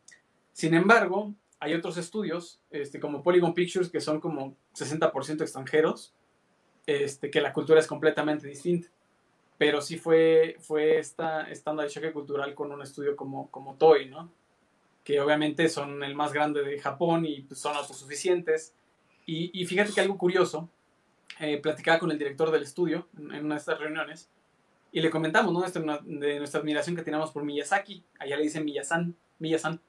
Sin 0.53 0.75
embargo, 0.75 1.35
hay 1.65 1.75
otros 1.75 1.97
estudios, 1.97 2.61
este, 2.71 3.01
como 3.01 3.23
Polygon 3.23 3.55
Pictures, 3.55 3.91
que 3.91 4.01
son 4.01 4.21
como 4.21 4.55
60% 4.75 5.41
extranjeros, 5.41 6.15
este, 6.87 7.31
que 7.31 7.41
la 7.41 7.53
cultura 7.53 7.81
es 7.81 7.87
completamente 7.87 8.47
distinta. 8.47 8.89
Pero 9.57 9.81
sí 9.81 9.97
fue, 9.97 10.57
fue 10.61 10.99
esta, 10.99 11.49
onda 11.65 11.85
de 11.85 11.89
choque 11.89 12.13
cultural 12.13 12.55
con 12.55 12.71
un 12.71 12.83
estudio 12.83 13.17
como, 13.17 13.51
como 13.51 13.77
Toy, 13.77 14.11
¿no? 14.11 14.31
Que 15.05 15.21
obviamente 15.21 15.69
son 15.69 16.05
el 16.05 16.15
más 16.15 16.33
grande 16.33 16.63
de 16.63 16.79
Japón 16.79 17.25
y 17.25 17.43
pues, 17.43 17.61
son 17.61 17.75
autosuficientes. 17.77 18.75
Y, 19.25 19.51
y 19.59 19.65
fíjate 19.65 19.93
que 19.93 20.03
algo 20.03 20.19
curioso, 20.19 20.69
eh, 21.41 21.59
platicaba 21.59 21.99
con 21.99 22.11
el 22.11 22.19
director 22.19 22.51
del 22.51 22.63
estudio 22.63 23.09
en, 23.17 23.45
una 23.45 23.55
de 23.55 23.59
estas 23.59 23.79
reuniones 23.79 24.29
y 24.93 25.01
le 25.01 25.11
comentamos, 25.11 25.53
¿no? 25.53 25.61
de 26.03 26.39
nuestra 26.39 26.61
admiración 26.61 26.95
que 26.95 27.03
teníamos 27.03 27.33
por 27.33 27.43
Miyazaki. 27.43 28.05
Allá 28.21 28.37
le 28.37 28.45
dicen 28.45 28.65
Miyazan, 28.65 29.17
Miyazan. 29.41 29.81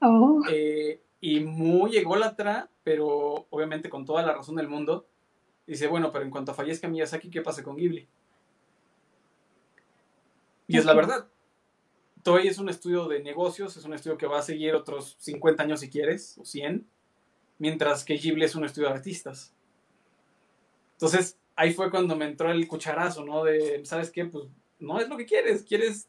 Oh. 0.00 0.40
Eh, 0.50 1.00
y 1.20 1.40
muy 1.40 1.96
ególatra, 1.96 2.70
pero 2.84 3.46
obviamente 3.50 3.90
con 3.90 4.04
toda 4.04 4.22
la 4.22 4.34
razón 4.34 4.56
del 4.56 4.68
mundo. 4.68 5.06
Dice, 5.66 5.86
bueno, 5.86 6.12
pero 6.12 6.24
en 6.24 6.30
cuanto 6.30 6.54
fallezca 6.54 6.88
Miyazaki, 6.88 7.30
¿qué 7.30 7.42
pasa 7.42 7.62
con 7.62 7.76
Ghibli? 7.76 8.08
Y 10.66 10.76
es 10.76 10.84
la 10.84 10.94
verdad. 10.94 11.28
Toei 12.22 12.48
es 12.48 12.58
un 12.58 12.68
estudio 12.68 13.08
de 13.08 13.22
negocios, 13.22 13.76
es 13.76 13.84
un 13.84 13.94
estudio 13.94 14.18
que 14.18 14.26
va 14.26 14.38
a 14.38 14.42
seguir 14.42 14.74
otros 14.74 15.16
50 15.18 15.62
años 15.62 15.80
si 15.80 15.88
quieres, 15.88 16.36
o 16.38 16.44
100, 16.44 16.86
mientras 17.58 18.04
que 18.04 18.14
Ghibli 18.16 18.44
es 18.44 18.54
un 18.54 18.64
estudio 18.64 18.88
de 18.88 18.94
artistas. 18.94 19.54
Entonces, 20.92 21.38
ahí 21.56 21.72
fue 21.72 21.90
cuando 21.90 22.16
me 22.16 22.26
entró 22.26 22.50
el 22.50 22.66
cucharazo, 22.66 23.24
¿no? 23.24 23.44
De, 23.44 23.84
¿sabes 23.84 24.10
qué? 24.10 24.24
Pues 24.24 24.46
no 24.78 25.00
es 25.00 25.08
lo 25.08 25.16
que 25.16 25.26
quieres, 25.26 25.64
quieres 25.64 26.08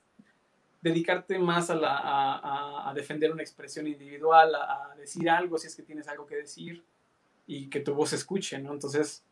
dedicarte 0.81 1.37
más 1.39 1.69
a, 1.69 1.75
la, 1.75 2.87
a, 2.87 2.93
defender 2.93 3.31
una 3.31 3.41
expresión 3.41 3.87
individual, 3.87 4.55
a, 4.55 4.95
decir 4.97 5.29
algo 5.29 5.57
si 5.57 5.67
es 5.67 5.75
que 5.75 5.83
tienes 5.83 6.07
algo 6.07 6.25
que 6.25 6.37
decir 6.37 6.83
y 7.47 7.67
que 7.67 7.81
tu 7.81 7.93
voz 7.93 8.13
escuche, 8.13 8.59
¿no? 8.59 8.73
Entonces 8.73 9.23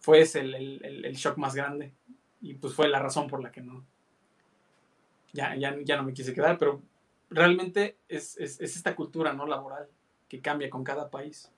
fue 0.00 0.20
ese 0.20 0.40
el, 0.40 0.54
el, 0.84 1.14
shock 1.14 1.38
más 1.38 1.54
grande 1.54 1.92
y 2.40 2.54
pues 2.54 2.74
fue 2.74 2.88
la 2.88 3.00
razón 3.00 3.26
por 3.26 3.42
la 3.42 3.50
que 3.50 3.62
no, 3.62 3.84
ya, 5.32 5.56
ya, 5.56 5.76
ya 5.82 5.96
no 5.96 6.04
me 6.04 6.12
quise 6.12 6.34
quedar, 6.34 6.58
pero 6.58 6.82
realmente 7.30 7.96
es, 8.08 8.36
es, 8.38 8.60
es 8.60 8.76
esta 8.76 8.94
cultura, 8.94 9.32
¿no? 9.32 9.46
Laboral 9.46 9.88
que 10.28 10.40
cambia 10.40 10.70
con 10.70 10.84
cada 10.84 11.10
país. 11.10 11.50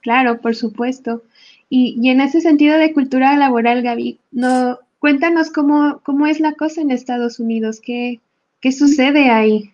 Claro, 0.00 0.40
por 0.40 0.56
supuesto. 0.56 1.22
Y, 1.68 1.98
y, 2.00 2.10
en 2.10 2.20
ese 2.20 2.40
sentido 2.40 2.78
de 2.78 2.92
cultura 2.92 3.36
laboral, 3.36 3.82
Gaby, 3.82 4.18
no, 4.32 4.78
Cuéntanos 5.00 5.50
cómo, 5.50 6.02
cómo 6.04 6.26
es 6.26 6.40
la 6.40 6.52
cosa 6.52 6.82
en 6.82 6.90
Estados 6.90 7.40
Unidos, 7.40 7.80
qué, 7.82 8.20
qué 8.60 8.70
sucede 8.70 9.30
ahí. 9.30 9.72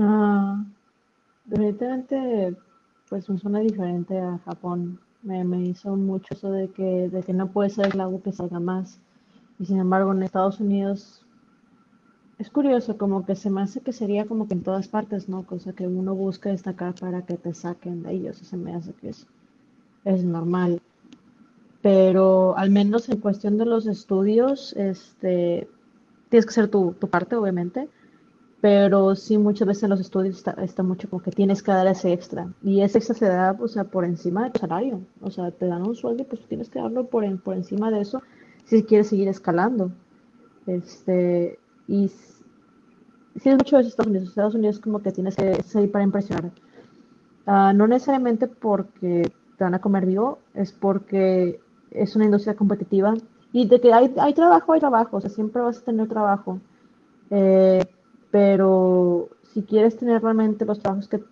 Ah, 0.00 0.64
definitivamente, 1.44 2.56
pues 3.08 3.24
suena 3.24 3.58
diferente 3.58 4.20
a 4.20 4.38
Japón. 4.44 5.00
Me, 5.24 5.42
me, 5.42 5.64
hizo 5.64 5.96
mucho 5.96 6.32
eso 6.32 6.52
de 6.52 6.70
que, 6.70 7.08
de 7.08 7.24
que 7.24 7.32
no 7.32 7.48
puede 7.48 7.70
ser 7.70 7.92
el 7.92 8.00
agua 8.00 8.20
que 8.22 8.30
salga 8.30 8.60
más. 8.60 9.00
Y 9.58 9.66
sin 9.66 9.80
embargo, 9.80 10.12
en 10.12 10.22
Estados 10.22 10.60
Unidos 10.60 11.26
es 12.38 12.50
curioso, 12.50 12.98
como 12.98 13.26
que 13.26 13.34
se 13.34 13.50
me 13.50 13.62
hace 13.62 13.80
que 13.80 13.92
sería 13.92 14.26
como 14.26 14.46
que 14.46 14.54
en 14.54 14.62
todas 14.62 14.86
partes, 14.86 15.28
¿no? 15.28 15.44
Cosa 15.44 15.72
que 15.72 15.88
uno 15.88 16.14
busca 16.14 16.50
destacar 16.50 16.94
para 16.94 17.22
que 17.26 17.36
te 17.36 17.52
saquen 17.52 18.04
de 18.04 18.12
ellos. 18.12 18.36
Se 18.36 18.56
me 18.56 18.76
hace 18.76 18.92
que 18.92 19.08
es, 19.08 19.26
es 20.04 20.22
normal 20.22 20.80
pero 21.82 22.56
al 22.56 22.70
menos 22.70 23.08
en 23.08 23.18
cuestión 23.18 23.58
de 23.58 23.66
los 23.66 23.86
estudios, 23.86 24.72
este, 24.74 25.68
tienes 26.28 26.46
que 26.46 26.50
hacer 26.50 26.68
tu, 26.68 26.92
tu 26.92 27.08
parte, 27.08 27.34
obviamente, 27.34 27.88
pero 28.60 29.16
sí 29.16 29.36
muchas 29.38 29.66
veces 29.66 29.82
en 29.82 29.90
los 29.90 30.00
estudios 30.00 30.36
está, 30.36 30.52
está, 30.62 30.84
mucho 30.84 31.10
como 31.10 31.20
que 31.20 31.32
tienes 31.32 31.64
que 31.64 31.72
dar 31.72 31.88
ese 31.88 32.12
extra, 32.12 32.46
y 32.62 32.82
ese 32.82 32.98
extra 32.98 33.16
se 33.16 33.26
da, 33.26 33.56
o 33.60 33.66
sea, 33.66 33.84
por 33.84 34.04
encima 34.04 34.44
del 34.44 34.52
salario, 34.58 35.00
o 35.20 35.30
sea, 35.30 35.50
te 35.50 35.66
dan 35.66 35.82
un 35.82 35.96
sueldo 35.96 36.22
y 36.22 36.26
pues 36.26 36.46
tienes 36.46 36.70
que 36.70 36.78
darlo 36.78 37.08
por, 37.08 37.24
por 37.42 37.56
encima 37.56 37.90
de 37.90 38.00
eso 38.00 38.22
si 38.64 38.84
quieres 38.84 39.08
seguir 39.08 39.26
escalando, 39.26 39.90
este, 40.66 41.58
y 41.88 42.08
si 42.08 43.48
es 43.48 43.56
mucho 43.56 43.78
de 43.78 43.88
Estados 43.88 44.08
Unidos, 44.08 44.28
Estados 44.28 44.54
Unidos 44.54 44.78
como 44.78 45.02
que 45.02 45.10
tienes 45.10 45.34
que 45.34 45.60
salir 45.64 45.90
para 45.90 46.04
impresionar, 46.04 46.52
uh, 47.46 47.74
no 47.74 47.88
necesariamente 47.88 48.46
porque 48.46 49.32
te 49.58 49.64
van 49.64 49.74
a 49.74 49.80
comer 49.80 50.06
vivo, 50.06 50.38
es 50.54 50.72
porque 50.72 51.60
es 51.94 52.16
una 52.16 52.24
industria 52.24 52.54
competitiva. 52.54 53.14
Y 53.52 53.66
de 53.66 53.80
que 53.80 53.92
hay, 53.92 54.14
hay 54.18 54.34
trabajo, 54.34 54.72
hay 54.72 54.80
trabajo, 54.80 55.16
o 55.16 55.20
sea, 55.20 55.30
siempre 55.30 55.62
vas 55.62 55.78
a 55.78 55.84
tener 55.84 56.08
trabajo. 56.08 56.58
Eh, 57.30 57.84
pero 58.30 59.28
si 59.52 59.62
quieres 59.62 59.96
tener 59.96 60.22
realmente 60.22 60.64
los 60.64 60.80
trabajos 60.80 61.08
que, 61.08 61.22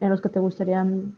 en 0.00 0.10
los 0.10 0.20
que 0.20 0.28
te 0.28 0.38
gustarían, 0.38 1.16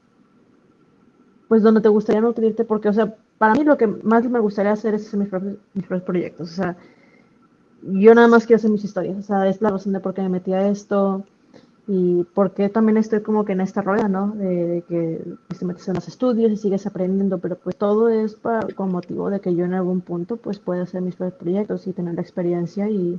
pues 1.49 1.63
donde 1.63 1.81
te 1.81 1.89
gustaría 1.89 2.21
nutrirte, 2.21 2.65
porque, 2.65 2.89
o 2.89 2.93
sea, 2.93 3.15
para 3.37 3.55
mí 3.55 3.65
lo 3.65 3.77
que 3.77 3.87
más 3.87 4.29
me 4.29 4.41
gustaría 4.41 4.73
hacer 4.73 4.95
es 4.95 5.07
hacer 5.07 5.21
mis 5.21 5.29
propios, 5.29 5.57
mis 5.75 5.87
propios 5.87 6.07
proyectos, 6.07 6.51
o 6.53 6.55
sea, 6.55 6.77
yo 7.83 8.15
nada 8.15 8.29
más 8.29 8.47
quiero 8.47 8.57
hacer 8.57 8.71
mis 8.71 8.85
historias, 8.85 9.19
o 9.19 9.23
sea, 9.23 9.47
es 9.49 9.61
la 9.61 9.71
razón 9.71 9.93
de 9.93 10.01
por 10.01 10.15
qué 10.15 10.23
me 10.23 10.31
metí 10.31 10.53
a 10.53 10.69
esto 10.69 11.25
y 11.91 12.23
por 12.35 12.53
qué 12.53 12.69
también 12.69 12.99
estoy 12.99 13.23
como 13.23 13.47
que 13.47 13.53
en 13.53 13.63
esta 13.63 13.81
rueda, 13.81 14.09
¿no? 14.09 14.33
De, 14.33 14.85
que 14.87 15.25
te 15.59 15.65
metes 15.65 15.89
en 15.89 15.95
los 15.95 16.07
estudios 16.07 16.53
y 16.53 16.57
sigues 16.59 16.87
aprendiendo, 16.87 17.39
pero 17.39 17.57
pues 17.57 17.77
todo 17.77 18.11
es 18.11 18.35
para, 18.35 18.69
con 18.75 18.93
motivo 18.93 19.31
de 19.31 19.41
que 19.41 19.55
yo 19.55 19.65
en 19.65 19.73
algún 19.73 20.03
punto 20.03 20.37
pues 20.37 20.59
pueda 20.59 20.83
hacer 20.83 21.01
mis 21.01 21.17
proyectos 21.17 21.87
y 21.87 21.95
tener 21.95 22.15
la 22.15 22.21
experiencia 22.21 22.91
y 22.91 23.19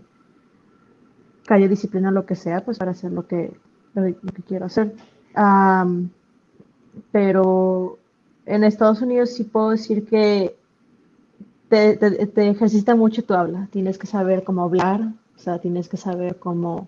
calle 1.47 1.67
disciplina 1.67 2.11
lo 2.11 2.27
que 2.27 2.35
sea 2.35 2.63
pues 2.63 2.77
para 2.77 2.91
hacer 2.91 3.11
lo 3.11 3.25
que, 3.25 3.57
lo 3.95 4.03
que 4.03 4.43
quiero 4.47 4.67
hacer. 4.67 4.93
pero 7.11 7.97
en 8.45 8.63
Estados 8.63 9.01
Unidos 9.01 9.31
sí 9.31 9.45
puedo 9.45 9.71
decir 9.71 10.05
que 10.05 10.55
te, 11.69 11.97
te, 11.97 12.49
ejercita 12.49 12.95
mucho 12.95 13.23
tu 13.23 13.33
habla. 13.33 13.67
Tienes 13.71 13.97
que 13.97 14.05
saber 14.05 14.43
cómo 14.43 14.63
hablar, 14.63 15.13
o 15.35 15.39
sea, 15.39 15.57
tienes 15.57 15.89
que 15.89 15.97
saber 15.97 16.37
cómo... 16.37 16.87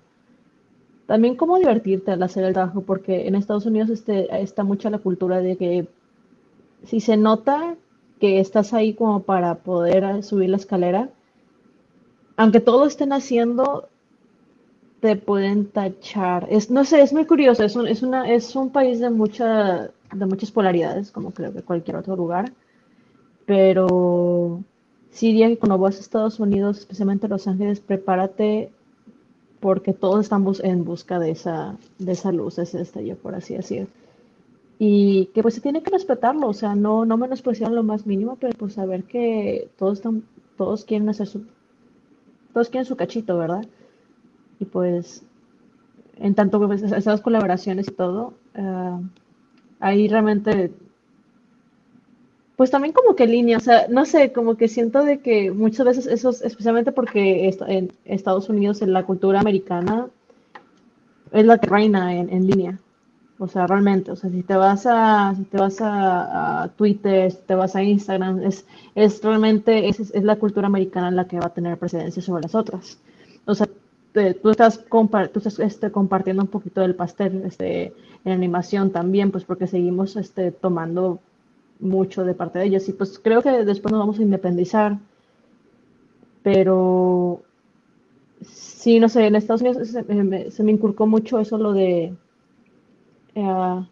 También 1.12 1.36
cómo 1.36 1.58
divertirte 1.58 2.12
al 2.12 2.24
hacer 2.24 2.46
el 2.46 2.54
trabajo, 2.54 2.84
porque 2.84 3.28
en 3.28 3.36
Estados 3.36 3.66
Unidos 3.66 3.90
este, 3.90 4.34
está 4.42 4.64
mucha 4.64 4.90
la 4.90 5.00
cultura 5.00 5.42
de 5.42 5.58
que 5.58 5.86
si 6.86 7.02
se 7.02 7.18
nota 7.18 7.76
que 8.22 8.40
estás 8.40 8.74
ahí 8.74 8.94
como 8.94 9.24
para 9.24 9.56
poder 9.56 10.24
subir 10.24 10.52
la 10.52 10.56
escalera, 10.56 11.10
aunque 12.38 12.62
todo 12.62 12.86
estén 12.86 13.12
haciendo, 13.12 13.90
te 15.02 15.18
pueden 15.18 15.66
tachar. 15.66 16.48
Es, 16.50 16.72
no 16.72 16.86
sé, 16.86 17.02
es 17.02 17.12
muy 17.12 17.26
curioso. 17.26 17.66
Es 17.66 17.76
un, 17.76 17.90
es 17.90 18.04
una, 18.04 18.32
es 18.32 18.56
un 18.56 18.70
país 18.70 19.02
de, 19.02 19.10
mucha, 19.10 19.92
de 20.14 20.26
muchas 20.26 20.50
polaridades, 20.52 21.12
como 21.12 21.32
creo 21.32 21.52
que 21.52 21.62
cualquier 21.62 21.98
otro 21.98 22.16
lugar. 22.16 22.54
Pero 23.46 24.64
sí 25.10 25.28
diría 25.28 25.50
que 25.50 25.58
cuando 25.58 25.78
vas 25.78 25.98
a 25.98 26.00
Estados 26.00 26.40
Unidos, 26.40 26.80
especialmente 26.80 27.28
Los 27.28 27.50
Ángeles, 27.50 27.82
prepárate 27.82 28.72
porque 29.62 29.94
todos 29.94 30.22
estamos 30.22 30.60
en 30.64 30.84
busca 30.84 31.20
de 31.20 31.32
esa, 31.32 31.78
de 32.00 32.12
esa 32.12 32.32
luz, 32.32 32.58
ese 32.58 32.80
destello, 32.80 33.16
por 33.16 33.36
así 33.36 33.56
decir. 33.56 33.88
Y 34.80 35.28
que 35.28 35.44
pues 35.44 35.54
se 35.54 35.62
tiene 35.62 35.84
que 35.84 35.92
respetarlo, 35.92 36.48
o 36.48 36.54
sea, 36.54 36.74
no, 36.76 37.06
no 37.06 37.16
menospreciar 37.16 37.72
lo 37.72 37.84
más 37.84 38.08
mínimo, 38.08 38.38
pero 38.40 38.58
pues 38.58 38.74
saber 38.74 39.04
que 39.04 39.70
todos 39.78 40.00
están, 40.00 40.24
todos 40.58 40.84
quieren 40.84 41.08
hacer 41.10 41.28
su, 41.28 41.46
todos 42.54 42.70
quieren 42.70 42.86
su 42.86 42.96
cachito, 42.96 43.38
¿verdad? 43.38 43.64
Y 44.60 44.66
pues, 44.66 45.24
en 46.18 46.34
tanto 46.34 46.60
que 46.60 46.66
pues, 46.66 46.82
esas 46.82 47.22
colaboraciones 47.22 47.88
y 47.88 47.92
todo, 47.92 48.34
uh, 48.58 49.00
ahí 49.80 50.08
realmente 50.08 50.74
pues 52.62 52.70
también 52.70 52.94
como 52.94 53.16
que 53.16 53.26
línea, 53.26 53.58
o 53.58 53.60
sea, 53.60 53.88
no 53.90 54.06
sé, 54.06 54.32
como 54.32 54.56
que 54.56 54.68
siento 54.68 55.04
de 55.04 55.18
que 55.18 55.50
muchas 55.50 55.84
veces 55.84 56.06
eso 56.06 56.30
es 56.30 56.44
especialmente 56.44 56.92
porque 56.92 57.50
en 57.68 57.92
Estados 58.06 58.50
Unidos 58.50 58.84
en 58.84 58.94
la 58.94 59.04
cultura 59.04 59.40
americana 59.40 60.10
es 61.32 61.44
la 61.44 61.58
que 61.58 61.66
reina 61.66 62.14
en, 62.14 62.46
línea. 62.46 62.78
O 63.40 63.48
sea, 63.48 63.66
realmente, 63.66 64.12
o 64.12 64.16
sea, 64.16 64.30
si 64.30 64.44
te 64.44 64.56
vas 64.56 64.86
a, 64.88 65.34
si 65.36 65.44
te 65.46 65.58
vas 65.58 65.78
a, 65.82 66.70
Twitter, 66.78 67.32
si 67.32 67.40
te 67.48 67.56
vas 67.56 67.76
a 67.76 67.82
Instagram, 67.82 68.44
es, 68.44 68.68
es 68.94 69.24
realmente, 69.24 69.90
es, 69.90 70.00
es, 70.00 70.24
la 70.24 70.36
cultura 70.36 70.68
americana 70.68 71.10
la 71.10 71.26
que 71.26 71.40
va 71.40 71.48
a 71.48 71.54
tener 71.56 71.80
precedencia 71.80 72.22
sobre 72.22 72.44
las 72.44 72.54
otras. 72.54 73.00
O 73.46 73.56
sea, 73.56 73.68
tú 74.14 74.52
estás, 74.52 74.86
tú 74.88 75.40
estás 75.40 75.58
este, 75.58 75.90
compartiendo 75.90 76.44
un 76.44 76.50
poquito 76.50 76.82
del 76.82 76.94
pastel 76.94 77.42
este, 77.44 77.96
en 78.24 78.32
animación 78.34 78.92
también, 78.92 79.32
pues 79.32 79.46
porque 79.46 79.66
seguimos 79.66 80.16
este, 80.16 80.52
tomando 80.52 81.22
mucho 81.82 82.24
de 82.24 82.34
parte 82.34 82.60
de 82.60 82.66
ellos. 82.66 82.88
Y 82.90 82.94
pues 82.94 83.20
creo 83.20 83.41
que 83.41 83.66
después 83.66 83.91
nos 83.91 83.99
vamos 83.99 84.20
a 84.20 84.24
independizar. 84.24 84.99
Pero 86.44 87.44
sí, 88.41 88.99
no 88.99 89.10
sé, 89.10 89.28
en 89.28 89.36
Estados 89.36 89.62
Unidos 89.62 89.90
se, 89.90 90.64
me, 90.64 90.72
inculcó 90.72 91.06
mucho 91.08 91.40
eso, 91.40 91.58
lo 91.58 91.74
de 91.74 92.14
eh, 93.36 93.86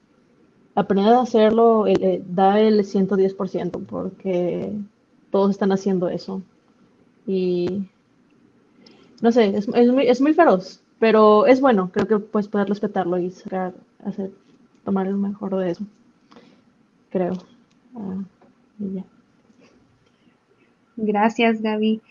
aprender 0.76 1.14
a 1.14 1.22
hacerlo, 1.22 1.88
eh, 1.88 2.24
da 2.28 2.60
el 2.60 2.80
110%, 2.84 3.86
porque 3.86 4.74
todos 5.32 5.52
están 5.52 5.72
haciendo 5.72 6.10
eso. 6.10 6.42
Y 7.28 7.88
no 9.22 9.32
sé, 9.32 9.56
es, 9.58 9.68
es, 9.68 9.92
muy, 9.92 10.08
es 10.08 10.22
muy 10.22 10.34
feroz, 10.34 10.82
pero 11.00 11.46
es 11.46 11.62
bueno, 11.62 11.92
creo 11.94 12.08
que 12.08 12.20
puedes 12.20 12.48
poder 12.48 12.68
respetarlo 12.70 13.18
y 13.20 13.30
sacar, 13.32 13.74
hacer, 14.04 14.32
tomar 14.84 15.08
el 15.08 15.18
mejor 15.18 15.56
de 15.58 15.72
eso, 15.72 15.84
creo. 17.12 17.34
Ah, 17.96 18.24
Gracias, 20.96 21.62
Gaby. 21.62 22.02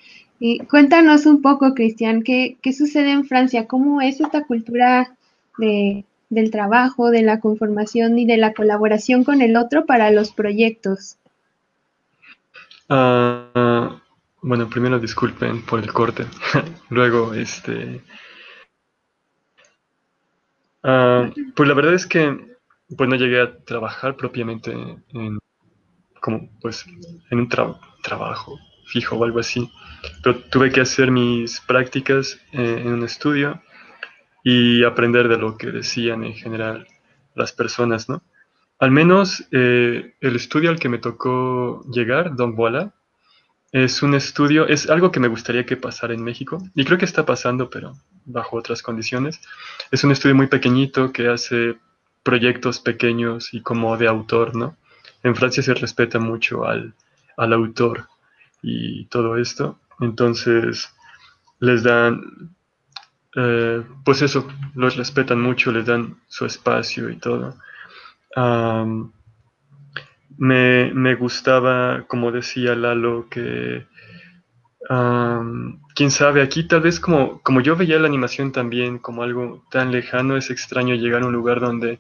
Y 0.41 0.61
cuéntanos 0.67 1.27
un 1.27 1.43
poco, 1.43 1.75
Cristian, 1.75 2.23
¿qué, 2.23 2.59
¿qué, 2.63 2.73
sucede 2.73 3.11
en 3.11 3.25
Francia? 3.25 3.67
¿Cómo 3.67 4.01
es 4.01 4.21
esta 4.21 4.45
cultura 4.45 5.17
de, 5.59 6.05
del 6.31 6.51
trabajo, 6.51 7.11
de 7.11 7.23
la 7.23 7.41
conformación 7.41 8.19
y 8.19 8.25
de 8.25 8.37
la 8.37 8.53
colaboración 8.55 9.25
con 9.25 9.43
el 9.43 9.57
otro 9.57 9.85
para 9.85 10.11
los 10.11 10.33
proyectos? 10.33 11.17
Uh, 12.89 13.99
bueno, 14.43 14.69
primero 14.71 14.99
disculpen 14.99 15.65
por 15.65 15.81
el 15.81 15.93
corte. 15.93 16.27
Luego, 16.89 17.35
este... 17.35 18.01
Uh, 20.85 21.33
pues 21.57 21.69
la 21.69 21.75
verdad 21.75 21.95
es 21.95 22.07
que 22.07 22.57
pues 22.97 23.11
no 23.11 23.17
llegué 23.17 23.43
a 23.43 23.59
trabajar 23.65 24.17
propiamente 24.17 24.71
en 24.73 25.39
como 26.21 26.51
pues 26.61 26.85
en 27.31 27.39
un 27.39 27.49
trabajo 27.49 28.59
fijo 28.87 29.17
o 29.17 29.25
algo 29.25 29.41
así. 29.41 29.71
Pero 30.23 30.39
tuve 30.45 30.71
que 30.71 30.81
hacer 30.81 31.11
mis 31.11 31.61
prácticas 31.61 32.41
eh, 32.53 32.83
en 32.85 32.93
un 32.93 33.05
estudio 33.05 33.61
y 34.43 34.85
aprender 34.85 35.29
de 35.29 35.39
lo 35.39 35.57
que 35.57 35.69
decían 35.71 36.25
en 36.25 36.35
general 36.35 36.87
las 37.35 37.53
personas, 37.53 38.09
¿no? 38.09 38.23
Al 38.79 38.91
menos 38.93 39.45
eh, 39.51 40.15
el 40.21 40.37
estudio 40.37 40.71
al 40.71 40.79
que 40.79 40.89
me 40.89 40.99
tocó 40.99 41.85
llegar, 41.91 42.37
Don 42.37 42.55
Bola, 42.55 42.95
es 43.73 44.03
un 44.03 44.15
estudio, 44.15 44.67
es 44.67 44.89
algo 44.89 45.11
que 45.11 45.21
me 45.21 45.29
gustaría 45.29 45.67
que 45.67 45.77
pasara 45.77 46.15
en 46.15 46.23
México, 46.23 46.59
y 46.75 46.85
creo 46.85 46.97
que 46.97 47.05
está 47.05 47.27
pasando, 47.27 47.69
pero 47.69 47.95
bajo 48.25 48.57
otras 48.57 48.83
condiciones. 48.83 49.41
Es 49.91 50.05
un 50.05 50.13
estudio 50.13 50.35
muy 50.35 50.47
pequeñito 50.47 51.13
que 51.13 51.29
hace 51.29 51.77
proyectos 52.23 52.79
pequeños 52.81 53.53
y 53.53 53.63
como 53.63 53.97
de 53.97 54.07
autor, 54.07 54.55
¿no? 54.55 54.77
En 55.23 55.35
Francia 55.35 55.63
se 55.63 55.75
respeta 55.75 56.19
mucho 56.19 56.65
al, 56.67 56.95
autor 57.37 58.09
y 58.63 59.07
todo 59.07 59.37
esto. 59.37 59.79
Entonces 60.01 60.93
les 61.61 61.83
dan, 61.83 62.55
eh, 63.37 63.83
pues 64.05 64.23
eso, 64.23 64.47
los 64.75 64.97
respetan 64.97 65.41
mucho, 65.41 65.73
les 65.73 65.87
dan 65.87 66.17
su 66.29 66.47
espacio 66.47 67.11
y 67.11 67.17
todo. 67.17 67.55
me, 70.39 71.15
gustaba, 71.17 72.05
como 72.07 72.31
decía 72.31 72.75
Lalo, 72.75 73.29
que, 73.29 73.87
quién 75.95 76.11
sabe, 76.11 76.43
aquí 76.43 76.65
tal 76.65 76.81
vez 76.81 77.01
como, 77.01 77.43
como 77.43 77.61
yo 77.61 77.77
veía 77.77 77.99
la 77.99 78.09
animación 78.09 78.53
también 78.53 78.99
como 78.99 79.23
algo 79.23 79.65
tan 79.71 79.93
lejano, 79.93 80.37
es 80.37 80.51
extraño 80.51 80.95
llegar 80.95 81.23
a 81.23 81.27
un 81.27 81.33
lugar 81.33 81.61
donde 81.61 81.99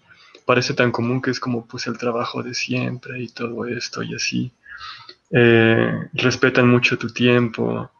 parece 0.48 0.72
tan 0.72 0.90
común 0.92 1.20
que 1.20 1.30
es 1.30 1.40
como 1.40 1.66
pues 1.66 1.86
el 1.88 1.98
trabajo 1.98 2.42
de 2.42 2.54
siempre 2.54 3.20
y 3.20 3.28
todo 3.28 3.66
esto 3.66 4.02
y 4.02 4.14
así. 4.14 4.50
Eh, 5.30 6.08
respetan 6.14 6.66
mucho 6.66 6.96
tu 6.96 7.10
tiempo. 7.10 7.90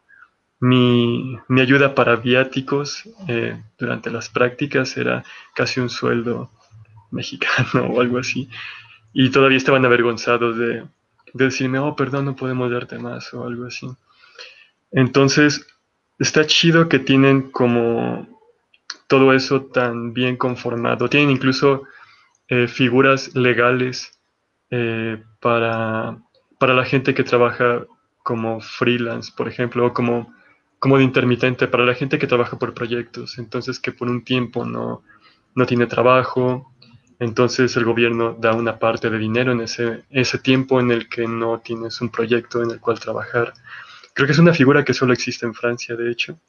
Mi, 0.59 1.37
ayuda 1.61 1.93
para 1.93 2.15
viáticos 2.15 3.03
eh, 3.27 3.61
durante 3.77 4.09
las 4.09 4.29
prácticas 4.29 4.97
era 4.97 5.23
casi 5.53 5.79
un 5.79 5.91
sueldo 5.91 6.49
mexicano 7.11 7.85
o 7.91 8.01
algo 8.01 8.17
así. 8.17 8.49
Y 9.13 9.29
todavía 9.29 9.57
estaban 9.57 9.85
avergonzados 9.85 10.57
de 10.57 10.87
decirme, 11.35 11.77
oh, 11.77 11.95
perdón, 11.95 12.25
no 12.25 12.35
podemos 12.35 12.71
darte 12.71 12.97
más 12.97 13.31
o 13.31 13.45
algo 13.45 13.67
así. 13.67 13.87
Entonces, 14.91 15.67
está 16.17 16.47
chido 16.47 16.89
que 16.89 16.97
tienen 16.97 17.51
como 17.51 18.27
todo 19.05 19.33
eso 19.33 19.61
tan 19.65 20.13
bien 20.13 20.35
conformado. 20.35 21.09
Tienen 21.09 21.29
incluso 21.29 21.83
eh, 22.49 22.67
figuras 22.67 23.35
legales 23.35 24.19
eh, 24.71 25.21
para, 25.39 26.17
para 26.59 26.73
la 26.73 26.83
gente 26.83 27.13
que 27.13 27.23
trabaja 27.23 27.85
como 28.23 28.59
freelance, 28.59 29.31
por 29.35 29.47
ejemplo, 29.47 29.85
o 29.85 29.93
como, 29.93 30.33
como 30.79 30.97
de 30.97 31.03
intermitente, 31.03 31.67
para 31.67 31.85
la 31.85 31.95
gente 31.95 32.19
que 32.19 32.27
trabaja 32.27 32.59
por 32.59 32.73
proyectos, 32.73 33.37
entonces 33.37 33.79
que 33.79 33.91
por 33.91 34.09
un 34.09 34.23
tiempo 34.23 34.65
no, 34.65 35.03
no 35.55 35.65
tiene 35.65 35.85
trabajo, 35.87 36.73
entonces 37.19 37.75
el 37.77 37.85
gobierno 37.85 38.33
da 38.39 38.53
una 38.53 38.79
parte 38.79 39.09
de 39.09 39.17
dinero 39.17 39.51
en 39.51 39.61
ese, 39.61 40.03
ese 40.09 40.39
tiempo 40.39 40.79
en 40.79 40.91
el 40.91 41.09
que 41.09 41.27
no 41.27 41.59
tienes 41.59 42.01
un 42.01 42.09
proyecto 42.09 42.63
en 42.63 42.71
el 42.71 42.79
cual 42.79 42.99
trabajar. 42.99 43.53
Creo 44.13 44.25
que 44.25 44.33
es 44.33 44.39
una 44.39 44.53
figura 44.53 44.83
que 44.83 44.93
solo 44.93 45.13
existe 45.13 45.45
en 45.45 45.53
Francia, 45.53 45.95
de 45.95 46.11
hecho. 46.11 46.39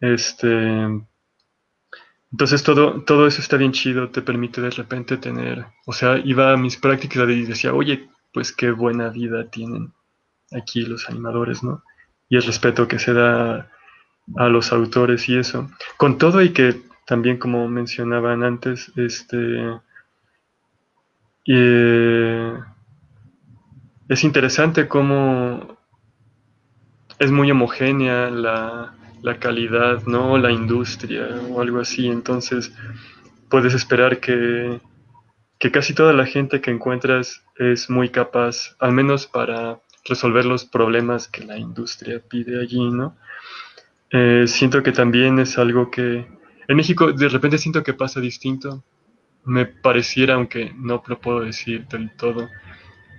Este, 0.00 0.48
entonces 2.30 2.62
todo, 2.62 3.02
todo 3.02 3.26
eso 3.26 3.40
está 3.40 3.56
bien 3.56 3.72
chido, 3.72 4.10
te 4.10 4.22
permite 4.22 4.60
de 4.60 4.70
repente 4.70 5.16
tener, 5.16 5.66
o 5.86 5.92
sea, 5.92 6.18
iba 6.18 6.52
a 6.52 6.56
mis 6.56 6.76
prácticas 6.76 7.28
y 7.28 7.44
decía, 7.44 7.72
oye, 7.72 8.08
pues 8.32 8.52
qué 8.52 8.70
buena 8.70 9.08
vida 9.08 9.48
tienen 9.48 9.92
aquí 10.52 10.82
los 10.82 11.08
animadores, 11.08 11.62
¿no? 11.62 11.82
Y 12.28 12.36
el 12.36 12.42
respeto 12.42 12.86
que 12.86 12.98
se 12.98 13.14
da 13.14 13.70
a 14.36 14.48
los 14.48 14.72
autores 14.72 15.28
y 15.28 15.38
eso. 15.38 15.70
Con 15.96 16.18
todo 16.18 16.42
y 16.42 16.52
que 16.52 16.82
también 17.06 17.38
como 17.38 17.66
mencionaban 17.68 18.44
antes, 18.44 18.92
este 18.96 19.80
eh, 21.46 22.58
es 24.08 24.24
interesante 24.24 24.86
cómo 24.86 25.78
es 27.18 27.30
muy 27.30 27.50
homogénea 27.50 28.28
la, 28.28 28.97
la, 29.22 29.38
calidad, 29.38 30.04
¿no? 30.06 30.38
La 30.38 30.50
industria 30.50 31.28
o 31.50 31.60
algo 31.60 31.80
así. 31.80 32.08
Entonces, 32.08 32.72
puedes 33.48 33.74
esperar 33.74 34.20
que, 34.20 34.80
que 35.58 35.70
casi 35.70 35.94
toda 35.94 36.12
la 36.12 36.26
gente 36.26 36.60
que 36.60 36.70
encuentras 36.70 37.42
es 37.56 37.90
muy 37.90 38.10
capaz, 38.10 38.76
al 38.78 38.92
menos 38.92 39.26
para 39.26 39.80
resolver 40.04 40.44
los 40.44 40.64
problemas 40.64 41.28
que 41.28 41.44
la 41.44 41.58
industria 41.58 42.20
pide 42.26 42.60
allí, 42.60 42.90
¿no? 42.90 43.16
Eh, 44.10 44.44
siento 44.46 44.82
que 44.82 44.92
también 44.92 45.38
es 45.38 45.58
algo 45.58 45.90
que 45.90 46.26
en 46.68 46.76
México 46.76 47.12
de 47.12 47.28
repente 47.28 47.58
siento 47.58 47.82
que 47.82 47.94
pasa 47.94 48.20
distinto. 48.20 48.84
Me 49.44 49.66
pareciera, 49.66 50.34
aunque 50.34 50.72
no 50.76 51.02
lo 51.06 51.20
puedo 51.20 51.40
decir 51.40 51.86
del 51.88 52.10
todo, 52.16 52.48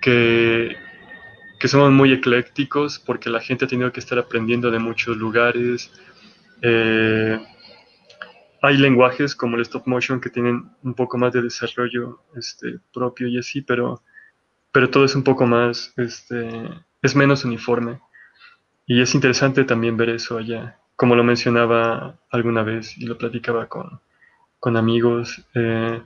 que, 0.01 0.75
que 1.59 1.67
somos 1.67 1.91
muy 1.91 2.13
eclécticos 2.13 2.99
porque 2.99 3.29
la 3.29 3.41
gente 3.41 3.65
ha 3.65 3.67
tenido 3.67 3.91
que 3.91 3.99
estar 3.99 4.17
aprendiendo 4.17 4.71
de 4.71 4.79
muchos 4.79 5.17
lugares. 5.17 5.91
Eh, 6.61 7.37
hay 8.61 8.77
lenguajes 8.77 9.35
como 9.35 9.57
el 9.57 9.61
stop 9.63 9.85
motion 9.85 10.21
que 10.21 10.29
tienen 10.29 10.69
un 10.83 10.93
poco 10.93 11.17
más 11.17 11.33
de 11.33 11.41
desarrollo 11.41 12.23
este, 12.35 12.79
propio 12.93 13.27
y 13.27 13.37
así, 13.37 13.61
pero, 13.61 14.01
pero 14.71 14.89
todo 14.89 15.03
es 15.03 15.15
un 15.15 15.23
poco 15.23 15.45
más, 15.45 15.93
este, 15.97 16.69
es 17.01 17.15
menos 17.15 17.43
uniforme. 17.43 17.99
Y 18.85 19.01
es 19.01 19.13
interesante 19.13 19.65
también 19.65 19.97
ver 19.97 20.09
eso 20.09 20.37
allá. 20.37 20.79
Como 20.95 21.15
lo 21.15 21.23
mencionaba 21.23 22.19
alguna 22.31 22.63
vez 22.63 22.97
y 22.97 23.05
lo 23.05 23.17
platicaba 23.17 23.67
con, 23.67 23.99
con 24.59 24.77
amigos, 24.77 25.45
eh, 25.55 26.01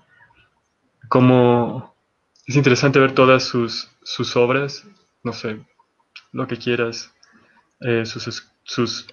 como 1.07 1.95
es 2.45 2.55
interesante 2.55 2.99
ver 2.99 3.13
todas 3.13 3.43
sus, 3.43 3.89
sus 4.03 4.35
obras, 4.35 4.85
no 5.23 5.33
sé, 5.33 5.59
lo 6.31 6.47
que 6.47 6.57
quieras, 6.57 7.13
eh, 7.81 8.05
sus, 8.05 8.51
sus 8.63 9.07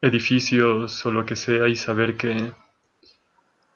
edificios 0.00 1.04
o 1.06 1.12
lo 1.12 1.24
que 1.24 1.36
sea 1.36 1.68
y 1.68 1.76
saber 1.76 2.16
que, 2.16 2.52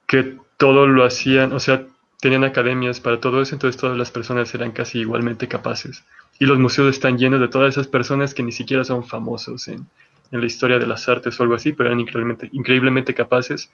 que 0.07 0.39
todo 0.57 0.87
lo 0.87 1.05
hacían, 1.05 1.53
o 1.53 1.61
sea, 1.61 1.87
tenían 2.21 2.45
academias 2.45 3.01
para 3.01 3.21
todo 3.21 3.41
eso, 3.41 3.55
entonces 3.55 3.81
todas 3.81 3.97
las 3.97 4.11
personas 4.11 4.53
eran 4.55 4.73
casi 4.73 5.01
igualmente 5.01 5.49
capaces. 5.49 6.05
Y 6.41 6.47
los 6.47 6.59
museos 6.59 6.95
están 6.95 7.19
llenos 7.19 7.41
de 7.41 7.49
todas 7.49 7.75
esas 7.75 7.87
personas 7.87 8.35
que 8.35 8.43
ni 8.43 8.53
siquiera 8.53 8.85
son 8.85 9.05
famosos 9.05 9.69
en, 9.69 9.87
en 10.31 10.41
la 10.41 10.47
historia 10.47 10.79
de 10.79 10.87
las 10.87 11.09
artes 11.09 11.39
o 11.39 11.43
algo 11.43 11.55
así, 11.55 11.73
pero 11.73 11.89
eran 11.89 12.01
increíblemente, 12.01 12.49
increíblemente 12.53 13.15
capaces 13.15 13.71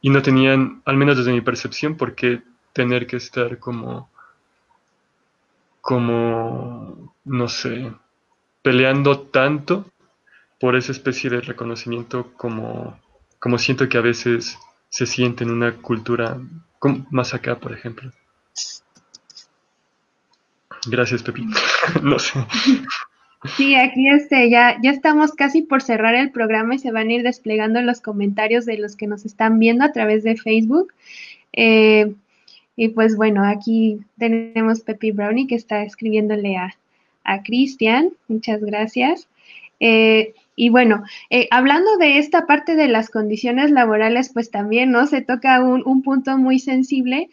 y 0.00 0.10
no 0.10 0.22
tenían, 0.22 0.82
al 0.84 0.96
menos 0.96 1.16
desde 1.16 1.32
mi 1.32 1.40
percepción, 1.40 1.96
por 1.96 2.14
qué 2.14 2.42
tener 2.72 3.06
que 3.06 3.16
estar 3.16 3.58
como, 3.58 4.10
como, 5.86 7.14
no 7.24 7.48
sé, 7.48 7.92
peleando 8.60 9.20
tanto 9.20 9.88
por 10.58 10.74
esa 10.74 10.90
especie 10.90 11.30
de 11.30 11.40
reconocimiento 11.40 12.32
como, 12.36 12.98
como 13.38 13.56
siento 13.56 13.88
que 13.88 13.96
a 13.96 14.00
veces 14.00 14.58
se 14.88 15.06
siente 15.06 15.44
en 15.44 15.52
una 15.52 15.76
cultura 15.76 16.38
más 17.12 17.34
acá, 17.34 17.60
por 17.60 17.72
ejemplo. 17.72 18.10
Gracias, 20.88 21.22
Pepi. 21.22 21.46
no 22.02 22.18
sé. 22.18 22.44
Sí, 23.56 23.76
aquí 23.76 24.08
este, 24.08 24.50
ya, 24.50 24.78
ya 24.82 24.90
estamos 24.90 25.34
casi 25.34 25.62
por 25.62 25.82
cerrar 25.82 26.16
el 26.16 26.32
programa 26.32 26.74
y 26.74 26.80
se 26.80 26.90
van 26.90 27.10
a 27.10 27.12
ir 27.12 27.22
desplegando 27.22 27.80
los 27.80 28.00
comentarios 28.00 28.66
de 28.66 28.76
los 28.76 28.96
que 28.96 29.06
nos 29.06 29.24
están 29.24 29.60
viendo 29.60 29.84
a 29.84 29.92
través 29.92 30.24
de 30.24 30.36
Facebook. 30.36 30.92
Eh, 31.52 32.12
y 32.76 32.88
pues 32.88 33.16
bueno, 33.16 33.42
aquí 33.44 33.98
tenemos 34.18 34.80
Pepi 34.80 35.10
Brownie 35.10 35.46
que 35.46 35.54
está 35.54 35.82
escribiéndole 35.82 36.56
a, 36.56 36.76
a 37.24 37.42
Cristian. 37.42 38.10
Muchas 38.28 38.60
gracias. 38.60 39.28
Eh, 39.80 40.34
y 40.54 40.68
bueno, 40.68 41.04
eh, 41.30 41.48
hablando 41.50 41.96
de 41.98 42.18
esta 42.18 42.46
parte 42.46 42.76
de 42.76 42.88
las 42.88 43.10
condiciones 43.10 43.70
laborales, 43.70 44.30
pues 44.32 44.50
también, 44.50 44.90
¿no? 44.90 45.06
Se 45.06 45.20
toca 45.20 45.62
un, 45.62 45.82
un 45.84 46.02
punto 46.02 46.38
muy 46.38 46.58
sensible 46.58 47.28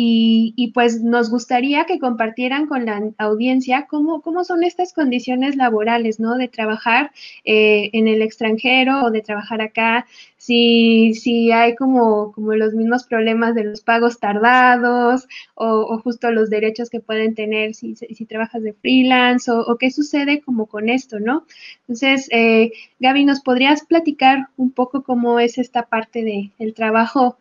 y, 0.00 0.70
pues 0.74 1.02
nos 1.02 1.28
gustaría 1.28 1.84
que 1.84 1.98
compartieran 1.98 2.66
con 2.66 2.86
la 2.86 3.02
audiencia 3.18 3.86
cómo, 3.88 4.22
cómo 4.22 4.44
son 4.44 4.62
estas 4.62 4.92
condiciones 4.92 5.56
laborales, 5.56 6.20
¿no? 6.20 6.36
De 6.36 6.46
trabajar 6.46 7.10
eh, 7.44 7.90
en 7.92 8.06
el 8.06 8.22
extranjero 8.22 9.06
o 9.06 9.10
de 9.10 9.22
trabajar 9.22 9.60
acá, 9.60 10.06
si, 10.36 11.14
si 11.14 11.50
hay 11.50 11.74
como, 11.74 12.30
como 12.32 12.54
los 12.54 12.74
mismos 12.74 13.04
problemas 13.04 13.56
de 13.56 13.64
los 13.64 13.80
pagos 13.80 14.20
tardados 14.20 15.26
o, 15.54 15.98
justo 15.98 16.30
los 16.30 16.48
derechos 16.48 16.90
que 16.90 17.00
pueden 17.00 17.34
tener 17.34 17.74
si, 17.74 17.96
si 17.96 18.24
trabajas 18.24 18.62
de 18.62 18.74
freelance 18.74 19.50
o, 19.50 19.76
qué 19.78 19.90
sucede 19.90 20.40
como 20.42 20.66
con 20.66 20.88
esto, 20.90 21.18
¿no? 21.18 21.44
Entonces, 21.82 22.28
eh, 22.30 22.70
Gaby, 23.00 23.24
¿nos 23.24 23.40
podrías 23.40 23.84
platicar 23.84 24.48
un 24.56 24.70
poco 24.70 25.02
cómo 25.02 25.40
es 25.40 25.58
esta 25.58 25.86
parte 25.86 26.22
del 26.22 26.52
el 26.60 26.74
trabajo? 26.74 27.36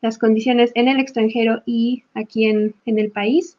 Las 0.00 0.18
condiciones 0.18 0.72
en 0.74 0.88
el 0.88 1.00
extranjero 1.00 1.62
y 1.66 2.04
aquí 2.14 2.46
en, 2.46 2.74
el 2.86 3.10
país? 3.10 3.56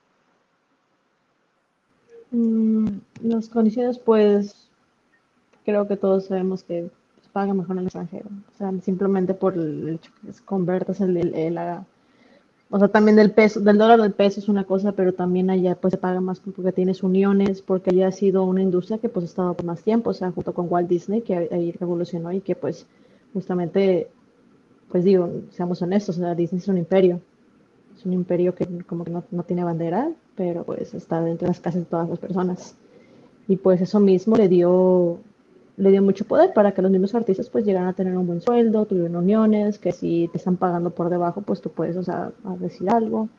Mm, 2.31 2.87
las 3.23 3.49
condiciones, 3.49 3.99
pues, 3.99 4.69
creo 5.65 5.87
que 5.87 5.97
todos 5.97 6.25
sabemos 6.25 6.63
que 6.63 6.89
pues, 7.15 7.27
pagan 7.31 7.57
mejor 7.57 7.75
en 7.75 7.79
el 7.79 7.85
extranjero. 7.85 8.29
O 8.53 8.57
sea, 8.57 8.71
simplemente 8.81 9.33
por 9.33 9.55
el 9.55 9.89
hecho 9.89 10.11
que 10.21 10.31
convertas 10.45 11.01
el, 11.01 11.17
el, 11.17 11.57
o 12.73 12.79
sea, 12.79 12.87
también 12.87 13.17
del 13.17 13.31
peso, 13.31 13.59
del 13.59 13.77
dólar 13.77 14.01
del 14.01 14.13
peso 14.13 14.39
es 14.39 14.47
una 14.47 14.63
cosa, 14.63 14.93
pero 14.93 15.13
también 15.13 15.49
allá 15.49 15.75
pues 15.75 15.91
se 15.91 15.97
paga 15.97 16.21
más 16.21 16.39
porque 16.39 16.71
tienes 16.71 17.03
uniones, 17.03 17.61
porque 17.61 17.89
allá 17.89 18.07
ha 18.07 18.11
sido 18.13 18.45
una 18.45 18.61
industria 18.61 18.97
que 18.97 19.09
pues 19.09 19.23
ha 19.23 19.27
estado 19.27 19.53
por 19.55 19.65
más 19.65 19.83
tiempo, 19.83 20.11
o 20.11 20.13
sea, 20.13 20.31
junto 20.31 20.53
con 20.53 20.67
Walt 20.69 20.87
Disney, 20.87 21.21
que 21.21 21.49
ahí 21.51 21.73
revolucionó 21.73 22.31
y 22.31 22.39
que 22.39 22.55
pues 22.55 22.87
justamente 23.33 24.07
pues 24.91 25.03
digo, 25.03 25.29
seamos 25.51 25.81
honestos, 25.81 26.19
Disney 26.35 26.59
es 26.59 26.67
un 26.67 26.77
imperio. 26.77 27.21
Es 27.97 28.05
un 28.05 28.13
imperio 28.13 28.53
que 28.55 28.67
como 28.85 29.03
que 29.03 29.11
no, 29.11 29.43
tiene 29.43 29.63
bandera, 29.63 30.11
pero 30.35 30.63
pues 30.63 30.93
está 30.93 31.21
dentro 31.21 31.45
de 31.45 31.51
las 31.51 31.59
casas 31.59 31.81
de 31.81 31.85
todas 31.85 32.09
las 32.09 32.19
personas. 32.19 32.75
Y 33.47 33.57
pues 33.57 33.81
eso 33.81 33.99
mismo 33.99 34.35
le 34.35 34.47
dio, 34.47 35.19
le 35.77 35.91
dio 35.91 36.01
mucho 36.01 36.25
poder 36.25 36.53
para 36.53 36.73
que 36.73 36.81
los 36.81 36.91
mismos 36.91 37.13
artistas 37.15 37.49
pues 37.49 37.65
llegaran 37.65 37.89
a 37.89 37.93
tener 37.93 38.17
un 38.17 38.27
buen 38.27 38.41
sueldo, 38.41 38.85
tuvieron 38.85 39.15
uniones, 39.15 39.77
que 39.79 39.91
si 39.91 40.29
te 40.31 40.37
están 40.37 40.57
pagando 40.57 40.89
por 40.91 41.09
debajo, 41.09 41.41
pues 41.41 41.61
tú 41.61 41.69
puedes, 41.69 41.97
o 41.97 42.03
sea, 42.03 42.31
decir 42.59 42.89
algo. 42.89 43.29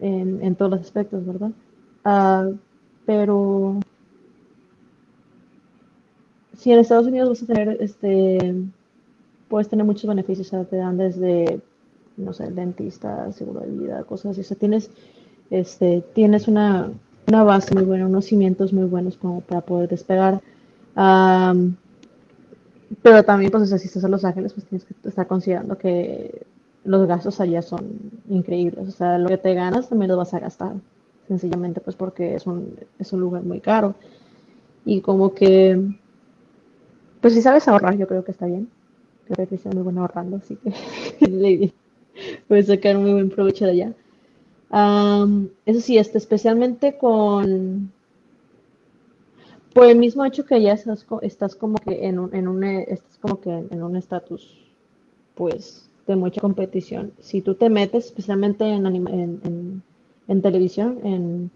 en, 0.00 0.54
todos 0.56 0.70
los 0.70 0.80
aspectos, 0.80 1.26
¿verdad? 1.26 1.50
Ah, 2.04 2.48
pero 3.06 3.80
si 6.60 6.70
en 6.70 6.78
Estados 6.78 7.06
Unidos 7.06 7.30
vas 7.30 7.42
a 7.42 7.46
tener, 7.46 7.76
este, 7.80 8.54
puedes 9.48 9.68
tener 9.68 9.86
muchos 9.86 10.06
beneficios, 10.06 10.52
o 10.52 10.64
te 10.64 10.76
dan 10.76 10.98
desde, 10.98 11.58
no 12.18 12.34
sé, 12.34 12.50
dentista, 12.50 13.32
seguro 13.32 13.60
de 13.60 13.70
vida, 13.70 14.04
cosas 14.04 14.32
así, 14.32 14.42
o 14.42 14.44
sea, 14.44 14.58
tienes, 14.58 14.90
este, 15.48 16.04
tienes 16.12 16.48
una, 16.48 16.92
una 17.28 17.44
base 17.44 17.72
muy 17.72 17.84
buena, 17.84 18.04
unos 18.04 18.26
cimientos 18.26 18.74
muy 18.74 18.84
buenos 18.84 19.16
como 19.16 19.40
para 19.40 19.62
poder 19.62 19.88
despegar. 19.88 20.42
pero 23.02 23.22
también, 23.24 23.50
pues, 23.50 23.72
o 23.72 23.78
si 23.78 23.86
estás 23.86 24.04
en 24.04 24.10
Los 24.10 24.24
Ángeles, 24.26 24.52
pues 24.52 24.66
tienes 24.66 24.84
que 24.84 25.08
estar 25.08 25.26
considerando 25.26 25.78
que 25.78 26.44
los 26.84 27.06
gastos 27.08 27.40
allá 27.40 27.62
son 27.62 27.86
increíbles. 28.28 28.86
O 28.86 28.90
sea, 28.90 29.16
lo 29.16 29.28
que 29.30 29.38
te 29.38 29.54
ganas 29.54 29.88
también 29.88 30.10
lo 30.10 30.18
vas 30.18 30.34
a 30.34 30.40
gastar. 30.40 30.74
Sencillamente, 31.26 31.80
pues, 31.80 31.96
porque 31.96 32.34
es 32.34 32.46
un, 32.46 32.76
es 32.98 33.14
un 33.14 33.20
lugar 33.20 33.44
muy 33.44 33.60
caro. 33.60 33.94
Y 34.84 35.00
como 35.00 35.32
que 35.32 35.94
pues 37.20 37.34
si 37.34 37.42
sabes 37.42 37.68
ahorrar, 37.68 37.96
yo 37.96 38.06
creo 38.06 38.24
que 38.24 38.32
está 38.32 38.46
bien. 38.46 38.68
Creo 39.26 39.46
que 39.46 39.54
es 39.54 39.66
muy 39.66 39.82
bueno 39.82 40.02
ahorrando, 40.02 40.36
así 40.36 40.56
que 40.56 41.72
puedes 42.48 42.66
sacar 42.66 42.98
muy 42.98 43.12
buen 43.12 43.30
provecho 43.30 43.66
de 43.66 43.70
allá. 43.72 43.92
eso 45.66 45.80
sí, 45.80 45.98
este, 45.98 46.18
especialmente 46.18 46.96
con 46.98 47.92
por 49.74 49.86
el 49.86 49.98
mismo 49.98 50.24
hecho 50.24 50.44
que 50.44 50.60
ya 50.60 50.72
estás, 50.72 51.54
como 51.54 51.76
que 51.76 52.06
en 52.06 52.18
un, 52.18 52.34
en 52.34 52.48
un 52.48 52.64
estás 52.64 53.18
como 53.20 53.40
que 53.40 53.50
en 53.50 53.82
un 53.82 53.94
estatus 53.96 54.58
pues 55.36 55.88
de 56.08 56.16
mucha 56.16 56.40
competición. 56.40 57.12
Si 57.20 57.40
tú 57.40 57.54
te 57.54 57.70
metes 57.70 58.06
especialmente 58.06 58.64
en, 58.64 58.84
en, 58.86 59.82
en 60.26 60.42
televisión, 60.42 60.98
en 61.04 61.50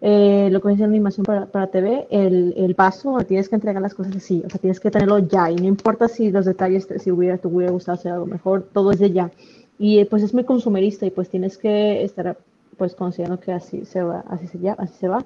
eh, 0.00 0.48
lo 0.50 0.60
que 0.60 0.72
es 0.72 0.80
animación 0.80 1.24
para, 1.24 1.46
para 1.46 1.68
TV, 1.68 2.06
el, 2.10 2.54
el, 2.56 2.74
paso, 2.74 3.18
tienes 3.26 3.48
que 3.48 3.56
entregar 3.56 3.82
las 3.82 3.94
cosas 3.94 4.16
así, 4.16 4.42
o 4.46 4.50
sea, 4.50 4.60
tienes 4.60 4.80
que 4.80 4.90
tenerlo 4.90 5.18
ya, 5.18 5.50
y 5.50 5.56
no 5.56 5.66
importa 5.66 6.08
si 6.08 6.30
los 6.30 6.44
detalles, 6.44 6.88
si 6.98 7.10
hubiera, 7.10 7.38
te 7.38 7.48
hubiera 7.48 7.72
gustado 7.72 7.98
hacer 7.98 8.12
algo 8.12 8.26
mejor, 8.26 8.62
todo 8.72 8.92
es 8.92 8.98
de 8.98 9.10
ya. 9.10 9.30
Y 9.78 10.04
pues 10.06 10.22
es 10.22 10.34
muy 10.34 10.44
consumerista 10.44 11.06
y 11.06 11.10
pues 11.10 11.28
tienes 11.28 11.56
que 11.56 12.02
estar 12.02 12.36
pues 12.76 12.94
considerando 12.94 13.40
que 13.40 13.52
así 13.52 13.84
se 13.84 14.02
va, 14.02 14.24
así 14.28 14.46
se, 14.46 14.58
ya, 14.58 14.72
así 14.74 14.94
se 14.98 15.08
va. 15.08 15.24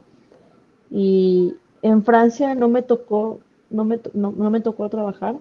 Y 0.90 1.54
en 1.82 2.02
Francia 2.04 2.54
no 2.54 2.68
me 2.68 2.82
tocó 2.82 3.40
no 3.72 3.84
me, 3.84 4.00
no, 4.14 4.32
no 4.32 4.50
me 4.50 4.60
tocó 4.60 4.88
trabajar, 4.88 5.36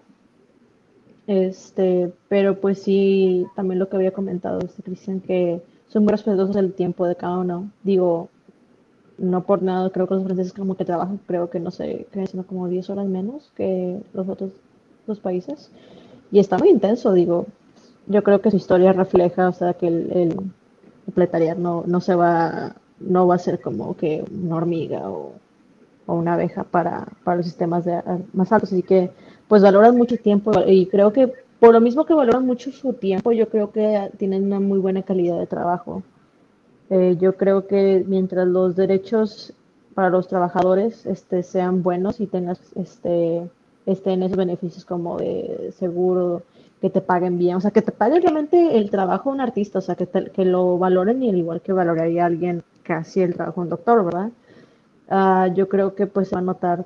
este, 1.28 2.12
pero 2.30 2.60
pues 2.60 2.82
sí, 2.82 3.46
también 3.56 3.80
lo 3.80 3.90
que 3.90 3.98
había 3.98 4.12
comentado, 4.12 4.60
este 4.60 4.82
Cristian, 4.82 5.20
que 5.20 5.62
son 5.88 6.04
muy 6.04 6.12
respetuosos 6.12 6.56
del 6.56 6.74
tiempo 6.74 7.06
de 7.06 7.16
cada 7.16 7.38
uno. 7.38 7.70
Digo, 7.84 8.30
no 9.22 9.44
por 9.44 9.62
nada, 9.62 9.90
creo 9.92 10.08
que 10.08 10.16
los 10.16 10.24
franceses 10.24 10.54
como 10.54 10.76
que 10.76 10.86
trabajan, 10.86 11.20
creo 11.28 11.50
que 11.50 11.60
no 11.60 11.72
sé, 11.72 12.08
sino 12.30 12.44
como 12.44 12.68
10 12.68 12.90
horas 12.90 13.08
menos 13.08 13.52
que 13.56 14.02
los 14.14 14.28
otros 14.28 14.52
dos 15.08 15.20
países. 15.20 15.72
Y 16.32 16.40
está 16.40 16.58
muy 16.58 16.70
intenso, 16.70 17.14
digo. 17.14 17.46
Yo 18.08 18.24
creo 18.24 18.42
que 18.42 18.52
su 18.52 18.58
historia 18.58 18.94
refleja, 18.94 19.50
o 19.50 19.54
sea, 19.54 19.74
que 19.74 19.88
el, 19.88 20.12
el, 20.12 21.60
no, 21.62 21.84
no 21.86 22.02
se 22.02 22.16
va, 22.16 22.76
no 23.00 23.28
va 23.28 23.36
a 23.36 23.40
ser 23.40 23.62
como 23.62 23.96
que 23.96 24.24
una 24.32 24.56
hormiga 24.56 25.10
o, 25.10 25.34
o 26.08 26.14
una 26.16 26.34
abeja 26.34 26.64
para, 26.64 27.08
para 27.24 27.38
los 27.38 27.46
sistemas 27.46 27.86
de, 27.86 28.02
más 28.34 28.52
altos. 28.52 28.74
Así 28.74 28.82
que, 28.82 29.12
pues 29.48 29.62
valoran 29.62 29.96
mucho 29.96 30.18
tiempo 30.18 30.52
y 30.66 30.88
creo 30.88 31.14
que 31.14 31.32
por 31.60 31.74
lo 31.74 31.82
mismo 31.82 32.06
que 32.06 32.16
valoran 32.16 32.46
mucho 32.46 32.72
su 32.72 32.94
tiempo, 32.94 33.32
yo 33.34 33.48
creo 33.50 33.72
que 33.72 34.10
tienen 34.18 34.46
una 34.46 34.60
muy 34.60 34.80
buena 34.80 35.04
calidad 35.04 35.38
de 35.38 35.46
trabajo. 35.46 36.02
Eh, 36.92 37.16
yo 37.20 37.38
creo 37.38 37.68
que 37.68 38.04
mientras 38.06 38.46
los 38.48 38.76
derechos 38.76 39.54
para 39.94 40.10
los 40.10 40.28
trabajadores 40.28 41.06
este, 41.06 41.42
sean 41.42 41.84
buenos 41.84 42.20
y 42.20 42.28
tengas 42.28 42.60
este, 42.76 43.50
estén 43.86 44.24
esos 44.24 44.36
beneficios 44.36 44.84
como 44.84 45.18
de 45.18 45.74
seguro, 45.78 46.44
que 46.82 46.90
te 46.90 47.00
paguen 47.00 47.38
bien, 47.38 47.56
o 47.56 47.62
sea, 47.62 47.72
que 47.72 47.82
te 47.82 47.94
paguen 47.94 48.22
realmente 48.22 48.78
el 48.78 48.90
trabajo 48.90 49.30
de 49.30 49.36
un 49.36 49.42
artista, 49.42 49.80
o 49.80 49.82
sea, 49.82 49.96
que, 49.96 50.06
que 50.06 50.44
lo 50.44 50.78
valoren 50.78 51.24
y 51.24 51.30
al 51.30 51.38
igual 51.38 51.62
que 51.62 51.72
valoraría 51.72 52.26
alguien 52.26 52.62
que 52.84 52.92
hacía 52.92 53.24
el 53.24 53.36
trabajo 53.36 53.62
de 53.62 53.66
un 53.66 53.70
doctor, 53.70 54.04
¿verdad? 54.04 54.32
Uh, 55.10 55.54
yo 55.54 55.70
creo 55.70 55.96
que 55.96 56.08
pues 56.08 56.34
va 56.34 56.40
a 56.40 56.42
notar, 56.42 56.84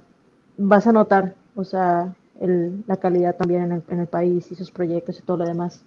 vas 0.58 0.86
a 0.86 0.92
notar, 0.92 1.34
o 1.56 1.64
sea, 1.64 2.14
el, 2.42 2.84
la 2.86 2.98
calidad 2.98 3.36
también 3.38 3.64
en 3.64 3.72
el, 3.72 3.84
en 3.90 4.00
el, 4.02 4.08
país 4.08 4.52
y 4.52 4.56
sus 4.56 4.70
proyectos 4.70 5.18
y 5.18 5.24
todo 5.24 5.38
lo 5.38 5.46
demás. 5.46 5.84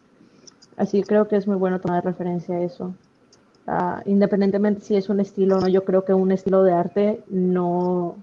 Así 0.77 1.03
que 1.03 1.07
creo 1.07 1.29
que 1.29 1.37
es 1.37 1.47
muy 1.47 1.57
bueno 1.57 1.81
tomar 1.81 2.05
referencia 2.05 2.57
a 2.57 2.63
eso. 2.63 2.95
Uh, 3.69 4.01
independientemente 4.07 4.81
si 4.81 4.97
es 4.97 5.11
un 5.11 5.21
estilo 5.21 5.59
o 5.59 5.61
no, 5.61 5.69
yo 5.69 5.85
creo 5.85 6.03
que 6.03 6.15
un 6.15 6.33
estilo 6.33 6.63
de 6.63 6.73
arte 6.73 7.21
no, 7.29 8.17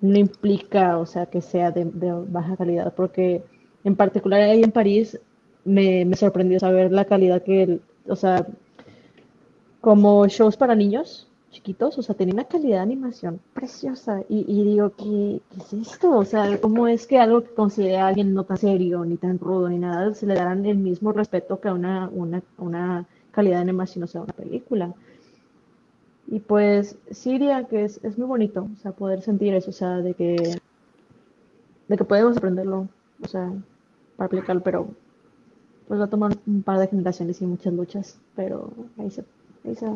no 0.00 0.18
implica, 0.18 0.98
o 0.98 1.06
sea, 1.06 1.26
que 1.26 1.40
sea 1.40 1.72
de, 1.72 1.84
baja 2.28 2.56
calidad, 2.56 2.94
porque 2.94 3.42
en 3.82 3.96
particular 3.96 4.40
ahí 4.40 4.62
en 4.62 4.70
París 4.70 5.18
me, 5.64 6.04
me 6.04 6.14
sorprendió 6.14 6.60
saber 6.60 6.92
la 6.92 7.06
calidad 7.06 7.42
que, 7.42 7.80
o 8.06 8.14
sea, 8.14 8.46
como 9.80 10.28
shows 10.28 10.56
para 10.56 10.76
niños 10.76 11.26
chiquitos, 11.50 11.98
o 11.98 12.02
sea, 12.02 12.14
tenía 12.14 12.34
una 12.34 12.44
calidad 12.44 12.76
de 12.76 12.82
animación 12.82 13.40
preciosa. 13.52 14.22
Y, 14.28 14.44
digo, 14.62 14.92
¿qué, 14.96 15.40
¿qué, 15.50 15.58
es 15.58 15.72
esto? 15.72 16.16
O 16.18 16.24
sea, 16.24 16.60
¿cómo 16.60 16.86
es 16.86 17.06
que 17.08 17.18
algo 17.18 17.42
que 17.42 17.52
considera 17.54 18.06
alguien 18.06 18.32
no 18.32 18.44
tan 18.44 18.58
serio, 18.58 19.04
ni 19.04 19.16
tan 19.16 19.40
rudo, 19.40 19.68
ni 19.68 19.78
nada, 19.78 20.14
se 20.14 20.26
le 20.26 20.34
darán 20.34 20.66
el 20.66 20.78
mismo 20.78 21.10
respeto 21.12 21.58
que 21.58 21.68
a 21.68 21.74
una, 21.74 22.08
una, 22.12 22.42
una 22.58 23.06
calidad 23.36 23.56
de 23.56 23.62
animación, 23.62 24.02
o 24.02 24.06
sea, 24.06 24.22
una 24.22 24.32
película. 24.32 24.94
Y 26.26 26.40
pues 26.40 26.96
sí 27.10 27.32
diría 27.32 27.64
que 27.64 27.84
es, 27.84 28.00
es, 28.02 28.18
muy 28.18 28.26
bonito, 28.26 28.66
o 28.72 28.80
sea, 28.80 28.92
poder 28.92 29.20
sentir 29.20 29.54
eso, 29.54 29.70
o 29.70 29.74
sea, 29.74 29.98
de 29.98 30.14
que, 30.14 30.58
de 31.86 31.96
que 31.96 32.04
podemos 32.04 32.36
aprenderlo, 32.36 32.88
o 33.22 33.28
sea, 33.28 33.52
para 34.16 34.26
aplicarlo, 34.26 34.62
pero 34.62 34.88
pues 35.86 36.00
va 36.00 36.04
a 36.06 36.10
tomar 36.10 36.36
un 36.46 36.62
par 36.62 36.80
de 36.80 36.88
generaciones 36.88 37.40
y 37.42 37.46
muchas 37.46 37.74
luchas, 37.74 38.18
pero 38.34 38.72
ahí 38.98 39.10
se, 39.10 39.22
ahí 39.64 39.76
se 39.76 39.86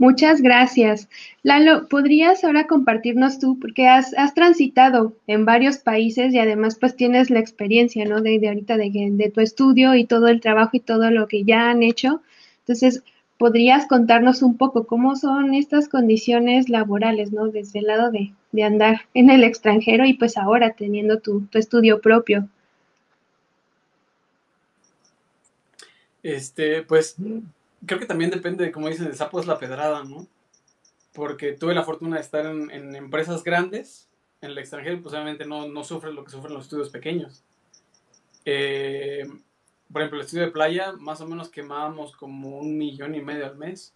Muchas 0.00 0.40
gracias. 0.40 1.10
Lalo, 1.42 1.86
¿podrías 1.86 2.42
ahora 2.42 2.66
compartirnos 2.66 3.38
tú, 3.38 3.58
porque 3.60 3.86
has, 3.86 4.14
has, 4.16 4.32
transitado 4.32 5.14
en 5.26 5.44
varios 5.44 5.76
países 5.76 6.32
y 6.32 6.38
además 6.38 6.78
pues 6.80 6.96
tienes 6.96 7.28
la 7.28 7.38
experiencia, 7.38 8.06
¿no? 8.06 8.22
De, 8.22 8.40
ahorita 8.48 8.78
de, 8.78 8.90
de, 9.12 9.30
tu 9.30 9.42
estudio 9.42 9.94
y 9.94 10.06
todo 10.06 10.28
el 10.28 10.40
trabajo 10.40 10.70
y 10.72 10.80
todo 10.80 11.10
lo 11.10 11.28
que 11.28 11.44
ya 11.44 11.68
han 11.68 11.82
hecho. 11.82 12.22
Entonces, 12.60 13.04
¿podrías 13.36 13.86
contarnos 13.88 14.40
un 14.40 14.56
poco 14.56 14.86
cómo 14.86 15.16
son 15.16 15.52
estas 15.52 15.86
condiciones 15.86 16.70
laborales, 16.70 17.30
¿no? 17.30 17.48
Desde 17.48 17.80
el 17.80 17.84
lado 17.84 18.10
de, 18.10 18.32
de 18.52 18.64
andar 18.64 19.02
en 19.12 19.28
el 19.28 19.44
extranjero 19.44 20.06
y 20.06 20.14
pues 20.14 20.38
ahora 20.38 20.70
teniendo 20.70 21.18
tu, 21.18 21.42
tu 21.42 21.58
estudio 21.58 22.00
propio. 22.00 22.48
Este, 26.22 26.84
pues 26.84 27.16
creo 27.86 28.00
que 28.00 28.06
también 28.06 28.30
depende 28.30 28.64
de, 28.64 28.72
como 28.72 28.88
dicen, 28.88 29.06
de 29.06 29.14
sapo 29.14 29.40
es 29.40 29.46
la 29.46 29.58
pedrada, 29.58 30.04
¿no? 30.04 30.26
Porque 31.12 31.52
tuve 31.52 31.74
la 31.74 31.84
fortuna 31.84 32.16
de 32.16 32.22
estar 32.22 32.46
en, 32.46 32.70
en 32.70 32.94
empresas 32.94 33.42
grandes, 33.42 34.08
en 34.40 34.50
el 34.50 34.58
extranjero, 34.58 35.02
pues 35.02 35.14
obviamente 35.14 35.44
no, 35.44 35.68
no 35.68 35.84
sufres 35.84 36.14
lo 36.14 36.24
que 36.24 36.30
sufren 36.30 36.54
los 36.54 36.64
estudios 36.64 36.90
pequeños. 36.90 37.42
Eh, 38.44 39.28
por 39.92 40.02
ejemplo, 40.02 40.20
el 40.20 40.24
estudio 40.24 40.44
de 40.44 40.52
playa, 40.52 40.92
más 40.92 41.20
o 41.20 41.26
menos 41.26 41.48
quemábamos 41.48 42.12
como 42.16 42.58
un 42.58 42.78
millón 42.78 43.14
y 43.14 43.20
medio 43.20 43.46
al 43.46 43.56
mes. 43.56 43.92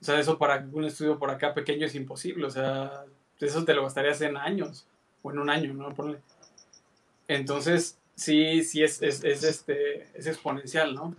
O 0.00 0.04
sea, 0.04 0.18
eso 0.18 0.36
para 0.36 0.66
un 0.72 0.84
estudio 0.84 1.18
por 1.18 1.30
acá 1.30 1.54
pequeño 1.54 1.86
es 1.86 1.94
imposible. 1.94 2.44
O 2.46 2.50
sea, 2.50 3.04
eso 3.40 3.64
te 3.64 3.74
lo 3.74 3.84
gastarías 3.84 4.20
en 4.20 4.36
años, 4.36 4.86
o 5.22 5.30
en 5.30 5.38
un 5.38 5.48
año, 5.48 5.72
¿no? 5.74 5.94
Ponle. 5.94 6.18
Entonces, 7.28 7.98
sí, 8.14 8.62
sí 8.64 8.82
es, 8.82 9.00
es, 9.00 9.22
es, 9.24 9.44
este, 9.44 10.08
es 10.14 10.26
exponencial, 10.26 10.94
¿no? 10.94 11.14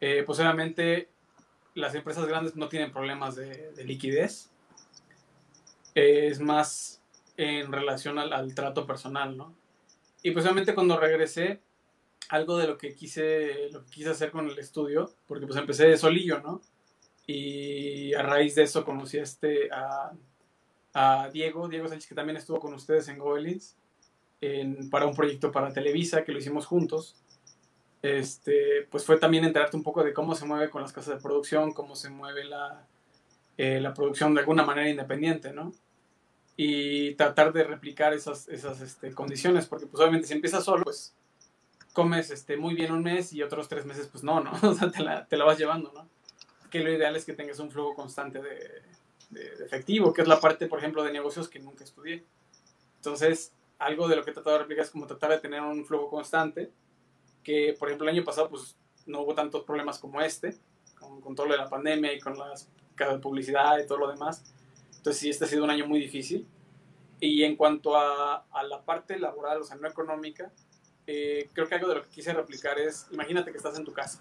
Eh, 0.00 0.22
pues 0.24 0.38
obviamente 0.38 1.08
las 1.74 1.94
empresas 1.94 2.26
grandes 2.26 2.56
no 2.56 2.68
tienen 2.68 2.92
problemas 2.92 3.36
de, 3.36 3.72
de 3.72 3.84
liquidez. 3.84 4.50
Eh, 5.94 6.28
es 6.28 6.40
más 6.40 7.00
en 7.36 7.72
relación 7.72 8.18
al, 8.18 8.54
trato 8.54 8.86
personal, 8.86 9.36
¿no? 9.36 9.54
Y 10.22 10.32
pues 10.32 10.44
obviamente 10.44 10.74
cuando 10.74 10.98
regresé, 10.98 11.60
algo 12.28 12.58
de 12.58 12.66
lo 12.66 12.76
que 12.76 12.94
quise, 12.94 13.70
lo 13.70 13.84
que 13.84 13.90
quise 13.90 14.10
hacer 14.10 14.30
con 14.30 14.48
el 14.48 14.58
estudio, 14.58 15.12
porque 15.26 15.46
pues 15.46 15.58
empecé 15.58 15.86
de 15.86 15.96
solillo, 15.96 16.40
¿no? 16.40 16.60
Y 17.26 18.12
a 18.14 18.22
raíz 18.22 18.54
de 18.54 18.64
eso 18.64 18.84
conocí 18.84 19.18
a, 19.18 19.22
este, 19.22 19.70
a, 19.72 21.30
Diego, 21.32 21.68
Diego 21.68 21.88
Sánchez, 21.88 22.08
que 22.08 22.14
también 22.14 22.36
estuvo 22.36 22.58
con 22.58 22.74
ustedes 22.74 23.08
en 23.08 23.18
Goelins, 23.18 23.76
en, 24.40 24.90
para 24.90 25.06
un 25.06 25.14
proyecto 25.14 25.52
para 25.52 25.72
Televisa, 25.72 26.24
que 26.24 26.32
lo 26.32 26.38
hicimos 26.38 26.66
juntos 26.66 27.16
este, 28.02 28.86
pues 28.90 29.04
fue 29.04 29.18
también 29.18 29.44
enterarte 29.44 29.76
un 29.76 29.82
poco 29.82 30.04
de 30.04 30.12
cómo 30.12 30.34
se 30.34 30.46
mueve 30.46 30.70
con 30.70 30.82
las 30.82 30.92
casas 30.92 31.16
de 31.16 31.22
producción, 31.22 31.72
cómo 31.72 31.96
se 31.96 32.10
mueve 32.10 32.44
la, 32.44 32.86
eh, 33.56 33.80
la 33.80 33.94
producción 33.94 34.34
de 34.34 34.40
alguna 34.40 34.64
manera 34.64 34.88
independiente, 34.88 35.52
¿no? 35.52 35.72
Y 36.56 37.14
tratar 37.14 37.52
de 37.52 37.64
replicar 37.64 38.12
esas, 38.14 38.48
esas 38.48 38.80
este, 38.80 39.12
condiciones, 39.12 39.66
porque 39.66 39.86
pues 39.86 40.00
obviamente 40.00 40.28
si 40.28 40.34
empiezas 40.34 40.64
solo, 40.64 40.84
pues 40.84 41.14
comes 41.92 42.30
este, 42.30 42.56
muy 42.56 42.74
bien 42.74 42.92
un 42.92 43.02
mes 43.02 43.32
y 43.32 43.42
otros 43.42 43.68
tres 43.68 43.84
meses 43.84 44.08
pues 44.08 44.22
no, 44.22 44.40
¿no? 44.40 44.52
O 44.62 44.74
sea, 44.74 44.90
te 44.90 45.02
la, 45.02 45.26
te 45.26 45.36
la 45.36 45.44
vas 45.44 45.58
llevando, 45.58 45.92
¿no? 45.92 46.08
Que 46.70 46.80
lo 46.80 46.92
ideal 46.92 47.16
es 47.16 47.24
que 47.24 47.32
tengas 47.32 47.58
un 47.58 47.70
flujo 47.70 47.94
constante 47.94 48.40
de, 48.40 48.82
de, 49.30 49.56
de 49.56 49.64
efectivo, 49.64 50.12
que 50.12 50.22
es 50.22 50.28
la 50.28 50.40
parte, 50.40 50.66
por 50.66 50.78
ejemplo, 50.78 51.02
de 51.02 51.12
negocios 51.12 51.48
que 51.48 51.58
nunca 51.58 51.82
estudié. 51.82 52.24
Entonces, 52.96 53.52
algo 53.78 54.08
de 54.08 54.16
lo 54.16 54.24
que 54.24 54.30
he 54.30 54.34
tratado 54.34 54.56
de 54.56 54.62
replicar 54.62 54.84
es 54.84 54.90
como 54.90 55.06
tratar 55.06 55.30
de 55.30 55.38
tener 55.38 55.62
un 55.62 55.84
flujo 55.84 56.10
constante, 56.10 56.70
que 57.42 57.74
por 57.78 57.88
ejemplo 57.88 58.08
el 58.08 58.14
año 58.14 58.24
pasado 58.24 58.48
pues 58.48 58.76
no 59.06 59.22
hubo 59.22 59.34
tantos 59.34 59.64
problemas 59.64 59.98
como 59.98 60.20
este, 60.20 60.56
con, 60.98 61.20
con 61.20 61.34
todo 61.34 61.46
lo 61.46 61.52
de 61.52 61.58
la 61.58 61.68
pandemia 61.68 62.12
y 62.12 62.20
con 62.20 62.38
las 62.38 62.68
de 63.06 63.18
publicidad 63.18 63.78
y 63.78 63.86
todo 63.86 63.98
lo 63.98 64.10
demás. 64.10 64.44
Entonces 64.96 65.20
sí, 65.20 65.30
este 65.30 65.44
ha 65.44 65.48
sido 65.48 65.64
un 65.64 65.70
año 65.70 65.86
muy 65.86 66.00
difícil. 66.00 66.46
Y 67.20 67.42
en 67.44 67.56
cuanto 67.56 67.96
a, 67.96 68.46
a 68.50 68.62
la 68.62 68.82
parte 68.82 69.18
laboral, 69.18 69.60
o 69.60 69.64
sea, 69.64 69.76
no 69.76 69.88
económica, 69.88 70.52
eh, 71.06 71.48
creo 71.52 71.68
que 71.68 71.74
algo 71.74 71.88
de 71.88 71.96
lo 71.96 72.02
que 72.02 72.10
quise 72.10 72.32
replicar 72.32 72.78
es, 72.78 73.06
imagínate 73.10 73.50
que 73.50 73.56
estás 73.56 73.76
en 73.76 73.84
tu 73.84 73.92
casa. 73.92 74.20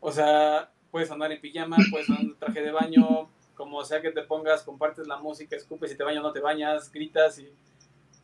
O 0.00 0.12
sea, 0.12 0.70
puedes 0.90 1.10
andar 1.10 1.32
en 1.32 1.40
pijama, 1.40 1.76
puedes 1.90 2.08
andar 2.10 2.24
en 2.24 2.38
traje 2.38 2.62
de 2.62 2.72
baño, 2.72 3.30
como 3.54 3.82
sea 3.84 4.02
que 4.02 4.10
te 4.10 4.22
pongas, 4.22 4.62
compartes 4.62 5.06
la 5.06 5.18
música, 5.18 5.56
escupes 5.56 5.90
si 5.90 5.96
te 5.96 6.04
bañas 6.04 6.20
o 6.20 6.26
no 6.26 6.32
te 6.32 6.40
bañas, 6.40 6.90
gritas 6.92 7.38
y 7.38 7.50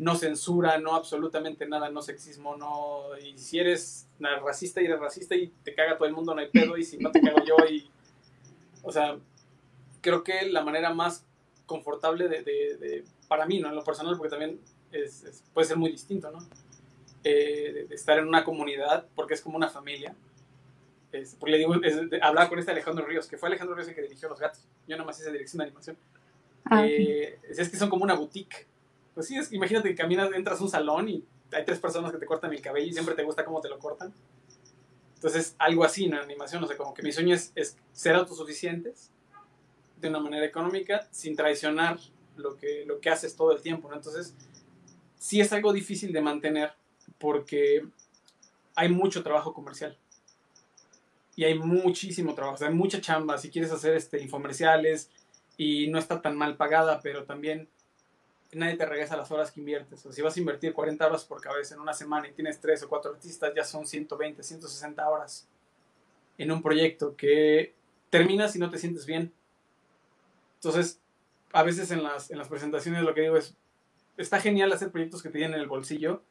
no 0.00 0.14
censura, 0.14 0.78
no 0.78 0.94
absolutamente 0.94 1.68
nada, 1.68 1.90
no 1.90 2.00
sexismo, 2.00 2.56
no. 2.56 3.18
Y 3.18 3.36
si 3.36 3.58
eres 3.58 4.08
racista 4.18 4.80
y 4.80 4.86
eres 4.86 4.98
racista 4.98 5.34
y 5.36 5.48
te 5.62 5.74
caga 5.74 5.98
todo 5.98 6.08
el 6.08 6.14
mundo, 6.14 6.34
no 6.34 6.40
hay 6.40 6.48
pedo, 6.48 6.78
y 6.78 6.84
si 6.84 6.96
no 6.96 7.12
te 7.12 7.20
cago 7.20 7.44
yo, 7.44 7.56
y. 7.68 7.86
O 8.82 8.90
sea, 8.90 9.18
creo 10.00 10.24
que 10.24 10.48
la 10.48 10.64
manera 10.64 10.94
más 10.94 11.26
confortable 11.66 12.28
de, 12.28 12.42
de, 12.42 12.76
de 12.78 13.04
para 13.28 13.44
mí, 13.44 13.60
¿no? 13.60 13.68
En 13.68 13.74
lo 13.74 13.84
personal, 13.84 14.16
porque 14.16 14.30
también 14.30 14.58
es, 14.90 15.22
es, 15.22 15.44
puede 15.52 15.68
ser 15.68 15.76
muy 15.76 15.92
distinto, 15.92 16.30
¿no? 16.30 16.38
Eh, 17.22 17.84
de, 17.86 17.94
estar 17.94 18.18
en 18.18 18.26
una 18.26 18.42
comunidad, 18.42 19.06
porque 19.14 19.34
es 19.34 19.42
como 19.42 19.58
una 19.58 19.68
familia. 19.68 20.14
Es, 21.12 21.36
porque 21.38 21.52
le 21.52 21.58
digo, 21.58 21.74
hablaba 22.22 22.48
con 22.48 22.58
este 22.58 22.70
Alejandro 22.70 23.04
Ríos, 23.04 23.26
que 23.26 23.36
fue 23.36 23.50
Alejandro 23.50 23.76
Ríos 23.76 23.88
el 23.88 23.94
que 23.94 24.02
dirigió 24.02 24.30
Los 24.30 24.40
Gatos. 24.40 24.66
Yo 24.88 24.96
nada 24.96 25.04
más 25.04 25.20
hice 25.20 25.30
dirección 25.30 25.58
de 25.58 25.64
animación. 25.64 25.98
Ah, 26.64 26.86
eh, 26.86 27.38
es 27.50 27.68
que 27.68 27.76
son 27.76 27.90
como 27.90 28.04
una 28.04 28.14
boutique 28.14 28.66
pues 29.14 29.26
sí, 29.26 29.36
es, 29.36 29.52
imagínate 29.52 29.88
que 29.88 29.94
caminas, 29.94 30.30
entras 30.32 30.60
a 30.60 30.64
un 30.64 30.70
salón 30.70 31.08
y 31.08 31.24
hay 31.52 31.64
tres 31.64 31.78
personas 31.78 32.12
que 32.12 32.18
te 32.18 32.26
cortan 32.26 32.52
el 32.52 32.60
cabello 32.60 32.88
y 32.88 32.92
siempre 32.92 33.14
te 33.14 33.22
gusta 33.22 33.44
cómo 33.44 33.60
te 33.60 33.68
lo 33.68 33.78
cortan. 33.78 34.12
Entonces, 35.14 35.54
algo 35.58 35.84
así, 35.84 36.08
¿no? 36.08 36.16
En 36.16 36.22
animación, 36.22 36.64
o 36.64 36.66
sea, 36.66 36.76
como 36.76 36.94
que 36.94 37.02
mi 37.02 37.12
sueño 37.12 37.34
es, 37.34 37.52
es 37.54 37.76
ser 37.92 38.14
autosuficientes, 38.14 39.10
de 40.00 40.08
una 40.08 40.20
manera 40.20 40.46
económica 40.46 41.06
sin 41.10 41.36
traicionar 41.36 41.98
lo 42.36 42.56
que, 42.56 42.84
lo 42.86 43.00
que 43.00 43.10
haces 43.10 43.36
todo 43.36 43.52
el 43.52 43.60
tiempo, 43.60 43.88
¿no? 43.88 43.96
Entonces, 43.96 44.34
sí 45.18 45.40
es 45.40 45.52
algo 45.52 45.72
difícil 45.72 46.12
de 46.12 46.22
mantener 46.22 46.72
porque 47.18 47.86
hay 48.74 48.88
mucho 48.88 49.22
trabajo 49.22 49.52
comercial. 49.52 49.96
Y 51.36 51.44
hay 51.44 51.58
muchísimo 51.58 52.34
trabajo, 52.34 52.64
hay 52.64 52.74
mucha 52.74 53.00
chamba. 53.00 53.38
Si 53.38 53.50
quieres 53.50 53.70
hacer 53.72 53.94
este, 53.94 54.20
infomerciales 54.20 55.10
y 55.56 55.88
no 55.88 55.98
está 55.98 56.20
tan 56.22 56.36
mal 56.36 56.56
pagada, 56.56 57.00
pero 57.02 57.24
también 57.24 57.68
nadie 58.52 58.76
te 58.76 58.86
regresa 58.86 59.16
las 59.16 59.30
horas 59.30 59.50
que 59.50 59.60
inviertes. 59.60 60.04
O 60.06 60.12
si 60.12 60.22
vas 60.22 60.36
a 60.36 60.40
invertir 60.40 60.72
40 60.72 61.06
horas 61.06 61.24
por 61.24 61.40
cabeza 61.40 61.74
en 61.74 61.80
una 61.80 61.92
semana 61.92 62.28
y 62.28 62.32
tienes 62.32 62.60
3 62.60 62.82
o 62.84 62.88
4 62.88 63.12
artistas, 63.12 63.52
ya 63.54 63.64
son 63.64 63.86
120, 63.86 64.42
160 64.42 65.08
horas 65.08 65.48
en 66.38 66.50
un 66.50 66.62
proyecto 66.62 67.16
que 67.16 67.74
terminas 68.08 68.56
y 68.56 68.58
no 68.58 68.70
te 68.70 68.78
sientes 68.78 69.06
bien. 69.06 69.32
Entonces, 70.56 71.00
a 71.52 71.62
veces 71.62 71.90
en 71.90 72.02
las, 72.02 72.30
en 72.30 72.38
las 72.38 72.48
presentaciones 72.48 73.02
lo 73.02 73.14
que 73.14 73.22
digo 73.22 73.36
es, 73.36 73.56
está 74.16 74.40
genial 74.40 74.72
hacer 74.72 74.90
proyectos 74.90 75.22
que 75.22 75.30
te 75.30 75.38
llenen 75.38 75.60
el 75.60 75.68
bolsillo, 75.68 76.22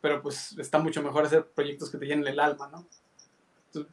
pero 0.00 0.22
pues 0.22 0.56
está 0.58 0.78
mucho 0.78 1.02
mejor 1.02 1.24
hacer 1.24 1.46
proyectos 1.46 1.90
que 1.90 1.98
te 1.98 2.06
llenen 2.06 2.26
el 2.26 2.40
alma, 2.40 2.68
¿no? 2.68 2.86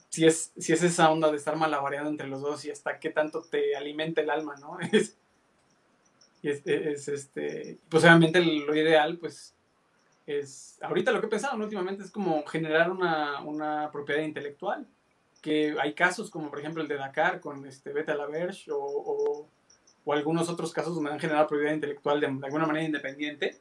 si 0.10 0.26
es, 0.26 0.54
si 0.58 0.74
es 0.74 0.84
esa 0.84 1.12
onda 1.12 1.32
de 1.32 1.38
estar 1.38 1.56
malabareando 1.56 2.10
entre 2.10 2.28
los 2.28 2.42
dos 2.42 2.64
y 2.66 2.72
hasta 2.72 3.00
qué 3.00 3.10
tanto 3.10 3.42
te 3.42 3.76
alimenta 3.76 4.22
el 4.22 4.30
alma, 4.30 4.56
¿no? 4.56 4.78
Es, 4.92 5.18
es, 6.44 7.08
este, 7.08 7.80
pues 7.90 8.04
obviamente 8.04 8.42
lo 8.42 8.76
ideal, 8.76 9.18
pues, 9.18 9.56
es, 10.28 10.78
ahorita 10.82 11.12
lo 11.12 11.20
que 11.20 11.28
he 11.28 11.30
pensado 11.30 11.58
últimamente 11.58 12.04
es 12.04 12.12
como 12.12 12.46
generar 12.46 12.92
una, 12.92 13.42
una, 13.42 13.92
propiedad 13.92 14.22
intelectual, 14.22 14.88
que 15.42 15.76
hay 15.80 15.94
casos 15.94 16.30
como 16.30 16.50
por 16.50 16.60
ejemplo 16.60 16.82
el 16.82 16.88
de 16.88 16.96
Dakar 16.96 17.42
con 17.42 17.66
este 17.66 17.92
Beta 17.92 18.16
la 18.16 18.28
Verge 18.28 18.72
o 18.72 19.48
o 20.06 20.14
algunos 20.14 20.50
otros 20.50 20.72
casos 20.74 20.96
donde 20.96 21.12
han 21.12 21.20
generado 21.20 21.48
propiedad 21.48 21.74
intelectual 21.74 22.20
de, 22.20 22.28
alguna 22.28 22.66
manera 22.66 22.86
independiente 22.86 23.58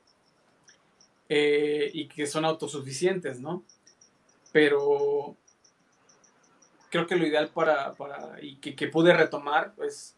eh, 1.29 1.91
y 1.93 2.09
que 2.09 2.27
son 2.27 2.45
autosuficientes, 2.45 3.41
¿no? 3.41 3.63
Pero 4.53 5.37
creo 6.91 7.07
que 7.07 7.17
lo 7.17 7.27
ideal 7.27 7.49
para, 7.49 7.93
para 7.95 8.43
y 8.43 8.57
que, 8.57 8.75
que, 8.75 8.89
pude 8.89 9.15
retomar, 9.15 9.73
pues, 9.75 10.17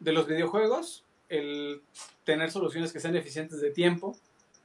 de 0.00 0.12
los 0.12 0.26
videojuegos, 0.26 1.04
el 1.28 1.82
tener 2.24 2.50
soluciones 2.50 2.92
que 2.92 3.00
sean 3.00 3.16
eficientes 3.16 3.60
de 3.60 3.70
tiempo, 3.70 4.16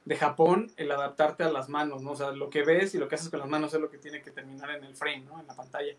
de 0.04 0.16
Japón, 0.16 0.72
el 0.76 0.90
adaptarte 0.90 1.44
a 1.44 1.50
las 1.52 1.68
manos, 1.68 2.02
¿no? 2.02 2.12
O 2.12 2.16
sea, 2.16 2.32
lo 2.32 2.50
que 2.50 2.62
ves 2.62 2.94
y 2.94 2.98
lo 2.98 3.08
que 3.08 3.16
haces 3.16 3.28
con 3.28 3.40
las 3.40 3.48
manos 3.48 3.74
es 3.74 3.80
lo 3.80 3.90
que 3.90 3.98
tiene 3.98 4.22
que 4.22 4.30
terminar 4.30 4.70
en 4.70 4.84
el 4.84 4.94
frame, 4.94 5.20
¿no? 5.20 5.40
En 5.40 5.46
la 5.46 5.54
pantalla 5.54 5.94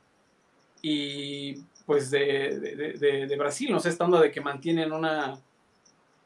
y 0.82 1.56
pues 1.86 2.10
de, 2.10 2.60
de, 2.60 3.28
de, 3.28 3.38
Brasil, 3.38 3.72
no 3.72 3.80
sé, 3.80 3.90
estando 3.90 4.20
de 4.20 4.32
que 4.32 4.42
mantienen 4.42 4.92
una, 4.92 5.40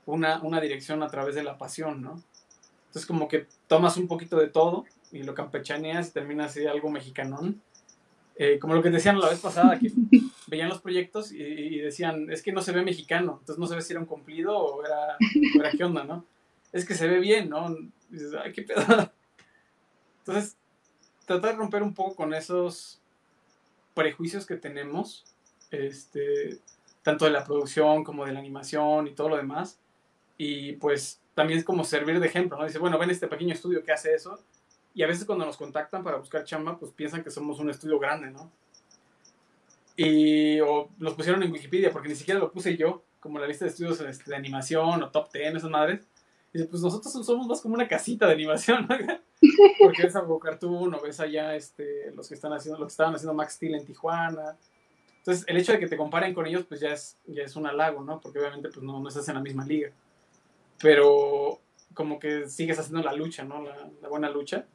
una, 0.06 0.42
una, 0.42 0.62
dirección 0.62 1.04
a 1.04 1.10
través 1.10 1.36
de 1.36 1.44
la 1.44 1.58
pasión, 1.58 2.02
¿no? 2.02 2.22
Entonces 2.88 3.06
como 3.06 3.28
que 3.28 3.48
tomas 3.68 3.98
un 3.98 4.08
poquito 4.08 4.38
de 4.38 4.48
todo 4.48 4.86
y 5.12 5.24
lo 5.24 5.34
campechaneas 5.34 6.10
y 6.10 6.12
termina 6.12 6.46
así 6.46 6.66
algo 6.66 6.90
mexicanón. 6.90 7.62
Eh, 8.38 8.60
como 8.60 8.74
lo 8.74 8.84
que 8.84 8.90
decían 8.90 9.20
la 9.20 9.30
vez 9.30 9.40
pasada, 9.40 9.80
que 9.80 9.92
veían 10.48 10.70
los 10.70 10.82
proyectos 10.82 11.32
y, 11.32 11.80
decían, 11.80 12.30
es 12.30 12.42
que 12.42 12.52
no 12.52 12.62
se 12.62 12.74
ve 12.74 12.84
mexicano, 12.84 13.38
entonces 13.40 13.58
no 13.58 13.68
se 13.68 13.76
ve 13.76 13.82
si 13.82 13.94
era 13.94 14.02
un 14.02 14.06
cumplido 14.06 14.58
o 14.58 14.86
era, 14.86 15.18
o 15.18 15.60
era 15.60 15.72
qué 15.72 15.84
onda, 15.84 16.04
¿no? 16.04 16.26
Es 16.74 16.86
que 16.86 16.96
se 16.96 17.08
ve 17.08 17.20
bien, 17.20 17.50
¿no? 17.50 17.70
Y 17.70 17.92
dices, 18.10 18.34
ay, 18.42 18.52
qué 18.52 18.64
pedo. 18.64 18.82
Entonces, 20.20 20.58
tratar 21.26 21.52
de 21.52 21.58
romper 21.58 21.82
un 21.82 21.94
poco 21.94 22.16
con 22.16 22.34
esos 22.34 23.00
prejuicios 23.94 24.46
que 24.46 24.58
tenemos, 24.58 25.24
este, 25.72 26.60
tanto 27.04 27.26
de 27.26 27.32
la 27.32 27.44
producción 27.44 28.04
como 28.04 28.26
de 28.26 28.34
la 28.34 28.40
animación 28.40 29.08
y 29.08 29.14
todo 29.14 29.30
lo 29.30 29.38
demás. 29.38 29.80
Y 30.38 30.74
pues 30.74 31.22
también 31.34 31.60
es 31.60 31.66
como 31.66 31.84
servir 31.84 32.20
de 32.20 32.28
ejemplo, 32.28 32.58
¿no? 32.58 32.66
Dice, 32.66 32.80
bueno, 32.80 32.98
ven 32.98 33.12
este 33.12 33.28
pequeño 33.28 33.54
estudio 33.54 33.84
que 33.84 33.94
hace 33.94 34.14
eso. 34.14 34.44
Y 34.96 35.04
a 35.04 35.08
veces 35.08 35.26
cuando 35.26 35.46
nos 35.46 35.58
contactan 35.58 36.04
para 36.04 36.18
buscar 36.18 36.46
chamba, 36.46 36.80
pues 36.80 36.94
piensan 36.94 37.22
que 37.22 37.30
somos 37.30 37.60
un 37.60 37.70
estudio 37.70 38.00
grande, 38.00 38.32
¿no? 38.32 38.50
Y 39.98 40.60
o 40.62 40.90
los 41.00 41.14
pusieron 41.14 41.44
en 41.44 41.52
Wikipedia, 41.52 41.92
porque 41.92 42.08
ni 42.08 42.16
siquiera 42.16 42.40
lo 42.40 42.52
puse 42.52 42.78
yo, 42.78 43.04
como 43.20 43.38
la 43.38 43.46
lista 43.46 43.66
de 43.66 43.72
estudios 43.72 44.00
este, 44.00 44.32
de 44.32 44.38
animación 44.38 45.04
o 45.04 45.12
top 45.12 45.32
10, 45.34 45.56
esas 45.56 45.70
madres. 45.70 46.08
Y 46.54 46.64
pues 46.64 46.82
nosotros 46.82 47.26
somos 47.26 47.46
más 47.46 47.60
como 47.60 47.76
una 47.76 47.90
casita 47.90 48.26
de 48.26 48.34
animación, 48.34 48.88
¿no? 48.88 48.96
Porque 49.80 50.04
ves 50.04 50.16
a 50.16 50.24
Cartoon 50.42 50.94
o 50.96 51.02
ves 51.02 51.20
allá 51.20 51.54
este, 51.56 52.12
los 52.16 52.30
que 52.30 52.36
están 52.36 52.54
haciendo, 52.54 52.80
lo 52.80 52.86
que 52.86 52.92
estaban 52.92 53.14
haciendo 53.14 53.34
Max 53.34 53.56
Steel 53.56 53.76
en 53.76 53.86
Tijuana. 53.86 54.58
Entonces, 55.18 55.44
el 55.48 55.58
hecho 55.58 55.74
de 55.74 55.80
que 55.80 55.88
te 55.88 55.98
comparen 55.98 56.34
con 56.34 56.46
ellos, 56.48 56.64
pues 56.64 56.80
ya 56.80 56.94
es, 56.94 57.18
ya 57.26 57.44
es 57.44 57.58
un 57.58 57.68
halago, 57.68 58.02
¿no? 58.02 58.22
Porque 58.22 58.40
obviamente 58.40 58.70
pues 58.70 58.82
no, 58.82 59.02
no 59.02 59.10
estás 59.10 59.28
en 59.28 59.36
la 59.36 59.42
misma 59.42 59.66
liga. 59.66 59.92
Pero 60.80 61.60
como 61.94 62.20
que 62.20 62.48
sigues 62.48 62.80
haciendo 62.80 63.04
la 63.04 63.14
lucha, 63.14 63.44
¿no? 63.44 63.62
La 64.02 64.08
buena 64.08 64.30
lucha. 64.30 64.66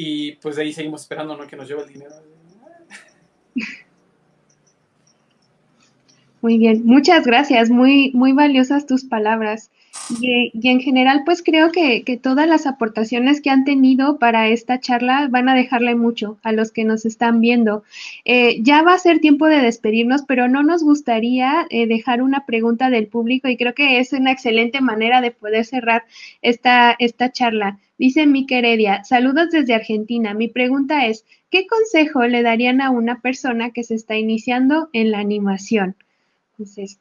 Y 0.00 0.36
pues 0.36 0.54
de 0.54 0.62
ahí 0.62 0.72
seguimos 0.72 1.02
esperando, 1.02 1.36
¿no? 1.36 1.44
Que 1.48 1.56
nos 1.56 1.66
lleve 1.66 1.82
el 1.82 1.88
dinero. 1.88 2.14
Muy 6.40 6.56
bien, 6.56 6.82
muchas 6.84 7.26
gracias, 7.26 7.68
muy, 7.68 8.12
muy 8.14 8.30
valiosas 8.30 8.86
tus 8.86 9.04
palabras. 9.04 9.72
Y, 10.20 10.52
en 10.68 10.80
general, 10.80 11.22
pues 11.24 11.42
creo 11.42 11.70
que, 11.70 12.02
todas 12.22 12.48
las 12.48 12.66
aportaciones 12.66 13.40
que 13.40 13.50
han 13.50 13.64
tenido 13.64 14.18
para 14.18 14.48
esta 14.48 14.80
charla 14.80 15.28
van 15.30 15.48
a 15.48 15.54
dejarle 15.54 15.94
mucho 15.94 16.38
a 16.42 16.52
los 16.52 16.72
que 16.72 16.84
nos 16.84 17.04
están 17.04 17.40
viendo. 17.40 17.84
Eh, 18.24 18.62
ya 18.62 18.82
va 18.82 18.94
a 18.94 18.98
ser 18.98 19.18
tiempo 19.18 19.46
de 19.46 19.60
despedirnos, 19.60 20.22
pero 20.22 20.48
no 20.48 20.62
nos 20.62 20.82
gustaría 20.82 21.66
eh, 21.70 21.86
dejar 21.86 22.22
una 22.22 22.46
pregunta 22.46 22.90
del 22.90 23.06
público 23.06 23.48
y 23.48 23.56
creo 23.56 23.74
que 23.74 23.98
es 23.98 24.12
una 24.12 24.32
excelente 24.32 24.80
manera 24.80 25.20
de 25.20 25.30
poder 25.30 25.64
cerrar 25.64 26.04
esta, 26.42 26.96
esta 26.98 27.30
charla. 27.30 27.78
Dice 27.98 28.26
Mike 28.26 28.58
Heredia, 28.58 29.04
saludos 29.04 29.50
desde 29.50 29.74
Argentina. 29.74 30.32
Mi 30.32 30.48
pregunta 30.48 31.06
es, 31.06 31.24
¿qué 31.50 31.66
consejo 31.66 32.24
le 32.24 32.42
darían 32.42 32.80
a 32.80 32.90
una 32.90 33.20
persona 33.20 33.70
que 33.70 33.84
se 33.84 33.94
está 33.94 34.16
iniciando 34.16 34.88
en 34.92 35.10
la 35.10 35.18
animación? 35.18 35.96
Entonces, 36.52 36.98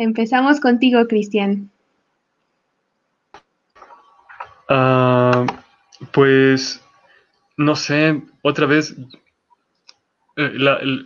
Empezamos 0.00 0.60
contigo, 0.60 1.06
Cristian. 1.06 1.70
Ah, 4.66 5.44
pues, 6.10 6.82
no 7.58 7.76
sé, 7.76 8.22
otra 8.40 8.64
vez, 8.64 8.96
eh, 10.38 11.04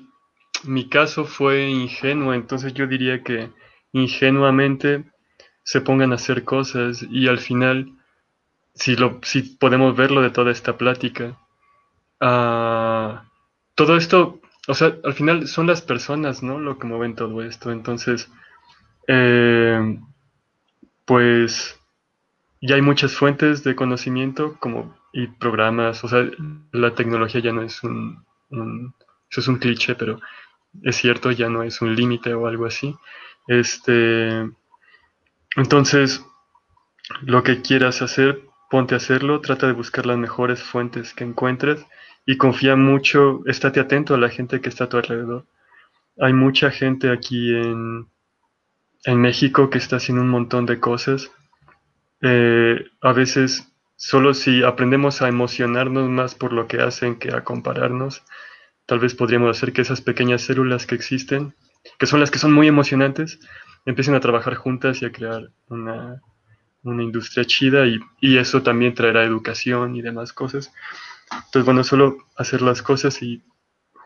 mi 0.62 0.88
caso 0.88 1.24
fue 1.24 1.68
ingenuo, 1.70 2.34
entonces 2.34 2.72
yo 2.72 2.86
diría 2.86 3.24
que 3.24 3.50
ingenuamente 3.90 5.02
se 5.64 5.80
pongan 5.80 6.12
a 6.12 6.14
hacer 6.14 6.44
cosas 6.44 7.04
y 7.10 7.26
al 7.26 7.40
final, 7.40 7.98
si, 8.76 8.94
lo, 8.94 9.18
si 9.24 9.42
podemos 9.42 9.96
verlo 9.96 10.22
de 10.22 10.30
toda 10.30 10.52
esta 10.52 10.78
plática, 10.78 11.36
ah, 12.20 13.24
todo 13.74 13.96
esto, 13.96 14.40
o 14.68 14.74
sea, 14.74 14.94
al 15.02 15.14
final 15.14 15.48
son 15.48 15.66
las 15.66 15.82
personas, 15.82 16.44
¿no? 16.44 16.60
Lo 16.60 16.78
que 16.78 16.86
mueven 16.86 17.16
todo 17.16 17.42
esto, 17.42 17.72
entonces 17.72 18.30
eh, 19.08 19.98
pues 21.04 21.78
ya 22.60 22.76
hay 22.76 22.82
muchas 22.82 23.12
fuentes 23.12 23.62
de 23.62 23.76
conocimiento 23.76 24.56
como 24.58 24.96
y 25.12 25.28
programas, 25.28 26.02
o 26.02 26.08
sea, 26.08 26.28
la 26.72 26.94
tecnología 26.96 27.40
ya 27.40 27.52
no 27.52 27.62
es 27.62 27.84
un, 27.84 28.24
eso 29.30 29.40
es 29.40 29.48
un 29.48 29.58
cliché, 29.58 29.94
pero 29.94 30.18
es 30.82 30.96
cierto, 30.96 31.30
ya 31.30 31.48
no 31.48 31.62
es 31.62 31.80
un 31.82 31.94
límite 31.94 32.34
o 32.34 32.48
algo 32.48 32.66
así. 32.66 32.96
Este, 33.46 34.50
entonces, 35.56 36.24
lo 37.22 37.44
que 37.44 37.62
quieras 37.62 38.02
hacer, 38.02 38.42
ponte 38.70 38.94
a 38.94 38.96
hacerlo, 38.96 39.40
trata 39.40 39.68
de 39.68 39.72
buscar 39.72 40.04
las 40.04 40.18
mejores 40.18 40.60
fuentes 40.62 41.14
que 41.14 41.22
encuentres 41.22 41.86
y 42.26 42.36
confía 42.36 42.74
mucho, 42.74 43.42
estate 43.46 43.78
atento 43.78 44.14
a 44.14 44.18
la 44.18 44.30
gente 44.30 44.60
que 44.60 44.68
está 44.68 44.84
a 44.84 44.88
tu 44.88 44.96
alrededor. 44.96 45.46
Hay 46.18 46.32
mucha 46.32 46.72
gente 46.72 47.10
aquí 47.10 47.54
en, 47.54 48.08
en 49.04 49.20
México 49.20 49.70
que 49.70 49.78
está 49.78 49.96
haciendo 49.96 50.22
un 50.22 50.30
montón 50.30 50.66
de 50.66 50.80
cosas. 50.80 51.30
Eh, 52.20 52.86
a 53.02 53.12
veces 53.12 53.72
solo 53.96 54.34
si 54.34 54.62
aprendemos 54.62 55.22
a 55.22 55.28
emocionarnos 55.28 56.08
más 56.08 56.34
por 56.34 56.52
lo 56.52 56.66
que 56.66 56.80
hacen 56.80 57.18
que 57.18 57.34
a 57.34 57.44
compararnos, 57.44 58.22
tal 58.86 58.98
vez 58.98 59.14
podríamos 59.14 59.56
hacer 59.56 59.72
que 59.72 59.82
esas 59.82 60.00
pequeñas 60.00 60.42
células 60.42 60.86
que 60.86 60.94
existen, 60.94 61.54
que 61.98 62.06
son 62.06 62.20
las 62.20 62.30
que 62.30 62.38
son 62.38 62.52
muy 62.52 62.66
emocionantes, 62.66 63.38
empiecen 63.84 64.14
a 64.14 64.20
trabajar 64.20 64.54
juntas 64.54 65.02
y 65.02 65.04
a 65.04 65.12
crear 65.12 65.50
una, 65.68 66.20
industria 66.82 67.44
chida 67.44 67.86
y, 67.86 67.98
y, 68.20 68.36
eso 68.36 68.62
también 68.62 68.94
traerá 68.94 69.24
educación 69.24 69.96
y 69.96 70.02
demás 70.02 70.32
cosas. 70.32 70.72
Entonces, 71.30 71.64
bueno, 71.64 71.82
solo 71.82 72.18
hacer 72.36 72.60
las 72.60 72.82
cosas 72.82 73.22
y 73.22 73.42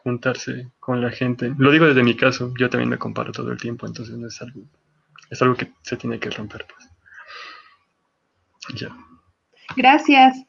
juntarse 0.05 0.71
con 0.79 1.01
la 1.01 1.11
gente. 1.11 1.55
Lo 1.59 1.73
digo 1.73 1.87
desde 1.87 2.05
mi 2.05 2.15
caso, 2.17 2.53
yo 2.57 2.71
también 2.71 2.91
me 2.91 2.99
comparo 2.99 3.33
todo 3.33 3.51
el 3.51 3.59
tiempo, 3.59 3.87
entonces 3.87 4.17
no 4.17 4.29
es 4.29 4.41
algo 4.43 4.63
es 5.31 5.43
algo 5.43 5.55
que 5.55 5.73
se 5.83 5.97
tiene 5.97 6.19
que 6.19 6.31
romper. 6.31 6.67
Pues. 6.67 6.89
Ya. 8.81 8.97
Gracias. 9.77 10.45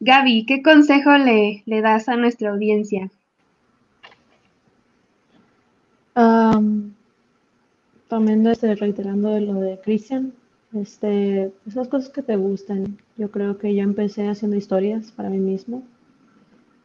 Gaby, 0.00 0.46
¿qué 0.46 0.62
consejo 0.62 1.16
le, 1.16 1.62
das 1.66 2.08
a 2.08 2.16
nuestra 2.16 2.50
audiencia? 2.50 3.10
también 8.08 8.46
este, 8.46 8.76
reiterando 8.76 9.30
de 9.30 9.40
lo 9.40 9.54
de 9.54 9.80
Christian, 9.80 10.32
este, 10.72 11.52
esas 11.66 11.88
cosas 11.88 12.10
que 12.10 12.22
te 12.22 12.36
gustan. 12.36 12.98
Yo 13.16 13.28
creo 13.32 13.58
que 13.58 13.74
yo 13.74 13.82
empecé 13.82 14.28
haciendo 14.28 14.56
historias 14.56 15.10
para 15.10 15.28
mí 15.28 15.38
mismo. 15.38 15.82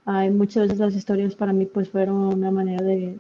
Hay 0.06 0.32
muchas 0.32 0.64
veces 0.64 0.80
las 0.80 0.96
historias 0.96 1.36
para 1.36 1.54
mí 1.54 1.68
pues 1.68 1.90
fueron 1.90 2.34
una 2.34 2.50
manera 2.50 2.84
de 2.84 3.20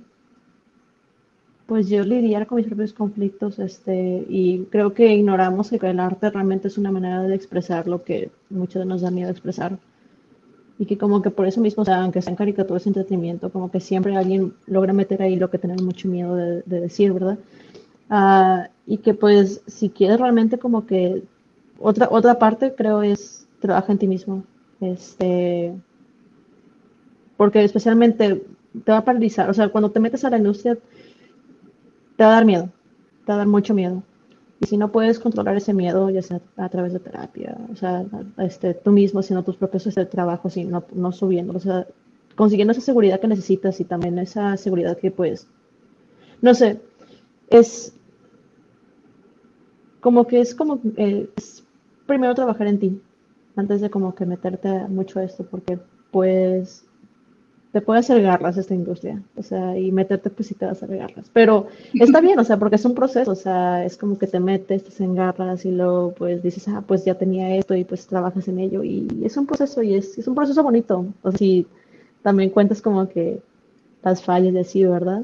pues 1.69 1.87
yo 1.87 2.03
lidiar 2.03 2.47
con 2.47 2.55
mis 2.55 2.65
propios 2.65 2.93
conflictos, 2.93 3.59
este, 3.59 4.25
y 4.27 4.65
creo 4.71 4.95
que 4.95 5.13
ignoramos 5.13 5.69
que 5.69 5.87
el 5.87 5.99
arte 5.99 6.31
realmente 6.31 6.67
es 6.67 6.79
una 6.79 6.91
manera 6.91 7.21
de 7.21 7.35
expresar 7.35 7.87
lo 7.87 8.03
que 8.03 8.31
muchos 8.49 8.83
nos 8.87 9.01
da 9.01 9.11
miedo 9.11 9.29
expresar. 9.29 9.77
Y 10.79 10.87
que 10.87 10.97
como 10.97 11.21
que 11.21 11.29
por 11.29 11.45
eso 11.45 11.61
mismo, 11.61 11.83
o 11.83 11.85
sea, 11.85 12.01
aunque 12.01 12.23
sean 12.23 12.35
caricaturas 12.35 12.85
de 12.85 12.89
entretenimiento, 12.89 13.51
como 13.51 13.69
que 13.69 13.79
siempre 13.79 14.15
alguien 14.15 14.55
logra 14.65 14.93
meter 14.93 15.21
ahí 15.21 15.35
lo 15.35 15.51
que 15.51 15.59
tenemos 15.59 15.83
mucho 15.83 16.07
miedo 16.07 16.35
de, 16.35 16.63
decir, 16.65 17.13
¿verdad? 17.13 17.37
Ah, 18.09 18.69
y 18.87 18.97
que 18.97 19.13
pues 19.13 19.61
si 19.67 19.89
quieres 19.89 20.19
realmente 20.19 20.57
como 20.57 20.87
que 20.87 21.21
otra, 21.77 22.07
otra 22.09 22.39
parte 22.39 22.73
creo 22.75 23.03
es 23.03 23.47
trabaja 23.59 23.91
en 23.91 23.99
ti 23.99 24.07
mismo. 24.07 24.43
Este, 24.81 25.75
porque 27.37 27.63
especialmente 27.63 28.43
te 28.83 28.91
va 28.91 28.99
a 28.99 29.05
paralizar, 29.05 29.49
o 29.49 29.53
sea, 29.53 29.69
cuando 29.69 29.91
te 29.91 29.99
metes 29.99 30.25
a 30.25 30.29
la 30.31 30.37
industria, 30.37 30.77
te 32.19 32.25
va 32.25 32.31
a 32.31 32.35
dar 32.35 32.45
miedo, 32.45 32.69
te 33.25 33.31
va 33.31 33.35
a 33.35 33.37
dar 33.37 33.47
mucho 33.47 33.73
miedo. 33.73 34.03
Y 34.59 34.67
si 34.67 34.75
no 34.75 34.91
puedes 34.91 35.19
controlar 35.19 35.55
ese 35.55 35.73
miedo, 35.73 36.09
ya 36.09 36.21
sea 36.21 36.41
a 36.57 36.67
través 36.67 36.91
de 36.91 36.99
terapia, 36.99 37.57
o 37.71 37.77
sea, 37.77 38.05
este, 38.39 38.73
tú 38.73 38.91
mismo 38.91 39.21
haciendo 39.21 39.45
tus 39.45 39.55
propios 39.55 39.87
este, 39.87 40.05
trabajos 40.05 40.57
y 40.57 40.65
no, 40.65 40.83
no 40.91 41.13
subiendo, 41.13 41.53
o 41.55 41.61
sea, 41.61 41.87
consiguiendo 42.35 42.73
esa 42.73 42.81
seguridad 42.81 43.21
que 43.21 43.29
necesitas 43.29 43.79
y 43.79 43.85
también 43.85 44.19
esa 44.19 44.57
seguridad 44.57 44.97
que 44.97 45.11
pues, 45.11 45.47
no 46.41 46.53
sé, 46.53 46.81
es 47.49 47.95
como 50.01 50.27
que 50.27 50.41
es 50.41 50.53
como, 50.53 50.81
eh, 50.97 51.29
es 51.37 51.63
primero 52.05 52.35
trabajar 52.35 52.67
en 52.67 52.79
ti, 52.79 53.01
antes 53.55 53.79
de 53.79 53.89
como 53.89 54.13
que 54.13 54.25
meterte 54.25 54.89
mucho 54.89 55.19
a 55.19 55.23
esto, 55.23 55.45
porque 55.49 55.79
pues 56.11 56.85
te 57.71 57.81
puede 57.81 57.99
hacer 57.99 58.21
garras 58.21 58.57
esta 58.57 58.73
industria, 58.73 59.21
o 59.35 59.43
sea, 59.43 59.77
y 59.77 59.91
meterte 59.91 60.31
pues 60.31 60.47
si 60.47 60.55
te 60.55 60.65
vas 60.65 60.81
a 60.81 60.85
hacer 60.85 60.97
garras. 60.97 61.29
Pero 61.33 61.67
está 61.93 62.19
bien, 62.19 62.39
o 62.39 62.43
sea, 62.43 62.57
porque 62.57 62.77
es 62.77 62.85
un 62.85 62.95
proceso, 62.95 63.31
o 63.31 63.35
sea, 63.35 63.85
es 63.85 63.95
como 63.95 64.17
que 64.17 64.25
te 64.25 64.39
metes, 64.39 64.83
te 64.83 64.89
hacen 64.89 65.13
garras 65.13 65.65
y 65.65 65.71
luego 65.71 66.13
pues 66.13 66.41
dices, 66.41 66.67
ah, 66.67 66.83
pues 66.85 67.05
ya 67.05 67.15
tenía 67.15 67.55
esto 67.55 67.75
y 67.75 67.83
pues 67.83 68.07
trabajas 68.07 68.47
en 68.47 68.59
ello 68.59 68.83
y 68.83 69.07
es 69.23 69.37
un 69.37 69.45
proceso 69.45 69.83
y 69.83 69.93
es, 69.93 70.17
es 70.17 70.27
un 70.27 70.35
proceso 70.35 70.63
bonito. 70.63 71.05
O 71.21 71.29
sea, 71.29 71.37
si 71.37 71.67
también 72.23 72.49
cuentas 72.49 72.81
como 72.81 73.07
que 73.07 73.39
las 74.03 74.23
fallas 74.23 74.53
de 74.53 74.61
así, 74.61 74.83
¿verdad? 74.85 75.23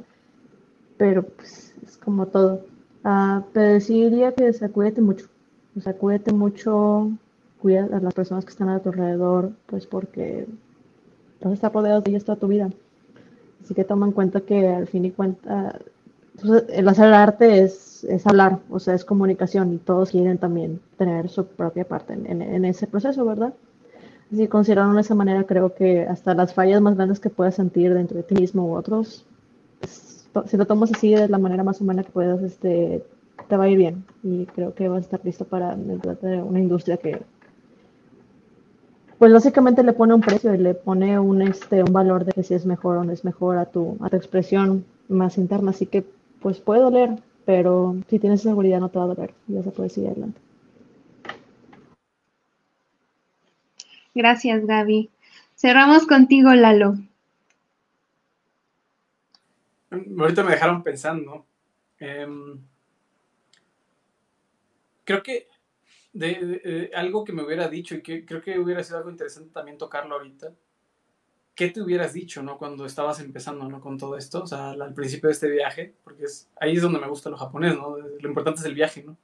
Pero 0.98 1.24
pues 1.24 1.74
es 1.84 1.98
como 1.98 2.28
todo. 2.28 2.62
Uh, 3.04 3.42
pero 3.54 3.80
sí 3.80 4.04
diría 4.04 4.34
que 4.34 4.54
se 4.54 4.70
cuídate 4.70 5.02
mucho, 5.02 5.28
o 5.78 5.82
sea, 5.82 5.94
cuídate 5.94 6.34
mucho, 6.34 7.12
cuida 7.62 7.86
a 7.86 8.00
las 8.00 8.14
personas 8.14 8.46
que 8.46 8.52
están 8.52 8.70
a 8.70 8.80
tu 8.80 8.90
alrededor, 8.90 9.52
pues 9.68 9.86
porque 9.86 10.48
vas 11.50 11.74
rodeado 11.74 12.02
de 12.02 12.12
ellos 12.12 12.26
toda 12.26 12.38
tu 12.38 12.48
vida. 12.48 12.70
Así 13.64 13.74
que 13.74 13.84
toma 13.84 14.06
en 14.06 14.12
cuenta 14.12 14.42
que 14.42 14.68
al 14.68 14.88
fin 14.88 15.06
y 15.06 15.12
cuenta, 15.12 15.80
el 16.70 16.88
hacer 16.88 17.14
arte 17.14 17.64
es, 17.64 18.04
es, 18.04 18.28
hablar, 18.28 18.60
o 18.70 18.80
sea, 18.80 18.94
es 18.94 19.06
comunicación 19.06 19.74
y 19.74 19.78
todos 19.78 20.12
quieren 20.12 20.38
también 20.38 20.80
tener 20.98 21.30
su 21.30 21.48
propia 21.48 21.86
parte 21.86 22.14
en, 22.14 22.42
en, 22.42 22.66
ese 22.66 22.88
proceso, 22.88 23.26
¿verdad? 23.26 23.54
Así 24.32 24.48
considerando 24.48 24.96
de 24.96 25.02
esa 25.02 25.16
manera, 25.16 25.44
creo 25.46 25.74
que 25.74 26.02
hasta 26.02 26.34
las 26.34 26.54
fallas 26.54 26.82
más 26.82 26.96
grandes 26.96 27.20
que 27.20 27.30
puedas 27.30 27.56
sentir 27.56 27.94
dentro 27.94 28.18
de 28.18 28.24
ti 28.24 28.36
mismo 28.36 28.66
u 28.66 28.76
otros, 28.76 29.26
pues, 29.80 30.26
si 30.48 30.58
lo 30.58 30.66
tomas 30.66 30.92
así 30.92 31.14
de 31.14 31.28
la 31.28 31.38
manera 31.38 31.64
más 31.64 31.82
humana 31.82 32.04
que 32.04 32.12
puedas, 32.12 32.42
este, 32.42 33.04
te 33.48 33.58
va 33.58 33.66
a 33.66 33.70
ir 33.70 33.78
bien 33.78 34.04
y 34.24 34.46
creo 34.48 34.74
que 34.74 34.88
vas 34.88 34.98
a 34.98 35.06
estar 35.06 35.22
listo 35.24 35.46
para 35.46 35.76
una 35.76 36.60
industria 36.60 36.98
que 36.98 37.22
pues 39.18 39.32
básicamente 39.32 39.84
le 39.84 39.94
pone 39.94 40.14
un 40.14 40.22
precio 40.22 40.54
y 40.54 40.58
le 40.58 40.74
pone 40.74 41.20
un, 41.20 41.42
este, 41.42 41.84
un 41.84 41.94
valor 41.94 42.26
de 42.26 42.34
que 42.34 42.44
si 42.44 42.54
es 42.54 42.66
mejor 42.66 42.98
o 42.98 43.04
no 43.04 43.12
es 43.12 43.24
mejor 43.24 43.58
a 43.58 43.66
tu, 43.66 43.98
a 44.02 44.10
tu 44.10 44.18
expresión 44.18 44.86
más 45.08 45.38
interna. 45.38 45.72
Así 45.72 45.86
que 45.86 46.06
pues 46.42 46.60
puede 46.60 46.82
doler, 46.82 47.12
pero 47.46 47.96
si 48.10 48.20
tienes 48.20 48.42
seguridad 48.42 48.80
no 48.80 48.90
te 48.90 49.00
va 49.00 49.06
a 49.06 49.08
doler 49.08 49.34
y 49.48 49.54
vas 49.56 49.68
a 49.68 49.72
poder 49.72 49.92
seguir 49.92 50.10
adelante. 50.12 50.40
Gracias, 54.14 54.66
Gaby. 54.66 55.10
Cerramos 55.56 56.06
contigo, 56.08 56.54
Lalo. 56.54 56.96
Ahorita 59.92 60.44
me 60.44 60.52
dejaron 60.52 60.84
pensando. 60.84 61.46
Em, 62.00 62.60
creo 65.06 65.24
que 65.24 65.48
de, 66.16 66.92
algo 66.96 67.26
que 67.26 67.34
me 67.34 67.44
hubiera 67.44 67.68
dicho 67.68 67.94
y 67.96 68.02
que 68.02 68.26
creo 68.26 68.42
que 68.42 68.58
hubiera 68.58 68.84
sido 68.84 68.98
algo 68.98 69.10
interesante 69.10 69.52
también 69.52 69.78
tocarlo 69.78 70.16
ahorita. 70.16 70.54
¿Qué 71.54 71.70
te 71.70 71.82
hubieras 71.82 72.14
dicho, 72.14 72.42
no? 72.42 72.58
Cuando 72.58 72.86
estabas 72.86 73.20
empezando, 73.20 73.68
¿no? 73.68 73.82
Con 73.82 73.98
todo 73.98 74.18
esto, 74.18 74.44
o 74.44 74.48
sea, 74.48 74.72
al 74.72 74.94
principio 74.94 75.28
de 75.28 75.34
este 75.34 75.50
viaje, 75.50 75.94
porque 76.04 76.24
es, 76.24 76.50
ahí 76.60 76.76
es 76.76 76.82
donde 76.82 77.00
me 77.00 77.08
gusta 77.08 77.30
lo 77.30 77.38
japonés, 77.38 77.76
¿no? 77.76 77.98
Lo 77.98 78.30
importante 78.30 78.62
es 78.62 78.66
el 78.66 78.74
viaje, 78.74 79.04
¿no? 79.04 79.18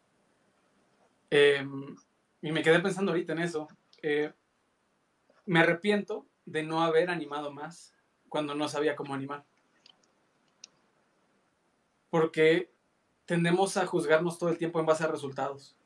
Em, 1.30 1.96
y 2.42 2.52
me 2.52 2.62
quedé 2.62 2.80
pensando 2.80 3.12
ahorita 3.12 3.34
en 3.34 3.40
eso. 3.40 3.68
Eh, 4.02 4.34
me 5.46 5.60
arrepiento 5.60 6.26
de 6.46 6.64
no 6.64 6.84
haber 6.84 7.10
animado 7.10 7.52
más 7.52 7.94
cuando 8.30 8.54
no 8.54 8.68
sabía 8.68 8.96
cómo 8.96 9.14
animar. 9.14 9.46
Porque 12.10 12.70
tendemos 13.26 13.78
a 13.78 13.86
juzgarnos 13.86 14.38
todo 14.38 14.50
el 14.50 14.58
tiempo 14.58 14.80
en 14.80 14.86
base 14.86 15.06
a 15.06 15.08
resultados 15.08 15.78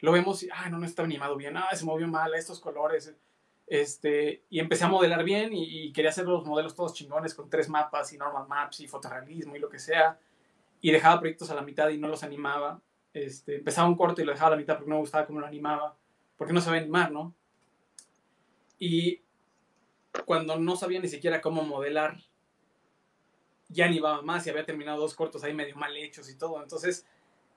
lo 0.00 0.12
vemos 0.12 0.42
y, 0.42 0.48
ah, 0.52 0.68
no, 0.70 0.78
no 0.78 0.86
está 0.86 1.02
animado 1.02 1.36
bien, 1.36 1.56
ah, 1.56 1.68
se 1.74 1.84
movió 1.84 2.08
mal, 2.08 2.34
estos 2.34 2.60
colores. 2.60 3.14
Este, 3.66 4.42
y 4.50 4.58
empecé 4.58 4.84
a 4.84 4.88
modelar 4.88 5.22
bien 5.22 5.50
y, 5.52 5.92
quería 5.92 6.10
hacer 6.10 6.26
los 6.26 6.44
modelos 6.44 6.74
todos 6.74 6.92
chingones 6.92 7.34
con 7.34 7.48
tres 7.48 7.68
mapas 7.68 8.12
y 8.12 8.18
normal 8.18 8.48
maps 8.48 8.80
y 8.80 8.88
fotorrealismo 8.88 9.54
y 9.54 9.60
lo 9.60 9.68
que 9.68 9.78
sea. 9.78 10.18
Y 10.80 10.90
dejaba 10.90 11.20
proyectos 11.20 11.50
a 11.50 11.54
la 11.54 11.62
mitad 11.62 11.88
y 11.90 11.98
no 11.98 12.08
los 12.08 12.24
animaba. 12.24 12.80
Este, 13.12 13.56
empezaba 13.56 13.88
un 13.88 13.96
corto 13.96 14.22
y 14.22 14.24
lo 14.24 14.32
dejaba 14.32 14.48
a 14.48 14.50
la 14.52 14.56
mitad 14.56 14.74
porque 14.74 14.90
no 14.90 14.96
me 14.96 15.02
gustaba 15.02 15.26
cómo 15.26 15.40
lo 15.40 15.46
animaba, 15.46 15.96
porque 16.36 16.52
no 16.52 16.60
sabía 16.60 16.80
animar, 16.80 17.12
¿no? 17.12 17.34
Y 18.78 19.20
cuando 20.24 20.58
no 20.58 20.74
sabía 20.76 21.00
ni 21.00 21.08
siquiera 21.08 21.40
cómo 21.40 21.62
modelar, 21.62 22.18
ya 23.68 23.86
animaba 23.86 24.22
más 24.22 24.46
y 24.46 24.50
había 24.50 24.64
terminado 24.64 25.00
dos 25.00 25.14
cortos 25.14 25.44
ahí 25.44 25.54
medio 25.54 25.76
mal 25.76 25.96
hechos 25.96 26.28
y 26.28 26.36
todo. 26.36 26.60
Entonces, 26.62 27.06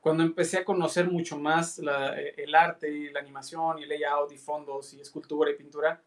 cuando 0.04 0.24
empecé 0.24 0.58
a 0.58 0.66
conocer 0.66 1.10
mucho 1.10 1.40
más 1.40 1.80
eh, 1.80 2.34
el 2.36 2.54
arte 2.56 2.92
y 2.92 3.10
la 3.10 3.22
animación 3.22 3.80
y 3.80 3.86
layout 3.86 4.34
y 4.34 4.38
fondos 4.38 4.94
y 4.94 5.00
escultura 5.00 5.50
y 5.50 5.56
pintura, 5.56 6.04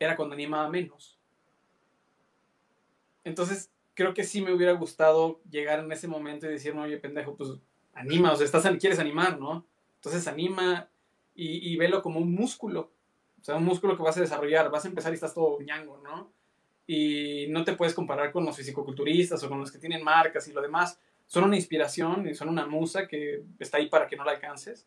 era 0.00 0.16
cuando 0.16 0.34
animaba 0.34 0.70
menos. 0.70 1.18
Entonces, 3.24 3.70
creo 3.92 4.14
que 4.14 4.24
sí 4.24 4.40
me 4.40 4.54
hubiera 4.54 4.72
gustado 4.72 5.42
llegar 5.50 5.80
en 5.80 5.92
ese 5.92 6.08
momento 6.08 6.46
y 6.46 6.48
decirme, 6.48 6.80
oye, 6.80 6.96
pendejo, 6.96 7.36
pues 7.36 7.50
anima, 7.92 8.32
o 8.32 8.36
sea, 8.36 8.46
estás, 8.46 8.66
quieres 8.78 8.98
animar, 8.98 9.38
¿no? 9.38 9.66
Entonces 9.96 10.26
anima 10.26 10.88
y, 11.34 11.70
y 11.70 11.76
velo 11.76 12.00
como 12.00 12.20
un 12.20 12.32
músculo. 12.32 12.90
O 13.38 13.44
sea, 13.44 13.56
un 13.56 13.66
músculo 13.66 13.98
que 13.98 14.02
vas 14.02 14.16
a 14.16 14.20
desarrollar, 14.20 14.70
vas 14.70 14.86
a 14.86 14.88
empezar 14.88 15.12
y 15.12 15.16
estás 15.16 15.34
todo 15.34 15.60
ñango, 15.60 16.00
¿no? 16.02 16.32
Y 16.86 17.48
no 17.50 17.64
te 17.64 17.74
puedes 17.74 17.92
comparar 17.92 18.32
con 18.32 18.46
los 18.46 18.56
fisicoculturistas 18.56 19.44
o 19.44 19.48
con 19.50 19.60
los 19.60 19.70
que 19.70 19.78
tienen 19.78 20.02
marcas 20.02 20.48
y 20.48 20.54
lo 20.54 20.62
demás, 20.62 20.98
son 21.26 21.44
una 21.44 21.56
inspiración 21.56 22.28
y 22.28 22.34
son 22.34 22.48
una 22.48 22.66
musa 22.66 23.06
que 23.06 23.42
está 23.58 23.78
ahí 23.78 23.88
para 23.88 24.06
que 24.06 24.16
no 24.16 24.24
la 24.24 24.32
alcances. 24.32 24.86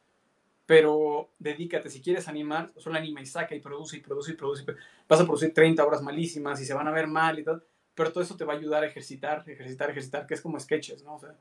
Pero 0.66 1.32
dedícate, 1.40 1.90
si 1.90 2.02
quieres 2.02 2.28
animar, 2.28 2.72
solo 2.78 2.98
anima 2.98 3.22
y 3.22 3.26
saca 3.26 3.56
y 3.56 3.60
produce 3.60 3.98
y 3.98 4.02
produce 4.02 4.32
y 4.32 4.36
produce. 4.36 4.66
Vas 5.08 5.20
a 5.20 5.24
producir 5.24 5.54
30 5.54 5.84
horas 5.84 6.02
malísimas 6.02 6.62
y 6.62 6.66
se 6.66 6.74
van 6.74 6.88
a 6.88 6.92
ver 6.92 7.08
mal 7.08 7.40
y 7.40 7.44
tal. 7.44 7.64
Pero 7.96 8.12
todo 8.12 8.24
eso 8.24 8.38
te 8.38 8.46
va 8.46 8.54
a 8.54 8.58
ayudar 8.58 8.84
a 8.84 8.88
ejercitar, 8.88 9.44
ejercitar, 9.50 9.90
ejercitar, 9.90 10.28
que 10.28 10.36
es 10.36 10.42
como 10.42 10.60
sketches, 10.60 11.04
¿no? 11.04 11.16
O 11.16 11.20
sea, 11.20 11.36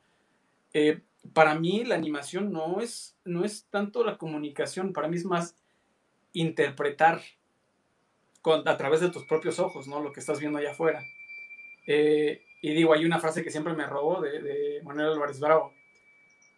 eh, 0.73 1.03
para 1.33 1.55
mí 1.55 1.85
la 1.85 1.95
animación 1.95 2.53
no 2.53 2.81
es, 2.81 3.17
no 3.25 3.45
es 3.45 3.67
tanto 3.71 4.05
la 4.05 4.19
comunicación, 4.19 4.93
para 4.93 5.09
mí 5.09 5.17
es 5.17 5.25
más 5.25 5.55
interpretar 6.33 7.21
con, 8.43 8.67
a 8.67 8.77
través 8.77 9.01
de 9.01 9.11
tus 9.11 9.25
propios 9.25 9.59
ojos, 9.59 9.87
¿no? 9.89 10.01
Lo 10.01 10.13
que 10.13 10.21
estás 10.21 10.41
viendo 10.41 10.59
allá 10.59 10.73
afuera. 10.73 11.03
Eh, 11.87 12.43
y 12.61 12.75
digo, 12.75 12.93
hay 12.93 13.05
una 13.05 13.21
frase 13.21 13.43
que 13.43 13.51
siempre 13.51 13.75
me 13.75 13.87
robó 13.87 14.21
de, 14.21 14.81
Manuel 14.85 15.13
Álvarez 15.13 15.39
Bravo, 15.39 15.73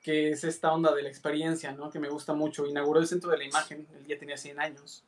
que 0.02 0.30
es 0.30 0.44
esta 0.44 0.72
onda 0.72 0.94
de 0.94 1.02
la 1.02 1.08
experiencia, 1.08 1.72
¿no? 1.72 1.90
Que 1.90 1.98
me 1.98 2.08
gusta 2.08 2.32
mucho. 2.32 2.66
Inauguró 2.66 3.00
el 3.00 3.06
centro 3.06 3.30
de 3.30 3.38
la 3.38 3.44
imagen, 3.44 3.86
él 3.94 4.06
ya 4.06 4.18
tenía 4.18 4.36
100 4.36 4.60
años. 4.60 5.04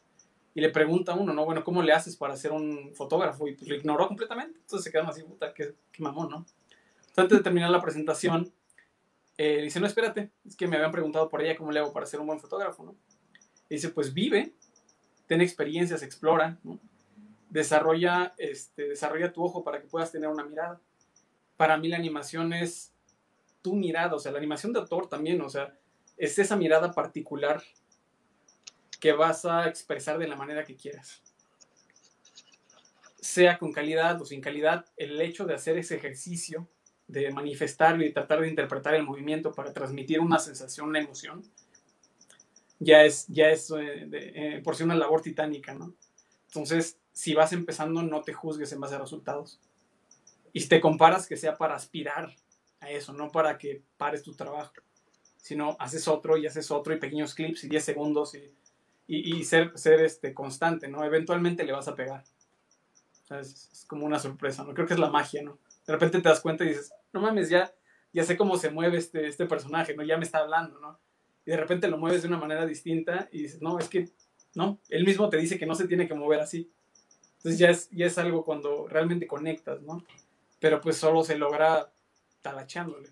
Y 0.55 0.60
le 0.60 0.69
pregunta 0.69 1.12
a 1.12 1.14
uno, 1.14 1.32
¿no? 1.32 1.47
Bueno, 1.47 1.64
¿cómo 1.64 1.82
le 1.82 1.94
haces 1.94 2.14
para 2.14 2.36
ser 2.36 2.52
un 2.52 2.94
fotógrafo? 2.94 3.48
Y 3.48 3.55
pues 3.55 3.69
lo 3.69 3.74
ignoró 3.74 4.06
completamente. 4.06 4.59
Entonces 4.59 4.85
se 4.85 4.93
quedan 4.93 5.06
así, 5.06 5.23
puta, 5.23 5.55
qué, 5.55 5.74
qué 5.90 6.02
mamón, 6.02 6.28
¿no? 6.28 6.47
Entonces, 6.98 7.19
antes 7.19 7.39
de 7.39 7.44
terminar 7.44 7.70
la 7.70 7.81
presentación, 7.81 8.52
eh, 9.39 9.62
dice, 9.62 9.81
no, 9.81 9.86
espérate, 9.86 10.31
es 10.47 10.56
que 10.56 10.66
me 10.66 10.77
habían 10.77 10.93
preguntado 10.93 11.31
por 11.31 11.43
ella 11.43 11.56
cómo 11.56 11.73
le 11.73 11.81
hago 11.81 11.93
para 11.93 12.05
ser 12.05 12.20
un 12.20 12.27
buen 12.27 12.39
fotógrafo, 12.39 12.85
¿no? 12.85 12.94
Y 13.70 13.77
dice, 13.77 13.89
pues 13.89 14.12
vive, 14.12 14.52
ten 15.27 15.40
experiencias, 15.40 16.02
explora, 16.02 16.59
¿no? 16.62 16.78
Desarrolla, 17.52 18.34
este, 18.38 18.88
desarrolla 18.88 19.30
tu 19.30 19.44
ojo 19.44 19.62
para 19.62 19.78
que 19.78 19.86
puedas 19.86 20.10
tener 20.10 20.28
una 20.30 20.44
mirada. 20.44 20.80
Para 21.58 21.76
mí 21.76 21.88
la 21.88 21.98
animación 21.98 22.54
es 22.54 22.94
tu 23.60 23.74
mirada, 23.76 24.14
o 24.14 24.18
sea, 24.18 24.32
la 24.32 24.38
animación 24.38 24.72
de 24.72 24.80
autor 24.80 25.06
también, 25.06 25.40
o 25.42 25.50
sea, 25.50 25.78
es 26.16 26.38
esa 26.38 26.56
mirada 26.56 26.92
particular 26.92 27.62
que 28.98 29.12
vas 29.12 29.44
a 29.44 29.68
expresar 29.68 30.18
de 30.18 30.28
la 30.28 30.36
manera 30.36 30.64
que 30.64 30.76
quieras. 30.76 31.22
Sea 33.20 33.58
con 33.58 33.72
calidad 33.72 34.20
o 34.22 34.24
sin 34.24 34.40
calidad, 34.40 34.86
el 34.96 35.20
hecho 35.20 35.44
de 35.44 35.54
hacer 35.54 35.76
ese 35.76 35.96
ejercicio, 35.96 36.68
de 37.06 37.30
manifestarlo 37.32 38.02
y 38.02 38.12
tratar 38.14 38.40
de 38.40 38.48
interpretar 38.48 38.94
el 38.94 39.02
movimiento 39.02 39.52
para 39.52 39.74
transmitir 39.74 40.20
una 40.20 40.38
sensación, 40.38 40.88
una 40.88 41.00
emoción, 41.00 41.42
ya 42.78 43.04
es, 43.04 43.26
ya 43.28 43.50
es 43.50 43.70
eh, 43.72 44.08
eh, 44.10 44.60
por 44.64 44.74
sí 44.74 44.84
una 44.84 44.94
labor 44.94 45.20
titánica, 45.20 45.74
¿no? 45.74 45.94
Entonces, 46.46 46.98
si 47.12 47.34
vas 47.34 47.52
empezando, 47.52 48.02
no 48.02 48.22
te 48.22 48.32
juzgues 48.32 48.72
en 48.72 48.80
base 48.80 48.94
a 48.94 48.98
resultados. 48.98 49.60
Y 50.52 50.66
te 50.66 50.80
comparas, 50.80 51.26
que 51.26 51.36
sea 51.36 51.56
para 51.56 51.74
aspirar 51.74 52.34
a 52.80 52.90
eso, 52.90 53.12
no 53.12 53.30
para 53.30 53.59
que 53.59 53.82
pares 53.97 54.22
tu 54.22 54.34
trabajo, 54.34 54.72
sino 55.36 55.76
haces 55.78 56.09
otro 56.09 56.36
y 56.36 56.47
haces 56.47 56.70
otro 56.70 56.94
y 56.94 56.98
pequeños 56.98 57.34
clips 57.34 57.64
y 57.64 57.68
10 57.68 57.84
segundos 57.84 58.34
y, 58.34 58.52
y, 59.06 59.44
ser, 59.44 59.72
ser 59.76 60.01
este, 60.01 60.34
constante, 60.34 60.89
¿no? 60.89 61.05
Eventualmente 61.05 61.64
le 61.64 61.72
vas 61.72 61.89
a 61.89 61.94
pegar. 61.94 62.24
es, 63.30 63.84
como 63.86 64.06
una 64.06 64.18
sorpresa, 64.18 64.64
¿no? 64.64 64.72
Creo 64.74 64.86
que 64.86 64.94
es 64.94 65.01
la 65.01 65.10
magia, 65.10 65.43
¿no? 65.43 65.59
De 65.86 65.93
repente 65.93 66.20
te 66.20 66.28
das 66.28 66.40
cuenta 66.40 66.64
y 66.64 66.68
dices, 66.68 66.93
no 67.12 67.20
mames, 67.20 67.48
ya, 67.48 67.74
ya 68.12 68.24
sé 68.24 68.36
cómo 68.36 68.56
se 68.56 68.70
mueve 68.70 68.98
este, 68.98 69.26
este 69.26 69.47
personaje, 69.47 69.94
¿no? 69.94 70.02
Ya 70.02 70.16
me 70.16 70.24
está 70.24 70.39
hablando, 70.39 70.78
¿no? 70.80 70.98
Y 71.44 71.51
de 71.51 71.56
repente 71.56 71.89
lo 71.89 71.98
mueves 71.98 72.22
de 72.22 72.28
una 72.28 72.39
manera 72.39 72.64
distinta 72.66 73.28
y 73.32 73.43
dices, 73.43 73.60
no, 73.60 73.78
es 73.78 73.89
que, 73.89 74.09
no, 74.55 74.78
él 74.89 75.05
mismo 75.05 75.28
te 75.28 75.39
dice 75.39 75.59
que 75.59 75.66
no 75.66 75.74
se 75.74 75.89
tiene 75.89 76.06
que 76.06 76.14
mover 76.14 76.40
así. 76.40 76.70
Entonces 77.43 77.59
ya 77.59 77.70
es, 77.70 77.90
ya 77.90 78.06
es 78.06 78.19
algo 78.19 78.44
cuando 78.44 78.86
realmente 78.86 79.27
conectas, 79.27 79.82
¿no? 79.82 80.05
Pero 80.60 80.81
pues 80.81 80.97
solo 80.97 81.24
se 81.24 81.36
logra 81.36 81.90
talachándole. 82.40 83.09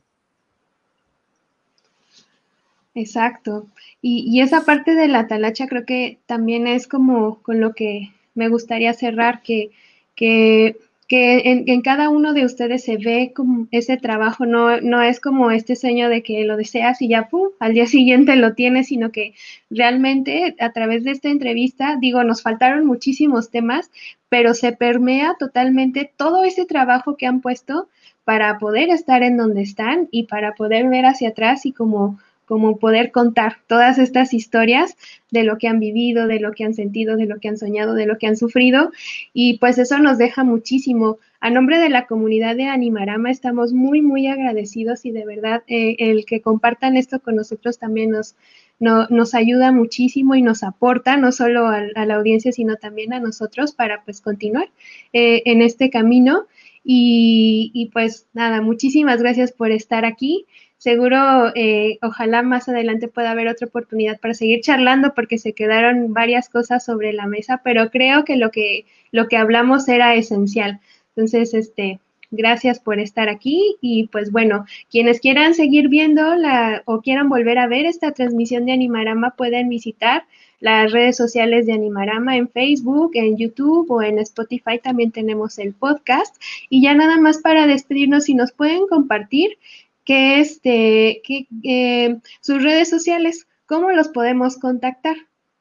Exacto. 2.94 3.66
Y, 4.01 4.24
y, 4.28 4.40
esa 4.40 4.65
parte 4.65 4.94
de 4.94 5.09
la 5.09 5.27
talacha 5.27 5.66
creo 5.66 5.85
que 5.85 6.20
también 6.27 6.69
es 6.69 6.86
como 6.86 7.43
con 7.43 7.61
lo 7.61 7.73
que 7.73 8.12
me 8.35 8.48
gustaría 8.48 8.93
cerrar, 8.94 9.43
que, 9.43 9.73
que 10.15 10.77
que 11.11 11.65
en, 11.66 11.82
cada 11.82 12.09
uno 12.09 12.35
de 12.35 12.45
ustedes 12.45 12.85
se 12.85 12.97
ve 12.97 13.32
como 13.35 13.66
ese 13.73 13.97
trabajo, 13.97 14.47
no, 14.47 14.81
no 14.81 15.03
es 15.03 15.19
como 15.19 15.51
este 15.51 15.74
sueño 15.74 16.09
de 16.09 16.23
que 16.23 16.45
lo 16.45 16.57
deseas 16.57 17.03
y 17.03 17.09
ya, 17.09 17.28
¡pum!, 17.28 17.49
al 17.59 17.74
día 17.74 17.87
siguiente 17.89 18.37
lo 18.37 18.55
tienes, 18.55 18.87
sino 18.87 19.11
que 19.11 19.35
realmente 19.70 20.55
a 20.61 20.70
través 20.70 21.03
de 21.03 21.11
esta 21.11 21.28
entrevista, 21.28 21.97
digo, 22.01 22.23
nos 22.23 22.43
faltaron 22.43 22.87
muchísimos 22.87 23.51
temas, 23.51 23.91
pero 24.28 24.55
se 24.55 24.70
permea 24.70 25.35
totalmente 25.37 26.12
todo 26.16 26.45
ese 26.45 26.65
trabajo 26.65 27.16
que 27.16 27.27
han 27.27 27.41
puesto 27.41 27.89
para 28.23 28.61
poder 28.61 28.91
estar 28.91 29.24
en 29.24 29.37
donde 29.37 29.62
están 29.62 30.07
y 30.12 30.28
para 30.28 30.55
poder 30.55 30.89
ver 30.89 31.07
hacia 31.07 31.31
atrás 31.31 31.66
y 31.66 31.73
como 31.73 32.20
como 32.51 32.78
poder 32.78 33.12
contar 33.12 33.59
todas 33.68 33.97
estas 34.01 34.35
historias 34.35 34.97
de 35.31 35.44
lo 35.44 35.56
que 35.56 35.68
han 35.68 35.78
vivido, 35.78 36.27
de 36.27 36.40
lo 36.40 36.51
que 36.51 36.64
han 36.64 36.74
sentido, 36.74 37.16
de 37.16 37.27
lo 37.27 37.39
que 37.39 37.47
han 37.47 37.56
soñado, 37.56 37.94
de 37.94 38.06
lo 38.06 38.18
que 38.18 38.27
han 38.27 38.36
sufrido. 38.36 38.90
Y 39.32 39.59
pues 39.59 39.78
eso 39.78 40.01
nos 40.01 40.18
deja 40.18 40.43
muchísimo. 40.43 41.20
A 41.39 41.48
nombre 41.48 41.78
de 41.78 41.90
la 41.90 42.09
comunidad 42.09 42.56
de 42.56 42.64
Animarama 42.64 43.31
estamos 43.31 43.72
muy, 43.72 44.02
muy 44.02 44.27
agradecidos 44.27 45.06
y 45.06 45.12
de 45.12 45.24
verdad 45.24 45.62
eh, 45.68 45.94
el 46.01 46.24
que 46.24 46.40
compartan 46.40 46.97
esto 46.97 47.20
con 47.20 47.36
nosotros 47.36 47.78
también 47.78 48.10
nos, 48.10 48.35
nos 48.81 49.35
ayuda 49.36 49.70
muchísimo 49.70 50.35
y 50.35 50.43
nos 50.43 50.64
aporta 50.64 51.16
no 51.16 51.31
solo 51.31 51.68
a, 51.68 52.05
la 52.05 52.14
audiencia, 52.16 52.51
sino 52.51 52.74
también 52.74 53.12
a 53.12 53.20
nosotros 53.20 53.77
para 53.77 54.02
pues 54.02 54.20
continuar 54.20 54.70
eh, 55.12 55.43
en 55.44 55.62
este 55.62 55.89
camino. 55.89 56.47
Y, 56.82 57.70
y 57.74 57.90
pues 57.90 58.27
nada, 58.32 58.60
muchísimas 58.60 59.22
gracias 59.22 59.52
por 59.52 59.70
estar 59.70 60.05
aquí. 60.05 60.47
Seguro, 60.81 61.52
eh, 61.57 61.98
ojalá 62.01 62.43
más 62.43 62.66
adelante 62.70 63.07
pueda 63.07 63.32
haber 63.32 63.48
otra 63.48 63.66
oportunidad 63.66 64.19
para 64.19 64.32
seguir 64.32 64.62
charlando 64.62 65.12
porque 65.15 65.36
se 65.36 65.52
quedaron 65.52 66.15
varias 66.15 66.48
cosas 66.48 66.82
sobre 66.82 67.12
la 67.12 67.27
mesa, 67.27 67.61
pero 67.62 67.90
creo 67.90 68.24
que 68.24 68.36
lo 68.36 68.51
que, 68.51 68.86
lo 69.12 69.28
que 69.28 69.36
hablamos 69.36 69.86
era 69.89 70.15
esencial. 70.15 70.81
Entonces, 71.15 71.52
este, 71.52 72.01
gracias 72.31 72.81
por 72.81 72.98
estar 72.98 73.28
aquí 73.28 73.77
y 73.82 74.07
pues 74.07 74.32
bueno, 74.32 74.65
quienes 74.90 75.20
quieran 75.20 75.52
seguir 75.52 75.89
viendo 75.89 76.35
la, 76.36 76.82
o 76.86 77.02
quieran 77.02 77.28
volver 77.28 77.59
a 77.59 77.66
ver 77.66 77.85
esta 77.85 78.12
transmisión 78.12 78.65
de 78.65 78.73
Animarama 78.73 79.32
pueden 79.36 79.69
visitar 79.69 80.24
las 80.61 80.93
redes 80.93 81.15
sociales 81.15 81.66
de 81.66 81.74
Animarama 81.74 82.39
en 82.39 82.48
Facebook, 82.48 83.11
en 83.16 83.36
YouTube 83.36 83.90
o 83.90 84.01
en 84.01 84.19
Spotify 84.19 84.78
también 84.82 85.12
tenemos 85.12 85.59
el 85.59 85.74
podcast. 85.74 86.36
Y 86.70 86.81
ya 86.81 86.94
nada 86.94 87.19
más 87.20 87.36
para 87.36 87.66
despedirnos, 87.66 88.24
si 88.24 88.32
nos 88.32 88.52
pueden 88.52 88.86
compartir 88.86 89.59
que, 90.05 90.40
este, 90.40 91.22
que 91.24 91.47
eh, 91.62 92.18
sus 92.40 92.62
redes 92.62 92.89
sociales, 92.89 93.47
¿cómo 93.66 93.90
los 93.90 94.09
podemos 94.09 94.59
contactar? 94.59 95.16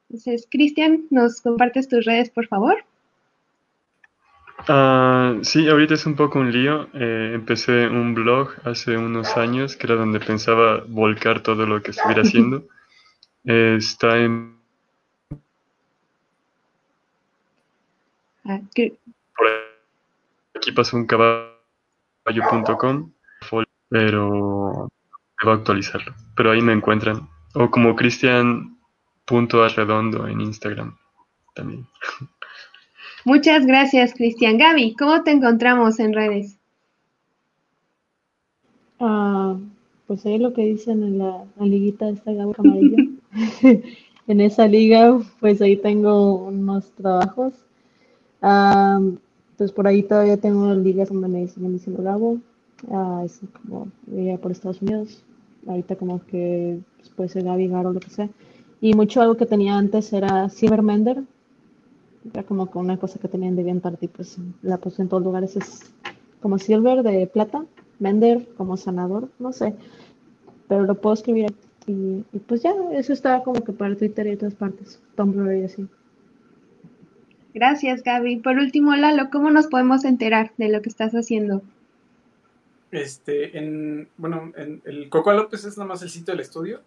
Entonces, 0.10 0.48
Cristian, 0.50 1.06
¿nos 1.12 1.42
compartes 1.42 1.88
tus 1.88 2.06
redes, 2.06 2.30
por 2.30 2.48
favor? 2.48 2.84
Uh, 4.68 5.44
sí, 5.44 5.70
ahorita 5.70 5.94
es 5.94 6.06
un 6.06 6.16
poco 6.16 6.40
un 6.40 6.52
lío. 6.52 6.90
Eh, 6.94 7.32
empecé 7.34 7.88
un 7.88 8.14
blog 8.14 8.56
hace 8.66 8.98
unos 8.98 9.38
años 9.38 9.76
que 9.76 9.88
era 9.88 9.96
donde 9.96 10.20
pensaba 10.20 10.84
volcar 10.88 11.42
todo 11.42 11.66
lo 11.66 11.82
que 11.82 11.92
estuviera 11.92 12.24
haciendo. 12.24 12.66
está 13.44 14.18
en... 14.18 14.60
Ah, 18.46 18.60
por 19.38 19.48
aquí 20.56 20.72
pasó 20.72 20.98
un 20.98 21.06
caballo.com 21.06 23.12
pero 23.90 24.88
debo 25.42 25.52
actualizarlo. 25.52 26.14
Pero 26.36 26.52
ahí 26.52 26.62
me 26.62 26.74
encuentran. 26.74 27.28
O 27.56 27.72
como 27.72 27.96
Cristian.arredondo 27.96 30.28
en 30.28 30.42
Instagram 30.42 30.96
también. 31.56 31.88
Muchas 33.26 33.66
gracias, 33.66 34.14
Cristian. 34.14 34.58
Gaby, 34.58 34.96
¿cómo 34.96 35.24
te 35.24 35.32
encontramos 35.32 36.00
en 36.00 36.14
redes? 36.14 36.58
Ah, 39.00 39.58
pues 40.08 40.26
ahí 40.26 40.38
lo 40.38 40.54
que 40.54 40.66
dicen 40.66 41.04
en 41.04 41.18
la, 41.20 41.44
liguita 41.60 42.06
de 42.06 42.14
esta 42.14 42.32
Gaby 42.32 42.54
Camarilla. 42.54 43.04
en 44.28 44.42
esa 44.42 44.68
liga, 44.68 45.20
pues 45.40 45.62
ahí 45.62 45.78
tengo 45.78 46.46
unos 46.46 46.92
trabajos. 46.92 47.54
Ah, 48.42 49.00
pues 49.58 49.72
por 49.72 49.88
ahí 49.88 50.04
todavía 50.04 50.38
tengo 50.38 50.74
ligas 50.74 51.10
donde 51.10 51.28
me 51.28 51.42
dicen 51.42 51.72
diciendo 51.74 52.02
Gabo. 52.02 52.40
Ah, 52.92 53.22
es 53.26 53.42
como 53.62 53.88
vivía 54.08 54.38
por 54.38 54.52
Estados 54.52 54.82
Unidos. 54.82 55.24
Ahorita 55.68 55.96
como 55.96 56.26
que 56.26 56.80
pues, 56.98 57.10
puede 57.10 57.30
ser 57.30 57.44
Gaby 57.44 57.68
o 57.68 57.94
lo 57.94 58.00
que 58.00 58.10
sea. 58.10 58.30
Y 58.82 58.94
mucho 58.94 59.22
algo 59.22 59.36
que 59.36 59.46
tenía 59.46 59.78
antes 59.78 60.14
era 60.14 60.50
Cybermender. 60.50 61.24
Era 62.34 62.44
como 62.44 62.70
que 62.70 62.78
una 62.78 62.98
cosa 62.98 63.20
que 63.20 63.28
tenían 63.28 63.56
de 63.56 63.64
bien 63.64 63.82
y 64.02 64.08
pues 64.08 64.38
la 64.62 64.78
puse 64.78 65.02
en 65.02 65.10
todos 65.10 65.24
lugares. 65.24 65.56
Es 65.56 65.92
como 66.42 66.58
Silver 66.58 67.04
de 67.04 67.28
plata, 67.28 67.66
Mender 68.00 68.48
como 68.58 68.78
sanador, 68.78 69.30
no 69.40 69.52
sé. 69.52 69.76
Pero 70.68 70.84
lo 70.84 70.96
puedo 70.96 71.14
escribir 71.14 71.54
y, 71.88 72.24
pues 72.46 72.62
ya, 72.62 72.72
eso 72.92 73.14
está 73.14 73.42
como 73.44 73.64
que 73.64 73.74
para 73.74 73.96
Twitter 73.96 74.28
y 74.28 74.34
otras 74.34 74.54
partes, 74.54 75.02
Tumblr 75.16 75.56
y 75.58 75.64
así. 75.64 75.88
Gracias, 77.54 78.04
Gaby. 78.04 78.38
Por 78.38 78.58
último, 78.58 78.96
Lalo, 78.96 79.32
¿cómo 79.32 79.50
nos 79.50 79.68
podemos 79.68 80.06
enterar 80.06 80.52
de 80.58 80.70
lo 80.70 80.84
que 80.84 80.90
estás 80.90 81.14
haciendo? 81.14 81.64
Este, 82.92 83.58
en, 83.58 84.10
bueno, 84.18 84.52
en 84.56 84.82
el 84.86 85.10
Coco 85.10 85.32
López 85.32 85.64
es 85.66 85.78
nada 85.78 85.88
más 85.88 86.02
el 86.02 86.10
sitio 86.10 86.34
del 86.34 86.42
estudio. 86.42 86.82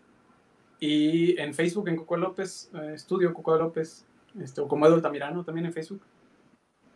Y 0.81 1.39
en 1.41 1.55
Facebook, 1.55 1.89
en 1.89 1.97
Coco 1.97 2.17
López, 2.17 2.71
eh, 2.75 2.93
estudio 2.95 3.33
Coco 3.33 3.57
López, 3.57 4.05
este, 4.41 4.61
o 4.61 4.69
como 4.69 4.87
Edu 4.87 5.01
Tamirano 5.01 5.45
también 5.45 5.67
en 5.67 5.73
Facebook. 5.73 6.03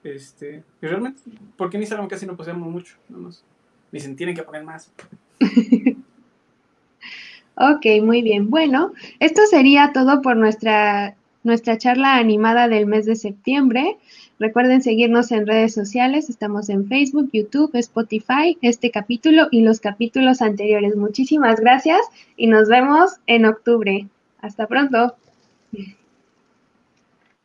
Este, 0.02 0.64
y 0.82 0.86
realmente, 0.86 1.20
porque 1.56 1.76
en 1.76 1.82
Instagram 1.82 2.08
casi 2.08 2.26
no 2.26 2.36
poseemos 2.36 2.68
mucho, 2.68 2.96
nada 3.08 3.24
más. 3.24 3.44
Dicen, 3.92 4.16
tienen 4.16 4.34
que 4.34 4.42
poner 4.42 4.64
más. 4.64 4.92
ok, 7.54 7.86
muy 8.02 8.22
bien. 8.22 8.50
Bueno, 8.50 8.92
esto 9.20 9.42
sería 9.46 9.92
todo 9.92 10.20
por 10.22 10.36
nuestra, 10.36 11.16
nuestra 11.46 11.78
charla 11.78 12.16
animada 12.16 12.68
del 12.68 12.86
mes 12.86 13.06
de 13.06 13.16
septiembre. 13.16 13.96
Recuerden 14.38 14.82
seguirnos 14.82 15.32
en 15.32 15.46
redes 15.46 15.72
sociales, 15.72 16.28
estamos 16.28 16.68
en 16.68 16.86
Facebook, 16.88 17.30
YouTube, 17.32 17.70
Spotify, 17.74 18.58
este 18.60 18.90
capítulo 18.90 19.48
y 19.50 19.62
los 19.62 19.80
capítulos 19.80 20.42
anteriores. 20.42 20.94
Muchísimas 20.96 21.60
gracias 21.60 22.00
y 22.36 22.48
nos 22.48 22.68
vemos 22.68 23.12
en 23.26 23.46
octubre. 23.46 24.08
Hasta 24.42 24.66
pronto. 24.66 25.14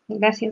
Gracias. 0.09 0.49